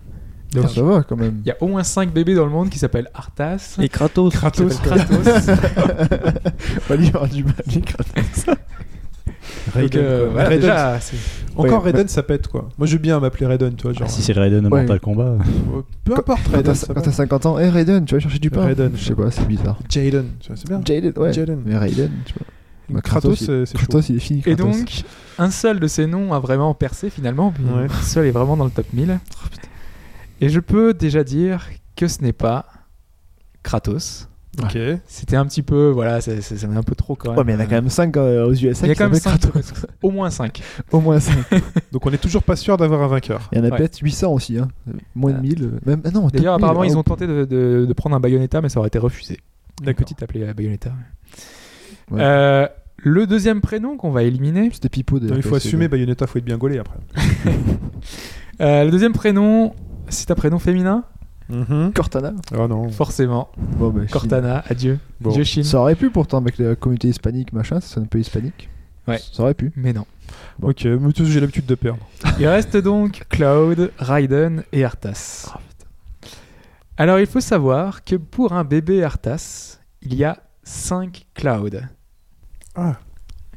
[0.55, 1.41] Donc, Ah, ça va quand même.
[1.45, 3.77] il y a au moins 5 bébés dans le monde qui s'appellent Arthas.
[3.81, 4.31] Et Kratos.
[4.33, 4.79] Kratos.
[4.81, 5.17] Kratos.
[6.91, 8.47] On va avoir du mal, les Kratos.
[9.67, 10.33] Donc, Raiden, euh, quoi.
[10.33, 11.17] voilà, Raiden, déjà, c'est-
[11.57, 12.69] Encore Ouais, Raiden, ça pète quoi.
[12.79, 13.93] Moi, je veux bien m'appeler Raiden, toi.
[13.93, 14.71] Genre, Ah, si c'est Raiden Ouais.
[14.81, 15.23] Mortal Kombat.
[15.25, 15.39] euh,
[16.05, 16.63] peu importe, Quand Raiden.
[16.65, 17.01] t'as, ça quand va.
[17.03, 18.93] t'as 50 ans, hey Raiden, tu vas chercher du pain Raiden.
[18.97, 19.79] Je sais pas, c'est bizarre.
[19.89, 20.81] Jaden, tu vois, c'est bien.
[20.85, 21.33] Jaden, ouais.
[21.33, 21.63] Jaden.
[21.65, 22.47] Mais Raiden, tu vois.
[22.91, 23.77] Bah, Kratos, il- c'est.
[23.77, 24.41] Kratos, il est fini.
[24.41, 24.77] Et Kratos.
[24.79, 25.05] donc,
[25.39, 27.53] un seul de ces noms a vraiment percé finalement.
[27.53, 27.85] puis Ouais.
[27.91, 29.19] Un seul est vraiment dans le top 1000.
[30.41, 32.67] Et je peux déjà dire que ce n'est pas
[33.63, 34.29] Kratos.
[34.63, 34.77] Ok.
[35.07, 36.33] C'était un petit peu, voilà, ça,
[36.69, 37.39] met un peu trop quand même.
[37.39, 38.85] Ouais, mais il y en a quand même 5 aux USA.
[38.85, 39.87] Il y a quand même s'appellent 5, Kratos.
[40.03, 40.63] au moins 5.
[40.93, 41.37] Au moins 5.
[41.93, 43.49] Donc, on est toujours pas sûr d'avoir un vainqueur.
[43.53, 43.79] Il y en a Ouais.
[43.79, 44.59] peut-être 800 aussi.
[44.59, 44.69] Hein.
[45.15, 45.63] Moins de 1000.
[45.65, 46.03] euh, Même...
[46.05, 48.69] Ah non, D'ailleurs, 1000, apparemment, ils ont tenté de, de- de prendre un Bayonetta, mais
[48.69, 49.39] ça aurait été refusé.
[49.83, 50.05] D'accord.
[50.05, 50.91] petite appelée euh, Bayonetta.
[50.91, 50.97] Ouais.
[52.15, 52.69] Euh,
[52.99, 55.37] le deuxième prénom qu'on va éliminer, C'était Pipo d'ailleurs.
[55.37, 56.99] il faut assumer, Bayonetta, faut être bien gaulé après.
[58.61, 59.75] euh, le deuxième prénom,
[60.09, 61.05] c'est un prénom féminin,
[61.95, 62.33] Cortana.
[62.57, 62.89] Oh non.
[62.89, 63.49] forcément.
[63.79, 64.99] Bon, bah, Cortana, adieu.
[65.21, 65.31] Bon.
[65.31, 65.65] Adieu Shin.
[65.65, 68.69] Ça aurait pu pourtant avec la communauté hispanique, machin, ça sonne un peu hispanique.
[69.07, 69.19] Ouais.
[69.33, 69.73] Ça aurait pu.
[69.77, 70.07] Mais non.
[70.63, 72.07] Ok, mais tout, j'ai l'habitude de perdre.
[72.39, 75.53] Il reste donc Cloud, Raiden et Arthas.
[76.97, 81.83] Alors il faut savoir que pour un bébé Arthas, il y a 5 Cloud.
[82.75, 82.97] Ah.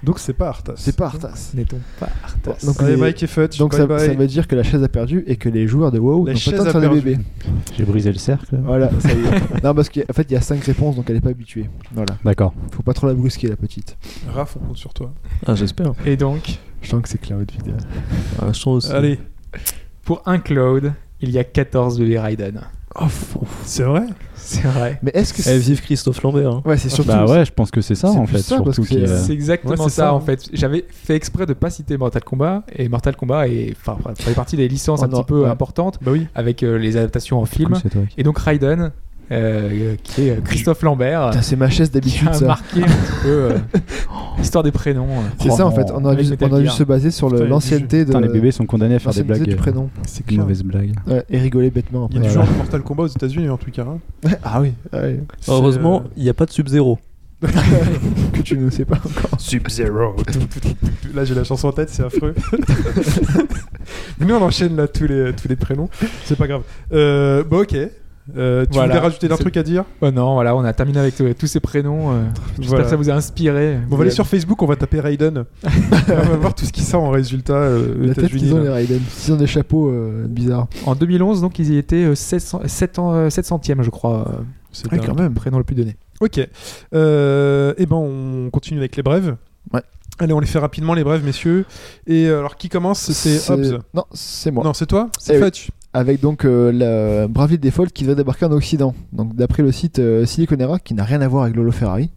[0.03, 0.73] Donc, c'est pas Arthas.
[0.75, 1.51] C'est pas Arthas.
[1.53, 3.57] N'est-on pas Arthas Donc, Allez, les- Mike et Fudge.
[3.57, 4.05] Donc bye ça, bye.
[4.07, 6.33] ça veut dire que la chaise a perdu et que les joueurs de WoW La
[6.33, 7.23] n'ont chaise pas le temps a de faire des perdu.
[7.23, 7.53] bébés.
[7.77, 8.57] J'ai brisé le cercle.
[8.61, 9.63] Voilà, ça y est.
[9.63, 11.69] non, parce qu'en fait, il y a 5 réponses, donc elle est pas habituée.
[11.93, 12.17] Voilà.
[12.25, 12.53] D'accord.
[12.71, 13.97] Faut pas trop la brusquer, la petite.
[14.33, 15.13] Raph, on compte sur toi.
[15.47, 15.93] Ah, j'espère.
[16.05, 17.77] Et donc, Je sens que c'est Cloud, putain.
[18.41, 18.91] Ah, je sens aussi.
[18.91, 19.17] Allez.
[20.03, 22.61] pour un Cloud, il y a 14 bébés Raiden.
[23.63, 24.03] C'est vrai?
[24.47, 24.99] C'est vrai.
[25.01, 25.57] Mais est-ce que Eh, c'est.
[25.57, 26.49] vive Christophe Lambert.
[26.51, 26.61] hein.
[26.65, 27.09] Ouais, c'est surtout.
[27.11, 28.43] Bah ouais, je pense que c'est ça c'est en plus fait.
[28.43, 30.17] ça, parce surtout que qu'il y a- c'est- C'est exactement Ouais, c'est ça, ça, en
[30.17, 30.21] hein.
[30.21, 30.47] fait.
[30.53, 34.55] J'avais fait exprès de pas citer Mortal Kombat et Mortal Kombat est enfin fait partie
[34.55, 35.49] des licences Oh un non, petit peu ouais.
[35.49, 36.27] importantes Bah oui.
[36.35, 37.73] avec euh, les adaptations en film.
[37.81, 38.91] c'est toi Et donc Raiden,
[39.31, 42.45] euh, qui est euh, Christophe Lambert, c'est ma chaise qui d'habitude, a ça.
[42.45, 43.57] marqué un petit peu euh,
[44.37, 45.07] l'histoire des prénoms.
[45.41, 45.87] C'est Oh ça, en fait.
[45.93, 46.75] On a Avec dû, Metal on a dû Gear.
[46.75, 48.05] se baser sur a l'ancienneté de.
[48.05, 49.43] Putain, les bébés sont condamnés à faire des blagues.
[49.43, 49.89] du prénom.
[50.05, 50.93] C'est mauvaises blagues.
[51.07, 52.45] Ouais, et rigoler bêtement Il y a du Voilà.
[52.47, 53.83] genre Mortal Kombat aux États-Unis en tout cas.
[53.83, 54.29] hein.
[54.43, 55.19] Ah oui, ah oui.
[55.47, 56.99] Heureusement, il n'y a pas de Sub-Zero.
[58.33, 59.39] que tu ne sais pas encore.
[59.39, 60.15] Sub-Zero.
[61.13, 62.33] là, j'ai la chanson en tête, c'est affreux.
[64.19, 65.89] Mais nous, on enchaîne là tous les, tous les prénoms.
[66.23, 66.61] C'est pas grave.
[66.93, 67.75] Euh, bah, ok.
[68.35, 68.87] Euh, tu Voilà.
[68.87, 71.33] voulais rajouter un C'est- truc à dire Oh non, voilà, on a terminé avec euh,
[71.37, 72.11] tous ces prénoms.
[72.11, 72.23] euh,
[72.57, 72.83] J'espère Voilà.
[72.85, 73.77] que ça vous a inspiré.
[73.91, 75.45] On va aller sur Facebook, on va taper Raiden.
[75.63, 78.69] on va voir tout ce qui sort en résultat euh, La tête qu'ils ont les
[78.69, 78.99] Raiden.
[79.27, 80.67] Ils ont des chapeaux euh, bizarres.
[80.87, 84.31] En 2011, donc, ils y étaient euh, 700, 700, euh, 700e, je crois.
[84.71, 85.33] C'est Ouais, quand même.
[85.35, 85.95] prénom le plus donné.
[86.19, 86.39] Ok.
[86.93, 89.35] Euh, et ben, on continue avec les brèves.
[89.73, 89.81] Ouais.
[90.19, 91.65] Allez, on les fait rapidement, les brèves, messieurs.
[92.07, 93.79] Et alors, qui commence C'est Hobbs.
[93.93, 94.63] Non, c'est moi.
[94.63, 95.67] Non, c'est toi C'est Eh oui.
[95.95, 98.93] Avec donc euh, la Bravely Default qui devrait débarquer en Occident.
[99.13, 102.09] Donc d'après le site euh, Siliconera, qui n'a rien à voir avec Lolo Ferrari,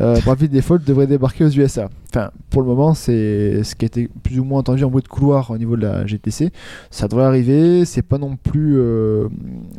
[0.00, 1.88] euh, Bravely Default devrait débarquer aux USA.
[2.10, 5.04] Enfin, pour le moment, c'est ce qui a été plus ou moins entendu en bruit
[5.04, 6.50] de couloir au niveau de la GTC.
[6.90, 7.84] Ça devrait arriver.
[7.84, 9.28] C'est pas non plus, euh,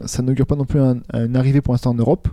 [0.06, 2.30] ça n'augure pas non plus un, un arrivée pour l'instant en Europe.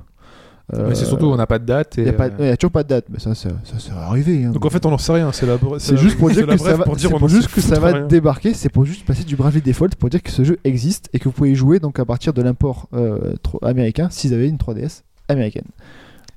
[0.74, 1.94] Euh, Mais c'est surtout, on n'a pas de date.
[1.98, 4.02] Il n'y a, euh, a toujours pas de date, mais ça, ça, ça, ça va
[4.06, 4.44] arriver.
[4.44, 4.50] hein.
[4.50, 5.32] Donc en fait, on n'en sait rien.
[5.32, 5.58] C'est la.
[5.78, 8.06] C'est juste pour dire que ça va, pour dire pour juste que ça va rien.
[8.06, 11.18] débarquer, c'est pour juste passer du Bravely Default pour dire que ce jeu existe et
[11.18, 15.02] que vous pouvez jouer donc à partir de l'import euh, américain s'ils avaient une 3DS
[15.28, 15.64] américaine.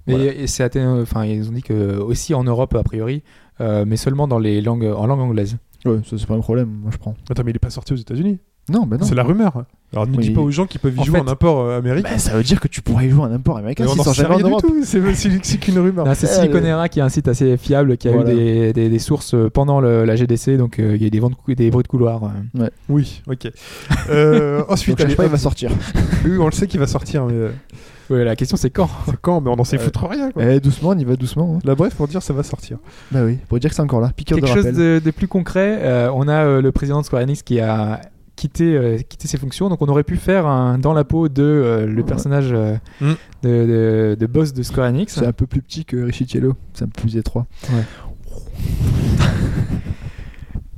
[0.07, 0.47] Mais Voilà.
[0.47, 3.23] c'est atteint- enfin, ils ont dit que aussi en Europe, a priori,
[3.61, 5.57] euh, mais seulement dans les langues, en langue anglaise.
[5.85, 7.15] Ouais, ça c'est pas un problème, moi je prends.
[7.30, 8.39] Attends, mais il est pas sorti aux États-Unis?
[8.72, 9.06] Non, mais non.
[9.06, 9.65] C'est la rumeur.
[9.91, 10.23] Alors ne Oui.
[10.23, 12.10] dis pas aux gens qui peuvent y En jouer fait- en import euh, américain.
[12.14, 14.35] Bah, ça veut dire que tu pourrais y jouer en import américain sont sait jamais
[14.35, 14.61] en du Europe.
[14.61, 14.73] tout.
[14.84, 14.99] C'est
[15.44, 16.07] c'est qu'une rumeur.
[16.15, 18.31] C'est Eh, Siliconera qui est un site assez fiable, qui a Voilà.
[18.31, 21.07] eu des, des- des sources euh, pendant le- la GDC, donc euh, il y a
[21.07, 22.23] eu des, vents de cou- des bruits de couloir.
[22.57, 22.69] euh.
[22.90, 23.52] Oui, ok.
[24.10, 25.69] Euh, ensuite, Donc je sais pas, il va sortir.
[26.26, 27.49] Oui, on le sait qu'il va sortir, mais
[28.10, 28.90] Ouais, la question c'est quand?
[29.22, 30.30] Quand Mais on n'en sait Euh, foutre rien.
[30.31, 30.44] Quoi.
[30.44, 31.56] Eh, doucement, on y va doucement.
[31.56, 31.60] hein.
[31.64, 32.77] La bref, pour dire ça va sortir.
[33.11, 34.11] Bah oui, pour dire que c'est encore là.
[34.15, 37.06] Piqueur Quelque de chose de, de plus concret, euh, on a euh, le président de
[37.06, 38.02] Square Enix qui a
[38.35, 41.43] quitté, euh, quitté ses fonctions, donc on aurait pu faire un dans la peau de
[41.43, 43.11] euh, le personnage euh, Mm.
[43.43, 45.14] de, de- de boss de Square Enix.
[45.14, 47.45] C'est un peu plus petit que Richitiello, c'est un peu plus étroit.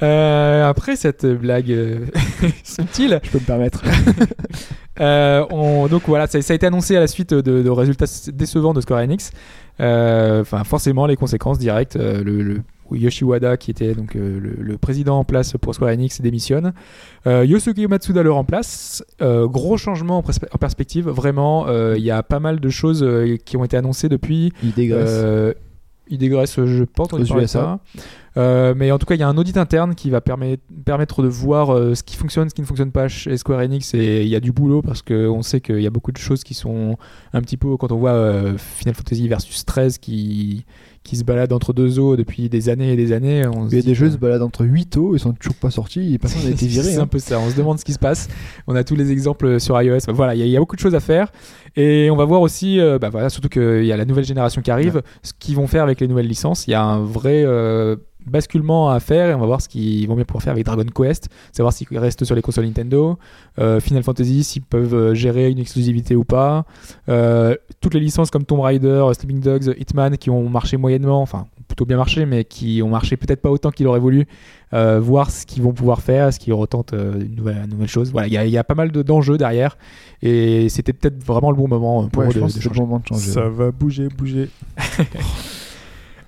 [0.03, 2.06] Euh, après cette blague euh,
[2.64, 3.84] subtile, Je peux me permettre.
[5.02, 8.06] Euh, on- donc voilà, ça, ça a été annoncé à la suite de, de résultats
[8.32, 9.32] décevants de Square Enix.
[9.82, 11.98] Euh, Enfin, forcément, les conséquences directes.
[11.98, 12.61] euh, le, le-
[12.91, 16.74] Yoshi Wada, qui était donc euh, le, le président en place pour Square Enix, démissionne.
[17.28, 19.03] Euh, Yosuke Matsuda le remplace.
[19.22, 21.07] Euh, gros changement en, perspe- en perspective.
[21.10, 23.06] Vraiment, euh, il y a pas mal de choses
[23.45, 24.52] qui ont été annoncées depuis.
[24.64, 25.56] Il dégraisse.
[26.07, 27.80] Il dégraisse, je pense, Aux USA.
[28.36, 28.74] ça.
[28.76, 31.28] Mais en tout cas, il y a un audit interne qui va permettre, permettre de
[31.28, 33.95] voir ce qui fonctionne, ce qui ne fonctionne pas chez Square Enix.
[33.95, 36.44] Et il y a du boulot parce qu'on sait qu'il y a beaucoup de choses
[36.44, 36.98] qui sont
[37.34, 40.66] un petit peu, quand on voit Final Fantasy Versus 13 qui,
[41.06, 43.48] qui se balade entre deux eaux depuis des années et des années.
[43.48, 45.53] On Il y a des jeux qui se baladent entre 8 eaux, ils sont toujours
[45.56, 46.90] pas sortis, et personne n'a été viré.
[46.90, 47.03] c'est hein.
[47.03, 47.40] un peu ça.
[47.40, 48.27] On se demande ce qui se passe.
[48.68, 49.95] On a tous les exemples sur iOS.
[49.98, 51.32] Enfin, voilà, il y, a- il y a beaucoup de choses à faire.
[51.77, 54.61] Et on va voir aussi, euh, bah voilà, surtout qu'il y a la nouvelle génération
[54.61, 56.68] qui arrive, ce qu'ils vont faire avec les nouvelles licences.
[56.68, 57.95] Il y a un vrai euh,
[58.28, 60.84] basculement à faire et on va voir ce qu'ils vont bien pouvoir faire avec Dragon
[60.96, 63.18] Quest, savoir s'ils restent sur les consoles Nintendo,
[63.60, 66.66] euh, Final Fantasy, s'ils peuvent euh, gérer une exclusivité ou pas.
[67.10, 71.48] Euh, toutes les licences comme Tomb Raider, Sleeping Dogs, Hitman qui ont marché moyennement, enfin
[71.68, 74.28] plutôt bien marché, mais qui ont marché peut-être pas autant qu'ils auraient voulu.
[74.74, 77.88] Euh, voir ce qu'ils vont pouvoir faire, ce qu'ils retentent euh, une nouvelle, une nouvelle
[77.88, 78.12] chose.
[78.12, 79.78] Voilà, il y, a- il y a pas mal de- d'enjeux derrière
[80.22, 82.64] et c'était peut-être vraiment le bon moment pour Ouais, eux je de, pense de que
[82.64, 82.82] c'est le changer.
[82.82, 83.32] bon moment de changer.
[83.32, 84.50] Ça va bouger, bouger.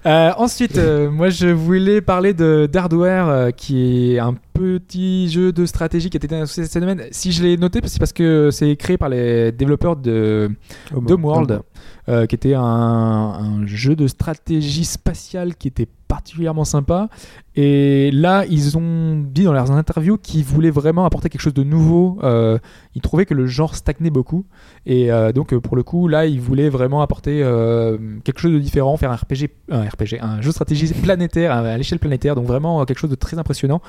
[0.08, 5.52] Euh, ensuite, euh, moi je voulais parler de d'Hardware, euh, qui est un petit jeu
[5.52, 7.04] de stratégie qui a été annoncé cette semaine.
[7.12, 10.50] Si je l'ai noté, c'est parce que c'est créé par les développeurs de
[10.96, 11.62] Homeworld,
[12.08, 17.10] qui était un, jeu de stratégie spatiale qui était particulièrement sympa.
[17.56, 21.64] Et là, ils ont dit dans leurs interviews qu'ils voulaient vraiment apporter quelque chose de
[21.64, 22.18] nouveau.
[22.24, 22.60] Euh,
[22.96, 24.46] ils trouvaient que le genre stagnait beaucoup.
[24.86, 28.54] Et euh, donc, euh, pour le coup, là, ils voulaient vraiment apporter euh, quelque chose
[28.54, 32.36] de différent, faire un RPG, un RPG, un jeu de stratégie planétaire, à l'échelle planétaire.
[32.36, 33.82] Donc, vraiment euh, quelque chose de très impressionnant.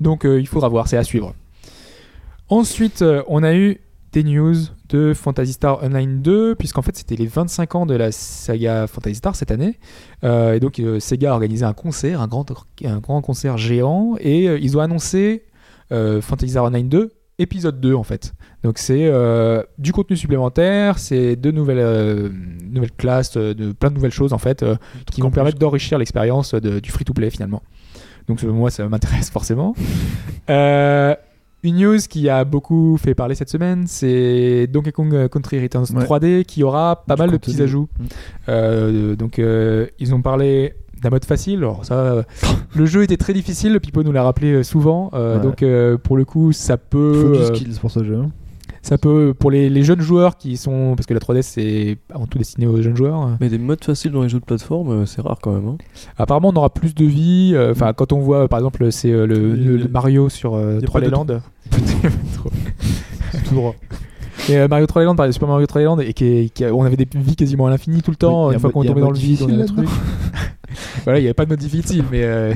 [0.00, 1.34] Donc, euh, il faudra voir, c'est à suivre.
[2.48, 3.80] Ensuite, euh, on a eu
[4.14, 4.54] des news
[4.88, 9.16] de Phantasy Star Online 2, puisqu'en fait c'était les 25 ans de la saga Phantasy
[9.16, 9.78] Star cette année.
[10.22, 12.46] Euh, et donc euh, Sega a organisé un concert, un grand,
[12.84, 15.44] un grand concert géant, et euh, ils ont annoncé
[15.90, 18.32] Phantasy Star Online 2, épisode 2 en fait.
[18.62, 19.12] Donc c'est
[19.78, 22.32] du contenu supplémentaire, c'est de nouvelles,
[22.68, 24.64] nouvelles classes, de plein de nouvelles choses en fait,
[25.12, 27.62] qui vont permettre d'enrichir l'expérience de- du free-to-play finalement.
[28.28, 29.74] Donc moi ça m'intéresse forcément.
[30.50, 31.14] Euh,
[31.64, 36.04] une news qui a beaucoup fait parler cette semaine, c'est Donkey Kong Country Returns Ouais.
[36.04, 37.88] 3D qui aura pas Du mal de petits ajouts.
[37.98, 38.04] Mm.
[38.48, 41.58] Euh, donc euh, ils ont parlé d'un mode facile.
[41.58, 42.24] Alors ça,
[42.74, 43.78] le jeu était très difficile.
[43.80, 45.10] Pipo nous l'a rappelé euh, souvent.
[45.14, 45.42] Euh, Ouais.
[45.42, 48.18] Donc pour le coup, ça Il peut, faut du euh, skills pour ce jeu.
[48.84, 52.26] Ça peut pour les, les jeunes joueurs qui sont parce que la 3D c'est avant
[52.26, 53.30] tout destiné aux jeunes joueurs.
[53.40, 55.66] Mais des modes faciles dans les jeux de plateforme, euh, c'est rare quand même.
[55.68, 55.76] hein.
[56.18, 57.52] Apparemment, on aura plus de vie.
[57.54, 60.54] euh, Enfin, quand on voit, euh, par exemple, c'est euh, le, le- le Mario sur
[60.54, 61.26] euh, il y a Trois pas de Land.
[63.48, 63.74] Tout droit.
[64.48, 66.96] Et euh, Mario 3D Land, parlait de Super Mario 3D Land, et qui, on avait
[66.96, 68.48] des vies quasiment à l'infini tout le temps.
[68.48, 69.88] Oui, une fois qu'on tombait dans le vide, on avait des difficile trucs.
[71.04, 72.52] voilà, il n'y avait pas de mode difficile, mais, euh,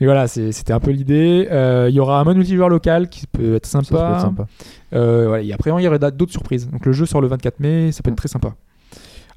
[0.00, 1.48] mais voilà, c'était un peu l'idée.
[1.50, 4.12] Euh, Il y aura un mode multijoueur local qui peut être Ça, ça peut sympa.
[4.14, 4.46] être sympa.
[4.94, 6.68] Euh, voilà, et après, il y aurait d'autres surprises.
[6.70, 8.54] Donc le jeu sort le 24 mai, ça peut être très sympa.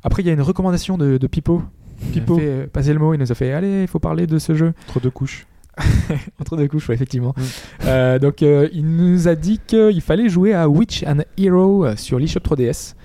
[0.04, 1.62] Après, il y a une recommandation de, de Pipo.
[2.14, 2.38] Pipo.
[2.38, 4.56] Fait, euh, passer le mot, il nous a fait Allez, il faut parler de ce
[4.56, 4.74] jeu.
[4.90, 5.46] Entre deux couches.
[6.42, 7.34] Entre deux couches, ouais, effectivement.
[7.86, 12.20] Euh, donc, euh, il nous a dit qu'il fallait jouer à Witch and Hero sur
[12.20, 12.96] l'eShop 3DS.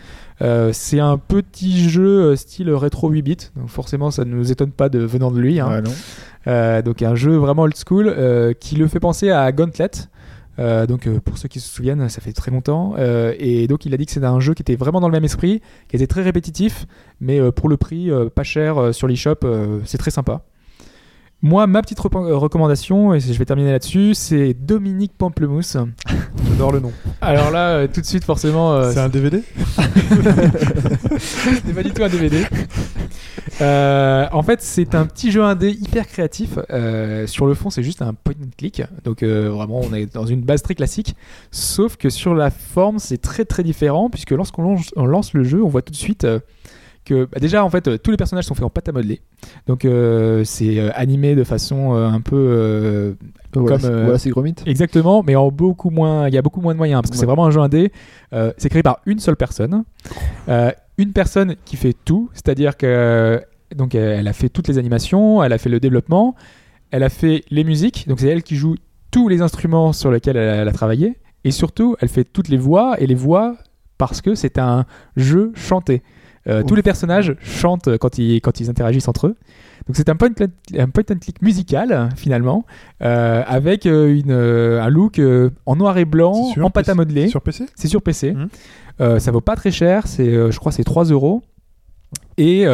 [0.42, 4.52] Euh, c'est un petit jeu euh, style rétro 8 bits, donc forcément ça ne nous
[4.52, 5.60] étonne pas de venant de lui.
[5.60, 5.80] hein.
[5.80, 5.90] Non.
[6.46, 9.90] Euh, donc un jeu vraiment old school euh, qui le fait penser à Gauntlet.
[10.58, 12.94] Euh, donc euh, pour ceux qui se souviennent, ça fait très longtemps.
[12.98, 15.12] Euh, et donc il a dit que c'était un jeu qui était vraiment dans le
[15.12, 16.86] même esprit, qui était très répétitif,
[17.20, 19.40] mais pour le prix pas cher sur l'eShop,
[19.84, 20.42] c'est très sympa.
[21.46, 25.76] Moi, ma petite euh, recommandation, et je vais terminer là-dessus, c'est Dominique Pamplemousse.
[26.48, 26.92] J'adore le nom.
[27.20, 29.44] Alors là, euh, tout de suite, forcément, euh, C'est un DVD
[31.18, 32.42] ce n'est pas du tout un DVD.
[33.60, 36.58] Euh, en fait, c'est un petit jeu indé hyper créatif.
[37.26, 38.82] Sur le fond, c'est juste un point and click.
[39.04, 41.14] Donc, vraiment, on est dans une base très classique.
[41.52, 44.10] Sauf que sur la forme, c'est très très différent.
[44.10, 46.26] Puisque lorsqu'on lance, le jeu, on voit tout de suite
[47.06, 47.24] que.
[47.24, 49.22] bah, déjà, en fait, euh, tous les personnages sont faits en pâte à modeler.
[49.66, 52.36] Donc, euh, c'est euh, animé de façon euh, un peu.
[52.36, 53.14] euh,
[53.54, 54.54] Voilà, comme, voilà, c'est Gromit.
[54.66, 57.24] Exactement, mais en beaucoup moins, il y a beaucoup moins de moyens parce que c'est
[57.26, 57.90] vraiment un jeu indé.
[58.58, 59.84] C'est créé par une seule personne,
[60.98, 63.40] une personne qui fait tout, c'est-à-dire que
[63.74, 66.34] donc elle elle a fait toutes les animations, elle a fait le développement,
[66.90, 68.76] elle a fait les musiques, donc c'est elle qui joue
[69.10, 72.48] tous les instruments sur lesquels elle a, elle a travaillé, et surtout elle fait toutes
[72.48, 73.56] les voix et les voix
[73.98, 74.84] parce que c'est un
[75.16, 76.02] jeu chanté.
[76.48, 79.36] Euh, tous les personnages chantent quand ils, quand ils interagissent entre eux.
[79.86, 82.64] Donc c'est un point, and- un point and click musical finalement,
[83.02, 85.20] euh, avec euh, une, un look
[85.66, 87.28] en noir et blanc, C'est sur en pâte à modeler.
[87.28, 88.34] Sur PC C'est sur PC.
[89.00, 91.42] Euh, ça vaut pas très cher, c'est, je crois c'est 3 euros.
[92.38, 92.64] Et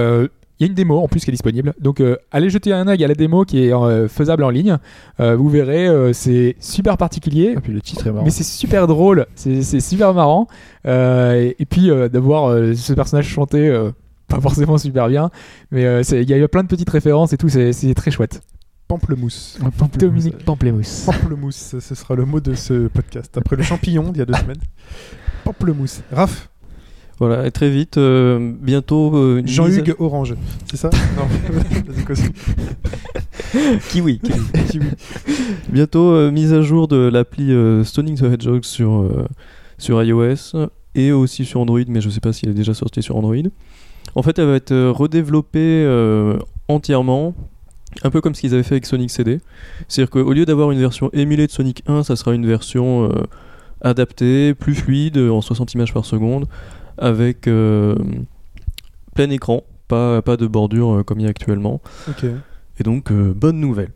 [0.62, 1.74] il y a une démo en plus qui est disponible.
[1.80, 4.78] Donc euh, allez jeter un œil à la démo qui est euh, faisable en ligne.
[5.20, 7.54] Euh, vous verrez, euh, c'est super particulier.
[7.56, 8.24] Et puis le titre est marrant.
[8.24, 10.46] Mais c'est super drôle, c'est super marrant.
[10.86, 13.90] Euh, et, et puis euh, d'avoir euh, ce personnage chanter, euh,
[14.28, 15.30] pas forcément super bien,
[15.70, 17.92] mais euh, c'est- il y a eu plein de petites références et tout, c'est c'est
[17.94, 18.40] très chouette.
[18.88, 19.58] Pamplemousse.
[19.98, 21.04] Dominique Pamplemousse.
[21.06, 23.36] Pamplemousse, ce sera le mot de ce podcast.
[23.38, 24.60] Après le champignon d'il y a deux semaines.
[25.44, 26.02] Pamplemousse.
[26.12, 26.48] Raph,
[27.18, 29.14] Voilà, et très vite, euh, bientôt.
[29.14, 30.34] euh, mise Jean-Hugues Orange.
[30.70, 30.90] C'est ça?
[31.16, 31.24] Non.
[33.90, 34.18] Kiwi.
[34.18, 34.40] kiwi.
[34.70, 34.86] Kiwi.
[35.68, 39.26] Bientôt euh, mise à jour de l'appli euh, Sonic the Hedgehog sur, euh,
[39.78, 43.16] sur iOS et aussi sur Android, mais je sais pas s'il est déjà sorti sur
[43.16, 43.34] Android.
[44.14, 47.34] En fait, elle va être redéveloppée euh, entièrement,
[48.02, 49.40] un peu comme ce qu'ils avaient fait avec Sonic CD.
[49.88, 53.22] C'est-à-dire qu'au lieu d'avoir une version émulée de Sonic 1, ça sera une version euh,
[53.80, 56.46] adaptée, plus fluide, en 60 images par seconde,
[56.98, 57.94] avec euh,
[59.14, 61.80] plein écran, pas, pas de bordure euh, comme il y a actuellement.
[62.78, 63.90] Et donc, euh, bonne nouvelle.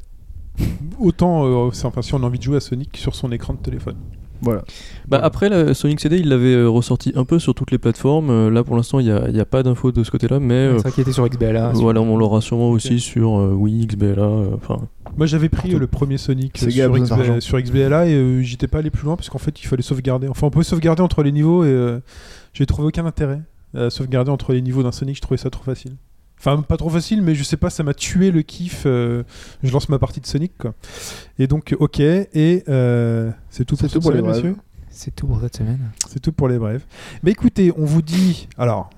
[0.99, 3.59] Autant, euh, enfin, si on a envie de jouer à Sonic sur son écran de
[3.59, 3.97] téléphone.
[4.43, 4.65] Voilà.
[5.09, 8.29] Bah après, la Sonic CD, il l'avait euh, ressorti un peu sur toutes les plateformes.
[8.29, 10.41] Euh, là, pour l'instant, il n'y a, il y a pas d'infos de ce côté-là,
[10.41, 11.73] mais euh, C'est ça qui était sur XBLA.
[11.73, 14.23] sur- voilà, on l'aura sûrement aussi sur euh, Wii, XBLA.
[14.23, 14.77] euh, Enfin,
[15.17, 17.41] Moi j'avais pris euh, le premier Sonic sur, Gab, XB d'argent.
[17.41, 20.29] sur XBLA et euh, j'étais pas allé plus loin parce qu'en fait il fallait sauvegarder.
[20.29, 22.01] Enfin on pouvait sauvegarder entre les niveaux et euh,
[22.57, 23.43] j'ai trouvé aucun intérêt
[23.75, 25.17] à sauvegarder entre les niveaux d'un Sonic.
[25.17, 25.97] Je trouvais ça trop facile.
[26.39, 28.85] Enfin pas trop facile mais je sais pas ça m'a tué le kiff.
[28.87, 29.25] euh,
[29.63, 30.75] je lance ma partie de Sonic quoi.
[31.39, 34.57] Et donc ok et euh, c'est tout pour, tout pour cette les semaine,
[34.89, 35.91] C'est tout pour cette semaine.
[36.09, 36.85] C'est tout pour les brèves.
[37.23, 38.89] Mais écoutez on vous dit alors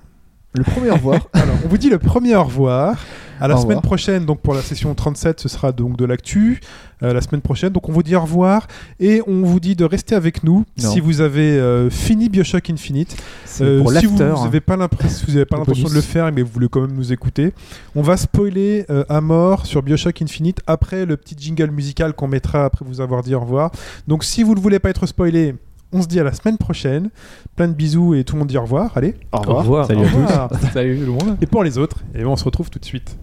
[0.53, 1.27] Le premier au revoir.
[1.33, 2.97] alors, on vous dit le premier au revoir.
[3.41, 3.83] À la Au semaine revoir.
[3.83, 6.59] prochaine, donc pour la session 37, ce sera donc de l'actu.
[7.03, 8.67] Euh, la semaine prochaine, donc on vous dit au revoir
[8.99, 10.91] et on vous dit de rester avec nous Non.
[10.91, 13.15] si vous avez euh, fini Bioshock Infinite.
[13.61, 14.23] Euh, pour si vous l'after.
[14.37, 14.43] hein.
[14.43, 16.91] n'avez pas l'impression, vous avez pas l'intention de le faire, mais vous voulez quand même
[16.91, 17.53] nous écouter,
[17.95, 22.65] on va spoiler à mort sur Bioshock Infinite après le petit jingle musical qu'on mettra
[22.65, 23.71] après vous avoir dit au revoir.
[24.09, 25.55] Donc si vous ne voulez pas être spoilé,
[25.91, 27.09] on se dit à la semaine prochaine.
[27.55, 28.95] Plein de bisous et tout le monde dit au revoir.
[28.95, 29.15] Allez.
[29.31, 29.87] Au au revoir.
[29.87, 30.67] Salut à tous.
[30.73, 31.37] Salut tout le monde.
[31.41, 33.17] Et pour les autres, et ben, on se retrouve tout de suite.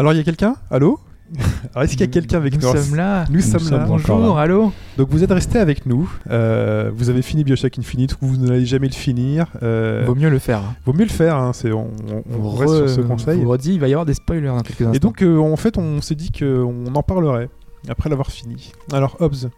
[0.00, 0.56] Alors il y a quelqu'un?
[0.70, 0.98] Allô?
[1.74, 2.76] Alors, est-ce qu'il y a quelqu'un avec nous Nous?
[2.82, 3.26] sommes là.
[3.30, 3.68] Nous, sommes, là.
[3.68, 4.40] sommes Bonjour, là.
[4.42, 4.72] allô?
[4.96, 6.10] Donc vous êtes resté avec nous.
[6.30, 8.16] Euh, vous avez fini Bioshock Infinite.
[8.22, 9.46] Vous n'allez jamais le finir.
[9.62, 10.62] Euh, Vaut mieux le faire.
[10.86, 11.36] vaut mieux le faire.
[11.36, 13.40] hein, c'est, on, on- on reste re- sur ce conseil.
[13.42, 14.94] vous redis, il va y avoir des spoilers dans quelques instants.
[14.94, 17.50] Et donc euh, en fait, on s'est dit qu'on en parlerait
[17.90, 18.72] après l'avoir fini.
[18.90, 19.50] Alors Hobbs,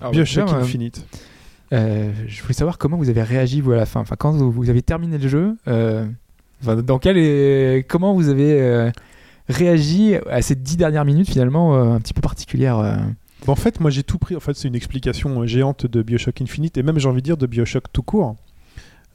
[0.00, 1.04] Alors, Bioshock Infinite.
[1.74, 4.00] euh, je voulais savoir comment vous avez réagi vous à la fin.
[4.00, 6.04] Enfin, quand vous, vous avez terminé le jeu, euh,
[6.62, 8.90] enfin, dans quel est- comment vous avez euh,
[9.48, 12.78] réagi à ces dix dernières minutes finalement euh, un petit peu particulières.
[12.78, 12.96] euh.
[13.46, 14.36] Bon, en fait, moi j'ai tout pris.
[14.36, 17.24] En fait, c'est une explication euh, géante de Bioshock Infinite et même j'ai envie de
[17.24, 18.36] dire de Bioshock tout court.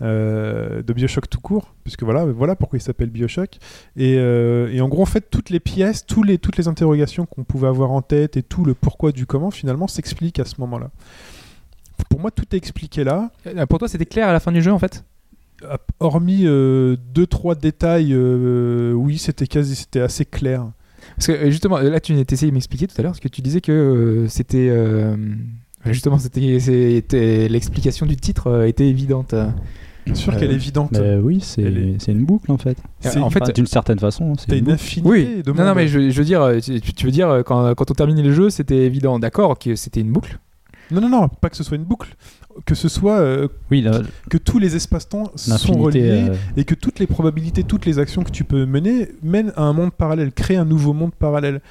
[0.02, 3.60] Euh, de Bioshock tout court, puisque voilà, voilà pourquoi il s'appelle Bioshock.
[3.96, 7.26] Et, euh, et en gros, en fait, toutes les pièces, tous les, toutes les interrogations
[7.26, 10.56] qu'on pouvait avoir en tête et tout le pourquoi du comment, finalement, s'expliquent à ce
[10.60, 10.92] moment-là.
[12.10, 13.32] Pour moi, tout est expliqué là,
[13.70, 15.06] Pour toi, c'était clair à la fin du jeu en fait?
[16.00, 18.14] Hormis euh, deux trois détails.
[18.14, 20.66] euh, oui, c'était quasi, c'était assez clair.
[21.16, 23.42] Parce que euh, justement, là, tu essayé de m'expliquer tout à l'heure, parce que tu
[23.42, 24.68] disais que euh, c'était.
[24.70, 25.16] euh,
[25.86, 29.34] justement, c'était l'explication du titre euh, était évidente.
[30.06, 30.92] Bien sûr Euh, qu'elle est évidente.
[30.92, 32.78] Mais oui, c'est est- une boucle en fait.
[33.00, 34.74] C'est- en fait, Enfin, d'une certaine façon, c'est une une boucle.
[34.76, 35.44] infinité oui.
[35.44, 37.94] de Non, non, mais je, je veux dire, tu, tu veux dire quand, quand on
[37.96, 40.38] terminait le jeu, c'était évident, d'accord, que c'était une boucle.
[40.92, 42.16] Non, non, non, pas que ce soit une boucle.
[42.66, 46.74] Que ce soit euh, Oui, la- que tous les espaces-temps sont reliés euh, et que
[46.76, 50.32] toutes les probabilités, toutes les actions que tu peux mener mènent à un monde parallèle,
[50.32, 51.62] créent un nouveau monde parallèle.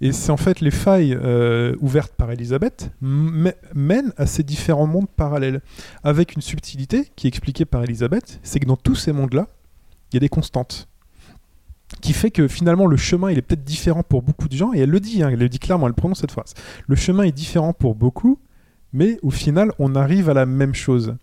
[0.00, 5.08] Et c'est en fait les failles euh, ouvertes par Elisabeth mènent à ces différents mondes
[5.14, 5.60] parallèles.
[6.02, 9.46] Avec une subtilité qui est expliquée par Elisabeth, c'est que dans tous ces mondes-là,
[10.10, 10.88] il y a des constantes.
[12.00, 14.78] Qui fait que finalement le chemin il est peut-être différent pour beaucoup de gens, et
[14.78, 16.54] elle le dit, hein, elle le dit clairement, elle prononce cette phrase.
[16.86, 18.38] Le chemin est différent pour beaucoup,
[18.92, 21.14] mais au final on arrive à la même chose.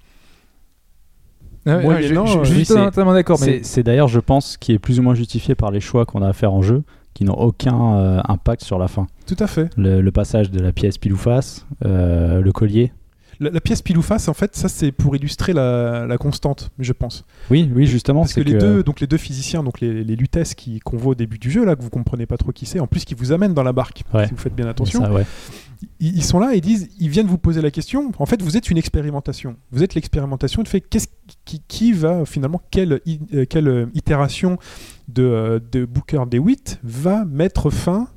[1.66, 4.72] Moyennant, je, je- je euh, suis totalement d'accord, mais C'est c'est d'ailleurs, je pense, qui
[4.72, 6.84] est plus ou moins justifié par les choix qu'on a à faire en jeu,
[7.14, 9.08] qui n'ont aucun euh, impact sur la fin.
[9.26, 9.70] Tout à fait.
[9.76, 12.94] Le, le passage de la pièce pile ou face, euh, le collier.
[13.40, 16.72] La, la pièce pile ou face, en fait, ça c'est pour illustrer la, la constante,
[16.80, 17.24] je pense.
[17.52, 20.56] Oui, oui, justement, Parce que les deux, donc les deux physiciens, donc les, les Lutèces
[20.56, 22.80] qui qu'on voit au début du jeu là, que vous comprenez pas trop qui c'est,
[22.80, 24.26] en plus qui vous amènent dans la barque, Ouais.
[24.28, 25.26] si vous faites bien attention, ça, ouais.
[26.00, 28.12] ils, ils sont là et ils disent, ils viennent vous poser la question.
[28.18, 29.56] En fait, vous êtes une expérimentation.
[29.72, 31.08] Vous êtes l'expérimentation de fait qu'est-ce
[31.46, 33.02] qui, qui va finalement quelle,
[33.34, 34.58] euh, quelle euh, itération
[35.08, 38.08] de, euh, de Booker DeWitt va mettre fin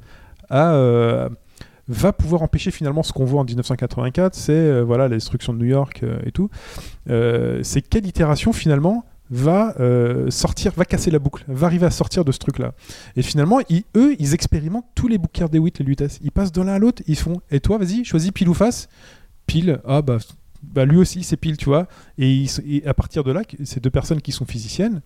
[0.48, 1.28] à euh,
[1.90, 5.58] va pouvoir empêcher finalement ce qu'on voit en 1984, c'est euh, voilà la destruction de
[5.58, 6.48] New York euh, et tout.
[7.08, 9.76] Euh, c'est quelle itération finalement va
[10.28, 12.72] sortir, va casser la boucle, va arriver à sortir de ce truc-là.
[13.14, 16.18] Et finalement, ils- eux, ils expérimentent tous les Booker DeWitt, les Lutèces.
[16.24, 17.40] Ils passent de l'un à l'autre, ils font.
[17.52, 18.88] Et toi, vas-y, choisis pile ou face.
[19.46, 20.18] Pile, ah bah,
[20.64, 21.86] bah lui aussi, c'est pile, tu vois.
[22.18, 25.00] Et, et à partir de là, ces deux personnes qui sont physiciennes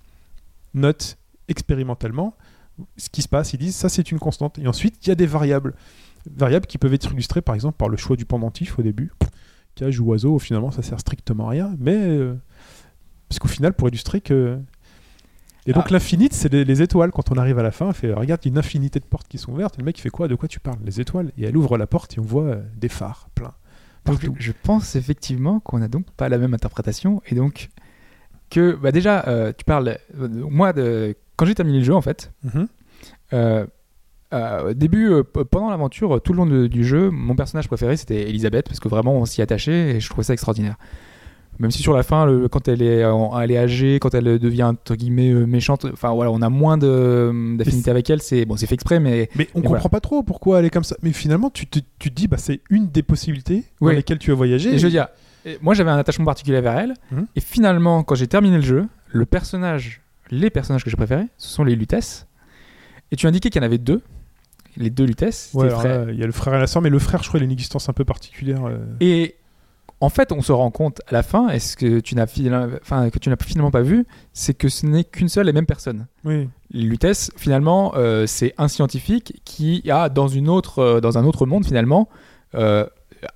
[0.73, 2.35] notent expérimentalement
[2.97, 3.53] ce qui se passe.
[3.53, 4.59] Ils disent ça, c'est une constante.
[4.59, 5.75] Et ensuite, il y a des variables.
[6.35, 9.13] Variables qui peuvent être illustrées par exemple par le choix du pendentif au début.
[9.75, 11.75] Cage ou oiseau, finalement, ça sert strictement à rien.
[11.79, 11.97] Mais.
[11.97, 12.35] euh,
[13.29, 14.59] parce qu'au final, pour illustrer que.
[15.67, 15.93] Et donc Ah.
[15.93, 17.11] l'infinite, c'est les, les étoiles.
[17.11, 19.05] Quand on arrive à la fin, on fait regarde, il y a une infinité de
[19.05, 19.75] portes qui sont ouvertes.
[19.77, 20.29] Et le mec, il fait quoi?
[20.29, 20.79] De quoi tu parles?
[20.85, 21.33] Les étoiles.
[21.39, 23.53] Et elle ouvre la porte et on voit euh, des phares plein.
[24.05, 24.37] Donc, Partout.
[24.39, 27.71] je pense effectivement qu'on n'a donc pas la même interprétation et donc
[28.51, 32.03] que bah déjà euh, tu parles euh, moi de quand j'ai terminé le jeu en
[32.03, 32.69] fait Mhm.
[33.33, 33.67] euh,
[34.33, 38.29] euh, début euh, pendant l'aventure tout le long de- du jeu mon personnage préféré c'était
[38.29, 40.77] Elisabeth parce que vraiment on s'y attachait et je trouvais ça extraordinaire
[41.61, 43.05] même si sur la fin le- quand elle est
[43.41, 46.77] elle est âgée quand elle devient entre guillemets euh, méchante enfin voilà on a moins
[46.79, 49.89] d'affinité avec elle c'est bon c'est fait exprès mais Mais on Et comprend voilà.
[49.89, 50.97] pas trop pourquoi elle est comme ça.
[51.03, 54.33] Mais finalement, tu te, tu te dis, bah, c'est une des possibilités dans lesquelles tu
[54.33, 54.75] as voyagé.
[54.75, 55.09] Et je veux dire,
[55.63, 56.95] moi j'avais un attachement particulier vers elle.
[57.13, 57.27] Mhm.
[57.37, 61.49] Et finalement, quand j'ai terminé le jeu, le personnage, les personnages que j'ai préférés, ce
[61.49, 62.27] sont les Lutèces.
[63.13, 64.03] Et tu indiquais qu'il y en avait deux.
[64.77, 65.51] Les deux Lutèces.
[65.55, 65.69] Ouais,
[66.13, 67.47] il y a le frère et la soeur, mais le frère, je crois, il a
[67.47, 68.65] une existence un peu particulière.
[68.67, 68.79] euh.
[69.01, 69.37] Et
[70.01, 72.27] en fait, on se rend compte à la fin, est-ce que tu n'as
[72.83, 75.65] enfin, que tu n'as finalement pas vu, c'est que ce n'est qu'une seule et même
[75.67, 76.07] personne.
[76.25, 76.49] Oui.
[76.73, 81.25] Les Lutèces, finalement, euh, c'est un scientifique qui a dans, une autre, euh, dans un
[81.25, 82.09] autre monde, finalement,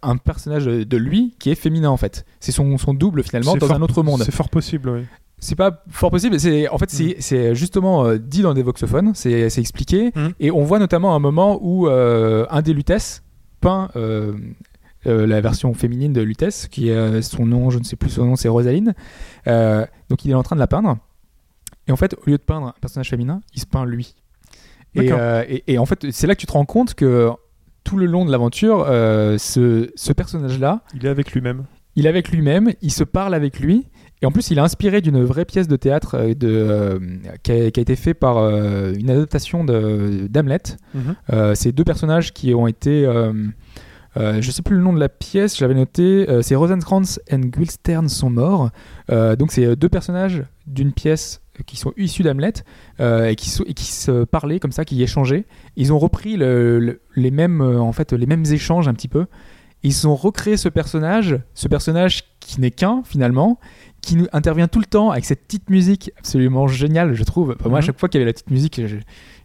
[0.02, 2.26] un personnage de lui qui est féminin, en fait.
[2.40, 4.22] C'est son, son double, finalement, dans fort- un autre monde.
[4.24, 5.00] C'est fort possible, oui.
[5.40, 6.38] C'est pas fort possible.
[6.40, 9.12] C'est en fait c'est c'est justement euh, dit dans des voxophones.
[9.14, 10.32] C'est expliqué Mhm.
[10.40, 13.22] et on voit notamment un moment où euh, un des Lutèces
[13.60, 14.32] peint euh,
[15.04, 18.36] la version féminine de Lutèce, qui est son nom, je ne sais plus son nom,
[18.36, 18.94] c'est Rosaline.
[19.46, 20.98] Donc il est en train de la peindre.
[21.86, 24.14] Et en fait, au lieu de peindre un personnage féminin, il se peint lui.
[24.94, 25.42] Et, D'accord.
[25.48, 27.30] et, et en fait, c'est là que tu te rends compte que
[27.84, 31.64] tout le long de l'aventure, ce, ce personnage-là, Il est avec lui-même.
[31.96, 33.86] il est avec lui-même, il se parle avec lui.
[34.22, 36.98] Et en plus, il est inspiré d'une vraie pièce de théâtre euh, de, euh,
[37.42, 40.58] qui, a, qui a été fait par euh, une adaptation de- d'Hamlet.
[40.94, 41.14] Mhm.
[41.32, 43.04] Euh, c'est deux personnages qui ont été.
[44.16, 46.26] je sais plus le nom de la pièce, j'avais noté.
[46.42, 48.70] c'est Rosencrantz and Guilstern sont morts.
[49.08, 52.52] Donc, c'est deux personnages d'une pièce qui sont issus d'Hamlet
[53.00, 55.44] et, qui, et se parlaient comme ça, qui échangeaient.
[55.76, 59.26] Ils ont repris le- le- les, mêmes, en fait, les mêmes échanges un petit peu.
[59.84, 63.60] Ils ont recréé ce personnage, ce personnage qui n'est qu'un finalement,
[64.08, 67.54] qui nous intervient tout le temps avec cette petite musique absolument géniale, je trouve.
[67.58, 67.86] Enfin, Moi, à Mhm.
[67.86, 68.80] chaque fois qu'il y avait la petite musique,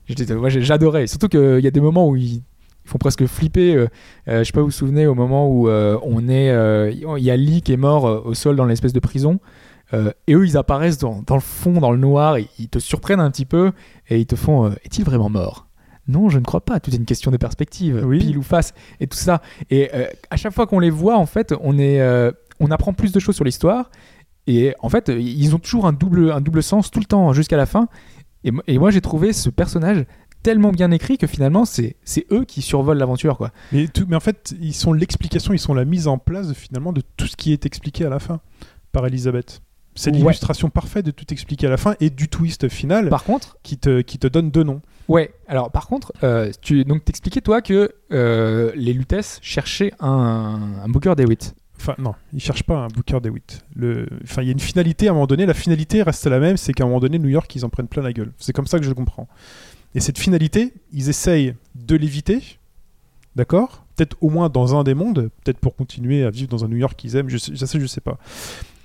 [0.08, 1.08] j'adorais.
[1.08, 2.44] Surtout qu'il y a des moments où ils, ils
[2.86, 3.76] font presque flipper.
[3.76, 3.88] euh,
[4.28, 7.24] euh, je sais pas, vous vous souvenez au moment où euh, on est, euh, il
[7.24, 9.40] y a Lee qui est mort euh, au sol dans l'espèce de prison.
[10.28, 13.20] et eux, ils apparaissent dans, dans le fond, dans le noir, et ils te surprennent
[13.20, 13.74] un petit peu
[14.10, 15.68] et ils te font Est-il vraiment mort?
[16.08, 16.80] Non, je ne crois pas.
[16.80, 18.18] Tout est une question de perspective, Oui.
[18.20, 19.42] pile ou face, et tout ça.
[19.70, 19.90] Et
[20.32, 22.02] à chaque fois qu'on les voit, en fait, on, est,
[22.60, 23.90] on apprend plus de choses sur l'histoire.
[24.48, 27.58] Et en fait, ils ont toujours un double, un double sens tout le temps jusqu'à
[27.58, 27.88] la fin.
[28.44, 30.06] Et, mo- et moi, j'ai trouvé ce personnage
[30.44, 33.38] tellement bien écrit que finalement, c'est c'est eux qui survolent l'aventure.
[33.38, 33.52] quoi.
[33.72, 36.92] Mais, tout- mais en fait, ils sont l'explication, ils sont la mise en place finalement
[36.92, 38.42] de tout ce qui est expliqué à la fin
[38.92, 39.62] par Elisabeth.
[39.96, 40.18] C'est Ouais.
[40.18, 43.78] l'illustration parfaite de tout expliquer à la fin et du twist final Par contre, qui,
[43.78, 44.82] te, qui te donne deux noms.
[45.08, 50.60] Ouais, alors par contre, euh, tu donc t'expliquais toi que euh, les Lutèces cherchaient un,
[50.84, 51.54] un Booker DeWitt.
[51.84, 53.66] Enfin, non, ils cherchent pas un Booker DeWitt.
[53.76, 54.08] Le...
[54.24, 55.46] Enfin, il y a une finalité à un moment donné.
[55.46, 57.90] La finalité reste la même, c'est qu'à un moment donné, New York, ils en prennent
[57.90, 58.32] plein la gueule.
[58.38, 59.28] C'est comme ça que je le comprends.
[59.94, 62.58] Et cette finalité, ils essayent de l'éviter,
[63.36, 63.86] d'accord?
[63.98, 66.78] Peut-être au moins dans un des mondes, peut-être pour continuer à vivre dans un New
[66.78, 68.18] York qu'ils aiment, je sais, ça, je sais pas.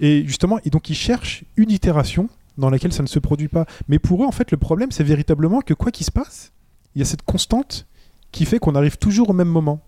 [0.00, 3.64] Et justement, et donc ils cherchent une itération dans laquelle ça ne se produit pas.
[3.86, 6.50] Mais pour eux, en fait, le problème, c'est véritablement que quoi qu'il se passe,
[6.96, 7.86] il y a cette constante
[8.32, 9.80] qui fait qu'on arrive toujours au même moment.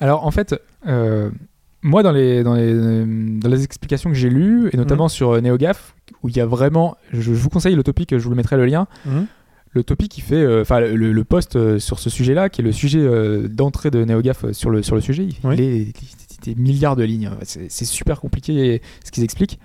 [0.00, 0.54] Alors en fait,
[0.86, 1.30] euh,
[1.82, 5.40] moi dans les, dans, les, dans les explications que j'ai lues, et notamment sur euh,
[5.40, 8.36] NeoGaf, où il y a vraiment, je, je vous conseille le topic, je vous le
[8.36, 9.26] mettrai le lien, Mhm.
[9.72, 12.64] le topic qui fait, euh, enfin le, le post euh, sur ce sujet-là, qui est
[12.64, 15.54] le sujet euh, d'entrée de NeoGaf sur le, sur le sujet, il Oui.
[15.60, 19.58] est il est des milliards de lignes, c'est super compliqué ce qu'ils expliquent.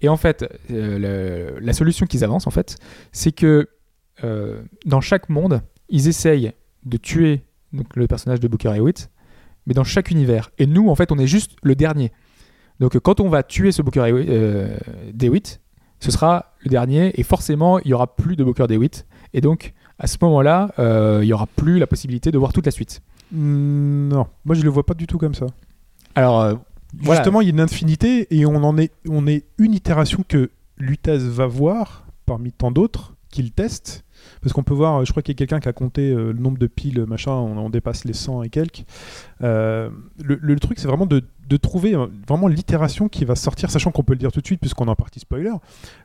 [0.00, 2.76] Et en fait, euh, le- la solution qu'ils avancent, en fait,
[3.12, 3.68] c'est que
[4.86, 6.52] dans chaque monde, ils essayent
[6.84, 7.42] de tuer
[7.72, 9.09] donc, le personnage de Booker Hewitt,
[9.70, 10.50] mais dans chaque univers.
[10.58, 12.10] Et nous, en fait, on est juste le dernier.
[12.80, 14.76] Donc, quand on va tuer ce Booker euh,
[15.14, 15.60] DeWitt,
[16.00, 19.06] ce sera le dernier, et forcément, il y aura plus de Booker DeWitt.
[19.32, 22.66] Et donc, à ce moment-là, euh, il y aura plus la possibilité de voir toute
[22.66, 23.00] la suite.
[23.30, 25.46] Mm, Non, moi je le vois pas du tout comme ça.
[26.16, 26.54] Alors, euh,
[26.98, 27.20] voilà.
[27.20, 30.50] Justement, il y a une infinité et on en est, on est une itération que
[30.78, 34.04] Lutaz va voir parmi tant d'autres qu'il teste.
[34.42, 36.38] Parce qu'on peut voir, je crois qu'il y a quelqu'un qui a compté euh, le
[36.38, 38.84] nombre de piles, machin, on, dépasse les 100 et quelques.
[39.42, 39.90] Euh,
[40.22, 41.22] le, truc, c'est vraiment de,
[41.56, 44.60] trouver euh, vraiment l'itération qui va sortir, sachant qu'on peut le dire tout de suite,
[44.60, 45.52] puisqu'on est en partie spoiler.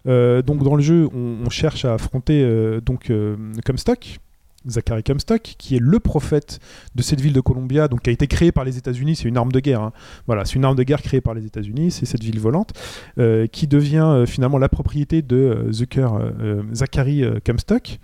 [0.07, 4.20] Euh, donc, dans le jeu, on, cherche à affronter euh, donc, euh, Comstock,
[4.68, 6.60] Zachary Comstock, qui est le prophète
[6.95, 9.16] de cette ville de Columbia, donc qui a été créée par les États-Unis.
[9.16, 9.82] C'est une arme de guerre.
[9.82, 9.94] hein.
[10.28, 11.91] Voilà, c'est une arme de guerre créée par les États-Unis.
[11.91, 12.74] C'est cette ville volante
[13.18, 17.99] euh, qui devient euh, finalement la propriété de euh, Zucker, euh, Zachary euh, Comstock,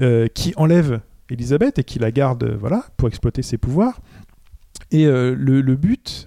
[0.00, 1.00] euh, qui enlève
[1.30, 4.00] Elisabeth et qui la garde, euh, voilà, pour exploiter ses pouvoirs.
[4.90, 6.26] Et euh, le, le but,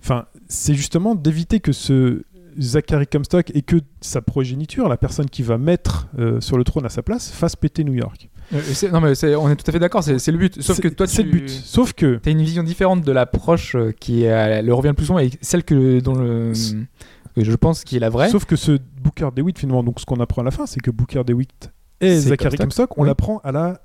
[0.00, 2.22] enfin, c'est justement d'éviter que ce
[2.60, 6.08] Zachary Comstock et que sa progéniture, la personne qui va mettre
[6.40, 8.28] sur le trône à sa place, fasse péter New York.
[8.52, 8.60] Euh,
[8.92, 10.60] non, mais on est tout à fait d'accord, c'est le but.
[10.60, 11.48] Sauf que toi, c'est le but.
[11.48, 15.30] Sauf que T'as une vision différente de l'approche qui le revient le plus souvent et
[15.40, 16.52] celle que dont le,
[17.34, 18.28] que je pense qui est la vraie.
[18.28, 20.90] Sauf que ce Booker DeWitt, finalement, donc ce qu'on apprend à la fin, c'est que
[20.90, 22.96] Booker DeWitt et Zachary Comstock.
[22.98, 23.08] On Oui.
[23.08, 23.80] l'apprend à la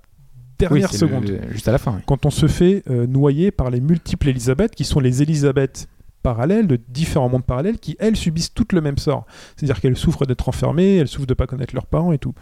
[0.60, 1.28] dernière seconde.
[1.28, 1.94] le- juste à la fin.
[1.98, 2.02] oui.
[2.06, 5.88] Quand on se fait euh, noyer par les multiples Elisabeth, qui sont les Elisabeth
[6.22, 9.26] parallèles, de différents mondes parallèles, qui, elles, subissent toutes le même sort.
[9.58, 12.34] C'est-à-dire qu'elles souffrent d'être enfermées, elles souffrent de ne pas connaître leurs parents et tout.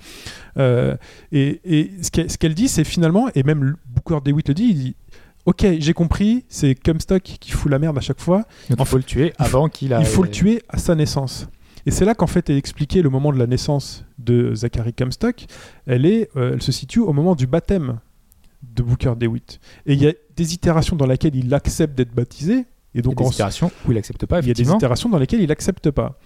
[0.58, 0.96] Euh,
[1.32, 4.76] et et ce qu'elle qu'elle dit, c'est finalement, et même Booker DeWitt le dit, il
[4.76, 4.96] dit
[5.48, 8.44] Ok, j'ai compris, c'est Comstock qui fout la merde à chaque fois.
[8.70, 10.00] Donc il faut le tuer avant qu'il a.
[10.00, 11.48] Il faut le tuer à sa naissance.
[11.86, 15.46] Et c'est là qu'en fait est expliqué le moment de la naissance de Zachary Comstock.
[15.88, 18.00] Elle, est, euh, elle se situe au moment du baptême
[18.64, 19.60] de Booker DeWitt.
[19.86, 22.54] Et il y a des itérations dans lesquelles il accepte d'être baptisé.
[22.54, 24.40] Et Il y a donc des itérations où il accepte pas.
[24.40, 26.18] il y a des itérations dans lesquelles il accepte pas.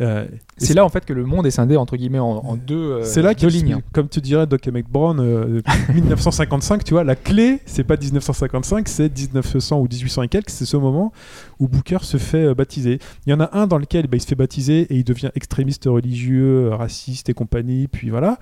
[0.00, 2.56] Euh, et C'est là en fait que le monde est scindé entre guillemets en, en
[2.56, 3.78] deux, euh, c'est là deux lignes.
[3.92, 5.60] Comme tu dirais Doc Emmett Brown, euh,
[5.92, 10.64] 1955, tu vois, la clé, c'est pas 1955, c'est 1900 ou 1800 et quelques, c'est
[10.64, 11.12] ce moment
[11.62, 12.98] où Booker se fait euh, baptiser.
[13.26, 15.30] Il y en a un dans lequel bah, il se fait baptiser et il devient
[15.34, 18.38] extrémiste religieux, euh, raciste et compagnie, puis voilà.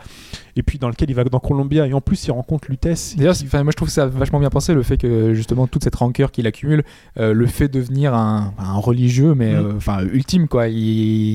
[0.56, 3.14] Et puis dans lequel il va dans Columbia et en plus il rencontre Lutèce.
[3.16, 6.32] D'ailleurs, moi je trouve ça vachement bien pensé le fait que justement toute cette rancœur
[6.32, 6.82] qu'il accumule,
[7.18, 9.66] euh, le fait de devenir un, un religieux, mais Mm.
[9.66, 10.68] euh, enfin ultime quoi.
[10.68, 10.78] Il,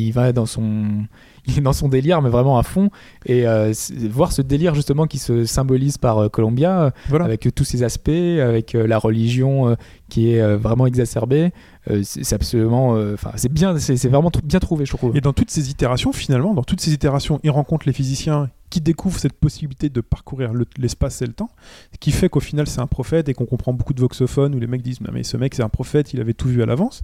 [0.07, 1.05] il va dans son,
[1.47, 2.89] il est dans son délire, mais vraiment à fond.
[3.25, 3.71] Et euh,
[4.09, 7.25] voir ce délire justement qui se symbolise par euh, Columbia, euh, Voilà.
[7.25, 9.75] avec euh, tous ses aspects, avec la religion
[10.09, 11.51] qui est vraiment exacerbée,
[12.03, 15.15] c'est absolument, enfin c'est bien, c'est vraiment bien trouvé, je trouve.
[15.17, 18.81] Et dans toutes ces itérations, finalement, dans toutes ces itérations, il rencontre les physiciens qui
[18.81, 21.49] découvrent cette possibilité de parcourir le- l'espace et le temps,
[21.93, 24.59] ce qui fait qu'au final c'est un prophète et qu'on comprend beaucoup de voxophones où
[24.59, 27.01] les mecs disent mais ce mec c'est un prophète, il avait tout vu à l'avance.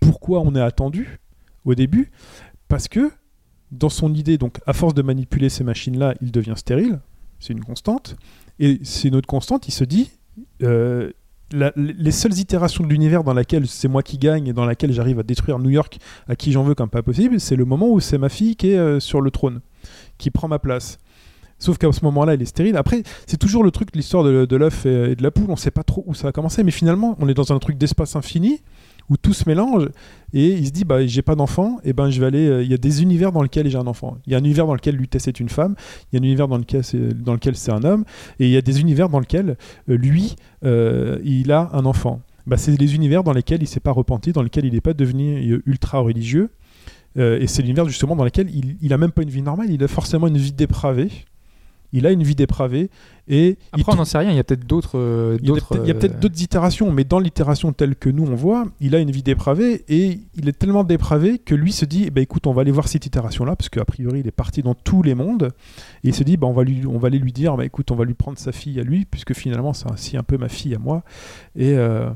[0.00, 1.20] Pourquoi on est attendu
[1.64, 2.10] au début?
[2.68, 3.10] Parce que
[3.78, 7.00] dans son idée, donc à force de manipuler ces machines-là, il devient stérile,
[7.40, 8.16] c'est une constante,
[8.58, 10.10] et c'est une autre constante, il se dit
[10.62, 11.10] euh,
[11.52, 15.20] les seules itérations de l'univers dans laquelle c'est moi qui gagne et dans laquelle j'arrive
[15.20, 18.00] à détruire New York à qui j'en veux comme pas possible, c'est le moment où
[18.00, 19.60] c'est ma fille qui est euh, sur le trône,
[20.18, 20.98] qui prend ma place.
[21.58, 22.76] Sauf qu'à ce moment-là, elle est stérile.
[22.76, 25.46] Après, c'est toujours le truc de l'histoire de, l'œuf et, et de la poule.
[25.48, 27.78] On sait pas trop où ça va commencer, mais finalement, on est dans un truc
[27.78, 28.60] d'espace infini
[29.10, 29.88] où tout se mélange.
[30.32, 32.70] Et il se dit bah j'ai pas d'enfant et ben je vais aller euh, il
[32.70, 34.16] y a des univers dans lesquels j'ai un enfant.
[34.26, 35.74] Il y a un univers dans lequel Lutèce est une femme
[36.12, 38.04] il y a un univers dans lequel c'est dans lequel c'est un homme
[38.40, 39.56] et il y a des univers dans lesquels
[39.88, 42.20] euh, lui euh, il a un enfant.
[42.46, 44.92] Bah, c'est les univers dans lesquels il s'est pas repenti dans lesquels il n'est pas
[44.92, 46.50] devenu ultra religieux.
[47.16, 49.84] Et c'est l'univers justement dans lequel il, il a même pas une vie normale il
[49.84, 51.10] a forcément une vie dépravée
[51.94, 52.90] il a une vie dépravée
[53.28, 54.30] et Après, on n'en sait rien.
[54.30, 57.18] Il y a peut-être d'autres, euh, il y a peut-être- euh, d'autres itérations, mais dans
[57.20, 60.84] l'itération telle que nous on voit, il a une vie dépravée et il est tellement
[60.84, 63.70] dépravé que lui se dit, eh ben, écoute, on va aller voir cette itération-là, parce
[63.70, 65.52] qu'a priori il est parti dans tous les mondes,
[66.02, 67.90] et il se dit, bah, on, va lui, on va aller lui dire, bah, écoute,
[67.92, 70.48] on va lui prendre sa fille à lui, puisque finalement c'est ainsi un peu ma
[70.48, 71.02] fille à moi,
[71.56, 72.10] et, euh,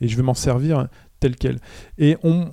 [0.00, 0.86] et je vais m'en servir
[1.18, 1.58] telle qu'elle.
[1.98, 2.50] Et on,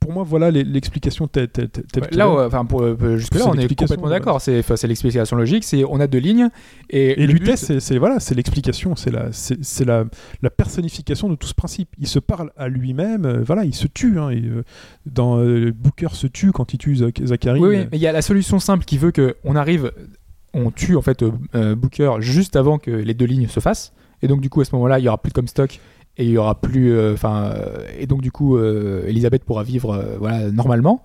[0.00, 3.54] pour moi, voilà l'explication telle, telle, telle là, ouais, enfin, pour, euh, jusque-là, C'est on
[3.54, 4.40] est complètement d'accord.
[4.40, 5.64] C'est, l'explication logique.
[5.64, 6.48] C'est, on a deux lignes
[6.90, 10.04] et, Et but- c'est, voilà, c'est l'explication, c'est la, c'est, c'est la,
[10.42, 11.88] la personnification de tout ce principe.
[11.98, 14.18] Il se parle à lui-même, euh, voilà, il se tue.
[14.18, 14.62] hein, et, euh,
[15.06, 17.60] dans euh, Booker se tue quand il tue Zac- Zachary.
[17.60, 19.90] Oui, oui, euh, mais il y a la solution simple qui veut que on arrive,
[20.52, 23.92] on tue en fait euh, euh, Booker juste avant que les deux lignes se fassent,
[24.22, 25.80] et donc du coup à ce moment-là il y aura plus de Comstock
[26.16, 29.62] et il y aura plus, euh, enfin, euh, et donc du coup euh, Elisabeth pourra
[29.64, 31.02] vivre euh, voilà normalement.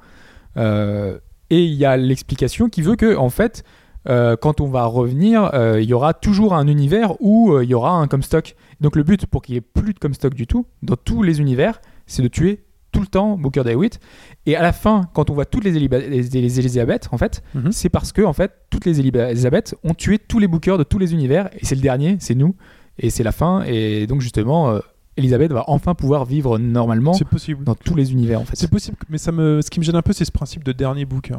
[1.52, 3.64] Et il y a l'explication qui veut que en fait
[4.06, 8.08] quand on va revenir, il y aura toujours un univers où il y aura un
[8.08, 8.56] Comstock.
[8.82, 11.40] Donc le but pour qu'il y ait plus de Comstock du tout dans tous les
[11.40, 14.00] univers, c'est de tuer tout le temps Booker DeWitt.
[14.48, 17.72] Et à la fin, quand on voit toutes les, les, les Elisabeth, en fait, Mhm.
[17.72, 20.98] c'est parce que en fait toutes les Elisabeth ont tué tous les Bookers de tous
[20.98, 21.50] les univers.
[21.60, 22.56] Et c'est le dernier, c'est nous.
[22.98, 23.62] Et c'est la fin.
[23.68, 24.80] Et donc justement,
[25.20, 27.64] Elisabeth va enfin pouvoir vivre normalement c'est possible.
[27.64, 28.56] dans tous les univers en fait.
[28.56, 30.72] C'est possible, mais ça me, ce qui me gêne un peu, c'est ce principe de
[30.72, 31.36] dernier Booker.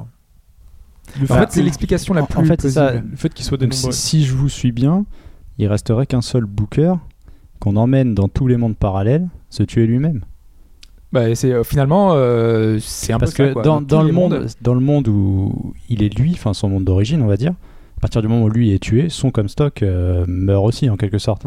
[1.18, 2.92] Le En fait, fait, c'est l'explication la plus en fait, ça.
[2.92, 5.05] le fait qu'il soit si, si je vous suis bien,
[5.59, 6.94] il resterait qu'un seul Booker
[7.59, 10.23] qu'on emmène dans tous les mondes parallèles se tuer lui-même.
[11.12, 13.62] Bah, c'est euh, finalement euh, c'est un Parce peu ça, que quoi.
[13.62, 16.84] dans, dans le monde, mondes- dans le monde où il est lui, enfin son monde
[16.84, 17.52] d'origine, on va dire,
[17.99, 21.18] à partir du moment où lui est tué, son Comstock euh, meurt aussi en quelque
[21.18, 21.44] sorte.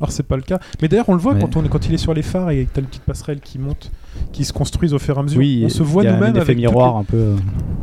[0.00, 0.58] Or, c'est pas le cas.
[0.82, 1.40] Mais d'ailleurs, on le voit Ouais.
[1.40, 3.40] quand, on est, quand il est sur les phares et que t'as une petite passerelle
[3.40, 3.90] qui monte,
[4.32, 5.38] qui se construisent au fur et à mesure.
[5.38, 7.16] Oui, on se voit nous-mêmes un effet miroir un peu.
[7.16, 7.36] euh,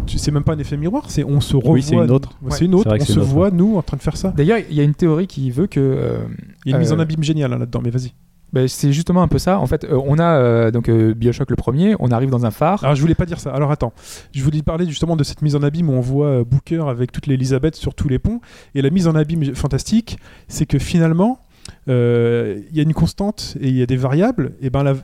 [0.07, 1.71] C'est même pas un effet miroir, c'est on se revoit.
[1.73, 2.29] Oui, c'est une autre.
[2.41, 2.51] Ouais.
[2.51, 2.95] C'est une autre.
[2.99, 4.33] On se autre, voit nous en train de faire ça.
[4.35, 6.17] D'ailleurs, il y a une théorie qui veut que euh,
[6.65, 8.13] Il y a une mise en Euh, abîme géniale hein, là-dedans, mais vas-y.
[8.53, 9.59] bah, c'est justement un peu ça.
[9.59, 12.51] En fait, euh, on a euh, donc euh, Bioshock le premier, on arrive dans un
[12.51, 12.83] phare.
[12.83, 13.51] Alors je voulais pas dire ça.
[13.51, 13.93] Alors attends,
[14.31, 17.11] je voulais parler justement de cette mise en abîme où on voit euh, Booker avec
[17.11, 18.41] toute l'Elisabeth sur tous les ponts.
[18.75, 20.17] Et la mise en abîme fantastique,
[20.47, 21.39] c'est que finalement,
[21.87, 24.53] il y a une constante et il y a des variables.
[24.61, 24.95] Et ben la-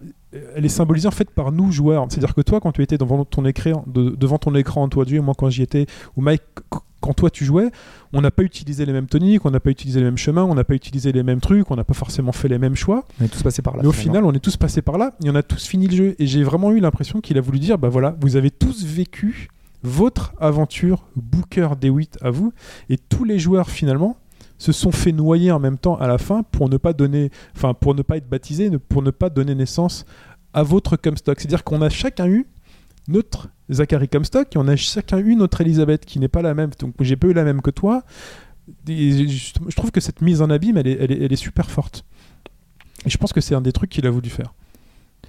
[0.55, 2.05] elle est symbolisée en fait par nous joueurs.
[2.09, 5.21] C'est-à-dire que toi, quand tu étais devant ton écran, de- devant ton écran, toi Dieu,
[5.21, 7.71] moi quand j'y étais, ou Mike, qu- quand toi tu jouais,
[8.13, 10.53] on n'a pas utilisé les mêmes toniques, on n'a pas utilisé les mêmes chemins, on
[10.53, 13.05] n'a pas utilisé les mêmes trucs, on n'a pas forcément fait les mêmes choix.
[13.21, 13.83] On est tous passés par là.
[13.83, 15.95] Mais au final, on est tous passés par là et on a tous fini le
[15.95, 16.15] jeu.
[16.19, 19.47] Et j'ai vraiment eu l'impression qu'il a voulu dire bah voilà, vous avez tous vécu
[19.81, 22.51] votre aventure Booker DeWitt à vous.
[22.89, 24.17] Et tous les joueurs, finalement,
[24.59, 27.73] se sont fait noyer en même temps à la fin pour ne pas donner, enfin,
[27.73, 30.05] pour ne pas être baptisés, pour ne pas donner naissance
[30.53, 31.39] à votre Comstock.
[31.39, 32.45] C'est-à-dire qu'on a chacun eu
[33.07, 36.71] notre Zachary Comstock et on a chacun eu notre Elisabeth qui n'est pas la même.
[36.77, 38.03] Donc j'ai pas eu la même que toi.
[38.87, 42.05] Je trouve que cette mise en abîme, elle est, super forte.
[43.05, 44.53] Et je pense que c'est un des trucs qu'il a voulu faire.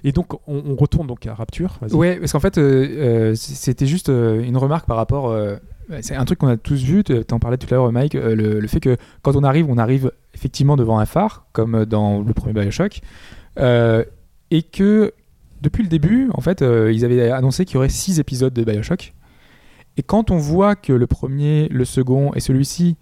[0.03, 1.79] Et donc, on, retourne donc à Rapture.
[1.91, 5.35] Ouais, parce qu'en fait, euh, euh, c'était juste euh, une remarque par rapport.
[5.91, 7.03] Euh, c'est un truc qu'on a tous vu.
[7.03, 8.15] Tu en parlais tout à l'heure, Mike.
[8.15, 12.21] euh, le, fait que quand on arrive, on arrive effectivement devant un phare, comme dans
[12.21, 13.01] le premier Bioshock.
[13.59, 14.03] Euh,
[14.49, 15.13] et que
[15.61, 18.63] depuis le début, en fait, euh, ils avaient annoncé qu'il y aurait 6 épisodes de
[18.63, 19.13] Bioshock.
[19.97, 22.95] Et quand on voit que le premier, le second et celui-ci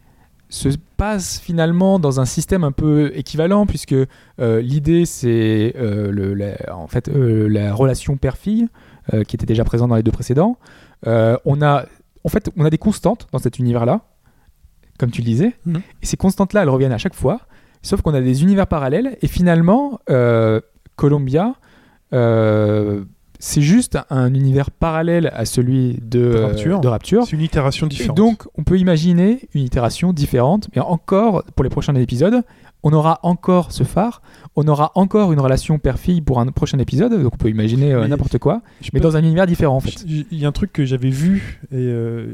[0.49, 6.87] se passent finalement dans un système un peu équivalent, puisque euh, l'idée c'est euh, en
[6.87, 8.67] fait euh, la relation père-fille
[9.13, 10.57] euh, qui était déjà présente dans les deux précédents.
[11.05, 11.85] Euh, on a
[12.23, 14.01] en fait on a des constantes dans cet univers-là,
[14.97, 15.81] comme tu le disais, Mhm.
[16.01, 17.41] et ces constantes-là elles reviennent à chaque fois.
[17.81, 20.59] Sauf qu'on a des univers parallèles et finalement euh,
[20.97, 21.53] Columbia
[22.13, 23.03] euh,
[23.41, 27.23] c'est juste un univers parallèle à celui de, De Rapture.
[27.25, 28.17] C'est une itération Et différente.
[28.17, 32.43] donc, on peut imaginer une itération différente, mais encore, pour les prochains épisodes,
[32.83, 34.21] on aura encore ce phare,
[34.55, 38.07] on aura encore une relation père-fille pour un prochain épisode, donc on peut imaginer euh,
[38.07, 40.01] n'importe quoi, Je mais peux- dans un univers différent en fait.
[40.05, 42.33] Il y a un truc que j'avais vu et euh,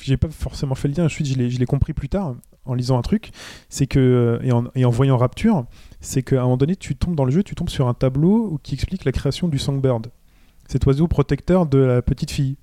[0.00, 1.04] j'ai pas forcément fait le lien.
[1.04, 2.34] Ensuite, je l'ai compris plus tard
[2.66, 3.30] en lisant un truc.
[3.68, 5.64] C'est que euh, et en, et en voyant Rapture,
[6.00, 8.58] c'est qu'à un moment donné, tu tombes dans le jeu, tu tombes sur un tableau
[8.62, 10.08] qui explique la création du songbird,
[10.66, 12.56] cet oiseau protecteur de la petite fille.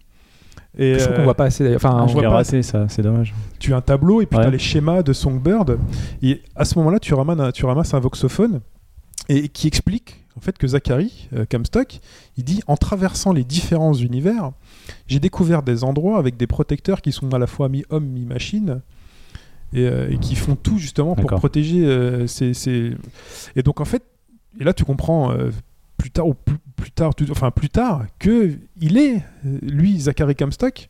[0.77, 1.82] Et Je trouve euh, qu'on voit pas assez d'ailleurs.
[1.83, 2.30] Enfin, on je voit pas.
[2.30, 3.33] raté, ça, c'est dommage.
[3.59, 4.43] tu as un tableau et puis Ouais.
[4.43, 5.77] tu as les schémas de Songbird.
[6.22, 8.61] Et à ce moment-là, tu ramasses un, tu ramasses un voxophone
[9.30, 12.00] et qui explique en fait que Zachary euh, Comstock,
[12.38, 14.51] il dit en traversant les différents univers,
[15.08, 18.82] j'ai découvert des endroits avec des protecteurs qui sont à la fois mi-homme, mi-machine.
[19.74, 22.91] Et, euh, et qui font tout justement pour protéger euh, ces, ces-
[23.56, 24.03] Et donc en fait,
[24.59, 25.50] et là tu comprends euh,
[26.01, 29.99] plus tard ou plus, plus tard, tu- enfin plus tard, que il est euh, lui
[29.99, 30.89] Zachary Comstock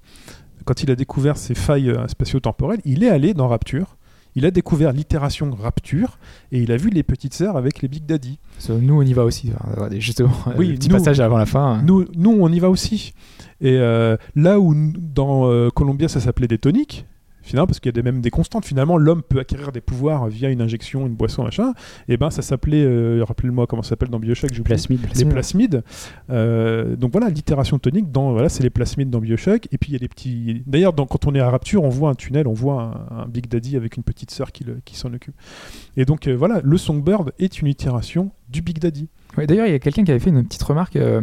[0.63, 3.97] quand il a découvert ces failles euh, spatio-temporelles, il est allé dans Rapture.
[4.33, 6.17] Il a découvert l'itération Rapture
[6.53, 8.39] et il a vu les petites sœurs avec les Big Daddy.
[8.69, 9.51] nous on y va aussi.
[9.97, 11.73] Justement, Oui, le petit nous- passage avant la fin.
[11.79, 11.83] hein.
[11.85, 13.11] Nous, nous, on y va aussi.
[13.59, 17.05] Et euh, là où dans euh, Columbia ça s'appelait des toniques,
[17.41, 20.27] finalement, parce qu'il y a des, même des constantes, finalement, l'homme peut acquérir des pouvoirs
[20.27, 21.73] via une injection, une boisson, machin.
[22.07, 24.63] Et ben ça s'appelait, euh, rappelez-moi comment ça s'appelle dans Bioshock, oublié.
[24.63, 25.01] Plasmide.
[25.15, 25.83] les plasmides.
[26.29, 29.67] Euh, donc voilà, l'itération tonique, dans, voilà, c'est les plasmides dans Bioshock.
[29.71, 30.63] Et puis il y a des petits.
[30.67, 33.47] D'ailleurs, quand on est à Rapture, on voit un tunnel, on voit un, un Big
[33.47, 35.35] Daddy avec une petite sœur qui, le- qui s'en occupe.
[35.97, 39.07] Et donc euh, voilà, le Songbird est une itération du Big Daddy.
[39.37, 40.95] Ouais, D'ailleurs, il y a quelqu'un qui avait fait une petite remarque.
[40.97, 41.21] euh,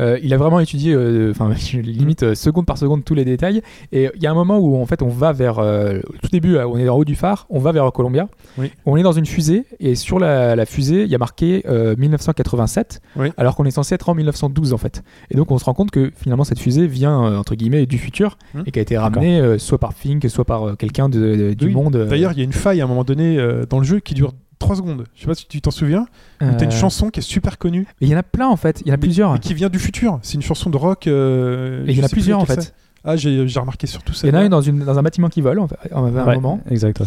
[0.00, 1.50] euh, il a vraiment étudié, euh, enfin,
[1.82, 3.62] limite euh, seconde par seconde tous les détails.
[3.92, 6.76] Et il y a un moment où en fait, on va vers tout début, on
[6.78, 8.28] est en haut du phare, on va vers Columbia.
[8.58, 8.70] Oui.
[8.84, 11.94] On est dans une fusée et sur la, la fusée, il y a marqué euh,
[11.96, 13.28] 1987, Oui.
[13.36, 15.02] alors qu'on est censé être en 1912 en fait.
[15.30, 18.38] Et donc, on se rend compte que finalement, cette fusée vient entre guillemets du futur
[18.54, 18.62] Hmm.
[18.66, 21.72] et qui a été ramenée soit par Fink, soit par quelqu'un du Oui.
[21.72, 22.06] monde.
[22.08, 24.32] D'ailleurs, il y a une faille à un moment donné dans le jeu qui dure
[24.58, 25.04] 3 secondes.
[25.14, 26.06] Je sais pas si tu t'en souviens.
[26.40, 27.86] où T'as une euh, chanson qui est super connue.
[28.00, 28.80] Il y en a plein en fait.
[28.82, 29.32] Il y en a mais- plusieurs.
[29.32, 30.18] mais qui vient du futur.
[30.22, 31.06] C'est une chanson de rock.
[31.06, 32.74] euh, Et il y en a plusieurs en fait.
[33.08, 34.26] Ah, j'ai remarqué surtout ça.
[34.26, 35.98] Il y en a une dans, une, dans un bâtiment qui vole en fait, à
[35.98, 36.58] un Ouais, moment.
[36.68, 37.02] exact.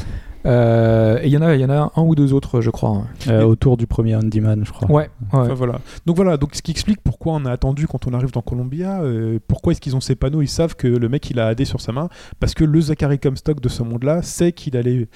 [0.45, 2.69] Euh, et il y en a, il y en a un ou deux autres, je
[2.69, 3.03] crois.
[3.27, 4.89] Euh, autour du premier Handyman, je crois.
[4.89, 5.03] Ouais.
[5.03, 5.09] ouais.
[5.33, 5.81] Enfin, voilà.
[6.05, 9.01] Donc voilà, donc ce qui explique pourquoi on a attendu quand on arrive dans Columbia,
[9.01, 11.65] euh, pourquoi est-ce qu'ils ont ces panneaux, ils savent que le mec il a AD
[11.65, 12.07] sur sa main,
[12.39, 15.09] parce que le Zachary Comstock de ce monde-là sait qu'il allait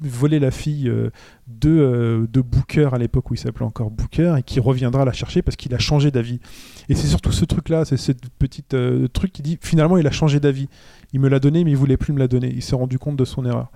[0.00, 1.10] voler la fille euh,
[1.46, 5.12] de, euh, de Booker à l'époque où il s'appelait encore Booker et qui reviendra la
[5.12, 6.40] chercher parce qu'il a changé d'avis.
[6.88, 10.10] Et c'est surtout ce truc-là, c'est cette petite euh, truc qui dit finalement il a
[10.10, 10.68] changé d'avis.
[11.12, 12.52] Il me l'a donné mais il voulait plus me la donner.
[12.54, 13.70] Il s'est rendu compte de son erreur.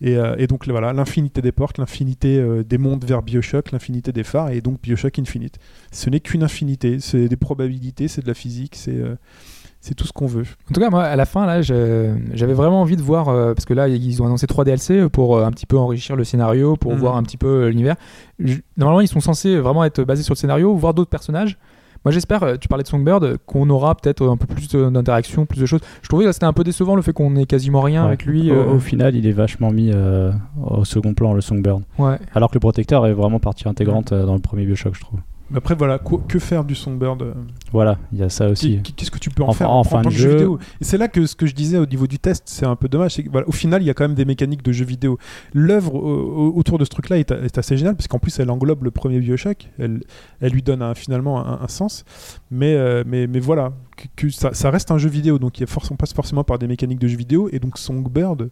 [0.00, 4.50] Et, et donc voilà, l'infinité des portes, l'infinité des mondes vers Bioshock, l'infinité des phares,
[4.50, 5.58] et donc Bioshock Infinite.
[5.90, 9.02] Ce n'est qu'une infinité, c'est des probabilités, c'est de la physique, c'est
[9.88, 10.44] c'est tout ce qu'on veut.
[10.70, 13.54] En tout cas, moi, à la fin, là, je- j'avais vraiment envie de voir, euh,
[13.54, 16.24] parce que là, ils ont annoncé 3 DLC pour euh, un petit peu enrichir le
[16.24, 16.98] scénario, pour Mhm.
[16.98, 17.96] voir un petit peu euh, l'univers.
[18.38, 21.58] Je- Normalement, ils sont censés vraiment être basés sur le scénario, voir d'autres personnages.
[22.04, 25.66] Moi, j'espère, tu parlais de Songbird, qu'on aura peut-être un peu plus d'interaction, plus de
[25.66, 25.80] choses.
[26.00, 28.08] Je trouvais que c'était un peu décevant le fait qu'on ait quasiment rien Ouais.
[28.08, 28.52] avec lui.
[28.52, 30.30] Au, euh, au final, il est vachement mis euh,
[30.64, 31.82] au second plan, le Songbird.
[31.98, 32.16] Ouais.
[32.34, 35.18] Alors que le protecteur est vraiment partie intégrante euh, dans le premier Bioshock, je trouve.
[35.50, 37.32] Mais après, voilà, quoi- que faire du Songbird euh,
[37.72, 38.80] Voilà, il y a ça aussi.
[38.82, 40.58] Qu'est- Qu'est-ce que tu peux en En- faire en en fin de jeu jeu- vidéo?
[40.80, 42.88] Et c'est là que ce que je disais au niveau du test, c'est un peu
[42.88, 43.14] dommage.
[43.14, 45.18] c'est que, voilà, au final, il y a quand même des mécaniques de jeux vidéo.
[45.54, 48.84] L'œuvre euh, autour de ce truc-là est, est assez géniale parce qu'en plus, elle englobe
[48.84, 49.68] le premier Bioshock.
[49.78, 50.02] Elle,
[50.40, 52.04] elle lui donne un- finalement un, un sens.
[52.50, 55.38] Mais, euh, mais, mais voilà, que, que ça, ça reste un jeu vidéo.
[55.38, 57.48] Donc, il y a forcément, passe forcément par des mécaniques de jeux vidéo.
[57.52, 58.50] Et donc, Songbird,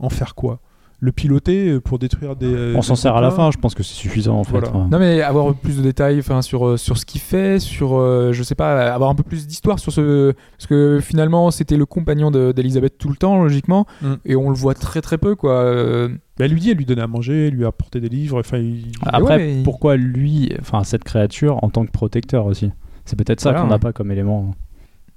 [0.00, 0.58] en faire quoi?
[0.98, 2.46] Le piloter euh, pour détruire des.
[2.46, 4.52] euh, On s'en sert à la fin, je pense que c'est suffisant en fait.
[4.58, 4.70] Voilà.
[4.74, 4.84] Ouais.
[4.90, 8.32] Non mais avoir plus de détails enfin sur euh, sur ce qu'il fait sur euh,
[8.32, 11.84] je sais pas avoir un peu plus d'histoire sur ce parce que finalement c'était le
[11.84, 14.14] compagnon de- d'Elisabeth tout le temps logiquement Mm.
[14.24, 16.08] et on le voit très très peu quoi Euh,
[16.38, 18.40] Bah, elle lui dit, elle lui donnait à manger, elle lui a apporté des livres.
[18.40, 22.70] Enfin, il- Après, ouais, mais- pourquoi lui, enfin cette créature en tant que protecteur aussi?
[23.04, 23.80] C'est peut-être ça Voilà, qu'on n'a ouais.
[23.80, 24.54] pas comme élément.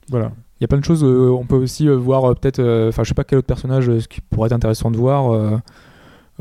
[0.10, 0.32] voilà.
[0.60, 2.90] Il y a plein de choses euh, on peut aussi euh, voir euh, peut-être euh,
[2.90, 5.34] enfin je sais pas quel autre personnage euh, ce qui pourrait être intéressant de voir
[5.34, 5.58] euh,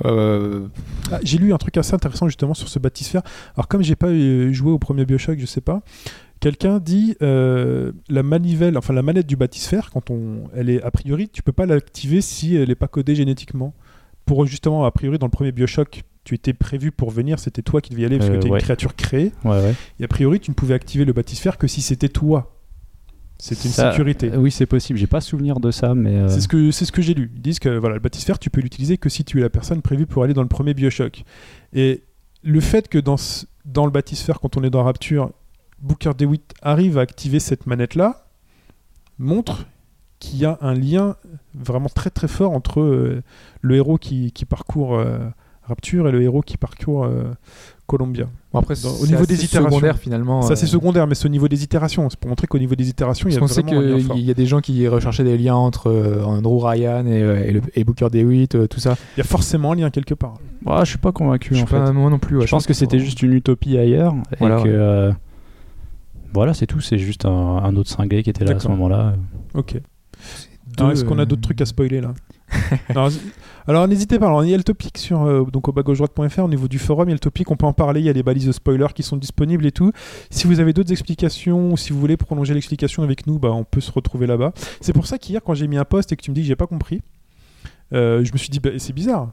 [0.04, 0.68] Euh,
[1.10, 3.22] Ah, j'ai lu un truc assez intéressant justement sur ce bathysphère.
[3.56, 4.12] Alors comme j'ai pas
[4.52, 5.82] joué au premier Bioshock, je sais pas.
[6.40, 10.92] Quelqu'un dit euh, la manivelle, enfin la manette du bathysphère, quand on, elle est a
[10.92, 13.74] priori, tu peux pas l'activer si elle n'est pas codée génétiquement.
[14.24, 17.80] Pour justement, a priori, dans le premier Bioshock, tu étais prévu pour venir, c'était toi
[17.80, 18.58] qui devais y aller parce que tu es ouais.
[18.58, 19.32] une créature créée.
[19.44, 19.74] Ouais, ouais.
[19.98, 22.54] Et a priori, tu ne pouvais activer le bathysphère que si c'était toi.
[23.40, 24.30] C'était une Ça- sécurité.
[24.36, 24.98] Oui, c'est possible.
[24.98, 26.16] J'ai pas souvenir de ça, mais.
[26.16, 27.30] euh, C'est ce que c'est ce que j'ai lu.
[27.36, 29.80] Ils disent que voilà, le bathysphère, tu peux l'utiliser que si tu es la personne
[29.80, 31.22] prévue pour aller dans le premier BioShock.
[31.72, 32.02] Et
[32.42, 35.30] le fait que dans ce- dans le bathysphère, quand on est dans Rapture,
[35.80, 38.26] Booker DeWitt arrive à activer cette manette là,
[39.18, 39.66] montre
[40.18, 41.14] qu'il y a un lien
[41.54, 43.22] vraiment très très fort entre euh,
[43.60, 45.18] le héros qui, qui parcourt euh,
[45.62, 47.24] Rapture et le héros qui parcourt euh,
[47.88, 48.26] Columbia.
[48.52, 49.70] bon, après, Dans- au c'est niveau assez des itérations.
[49.70, 50.42] secondaire finalement.
[50.42, 52.08] Ça c'est euh, secondaire, mais c'est au niveau des itérations.
[52.10, 54.34] C'est pour montrer qu'au niveau des itérations, il y a qu'on sait qu'il y a
[54.34, 57.82] des gens qui recherchaient des liens entre euh, Andrew Ryan et, euh, et, le- et
[57.84, 58.94] Booker DeWitt, euh, tout ça.
[59.16, 60.34] Il y a forcément un lien quelque part.
[60.66, 61.92] ouais, je suis pas convaincu Je en sais pas, fait.
[61.92, 62.36] moi non plus.
[62.38, 64.14] ouais, je pense que c'était juste une utopie ailleurs.
[64.38, 64.68] Voilà, et que.
[64.68, 64.74] ouais.
[64.74, 65.12] euh,
[66.34, 66.80] Voilà, c'est tout.
[66.80, 69.14] C'est juste un, un autre cinglé qui était là à ce moment-là.
[69.54, 69.80] Ok.
[70.90, 72.12] Est-ce qu'on a d'autres trucs à spoiler là?
[73.68, 76.48] Alors, n'hésitez pas, alors, il y a le topic sur euh, donc au bas-gauche-droite.fr au
[76.48, 78.14] niveau du forum, il y a le topic, on peut en parler, il y a
[78.14, 79.92] les balises de spoilers qui sont disponibles et tout.
[80.30, 83.64] Si vous avez d'autres explications ou si vous voulez prolonger l'explication avec nous, bah, on
[83.64, 84.54] peut se retrouver là-bas.
[84.80, 86.46] C'est pour ça qu'hier quand j'ai mis un post et que tu me dis que
[86.46, 87.02] j'ai pas compris,
[87.92, 89.32] euh, je me suis dit bah, c'est bizarre.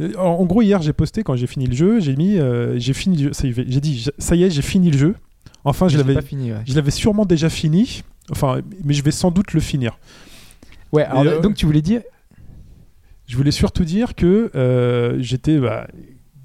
[0.00, 2.78] Euh, En, en gros hier j'ai posté quand j'ai fini le jeu, j'ai mis euh,
[2.78, 5.14] j'ai fini j'ai dit ça y est j'ai fini le jeu.
[5.64, 6.52] Enfin je l'avais fini.
[6.52, 8.02] Ouais, je l'avais sûrement déjà fini.
[8.30, 9.98] Enfin mais je vais sans doute le finir.
[10.92, 12.02] Ouais, alors, donc tu voulais dire.
[13.26, 15.58] Je voulais surtout dire que euh, j'étais.
[15.58, 15.86] bah,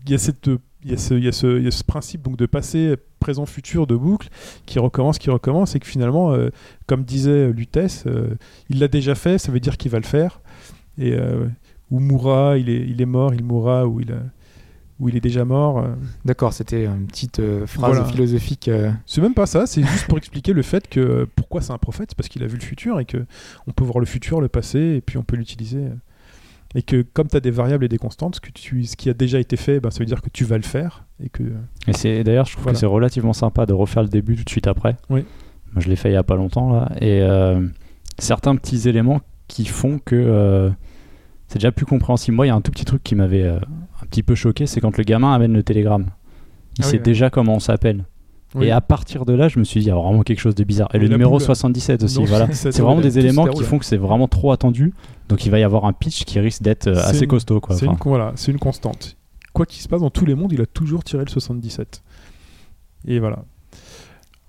[0.06, 0.50] Il y, a cette-
[0.86, 2.46] il y, a ce- il y a ce- il y a ce principe donc, de
[2.46, 4.30] passé, présent, futur de boucle
[4.66, 6.50] qui recommence, qui recommence, et que finalement, euh,
[6.86, 8.36] comme disait Lutèce, euh,
[8.70, 10.40] il l'a déjà fait, ça veut dire qu'il va le faire.
[10.98, 11.46] Et euh,
[11.92, 14.16] ou mourra, il est, il est mort, il mourra, ou il,
[15.00, 15.86] ou il est déjà mort.
[16.24, 18.06] D'accord, c'était une petite phrase Voilà.
[18.06, 18.70] philosophique.
[19.06, 22.12] C'est même pas ça, c'est juste pour expliquer le fait que pourquoi c'est un prophète,
[22.12, 23.26] c'est parce qu'il a vu le futur et que
[23.68, 25.84] on peut voir le futur, le passé, et puis on peut l'utiliser.
[26.76, 29.10] Et que comme tu as des variables et des constantes, ce, que tu, ce qui
[29.10, 31.06] a déjà été fait, ben, ça veut dire que tu vas le faire.
[31.24, 31.44] Et que,
[31.88, 32.74] Et c'est d'ailleurs, je trouve Voilà.
[32.76, 34.98] que c'est relativement sympa de refaire le début tout de suite après.
[35.10, 35.24] Oui.
[35.74, 37.66] Moi, je l'ai fait il y a pas longtemps là, et euh,
[38.20, 40.70] certains petits éléments qui font que euh,
[41.48, 42.36] c'est déjà plus compréhensible.
[42.36, 43.58] Moi, il y a un tout petit truc qui m'avait euh,
[44.02, 46.08] un petit peu choqué, c'est quand le gamin amène le télégramme.
[46.78, 47.04] Il Ah oui, sait ouais.
[47.04, 48.06] déjà comment on s'appelle.
[48.58, 48.68] Oui.
[48.68, 50.56] Et à partir de là, je me suis dit, il y a vraiment quelque chose
[50.56, 50.90] de bizarre.
[50.94, 51.42] Et Et le numéro boule.
[51.42, 52.46] 77 aussi, Non, voilà.
[52.48, 54.94] 77, C'est vraiment des éléments qui font que c'est vraiment trop attendu.
[55.30, 57.60] Donc il va y avoir un pitch qui risque d'être euh, assez une- costaud.
[57.60, 57.76] Quoi.
[57.76, 59.18] c'est Enfin, une, con- voilà, c'est une constante.
[59.54, 62.02] Quoi qu'il se passe dans tous les mondes, il a toujours tiré le 77.
[63.08, 63.40] Et voilà.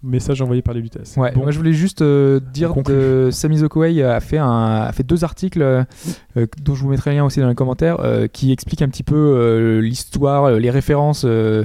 [0.05, 1.17] Message envoyé par les vitesses.
[1.17, 1.43] Ouais, Bon.
[1.43, 5.25] moi je voulais juste euh, dire que Sami Zokoei a fait, un, a fait deux
[5.25, 5.83] articles euh,
[6.37, 8.89] euh, dont je vous mettrai un lien aussi dans les commentaires euh, qui expliquent un
[8.89, 11.65] petit peu euh, l'histoire, euh, les références euh,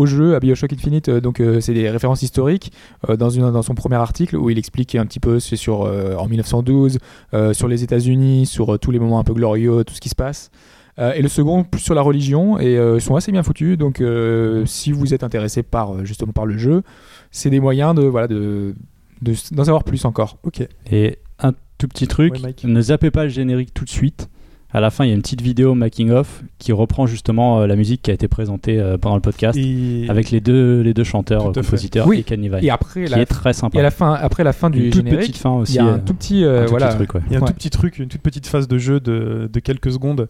[0.00, 1.08] au jeu, à Bioshock Infinite.
[1.08, 2.72] Euh, donc euh, c'est des références historiques
[3.08, 5.82] euh, dans, une, dans son premier article où il explique un petit peu c'est sur
[5.82, 6.98] euh, en 1912,
[7.34, 10.08] euh, sur les États-Unis, sur euh, tous les moments un peu glorieux, tout ce qui
[10.08, 10.50] se passe.
[10.98, 13.78] Euh, et le second plus sur la religion et euh, ils sont assez bien foutus.
[13.78, 16.82] Donc euh, si vous êtes intéressé par justement par le jeu,
[17.30, 18.74] c'est des moyens de voilà de
[19.22, 20.38] de- d'en savoir plus encore.
[20.42, 20.66] Ok.
[20.90, 22.32] Et un tout petit truc,
[22.64, 24.28] ne zappez pas le générique tout de suite.
[24.72, 27.66] À la fin, il y a une petite vidéo making of qui reprend justement euh,
[27.66, 30.94] la musique qui a été présentée euh, pendant le podcast Et avec les deux les
[30.94, 32.20] deux chanteurs, euh, compositeurs Oui.
[32.20, 33.76] et Kenny Vai, Et après qui la, est très sympa.
[33.76, 35.72] et à la fin après la fin du une toute petite fin aussi.
[35.72, 37.20] il y a un euh, tout petit euh, un tout voilà petit truc, ouais.
[37.26, 37.48] il y a un Ouais.
[37.48, 40.28] tout petit truc, une toute petite phase de jeu de, de quelques secondes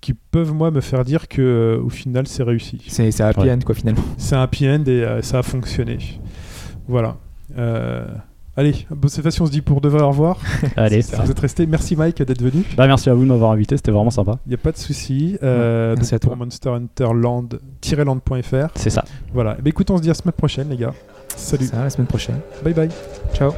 [0.00, 2.78] qui peuvent, moi, me faire dire que euh, au final, c'est réussi.
[2.88, 3.52] c'est c'est happy Ouais.
[3.52, 4.00] end quoi finalement.
[4.16, 5.98] C'est un happy end et euh, ça a fonctionné.
[6.88, 7.18] Voilà.
[8.56, 10.38] Allez, bon, cette fois-ci, on se dit pour de vrai au revoir.
[10.76, 11.02] Allez.
[11.02, 12.64] Si vous êtes restés, merci Mike d'être venu.
[12.76, 14.38] Bah, merci à vous de m'avoir invité, c'était vraiment sympa.
[14.46, 15.38] Il n'y a pas de souci.
[15.42, 16.30] Euh, Merci à toi.
[16.30, 18.68] pour Monster Hunter Land-land.fr.
[18.74, 19.04] C'est ça.
[19.32, 19.56] Voilà.
[19.58, 20.92] Eh ben, écoute, on se dit à la semaine prochaine, les gars.
[21.36, 21.66] Salut.
[21.66, 22.40] Ça, la semaine prochaine.
[22.64, 22.88] Bye bye.
[23.34, 23.52] Ciao.